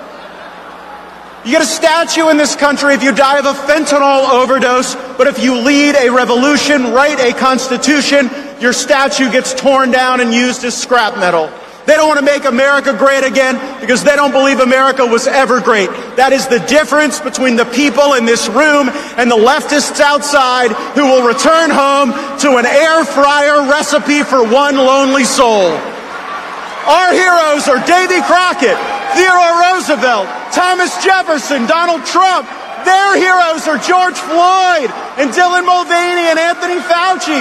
You 1.44 1.50
get 1.50 1.62
a 1.62 1.66
statue 1.66 2.28
in 2.28 2.36
this 2.36 2.54
country 2.54 2.94
if 2.94 3.02
you 3.02 3.12
die 3.12 3.40
of 3.40 3.46
a 3.46 3.52
fentanyl 3.52 4.28
overdose, 4.30 4.94
but 5.18 5.26
if 5.26 5.42
you 5.42 5.58
lead 5.58 5.96
a 5.96 6.08
revolution, 6.08 6.92
write 6.92 7.18
a 7.18 7.36
constitution, 7.36 8.30
your 8.60 8.72
statue 8.72 9.28
gets 9.28 9.52
torn 9.52 9.90
down 9.90 10.20
and 10.20 10.32
used 10.32 10.62
as 10.62 10.80
scrap 10.80 11.18
metal. 11.18 11.50
They 11.84 11.94
don't 11.94 12.06
want 12.06 12.20
to 12.20 12.24
make 12.24 12.44
America 12.44 12.92
great 12.96 13.24
again 13.24 13.58
because 13.80 14.04
they 14.04 14.14
don't 14.14 14.30
believe 14.30 14.60
America 14.60 15.04
was 15.04 15.26
ever 15.26 15.60
great. 15.60 15.90
That 16.14 16.32
is 16.32 16.46
the 16.46 16.60
difference 16.60 17.18
between 17.18 17.56
the 17.56 17.64
people 17.64 18.14
in 18.14 18.24
this 18.24 18.48
room 18.48 18.88
and 19.18 19.28
the 19.28 19.36
leftists 19.36 19.98
outside 19.98 20.70
who 20.94 21.02
will 21.02 21.26
return 21.26 21.70
home 21.70 22.12
to 22.38 22.56
an 22.58 22.66
air 22.66 23.04
fryer 23.04 23.68
recipe 23.68 24.22
for 24.22 24.46
one 24.46 24.76
lonely 24.76 25.24
soul. 25.24 25.76
Our 26.82 27.14
heroes 27.14 27.70
are 27.70 27.78
Davy 27.86 28.18
Crockett, 28.26 28.74
Theodore 29.14 29.54
Roosevelt, 29.70 30.26
Thomas 30.50 30.90
Jefferson, 30.98 31.66
Donald 31.66 32.04
Trump. 32.04 32.48
Their 32.82 33.14
heroes 33.14 33.70
are 33.70 33.78
George 33.78 34.18
Floyd 34.18 34.90
and 35.14 35.30
Dylan 35.30 35.62
Mulvaney 35.62 36.26
and 36.26 36.38
Anthony 36.38 36.82
Fauci. 36.82 37.38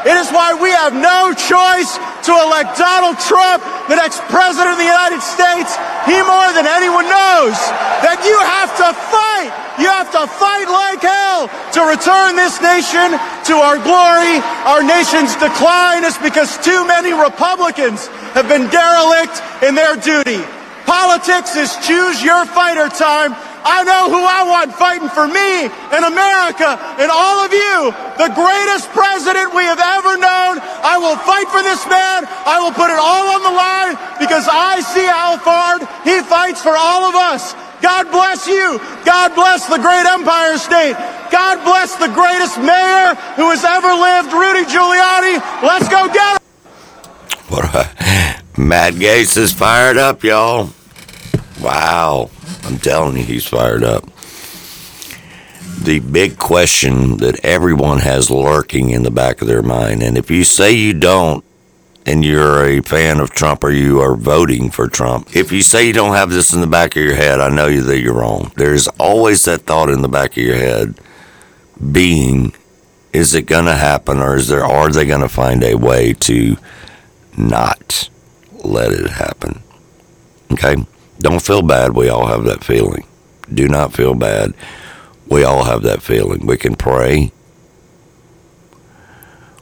It 0.00 0.16
is 0.16 0.32
why 0.32 0.56
we 0.56 0.72
have 0.72 0.96
no 0.96 1.36
choice 1.36 2.00
to 2.24 2.32
elect 2.32 2.80
Donald 2.80 3.20
Trump, 3.20 3.60
the 3.84 4.00
next 4.00 4.24
president 4.32 4.72
of 4.72 4.78
the 4.80 4.88
United 4.88 5.20
States. 5.20 5.76
He 6.08 6.16
more 6.24 6.50
than 6.56 6.64
anyone 6.64 7.04
knows 7.04 7.56
that 8.00 8.24
you 8.24 8.36
have 8.40 8.72
to 8.80 8.88
fight. 9.12 9.52
You 9.76 9.88
have 9.92 10.08
to 10.16 10.24
fight 10.24 10.68
like 10.68 11.04
hell 11.04 11.52
to 11.76 11.80
return 11.84 12.36
this 12.36 12.56
nation 12.64 13.12
to 13.52 13.54
our 13.60 13.76
glory. 13.80 14.40
Our 14.64 14.80
nation's 14.80 15.36
decline 15.36 16.04
is 16.04 16.16
because 16.20 16.56
too 16.64 16.84
many 16.88 17.12
Republicans 17.12 18.08
have 18.32 18.48
been 18.48 18.72
derelict 18.72 19.36
in 19.64 19.76
their 19.76 19.96
duty. 19.96 20.40
Politics 20.88 21.56
is 21.56 21.76
choose 21.84 22.24
your 22.24 22.44
fighter 22.48 22.88
time. 22.88 23.36
I 23.64 23.84
know 23.84 24.08
who 24.08 24.22
I 24.22 24.42
want 24.48 24.72
fighting 24.72 25.08
for 25.12 25.28
me 25.28 25.68
and 25.68 26.02
America 26.04 26.80
and 26.96 27.12
all 27.12 27.44
of 27.44 27.52
you. 27.52 27.92
The 28.16 28.32
greatest 28.32 28.88
president 28.96 29.52
we 29.52 29.64
have 29.64 29.80
ever 29.80 30.16
known. 30.16 30.60
I 30.84 30.96
will 30.96 31.16
fight 31.20 31.48
for 31.52 31.62
this 31.62 31.84
man. 31.88 32.24
I 32.26 32.60
will 32.60 32.72
put 32.72 32.88
it 32.88 33.00
all 33.00 33.36
on 33.36 33.42
the 33.44 33.54
line 33.54 33.94
because 34.16 34.48
I 34.48 34.80
see 34.80 35.04
how 35.04 35.36
hard 35.40 35.84
he 36.04 36.20
fights 36.24 36.62
for 36.62 36.72
all 36.72 37.08
of 37.08 37.14
us. 37.14 37.52
God 37.80 38.10
bless 38.12 38.46
you. 38.46 38.80
God 39.04 39.34
bless 39.34 39.66
the 39.66 39.78
great 39.78 40.06
Empire 40.06 40.58
State. 40.58 40.96
God 41.32 41.64
bless 41.64 41.96
the 41.96 42.08
greatest 42.12 42.58
mayor 42.58 43.14
who 43.36 43.48
has 43.50 43.64
ever 43.64 43.92
lived, 43.92 44.32
Rudy 44.32 44.64
Giuliani. 44.68 45.40
Let's 45.62 45.88
go 45.88 46.08
get 46.12 46.36
him. 46.36 46.40
Matt 48.56 48.94
Gaetz 48.94 49.36
is 49.36 49.52
fired 49.52 49.96
up, 49.96 50.22
y'all. 50.22 50.70
Wow. 51.60 52.30
I'm 52.64 52.78
telling 52.78 53.16
you, 53.16 53.24
he's 53.24 53.46
fired 53.46 53.82
up. 53.82 54.04
The 55.82 56.00
big 56.00 56.38
question 56.38 57.18
that 57.18 57.44
everyone 57.44 58.00
has 58.00 58.30
lurking 58.30 58.90
in 58.90 59.02
the 59.02 59.10
back 59.10 59.40
of 59.40 59.48
their 59.48 59.62
mind, 59.62 60.02
and 60.02 60.18
if 60.18 60.30
you 60.30 60.44
say 60.44 60.72
you 60.72 60.92
don't, 60.92 61.44
and 62.06 62.24
you're 62.24 62.64
a 62.64 62.80
fan 62.80 63.20
of 63.20 63.30
Trump 63.30 63.62
or 63.62 63.70
you 63.70 64.00
are 64.00 64.16
voting 64.16 64.70
for 64.70 64.88
Trump, 64.88 65.36
if 65.36 65.52
you 65.52 65.62
say 65.62 65.86
you 65.86 65.92
don't 65.92 66.14
have 66.14 66.30
this 66.30 66.52
in 66.52 66.60
the 66.60 66.66
back 66.66 66.96
of 66.96 67.02
your 67.02 67.14
head, 67.14 67.40
I 67.40 67.48
know 67.50 67.66
you 67.66 67.82
that 67.82 68.00
you're 68.00 68.14
wrong. 68.14 68.52
There's 68.56 68.88
always 68.98 69.44
that 69.44 69.62
thought 69.62 69.90
in 69.90 70.02
the 70.02 70.08
back 70.08 70.30
of 70.32 70.42
your 70.42 70.56
head 70.56 70.98
being, 71.92 72.54
is 73.12 73.34
it 73.34 73.42
going 73.42 73.66
to 73.66 73.76
happen 73.76 74.18
or 74.18 74.36
is 74.36 74.48
there, 74.48 74.64
are 74.64 74.90
they 74.90 75.06
going 75.06 75.20
to 75.20 75.28
find 75.28 75.62
a 75.62 75.74
way 75.76 76.14
to 76.14 76.56
not 77.36 78.08
let 78.64 78.92
it 78.92 79.10
happen? 79.10 79.62
Okay? 80.52 80.76
Don't 81.20 81.42
feel 81.42 81.62
bad. 81.62 81.94
We 81.94 82.08
all 82.08 82.26
have 82.26 82.44
that 82.44 82.64
feeling. 82.64 83.06
Do 83.52 83.68
not 83.68 83.92
feel 83.92 84.14
bad. 84.14 84.54
We 85.26 85.44
all 85.44 85.64
have 85.64 85.82
that 85.82 86.02
feeling. 86.02 86.46
We 86.46 86.56
can 86.56 86.74
pray. 86.74 87.32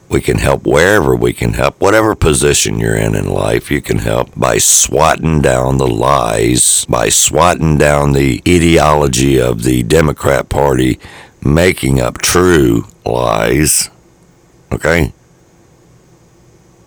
We 0.07 0.21
can 0.21 0.39
help 0.39 0.65
wherever 0.65 1.15
we 1.15 1.33
can 1.33 1.53
help, 1.53 1.79
whatever 1.79 2.15
position 2.15 2.79
you're 2.79 2.95
in 2.95 3.13
in 3.13 3.29
life, 3.29 3.69
you 3.69 3.79
can 3.79 3.99
help 3.99 4.31
by 4.35 4.57
swatting 4.57 5.39
down 5.39 5.77
the 5.77 5.87
lies, 5.87 6.85
by 6.85 7.09
swatting 7.09 7.77
down 7.77 8.13
the 8.13 8.41
ideology 8.47 9.39
of 9.39 9.61
the 9.61 9.83
Democrat 9.83 10.49
Party, 10.49 10.99
making 11.43 11.99
up 11.99 12.17
true 12.17 12.87
lies. 13.05 13.91
Okay? 14.71 15.13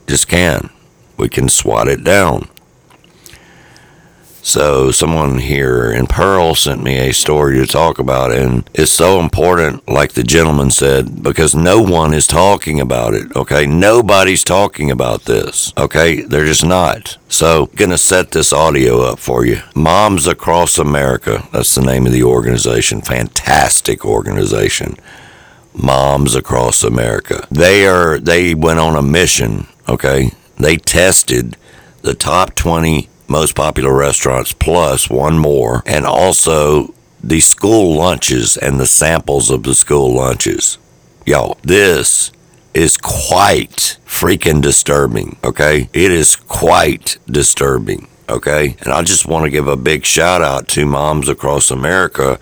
Just 0.09 0.27
can. 0.27 0.70
We 1.16 1.28
can 1.28 1.49
swat 1.49 1.86
it 1.86 2.03
down. 2.03 2.49
So 4.44 4.90
someone 4.90 5.39
here 5.39 5.93
in 5.93 6.09
Pearl 6.09 6.56
sent 6.56 6.82
me 6.82 6.98
a 6.98 7.12
story 7.12 7.59
to 7.59 7.66
talk 7.66 8.01
about, 8.01 8.32
and 8.32 8.69
it's 8.74 8.90
so 8.90 9.20
important, 9.20 9.86
like 9.89 10.14
the 10.14 10.24
gentleman 10.24 10.73
said, 10.73 11.23
because 11.23 11.55
no 11.55 11.81
one 11.81 12.12
is 12.12 12.27
talking 12.27 12.81
about 12.81 13.14
it. 13.14 13.35
Okay, 13.36 13.66
nobody's 13.66 14.43
talking 14.43 14.90
about 14.90 15.27
this. 15.27 15.73
Okay, 15.78 16.23
they're 16.23 16.44
just 16.44 16.66
not. 16.66 17.19
So, 17.28 17.66
gonna 17.77 17.97
set 17.97 18.32
this 18.32 18.52
audio 18.52 19.02
up 19.02 19.20
for 19.20 19.47
you. 19.47 19.60
Moms 19.77 20.27
Across 20.27 20.77
America. 20.77 21.47
That's 21.52 21.77
the 21.77 21.82
name 21.82 22.05
of 22.05 22.12
the 22.12 22.24
organization. 22.24 23.01
Fantastic 23.01 24.05
organization. 24.05 24.97
Moms 25.73 26.35
Across 26.35 26.82
America. 26.82 27.47
They 27.48 27.86
are. 27.86 28.19
They 28.19 28.55
went 28.55 28.81
on 28.81 28.97
a 28.97 29.02
mission. 29.02 29.69
Okay, 29.89 30.32
they 30.59 30.78
tested 30.78 31.56
the 32.02 32.14
top 32.14 32.56
20 32.56 33.09
most 33.32 33.56
popular 33.56 33.94
restaurants 33.94 34.52
plus 34.52 35.10
one 35.10 35.38
more, 35.38 35.82
and 35.86 36.04
also 36.04 36.94
the 37.24 37.40
school 37.40 37.96
lunches 37.96 38.56
and 38.56 38.78
the 38.78 38.86
samples 38.86 39.50
of 39.50 39.62
the 39.62 39.74
school 39.74 40.14
lunches. 40.14 40.78
Y'all, 41.24 41.56
this 41.62 42.30
is 42.74 42.96
quite 42.96 43.96
freaking 44.06 44.60
disturbing, 44.60 45.36
okay? 45.42 45.88
It 45.92 46.10
is 46.10 46.36
quite 46.36 47.18
disturbing, 47.26 48.09
okay? 48.28 48.76
And 48.80 48.92
I 48.92 49.02
just 49.02 49.26
want 49.26 49.44
to 49.44 49.50
give 49.50 49.66
a 49.66 49.76
big 49.76 50.04
shout 50.04 50.42
out 50.42 50.68
to 50.68 50.86
moms 50.86 51.28
across 51.28 51.70
America 51.70 52.38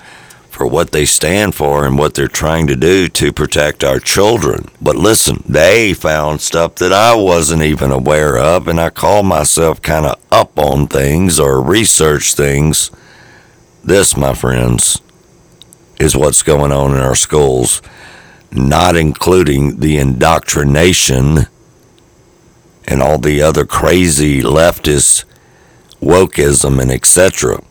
for 0.60 0.66
what 0.66 0.92
they 0.92 1.06
stand 1.06 1.54
for 1.54 1.86
and 1.86 1.96
what 1.96 2.12
they're 2.12 2.28
trying 2.28 2.66
to 2.66 2.76
do 2.76 3.08
to 3.08 3.32
protect 3.32 3.82
our 3.82 3.98
children. 3.98 4.68
But 4.78 4.94
listen, 4.94 5.42
they 5.48 5.94
found 5.94 6.42
stuff 6.42 6.74
that 6.74 6.92
I 6.92 7.14
wasn't 7.14 7.62
even 7.62 7.90
aware 7.90 8.36
of, 8.36 8.68
and 8.68 8.78
I 8.78 8.90
call 8.90 9.22
myself 9.22 9.80
kind 9.80 10.04
of 10.04 10.20
up 10.30 10.58
on 10.58 10.86
things 10.86 11.40
or 11.40 11.62
research 11.62 12.34
things. 12.34 12.90
This, 13.82 14.18
my 14.18 14.34
friends, 14.34 15.00
is 15.98 16.14
what's 16.14 16.42
going 16.42 16.72
on 16.72 16.90
in 16.90 16.98
our 16.98 17.14
schools, 17.14 17.80
not 18.52 18.96
including 18.96 19.80
the 19.80 19.96
indoctrination 19.96 21.46
and 22.86 23.00
all 23.00 23.16
the 23.16 23.40
other 23.40 23.64
crazy 23.64 24.42
leftist 24.42 25.24
wokeism 26.02 26.78
and 26.82 26.90
etc. 26.90 27.62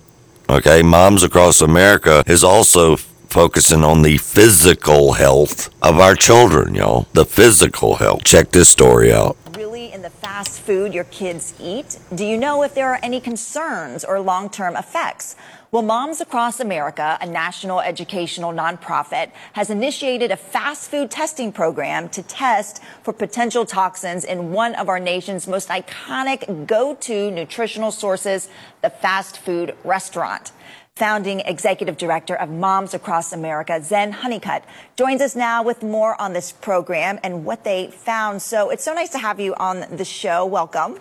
Okay, 0.49 0.81
Moms 0.81 1.21
Across 1.21 1.61
America 1.61 2.23
is 2.25 2.43
also 2.43 2.95
focusing 2.95 3.83
on 3.83 4.01
the 4.01 4.17
physical 4.17 5.13
health 5.13 5.69
of 5.83 5.99
our 5.99 6.15
children, 6.15 6.73
y'all. 6.73 7.05
The 7.13 7.23
physical 7.23 7.97
health. 7.97 8.23
Check 8.23 8.49
this 8.49 8.67
story 8.67 9.13
out. 9.13 9.37
Really, 9.55 9.93
in 9.93 10.01
the 10.01 10.09
fast 10.09 10.59
food 10.59 10.91
your 10.91 11.03
kids 11.03 11.53
eat, 11.61 11.99
do 12.15 12.25
you 12.25 12.35
know 12.35 12.63
if 12.63 12.73
there 12.73 12.91
are 12.91 12.99
any 13.03 13.21
concerns 13.21 14.03
or 14.03 14.19
long 14.19 14.49
term 14.49 14.75
effects? 14.75 15.35
Well, 15.71 15.83
Moms 15.83 16.19
Across 16.19 16.61
America, 16.61 17.15
a 17.21 17.27
national 17.27 17.79
educational 17.79 18.51
nonprofit, 18.51 19.29
has 19.53 19.69
initiated 19.69 20.31
a 20.31 20.35
fast 20.35 20.89
food 20.89 21.11
testing 21.11 21.51
program 21.51 22.09
to 22.09 22.23
test 22.23 22.81
for 23.03 23.13
potential 23.13 23.67
toxins 23.67 24.25
in 24.25 24.51
one 24.51 24.73
of 24.73 24.89
our 24.89 24.99
nation's 24.99 25.47
most 25.47 25.69
iconic 25.69 26.65
go-to 26.65 27.29
nutritional 27.29 27.91
sources, 27.91 28.49
the 28.81 28.89
fast 28.89 29.37
food 29.37 29.75
restaurant. 29.83 30.53
Founding 30.95 31.41
executive 31.41 31.99
director 31.99 32.33
of 32.33 32.49
Moms 32.49 32.95
Across 32.95 33.31
America, 33.31 33.79
Zen 33.83 34.11
Honeycutt, 34.11 34.63
joins 34.97 35.21
us 35.21 35.35
now 35.35 35.61
with 35.61 35.83
more 35.83 36.19
on 36.19 36.33
this 36.33 36.51
program 36.51 37.19
and 37.21 37.45
what 37.45 37.63
they 37.63 37.91
found. 37.91 38.41
So 38.41 38.71
it's 38.71 38.83
so 38.83 38.95
nice 38.95 39.09
to 39.09 39.19
have 39.19 39.39
you 39.39 39.53
on 39.53 39.85
the 39.95 40.03
show. 40.03 40.47
Welcome. 40.47 40.97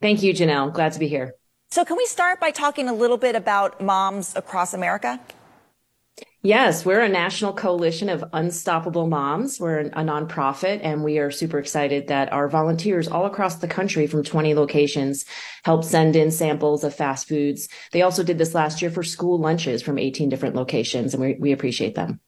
Thank 0.00 0.22
you, 0.22 0.32
Janelle. 0.32 0.72
Glad 0.72 0.92
to 0.92 1.00
be 1.00 1.08
here. 1.08 1.34
So, 1.72 1.86
can 1.86 1.96
we 1.96 2.04
start 2.04 2.38
by 2.38 2.50
talking 2.50 2.90
a 2.90 2.92
little 2.92 3.16
bit 3.16 3.34
about 3.34 3.80
Moms 3.80 4.36
Across 4.36 4.74
America? 4.74 5.18
Yes, 6.42 6.84
we're 6.84 7.00
a 7.00 7.08
national 7.08 7.54
coalition 7.54 8.10
of 8.10 8.22
unstoppable 8.34 9.06
moms. 9.06 9.58
We're 9.58 9.78
a 9.78 10.04
nonprofit, 10.04 10.80
and 10.82 11.02
we 11.02 11.16
are 11.16 11.30
super 11.30 11.58
excited 11.58 12.08
that 12.08 12.30
our 12.30 12.46
volunteers 12.46 13.08
all 13.08 13.24
across 13.24 13.54
the 13.54 13.68
country 13.68 14.06
from 14.06 14.22
20 14.22 14.52
locations 14.52 15.24
help 15.64 15.82
send 15.82 16.14
in 16.14 16.30
samples 16.30 16.84
of 16.84 16.94
fast 16.94 17.26
foods. 17.26 17.70
They 17.92 18.02
also 18.02 18.22
did 18.22 18.36
this 18.36 18.54
last 18.54 18.82
year 18.82 18.90
for 18.90 19.02
school 19.02 19.38
lunches 19.38 19.80
from 19.80 19.98
18 19.98 20.28
different 20.28 20.54
locations, 20.54 21.14
and 21.14 21.22
we, 21.22 21.36
we 21.40 21.52
appreciate 21.52 21.94
them. 21.94 22.20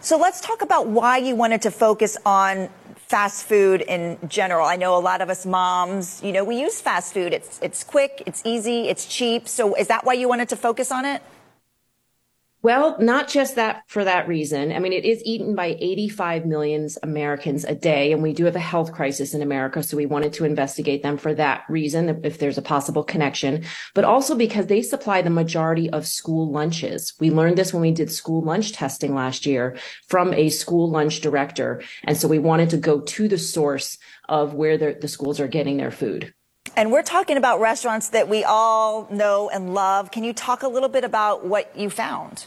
So 0.00 0.16
let's 0.16 0.40
talk 0.40 0.62
about 0.62 0.86
why 0.86 1.18
you 1.18 1.36
wanted 1.36 1.60
to 1.62 1.70
focus 1.70 2.16
on 2.24 2.70
fast 3.10 3.44
food 3.44 3.80
in 3.80 4.16
general. 4.28 4.64
I 4.64 4.76
know 4.76 4.96
a 4.96 5.02
lot 5.10 5.20
of 5.20 5.28
us 5.30 5.44
moms, 5.44 6.22
you 6.22 6.30
know, 6.30 6.44
we 6.44 6.60
use 6.60 6.80
fast 6.80 7.12
food. 7.12 7.32
It's 7.32 7.58
it's 7.60 7.82
quick, 7.82 8.22
it's 8.24 8.40
easy, 8.44 8.88
it's 8.88 9.04
cheap. 9.04 9.48
So 9.48 9.74
is 9.74 9.88
that 9.88 10.04
why 10.04 10.12
you 10.12 10.28
wanted 10.28 10.48
to 10.50 10.56
focus 10.56 10.92
on 10.92 11.04
it? 11.04 11.20
Well, 12.62 12.98
not 13.00 13.26
just 13.26 13.54
that 13.54 13.84
for 13.86 14.04
that 14.04 14.28
reason. 14.28 14.70
I 14.70 14.80
mean, 14.80 14.92
it 14.92 15.06
is 15.06 15.22
eaten 15.24 15.54
by 15.54 15.78
85 15.80 16.44
million 16.44 16.88
Americans 17.02 17.64
a 17.64 17.74
day, 17.74 18.12
and 18.12 18.22
we 18.22 18.34
do 18.34 18.44
have 18.44 18.56
a 18.56 18.60
health 18.60 18.92
crisis 18.92 19.32
in 19.32 19.40
America. 19.40 19.82
So 19.82 19.96
we 19.96 20.04
wanted 20.04 20.34
to 20.34 20.44
investigate 20.44 21.02
them 21.02 21.16
for 21.16 21.32
that 21.34 21.64
reason, 21.70 22.20
if 22.22 22.36
there's 22.36 22.58
a 22.58 22.62
possible 22.62 23.02
connection, 23.02 23.64
but 23.94 24.04
also 24.04 24.34
because 24.34 24.66
they 24.66 24.82
supply 24.82 25.22
the 25.22 25.30
majority 25.30 25.88
of 25.88 26.06
school 26.06 26.50
lunches. 26.52 27.14
We 27.18 27.30
learned 27.30 27.56
this 27.56 27.72
when 27.72 27.80
we 27.80 27.92
did 27.92 28.12
school 28.12 28.42
lunch 28.42 28.72
testing 28.72 29.14
last 29.14 29.46
year 29.46 29.78
from 30.08 30.34
a 30.34 30.50
school 30.50 30.90
lunch 30.90 31.22
director. 31.22 31.82
And 32.04 32.14
so 32.14 32.28
we 32.28 32.38
wanted 32.38 32.68
to 32.70 32.76
go 32.76 33.00
to 33.00 33.26
the 33.26 33.38
source 33.38 33.96
of 34.28 34.52
where 34.52 34.76
the 34.76 35.08
schools 35.08 35.40
are 35.40 35.48
getting 35.48 35.78
their 35.78 35.90
food. 35.90 36.34
And 36.80 36.90
we're 36.90 37.02
talking 37.02 37.36
about 37.36 37.60
restaurants 37.60 38.08
that 38.08 38.26
we 38.26 38.42
all 38.42 39.06
know 39.10 39.50
and 39.50 39.74
love. 39.74 40.10
Can 40.10 40.24
you 40.24 40.32
talk 40.32 40.62
a 40.62 40.66
little 40.66 40.88
bit 40.88 41.04
about 41.04 41.44
what 41.44 41.76
you 41.76 41.90
found? 41.90 42.46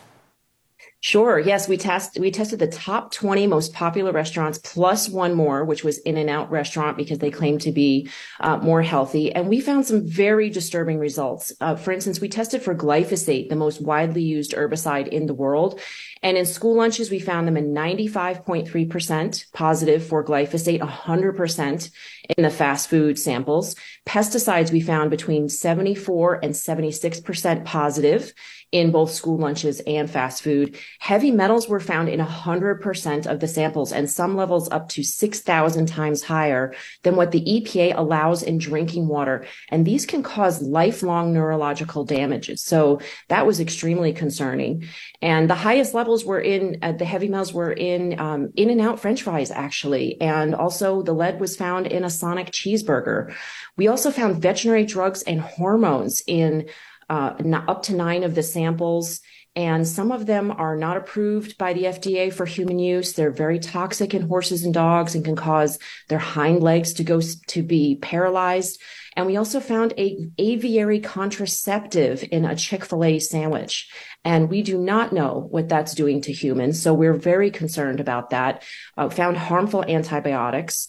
Sure. 1.05 1.37
Yes, 1.37 1.67
we 1.67 1.75
test 1.75 2.17
we 2.17 2.31
tested 2.31 2.59
the 2.59 2.67
top 2.67 3.11
20 3.11 3.45
most 3.47 3.73
popular 3.73 4.13
restaurants 4.13 4.57
plus 4.57 5.09
one 5.09 5.33
more, 5.33 5.65
which 5.65 5.83
was 5.83 5.97
In-N-Out 5.97 6.49
restaurant 6.49 6.95
because 6.95 7.19
they 7.19 7.29
claim 7.29 7.57
to 7.57 7.73
be 7.73 8.09
uh, 8.39 8.55
more 8.59 8.81
healthy, 8.81 9.29
and 9.29 9.49
we 9.49 9.59
found 9.59 9.85
some 9.85 10.07
very 10.07 10.49
disturbing 10.49 10.99
results. 10.99 11.51
Uh, 11.59 11.75
for 11.75 11.91
instance, 11.91 12.21
we 12.21 12.29
tested 12.29 12.61
for 12.63 12.73
glyphosate, 12.73 13.49
the 13.49 13.57
most 13.57 13.81
widely 13.81 14.21
used 14.21 14.53
herbicide 14.53 15.09
in 15.09 15.25
the 15.25 15.33
world, 15.33 15.81
and 16.21 16.37
in 16.37 16.45
school 16.45 16.75
lunches 16.77 17.11
we 17.11 17.19
found 17.19 17.49
them 17.49 17.57
in 17.57 17.73
95.3% 17.73 19.51
positive 19.51 20.05
for 20.05 20.23
glyphosate, 20.23 20.79
100% 20.79 21.91
in 22.37 22.43
the 22.43 22.49
fast 22.49 22.89
food 22.89 23.19
samples. 23.19 23.75
Pesticides 24.05 24.71
we 24.71 24.79
found 24.79 25.11
between 25.11 25.49
74 25.49 26.39
and 26.41 26.53
76% 26.53 27.65
positive 27.65 28.33
in 28.73 28.89
both 28.91 29.11
school 29.11 29.37
lunches 29.37 29.79
and 29.81 30.09
fast 30.09 30.41
food. 30.41 30.77
Heavy 30.99 31.29
metals 31.29 31.69
were 31.69 31.79
found 31.79 32.09
in 32.09 32.19
100% 32.19 33.27
of 33.27 33.39
the 33.39 33.47
samples 33.47 33.93
and 33.93 34.09
some 34.09 34.35
levels 34.35 34.69
up 34.71 34.89
to 34.89 35.03
6,000 35.03 35.85
times 35.85 36.23
higher 36.23 36.73
than 37.03 37.15
what 37.15 37.31
the 37.31 37.45
EPA 37.45 37.93
allows 37.95 38.41
in 38.41 38.57
drinking 38.57 39.07
water. 39.07 39.45
And 39.69 39.85
these 39.85 40.07
can 40.07 40.23
cause 40.23 40.63
lifelong 40.63 41.33
neurological 41.33 42.03
damages. 42.03 42.63
So 42.63 42.99
that 43.29 43.45
was 43.45 43.59
extremely 43.59 44.11
concerning. 44.11 44.87
And 45.21 45.47
the 45.47 45.55
highest 45.55 45.93
levels 45.93 46.25
were 46.25 46.41
in 46.41 46.79
uh, 46.81 46.93
the 46.93 47.05
heavy 47.05 47.27
metals 47.27 47.53
were 47.53 47.71
in 47.71 48.19
um, 48.19 48.51
In-N-Out 48.55 48.99
French 48.99 49.21
fries, 49.21 49.51
actually. 49.51 50.19
And 50.19 50.55
also 50.55 51.03
the 51.03 51.13
lead 51.13 51.39
was 51.39 51.55
found 51.55 51.85
in 51.85 52.03
a 52.03 52.09
Sonic 52.09 52.47
cheeseburger. 52.47 53.35
We 53.77 53.87
also 53.87 54.09
found 54.09 54.41
veterinary 54.41 54.85
drugs 54.85 55.21
and 55.21 55.39
hormones 55.39 56.23
in 56.25 56.69
uh, 57.09 57.33
up 57.67 57.83
to 57.83 57.95
nine 57.95 58.23
of 58.23 58.35
the 58.35 58.43
samples. 58.43 59.21
And 59.55 59.87
some 59.87 60.11
of 60.11 60.25
them 60.25 60.49
are 60.51 60.75
not 60.75 60.97
approved 60.97 61.59
by 61.59 61.73
the 61.73 61.83
FDA 61.83 62.33
for 62.33 62.45
human 62.45 62.79
use. 62.79 63.13
They're 63.13 63.29
very 63.29 63.59
toxic 63.59 64.15
in 64.15 64.27
horses 64.27 64.63
and 64.63 64.73
dogs 64.73 65.13
and 65.13 65.23
can 65.23 65.35
cause 65.35 65.77
their 66.09 66.17
hind 66.17 66.63
legs 66.63 66.93
to 66.93 67.03
go 67.03 67.21
to 67.21 67.63
be 67.63 67.99
paralyzed. 68.01 68.81
And 69.15 69.27
we 69.27 69.37
also 69.37 69.59
found 69.59 69.93
a 69.97 70.17
aviary 70.39 70.99
contraceptive 70.99 72.23
in 72.31 72.45
a 72.45 72.55
Chick-fil-A 72.55 73.19
sandwich. 73.19 73.91
And 74.25 74.49
we 74.49 74.63
do 74.63 74.79
not 74.79 75.13
know 75.13 75.47
what 75.51 75.69
that's 75.69 75.93
doing 75.93 76.21
to 76.21 76.31
humans. 76.31 76.81
So 76.81 76.95
we're 76.95 77.13
very 77.13 77.51
concerned 77.51 77.99
about 77.99 78.31
that. 78.31 78.63
Uh, 78.97 79.09
found 79.09 79.37
harmful 79.37 79.83
antibiotics. 79.83 80.87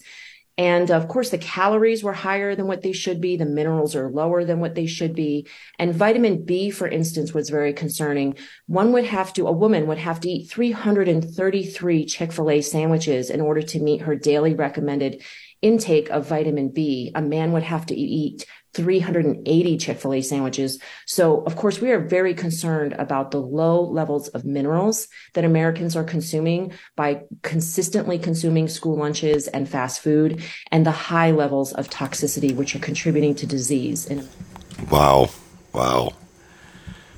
And 0.57 0.91
of 0.91 1.09
course, 1.09 1.31
the 1.31 1.39
calories 1.39 2.05
were 2.05 2.13
higher 2.13 2.55
than 2.55 2.69
what 2.69 2.83
they 2.83 2.93
should 2.93 3.21
be. 3.21 3.37
The 3.37 3.45
minerals 3.45 3.97
are 3.97 4.09
lower 4.09 4.45
than 4.45 4.61
what 4.61 4.77
they 4.77 4.87
should 4.87 5.15
be. 5.15 5.49
And 5.81 5.93
vitamin 5.93 6.45
B, 6.45 6.71
for 6.71 6.87
instance, 6.87 7.35
was 7.35 7.51
very 7.51 7.73
concerning. 7.73 8.37
One 8.67 8.93
would 8.93 9.05
have 9.05 9.33
to, 9.33 9.49
a 9.49 9.53
woman 9.53 9.89
would 9.89 9.99
have 9.99 10.21
to 10.21 10.29
eat 10.29 10.51
333 10.51 12.05
Chick-fil-A 12.05 12.61
sandwiches 12.61 13.31
in 13.31 13.41
order 13.41 13.63
to 13.63 13.81
meet 13.81 14.03
her 14.03 14.15
daily 14.15 14.55
recommended 14.55 15.23
intake 15.61 16.11
of 16.11 16.29
vitamin 16.29 16.69
B. 16.69 17.11
A 17.15 17.23
man 17.23 17.53
would 17.53 17.65
have 17.65 17.87
to 17.87 17.95
eat 17.95 18.47
380 18.75 19.79
Chick 19.79 19.99
fil 19.99 20.15
A 20.15 20.23
sandwiches. 20.23 20.79
So, 21.07 21.43
of 21.45 21.57
course, 21.57 21.81
we 21.81 21.91
are 21.93 22.01
very 22.01 22.35
concerned 22.35 22.93
about 22.95 23.31
the 23.31 23.41
low 23.41 23.83
levels 23.83 24.29
of 24.29 24.45
minerals 24.45 25.09
that 25.35 25.45
Americans 25.45 25.97
are 25.97 26.05
consuming 26.05 26.73
by 26.97 27.23
consistently 27.43 28.19
consuming 28.19 28.69
school 28.69 28.97
lunches 28.97 29.49
and 29.49 29.69
fast 29.69 30.01
food, 30.01 30.43
and 30.71 30.85
the 30.85 30.91
high 30.91 31.31
levels 31.31 31.73
of 31.73 31.89
toxicity, 31.89 32.55
which 32.55 32.75
are 32.75 32.81
contributing 32.81 33.35
to 33.37 33.47
disease. 33.47 34.11
wow. 34.91 35.31
Wow. 35.73 36.13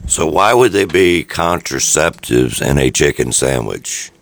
So, 0.06 0.26
why 0.26 0.54
would 0.54 0.72
they 0.72 0.84
be 0.84 1.24
contraceptives 1.28 2.64
in 2.64 2.78
a 2.78 2.90
chicken 2.90 3.32
sandwich? 3.32 4.12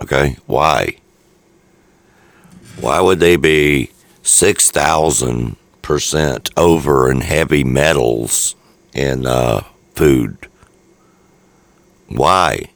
Okay. 0.00 0.36
Why? 0.46 0.96
Why 2.80 3.00
would 3.00 3.18
they 3.18 3.36
be 3.36 3.90
6,000 4.22 5.56
percent 5.88 6.50
over 6.54 7.10
in 7.10 7.22
heavy 7.22 7.64
metals 7.64 8.54
in 8.92 9.26
uh, 9.26 9.62
food. 9.94 10.36
Why? 12.08 12.70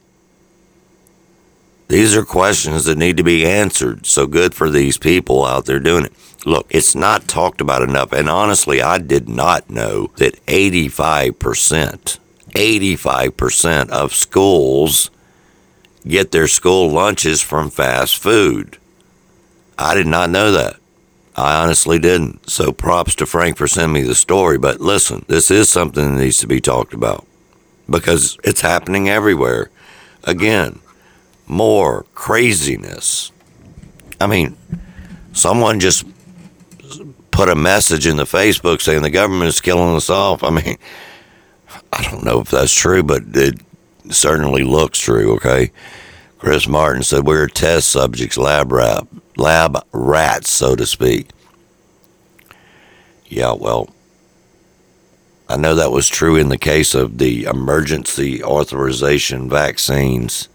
These 1.89 2.15
are 2.15 2.25
questions 2.25 2.85
that 2.85 2.97
need 2.97 3.17
to 3.17 3.23
be 3.23 3.45
answered. 3.45 4.07
So 4.07 4.25
good 4.25 4.55
for 4.55 4.71
these 4.71 4.97
people 4.97 5.45
out 5.45 5.65
there 5.65 5.79
doing 5.79 6.05
it. 6.05 6.13
Look, 6.43 6.65
it's 6.71 6.95
not 6.95 7.27
talked 7.27 7.61
about 7.61 7.83
enough. 7.83 8.11
And 8.13 8.27
honestly, 8.27 8.81
I 8.81 8.97
did 8.97 9.29
not 9.29 9.69
know 9.69 10.07
that 10.17 10.43
85%, 10.47 12.17
85% 12.49 13.89
of 13.89 14.15
schools 14.15 15.11
get 16.07 16.31
their 16.31 16.47
school 16.47 16.89
lunches 16.89 17.43
from 17.43 17.69
fast 17.69 18.17
food. 18.17 18.79
I 19.77 19.93
did 19.93 20.07
not 20.07 20.31
know 20.31 20.51
that. 20.51 20.77
I 21.35 21.61
honestly 21.63 21.99
didn't. 21.99 22.49
So 22.49 22.71
props 22.71 23.15
to 23.15 23.25
Frank 23.25 23.57
for 23.57 23.67
sending 23.67 23.93
me 23.93 24.07
the 24.07 24.15
story. 24.15 24.57
But 24.57 24.79
listen, 24.81 25.25
this 25.27 25.49
is 25.49 25.69
something 25.69 26.15
that 26.15 26.21
needs 26.21 26.37
to 26.39 26.47
be 26.47 26.61
talked 26.61 26.93
about 26.93 27.25
because 27.89 28.37
it's 28.43 28.61
happening 28.61 29.09
everywhere. 29.09 29.69
Again, 30.23 30.79
more 31.47 32.05
craziness. 32.13 33.31
I 34.21 34.27
mean, 34.27 34.55
someone 35.33 35.79
just 35.79 36.05
put 37.31 37.49
a 37.49 37.55
message 37.55 38.05
in 38.05 38.17
the 38.17 38.23
Facebook 38.23 38.79
saying 38.79 39.01
the 39.01 39.09
government 39.09 39.49
is 39.49 39.59
killing 39.59 39.95
us 39.95 40.09
off. 40.09 40.43
I 40.43 40.51
mean, 40.51 40.77
I 41.91 42.03
don't 42.03 42.23
know 42.23 42.39
if 42.39 42.49
that's 42.49 42.73
true, 42.73 43.03
but 43.03 43.23
it 43.33 43.59
certainly 44.09 44.63
looks 44.63 44.99
true, 44.99 45.33
okay? 45.35 45.71
Chris 46.37 46.67
Martin 46.67 47.03
said 47.03 47.25
we're 47.25 47.47
test 47.47 47.89
subjects, 47.89 48.37
lab 48.37 48.71
rat, 48.71 49.07
lab 49.37 49.85
rats, 49.91 50.51
so 50.51 50.75
to 50.75 50.85
speak. 50.85 51.29
Yeah, 53.25 53.53
well, 53.53 53.89
I 55.49 55.57
know 55.57 55.75
that 55.75 55.91
was 55.91 56.07
true 56.07 56.35
in 56.35 56.49
the 56.49 56.57
case 56.57 56.95
of 56.95 57.17
the 57.17 57.43
emergency 57.45 58.43
authorization 58.43 59.49
vaccines. 59.49 60.49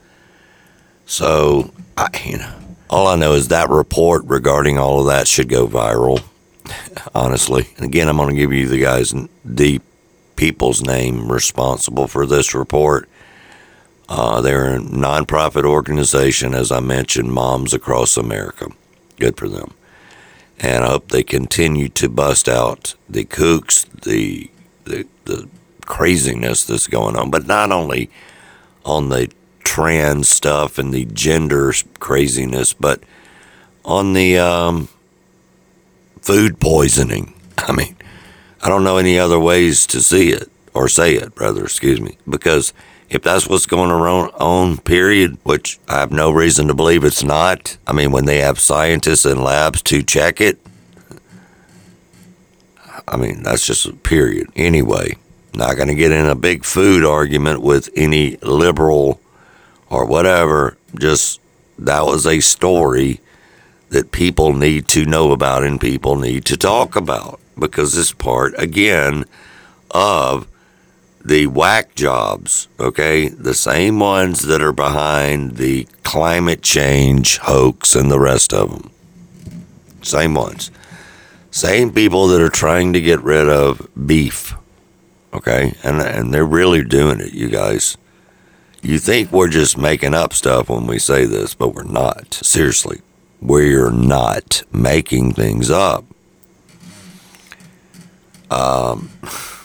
So, 1.06 1.72
I, 1.96 2.08
you 2.24 2.38
know, 2.38 2.54
all 2.90 3.06
I 3.06 3.16
know 3.16 3.32
is 3.32 3.48
that 3.48 3.68
report 3.70 4.24
regarding 4.26 4.78
all 4.78 5.00
of 5.00 5.06
that 5.06 5.28
should 5.28 5.48
go 5.48 5.66
viral. 5.66 6.22
Honestly, 7.14 7.68
and 7.76 7.86
again, 7.86 8.08
I'm 8.08 8.16
going 8.16 8.30
to 8.30 8.40
give 8.40 8.52
you 8.52 8.68
the 8.68 8.80
guys, 8.80 9.14
the 9.44 9.80
people's 10.36 10.82
name 10.82 11.30
responsible 11.30 12.06
for 12.06 12.26
this 12.26 12.54
report. 12.54 13.08
Uh, 14.08 14.40
they're 14.40 14.76
a 14.76 14.78
nonprofit 14.78 15.64
organization, 15.64 16.54
as 16.54 16.72
I 16.72 16.80
mentioned, 16.80 17.32
Moms 17.32 17.74
Across 17.74 18.16
America. 18.16 18.70
Good 19.18 19.36
for 19.36 19.48
them. 19.48 19.74
And 20.58 20.82
I 20.84 20.88
hope 20.88 21.08
they 21.08 21.22
continue 21.22 21.88
to 21.90 22.08
bust 22.08 22.48
out 22.48 22.94
the 23.08 23.24
kooks, 23.24 23.86
the, 24.02 24.50
the, 24.84 25.06
the 25.24 25.48
craziness 25.84 26.64
that's 26.64 26.86
going 26.86 27.16
on, 27.16 27.30
but 27.30 27.46
not 27.46 27.70
only 27.70 28.10
on 28.84 29.10
the 29.10 29.30
trans 29.62 30.28
stuff 30.28 30.78
and 30.78 30.92
the 30.92 31.04
gender 31.04 31.72
craziness, 32.00 32.72
but 32.72 33.02
on 33.84 34.14
the 34.14 34.38
um, 34.38 34.88
food 36.22 36.58
poisoning. 36.58 37.34
I 37.58 37.72
mean, 37.72 37.96
I 38.62 38.68
don't 38.68 38.84
know 38.84 38.96
any 38.96 39.18
other 39.18 39.38
ways 39.38 39.86
to 39.88 40.00
see 40.00 40.30
it 40.30 40.50
or 40.74 40.88
say 40.88 41.14
it, 41.14 41.32
rather, 41.38 41.64
excuse 41.64 42.00
me, 42.00 42.16
because 42.28 42.72
if 43.10 43.22
that's 43.22 43.48
what's 43.48 43.66
going 43.66 43.90
on, 43.90 44.76
period, 44.78 45.38
which 45.42 45.78
I 45.88 46.00
have 46.00 46.12
no 46.12 46.30
reason 46.30 46.68
to 46.68 46.74
believe 46.74 47.04
it's 47.04 47.24
not. 47.24 47.76
I 47.86 47.92
mean, 47.92 48.12
when 48.12 48.26
they 48.26 48.38
have 48.38 48.60
scientists 48.60 49.24
and 49.24 49.42
labs 49.42 49.82
to 49.84 50.02
check 50.02 50.40
it, 50.40 50.58
I 53.06 53.16
mean, 53.16 53.42
that's 53.42 53.66
just 53.66 53.86
a 53.86 53.94
period. 53.94 54.48
Anyway, 54.54 55.16
not 55.54 55.76
going 55.76 55.88
to 55.88 55.94
get 55.94 56.12
in 56.12 56.26
a 56.26 56.34
big 56.34 56.64
food 56.64 57.04
argument 57.04 57.62
with 57.62 57.88
any 57.96 58.36
liberal 58.42 59.20
or 59.88 60.04
whatever. 60.04 60.76
Just 60.98 61.40
that 61.78 62.04
was 62.04 62.26
a 62.26 62.40
story 62.40 63.20
that 63.88 64.12
people 64.12 64.52
need 64.52 64.86
to 64.88 65.06
know 65.06 65.32
about 65.32 65.64
and 65.64 65.80
people 65.80 66.16
need 66.16 66.44
to 66.44 66.56
talk 66.58 66.94
about 66.94 67.40
because 67.58 67.96
it's 67.96 68.12
part, 68.12 68.52
again, 68.58 69.24
of 69.90 70.46
the 71.28 71.46
whack 71.46 71.94
jobs, 71.94 72.68
okay? 72.80 73.28
The 73.28 73.52
same 73.52 74.00
ones 74.00 74.42
that 74.42 74.62
are 74.62 74.72
behind 74.72 75.56
the 75.56 75.86
climate 76.02 76.62
change 76.62 77.36
hoax 77.38 77.94
and 77.94 78.10
the 78.10 78.18
rest 78.18 78.54
of 78.54 78.70
them. 78.70 78.90
Same 80.00 80.34
ones. 80.34 80.70
Same 81.50 81.92
people 81.92 82.28
that 82.28 82.40
are 82.40 82.48
trying 82.48 82.94
to 82.94 83.00
get 83.00 83.20
rid 83.20 83.46
of 83.46 83.86
beef, 84.06 84.54
okay? 85.34 85.74
And, 85.82 86.00
and 86.00 86.32
they're 86.32 86.46
really 86.46 86.82
doing 86.82 87.20
it, 87.20 87.34
you 87.34 87.48
guys. 87.48 87.98
You 88.80 88.98
think 88.98 89.30
we're 89.30 89.48
just 89.48 89.76
making 89.76 90.14
up 90.14 90.32
stuff 90.32 90.70
when 90.70 90.86
we 90.86 90.98
say 90.98 91.26
this, 91.26 91.52
but 91.52 91.74
we're 91.74 91.82
not. 91.82 92.32
Seriously, 92.32 93.02
we're 93.40 93.90
not 93.90 94.62
making 94.72 95.34
things 95.34 95.70
up. 95.70 96.06
Um, 98.50 99.10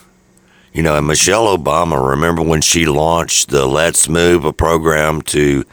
you 0.74 0.82
know, 0.82 0.98
and 0.98 1.06
Michelle 1.06 1.56
Obama, 1.56 2.10
remember 2.12 2.42
when 2.42 2.62
she 2.62 2.88
launched 2.88 3.50
the 3.50 3.68
Let's 3.68 4.10
Move, 4.10 4.44
a 4.44 4.52
program 4.52 5.22
to 5.24 5.64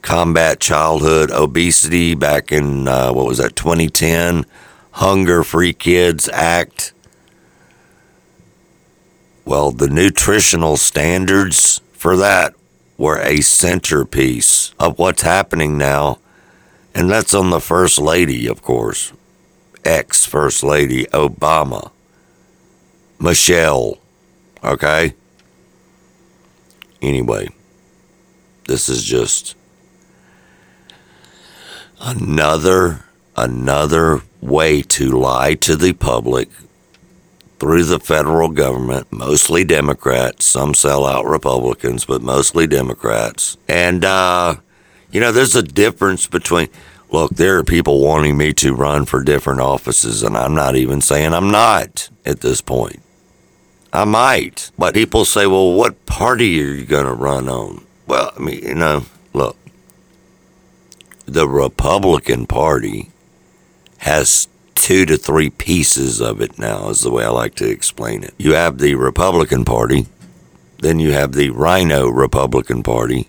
combat 0.00 0.60
childhood 0.60 1.30
obesity 1.30 2.14
back 2.14 2.50
in, 2.50 2.88
uh, 2.88 3.12
what 3.12 3.26
was 3.26 3.36
that, 3.36 3.54
2010? 3.54 4.46
Hunger 4.92 5.44
Free 5.44 5.74
Kids 5.74 6.26
Act. 6.32 6.94
Well, 9.44 9.72
the 9.72 9.88
nutritional 9.88 10.78
standards 10.78 11.82
for 11.92 12.16
that 12.16 12.54
were 12.96 13.20
a 13.20 13.42
centerpiece 13.42 14.72
of 14.78 14.98
what's 14.98 15.22
happening 15.22 15.76
now. 15.76 16.18
And 16.94 17.10
that's 17.10 17.34
on 17.34 17.50
the 17.50 17.60
First 17.60 17.98
Lady, 17.98 18.46
of 18.46 18.62
course, 18.62 19.12
ex 19.84 20.24
First 20.24 20.62
Lady 20.62 21.04
Obama, 21.06 21.90
Michelle. 23.18 23.99
Okay? 24.62 25.14
Anyway, 27.02 27.48
this 28.66 28.88
is 28.88 29.02
just 29.02 29.56
another 32.00 33.04
another 33.36 34.20
way 34.40 34.82
to 34.82 35.10
lie 35.10 35.54
to 35.54 35.76
the 35.76 35.92
public 35.94 36.48
through 37.58 37.84
the 37.84 38.00
federal 38.00 38.48
government, 38.48 39.06
mostly 39.12 39.64
Democrats, 39.64 40.46
some 40.46 40.72
sellout 40.72 41.30
Republicans, 41.30 42.06
but 42.06 42.22
mostly 42.22 42.66
Democrats. 42.66 43.58
And, 43.68 44.04
uh, 44.04 44.56
you 45.10 45.20
know, 45.20 45.30
there's 45.30 45.54
a 45.54 45.62
difference 45.62 46.26
between, 46.26 46.68
look, 47.10 47.32
there 47.32 47.58
are 47.58 47.64
people 47.64 48.00
wanting 48.00 48.38
me 48.38 48.54
to 48.54 48.74
run 48.74 49.04
for 49.04 49.22
different 49.22 49.60
offices, 49.60 50.22
and 50.22 50.36
I'm 50.36 50.54
not 50.54 50.74
even 50.74 51.02
saying 51.02 51.34
I'm 51.34 51.50
not 51.50 52.08
at 52.24 52.40
this 52.40 52.62
point. 52.62 53.02
I 53.92 54.04
might. 54.04 54.70
But 54.78 54.94
people 54.94 55.24
say, 55.24 55.46
well, 55.46 55.72
what 55.72 56.06
party 56.06 56.60
are 56.62 56.72
you 56.74 56.84
going 56.84 57.06
to 57.06 57.12
run 57.12 57.48
on? 57.48 57.84
Well, 58.06 58.32
I 58.36 58.40
mean, 58.40 58.62
you 58.62 58.74
know, 58.74 59.04
look, 59.32 59.56
the 61.26 61.48
Republican 61.48 62.46
Party 62.46 63.10
has 63.98 64.48
two 64.74 65.04
to 65.06 65.16
three 65.16 65.50
pieces 65.50 66.20
of 66.20 66.40
it 66.40 66.58
now, 66.58 66.88
is 66.88 67.02
the 67.02 67.10
way 67.10 67.24
I 67.24 67.28
like 67.28 67.54
to 67.56 67.68
explain 67.68 68.24
it. 68.24 68.34
You 68.38 68.54
have 68.54 68.78
the 68.78 68.94
Republican 68.94 69.64
Party, 69.64 70.06
then 70.78 70.98
you 70.98 71.12
have 71.12 71.32
the 71.32 71.50
RINO 71.50 72.08
Republican 72.08 72.82
Party, 72.82 73.28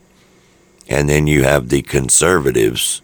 and 0.87 1.09
then 1.09 1.27
you 1.27 1.43
have 1.43 1.69
the 1.69 1.81
conservatives, 1.81 3.01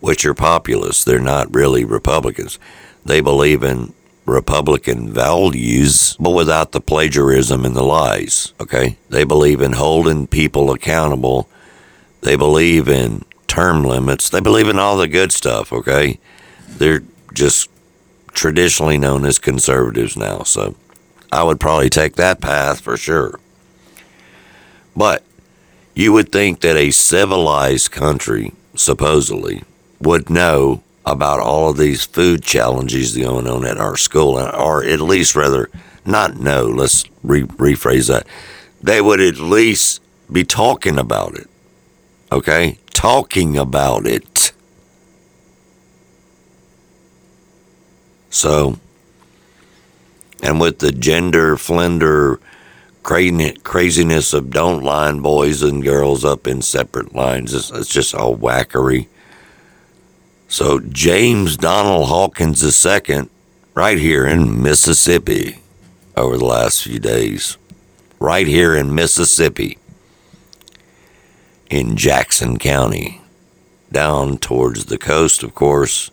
which 0.00 0.26
are 0.26 0.34
populists. 0.34 1.02
They're 1.02 1.18
not 1.18 1.54
really 1.54 1.84
Republicans. 1.84 2.58
They 3.04 3.20
believe 3.20 3.62
in 3.62 3.94
Republican 4.26 5.12
values, 5.12 6.16
but 6.18 6.30
without 6.30 6.72
the 6.72 6.80
plagiarism 6.80 7.64
and 7.64 7.76
the 7.76 7.82
lies. 7.82 8.52
Okay? 8.60 8.98
They 9.08 9.24
believe 9.24 9.60
in 9.60 9.72
holding 9.72 10.26
people 10.26 10.72
accountable. 10.72 11.48
They 12.22 12.36
believe 12.36 12.88
in 12.88 13.24
term 13.46 13.84
limits. 13.84 14.28
They 14.28 14.40
believe 14.40 14.68
in 14.68 14.78
all 14.78 14.96
the 14.96 15.08
good 15.08 15.32
stuff. 15.32 15.72
Okay? 15.72 16.18
They're 16.68 17.04
just 17.32 17.70
traditionally 18.32 18.98
known 18.98 19.24
as 19.24 19.38
conservatives 19.38 20.16
now. 20.16 20.42
So 20.42 20.74
I 21.32 21.44
would 21.44 21.60
probably 21.60 21.88
take 21.88 22.16
that 22.16 22.40
path 22.40 22.80
for 22.80 22.96
sure. 22.96 23.38
But 24.96 25.22
you 25.94 26.12
would 26.12 26.32
think 26.32 26.60
that 26.60 26.76
a 26.76 26.90
civilized 26.90 27.90
country, 27.92 28.52
supposedly, 28.74 29.62
would 30.00 30.28
know 30.28 30.82
about 31.06 31.38
all 31.38 31.70
of 31.70 31.76
these 31.76 32.04
food 32.04 32.42
challenges 32.42 33.16
going 33.16 33.46
on 33.46 33.64
at 33.64 33.78
our 33.78 33.96
school, 33.96 34.38
or 34.38 34.84
at 34.84 35.00
least 35.00 35.36
rather 35.36 35.70
not 36.04 36.36
know. 36.36 36.64
Let's 36.66 37.04
re- 37.22 37.42
rephrase 37.42 38.08
that. 38.08 38.26
They 38.82 39.00
would 39.00 39.20
at 39.20 39.38
least 39.38 40.02
be 40.30 40.44
talking 40.44 40.98
about 40.98 41.36
it. 41.36 41.48
Okay, 42.32 42.78
talking 42.90 43.56
about 43.56 44.06
it. 44.06 44.52
So, 48.30 48.78
and 50.42 50.60
with 50.60 50.80
the 50.80 50.92
gender 50.92 51.56
flender 51.56 52.38
craziness 53.02 54.34
of 54.34 54.50
don't 54.50 54.82
line 54.82 55.20
boys 55.20 55.62
and 55.62 55.84
girls 55.84 56.24
up 56.24 56.48
in 56.48 56.60
separate 56.60 57.14
lines, 57.14 57.54
it's, 57.54 57.70
it's 57.70 57.88
just 57.88 58.14
all 58.14 58.36
wackery. 58.36 59.06
So, 60.48 60.78
James 60.78 61.56
Donald 61.56 62.06
Hawkins 62.06 62.62
II, 62.86 63.28
right 63.74 63.98
here 63.98 64.24
in 64.24 64.62
Mississippi, 64.62 65.60
over 66.16 66.38
the 66.38 66.44
last 66.44 66.84
few 66.84 67.00
days, 67.00 67.58
right 68.20 68.46
here 68.46 68.76
in 68.76 68.94
Mississippi, 68.94 69.76
in 71.68 71.96
Jackson 71.96 72.58
County, 72.58 73.20
down 73.90 74.38
towards 74.38 74.84
the 74.84 74.98
coast, 74.98 75.42
of 75.42 75.54
course. 75.54 76.10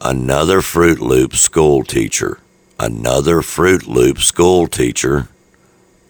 Another 0.00 0.60
Fruit 0.60 1.00
Loop 1.00 1.34
school 1.34 1.84
teacher, 1.84 2.38
another 2.78 3.40
Fruit 3.40 3.86
Loop 3.86 4.18
school 4.18 4.66
teacher, 4.66 5.28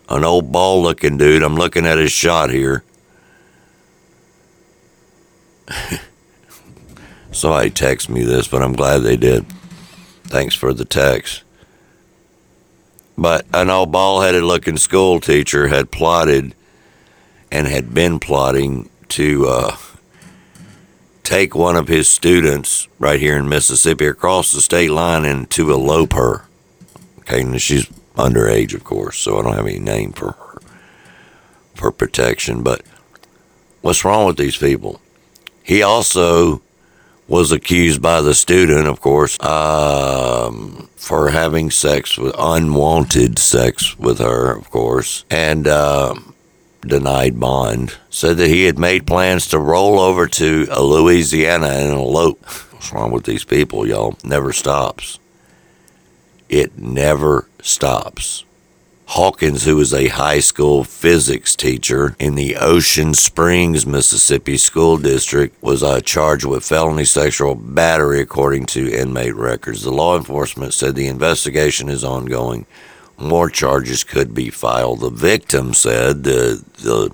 an 0.08 0.24
old 0.24 0.50
ball 0.50 0.82
looking 0.82 1.18
dude. 1.18 1.42
I'm 1.42 1.54
looking 1.54 1.86
at 1.86 1.98
his 1.98 2.10
shot 2.10 2.50
here. 2.50 2.82
Somebody 7.32 7.70
text 7.70 8.08
me 8.08 8.24
this, 8.24 8.48
but 8.48 8.62
I'm 8.62 8.74
glad 8.74 8.98
they 8.98 9.16
did. 9.16 9.46
Thanks 10.24 10.54
for 10.54 10.72
the 10.72 10.84
text. 10.84 11.42
But 13.18 13.46
an 13.52 13.70
old 13.70 13.92
ball 13.92 14.22
headed 14.22 14.42
looking 14.42 14.78
school 14.78 15.20
teacher 15.20 15.68
had 15.68 15.90
plotted 15.90 16.54
and 17.50 17.66
had 17.66 17.92
been 17.92 18.18
plotting 18.18 18.88
to 19.08 19.46
uh, 19.46 19.76
take 21.22 21.54
one 21.54 21.76
of 21.76 21.88
his 21.88 22.08
students 22.08 22.88
right 22.98 23.20
here 23.20 23.36
in 23.36 23.48
Mississippi 23.48 24.06
across 24.06 24.52
the 24.52 24.62
state 24.62 24.90
line 24.90 25.26
and 25.26 25.50
to 25.50 25.70
elope 25.70 26.14
her. 26.14 26.46
Okay, 27.20 27.42
and 27.42 27.60
she's 27.60 27.86
underage, 28.16 28.74
of 28.74 28.84
course, 28.84 29.18
so 29.18 29.38
I 29.38 29.42
don't 29.42 29.56
have 29.56 29.66
any 29.66 29.78
name 29.78 30.12
for 30.12 30.32
her 30.32 30.58
for 31.74 31.92
protection. 31.92 32.62
But 32.62 32.82
what's 33.82 34.04
wrong 34.04 34.26
with 34.26 34.38
these 34.38 34.56
people? 34.56 35.01
He 35.62 35.82
also 35.82 36.62
was 37.28 37.52
accused 37.52 38.02
by 38.02 38.20
the 38.20 38.34
student, 38.34 38.86
of 38.86 39.00
course, 39.00 39.42
um, 39.42 40.88
for 40.96 41.30
having 41.30 41.70
sex 41.70 42.18
with 42.18 42.34
unwanted 42.38 43.38
sex 43.38 43.98
with 43.98 44.18
her, 44.18 44.52
of 44.52 44.70
course, 44.70 45.24
and. 45.30 45.66
Uh, 45.66 46.14
denied 46.86 47.38
bond, 47.38 47.96
said 48.10 48.36
that 48.36 48.48
he 48.48 48.64
had 48.64 48.78
made 48.78 49.06
plans 49.06 49.48
to 49.48 49.58
roll 49.58 49.98
over 49.98 50.26
to 50.26 50.66
Louisiana 50.66 51.68
and 51.68 51.92
elope. 51.92 52.44
What's 52.72 52.92
wrong 52.92 53.12
with 53.12 53.24
these 53.24 53.44
people, 53.44 53.86
y'all? 53.86 54.16
Never 54.24 54.52
stops. 54.52 55.18
It 56.48 56.76
never 56.78 57.48
stops. 57.62 58.44
Hawkins, 59.12 59.64
who 59.64 59.76
was 59.76 59.92
a 59.92 60.08
high 60.08 60.40
school 60.40 60.84
physics 60.84 61.54
teacher 61.54 62.16
in 62.18 62.34
the 62.34 62.56
Ocean 62.56 63.12
Springs, 63.12 63.86
Mississippi 63.86 64.56
school 64.56 64.96
district, 64.96 65.62
was 65.62 65.82
uh, 65.82 66.00
charged 66.00 66.46
with 66.46 66.64
felony 66.64 67.04
sexual 67.04 67.54
battery, 67.54 68.22
according 68.22 68.64
to 68.66 68.90
inmate 68.90 69.34
records. 69.34 69.82
The 69.82 69.92
law 69.92 70.16
enforcement 70.16 70.72
said 70.72 70.94
the 70.94 71.08
investigation 71.08 71.90
is 71.90 72.04
ongoing 72.04 72.64
more 73.18 73.50
charges 73.50 74.02
could 74.02 74.32
be 74.32 74.48
filed. 74.48 75.00
The 75.00 75.10
victim 75.10 75.74
said, 75.74 76.24
the, 76.24 76.64
the, 76.78 77.10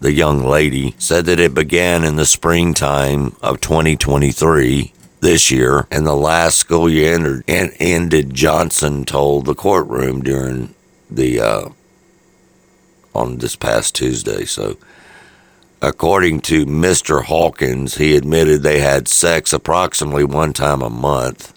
the 0.00 0.12
young 0.12 0.44
lady, 0.44 0.96
said 0.98 1.26
that 1.26 1.38
it 1.38 1.54
began 1.54 2.02
in 2.02 2.16
the 2.16 2.26
springtime 2.26 3.36
of 3.40 3.60
2023 3.60 4.92
this 5.20 5.48
year, 5.52 5.86
and 5.92 6.04
the 6.04 6.16
last 6.16 6.58
school 6.58 6.90
year 6.90 7.14
entered, 7.14 7.44
and 7.46 7.72
ended, 7.78 8.34
Johnson 8.34 9.04
told 9.04 9.46
the 9.46 9.54
courtroom 9.54 10.22
during 10.22 10.74
the, 11.10 11.40
uh, 11.40 11.68
on 13.14 13.38
this 13.38 13.56
past 13.56 13.94
Tuesday. 13.94 14.44
So, 14.44 14.76
according 15.82 16.40
to 16.42 16.66
Mr. 16.66 17.24
Hawkins, 17.24 17.96
he 17.96 18.16
admitted 18.16 18.62
they 18.62 18.80
had 18.80 19.08
sex 19.08 19.52
approximately 19.52 20.24
one 20.24 20.52
time 20.52 20.82
a 20.82 20.90
month 20.90 21.54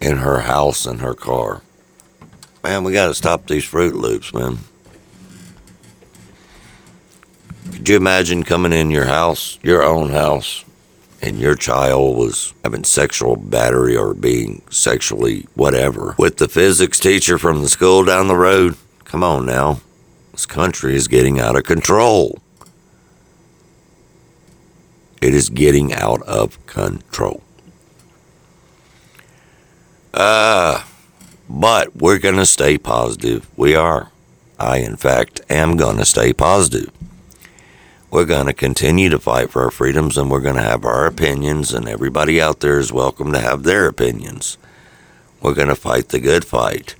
in 0.00 0.18
her 0.18 0.40
house 0.40 0.86
and 0.86 1.00
her 1.00 1.14
car. 1.14 1.62
Man, 2.62 2.84
we 2.84 2.92
got 2.92 3.06
to 3.06 3.14
stop 3.14 3.46
these 3.46 3.64
Fruit 3.64 3.94
Loops, 3.94 4.34
man. 4.34 4.58
Could 7.72 7.88
you 7.88 7.96
imagine 7.96 8.42
coming 8.42 8.72
in 8.72 8.90
your 8.90 9.06
house, 9.06 9.58
your 9.62 9.82
own 9.82 10.10
house, 10.10 10.64
and 11.26 11.40
your 11.40 11.56
child 11.56 12.16
was 12.16 12.54
having 12.62 12.84
sexual 12.84 13.34
battery 13.34 13.96
or 13.96 14.14
being 14.14 14.62
sexually 14.70 15.46
whatever 15.54 16.14
with 16.18 16.36
the 16.36 16.48
physics 16.48 17.00
teacher 17.00 17.36
from 17.36 17.62
the 17.62 17.68
school 17.68 18.04
down 18.04 18.28
the 18.28 18.36
road? 18.36 18.76
Come 19.04 19.24
on 19.24 19.44
now. 19.44 19.80
This 20.30 20.46
country 20.46 20.94
is 20.94 21.08
getting 21.08 21.40
out 21.40 21.56
of 21.56 21.64
control. 21.64 22.38
It 25.20 25.34
is 25.34 25.48
getting 25.48 25.92
out 25.92 26.22
of 26.22 26.64
control. 26.66 27.42
Uh, 30.14 30.84
but 31.48 31.96
we're 31.96 32.18
going 32.18 32.36
to 32.36 32.46
stay 32.46 32.78
positive. 32.78 33.48
We 33.56 33.74
are. 33.74 34.12
I, 34.58 34.78
in 34.78 34.96
fact, 34.96 35.40
am 35.50 35.76
going 35.76 35.96
to 35.96 36.04
stay 36.04 36.32
positive. 36.32 36.90
We're 38.16 38.24
going 38.24 38.46
to 38.46 38.54
continue 38.54 39.10
to 39.10 39.18
fight 39.18 39.50
for 39.50 39.64
our 39.64 39.70
freedoms 39.70 40.16
and 40.16 40.30
we're 40.30 40.40
going 40.40 40.56
to 40.56 40.62
have 40.62 40.86
our 40.86 41.04
opinions, 41.04 41.74
and 41.74 41.86
everybody 41.86 42.40
out 42.40 42.60
there 42.60 42.78
is 42.78 42.90
welcome 42.90 43.30
to 43.32 43.40
have 43.40 43.62
their 43.62 43.86
opinions. 43.86 44.56
We're 45.42 45.52
going 45.52 45.68
to 45.68 45.76
fight 45.76 46.08
the 46.08 46.18
good 46.18 46.42
fight. 46.42 46.94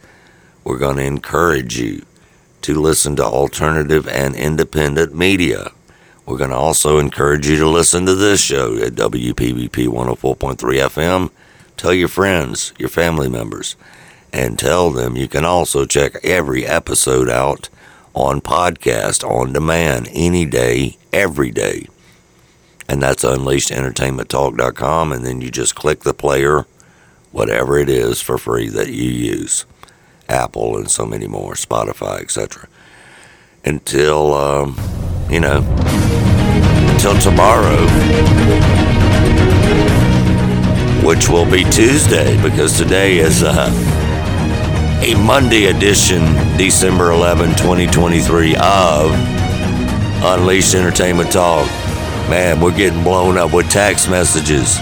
We're 0.62 0.76
going 0.76 0.96
to 0.96 1.04
encourage 1.04 1.78
you 1.78 2.04
to 2.60 2.78
listen 2.78 3.16
to 3.16 3.24
alternative 3.24 4.06
and 4.06 4.36
independent 4.36 5.14
media. 5.14 5.70
We're 6.26 6.36
going 6.36 6.50
to 6.50 6.56
also 6.56 6.98
encourage 6.98 7.48
you 7.48 7.56
to 7.60 7.66
listen 7.66 8.04
to 8.04 8.14
this 8.14 8.42
show 8.42 8.76
at 8.76 8.92
WPVP 8.92 9.70
104.3 9.70 10.58
FM. 10.58 11.30
Tell 11.78 11.94
your 11.94 12.08
friends, 12.08 12.74
your 12.78 12.90
family 12.90 13.30
members, 13.30 13.74
and 14.34 14.58
tell 14.58 14.90
them 14.90 15.16
you 15.16 15.28
can 15.28 15.46
also 15.46 15.86
check 15.86 16.22
every 16.22 16.66
episode 16.66 17.30
out 17.30 17.70
on 18.16 18.40
podcast 18.40 19.22
on 19.28 19.52
demand 19.52 20.08
any 20.10 20.46
day, 20.46 20.96
every 21.12 21.50
day. 21.50 21.86
And 22.88 23.02
that's 23.02 23.22
unleashedentertainmenttalk.com. 23.24 25.12
And 25.12 25.24
then 25.24 25.42
you 25.42 25.50
just 25.50 25.74
click 25.74 26.00
the 26.00 26.14
player, 26.14 26.64
whatever 27.30 27.78
it 27.78 27.90
is 27.90 28.22
for 28.22 28.38
free 28.38 28.70
that 28.70 28.88
you 28.88 29.10
use 29.10 29.66
Apple 30.30 30.78
and 30.78 30.90
so 30.90 31.04
many 31.04 31.26
more, 31.26 31.52
Spotify, 31.52 32.22
etc. 32.22 32.68
Until, 33.64 34.32
um, 34.32 34.76
you 35.28 35.40
know, 35.40 35.58
until 36.94 37.18
tomorrow, 37.18 37.86
which 41.06 41.28
will 41.28 41.48
be 41.48 41.64
Tuesday 41.64 42.40
because 42.42 42.78
today 42.78 43.18
is. 43.18 43.42
Uh, 43.42 43.95
a 45.02 45.14
Monday 45.14 45.66
edition, 45.66 46.22
December 46.56 47.10
11, 47.10 47.50
2023 47.50 48.56
of 48.56 49.10
Unleashed 50.24 50.74
Entertainment 50.74 51.30
Talk. 51.30 51.66
Man, 52.30 52.60
we're 52.60 52.74
getting 52.76 53.02
blown 53.02 53.36
up 53.36 53.52
with 53.52 53.68
text 53.68 54.08
messages. 54.08 54.78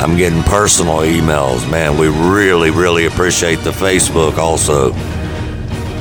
I'm 0.00 0.16
getting 0.16 0.42
personal 0.42 0.98
emails. 0.98 1.68
Man, 1.70 1.96
we 1.98 2.08
really, 2.08 2.70
really 2.70 3.06
appreciate 3.06 3.60
the 3.60 3.70
Facebook 3.70 4.36
also. 4.36 4.92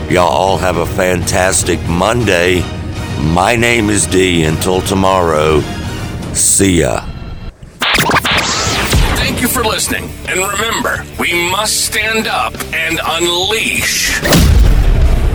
Y'all 0.10 0.28
all 0.28 0.58
have 0.58 0.78
a 0.78 0.86
fantastic 0.86 1.80
Monday. 1.88 2.62
My 3.34 3.56
name 3.56 3.90
is 3.90 4.06
D. 4.08 4.44
Until 4.44 4.82
tomorrow, 4.82 5.62
see 6.34 6.82
ya. 6.82 7.06
Thank 9.42 9.56
you 9.56 9.64
for 9.64 9.68
listening. 9.68 10.04
And 10.28 10.40
remember, 10.40 11.04
we 11.20 11.50
must 11.50 11.88
stand 11.88 12.28
up 12.28 12.54
and 12.76 13.00
unleash. 13.04 14.22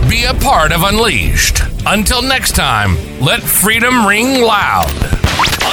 Be 0.07 0.23
a 0.23 0.33
part 0.33 0.71
of 0.71 0.83
Unleashed. 0.83 1.61
Until 1.85 2.21
next 2.21 2.55
time, 2.55 2.95
let 3.19 3.43
freedom 3.43 4.07
ring 4.07 4.41
loud. 4.41 4.93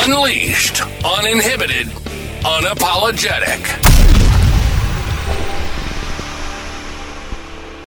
Unleashed, 0.05 0.83
uninhibited, 1.05 1.87
unapologetic. 2.43 3.63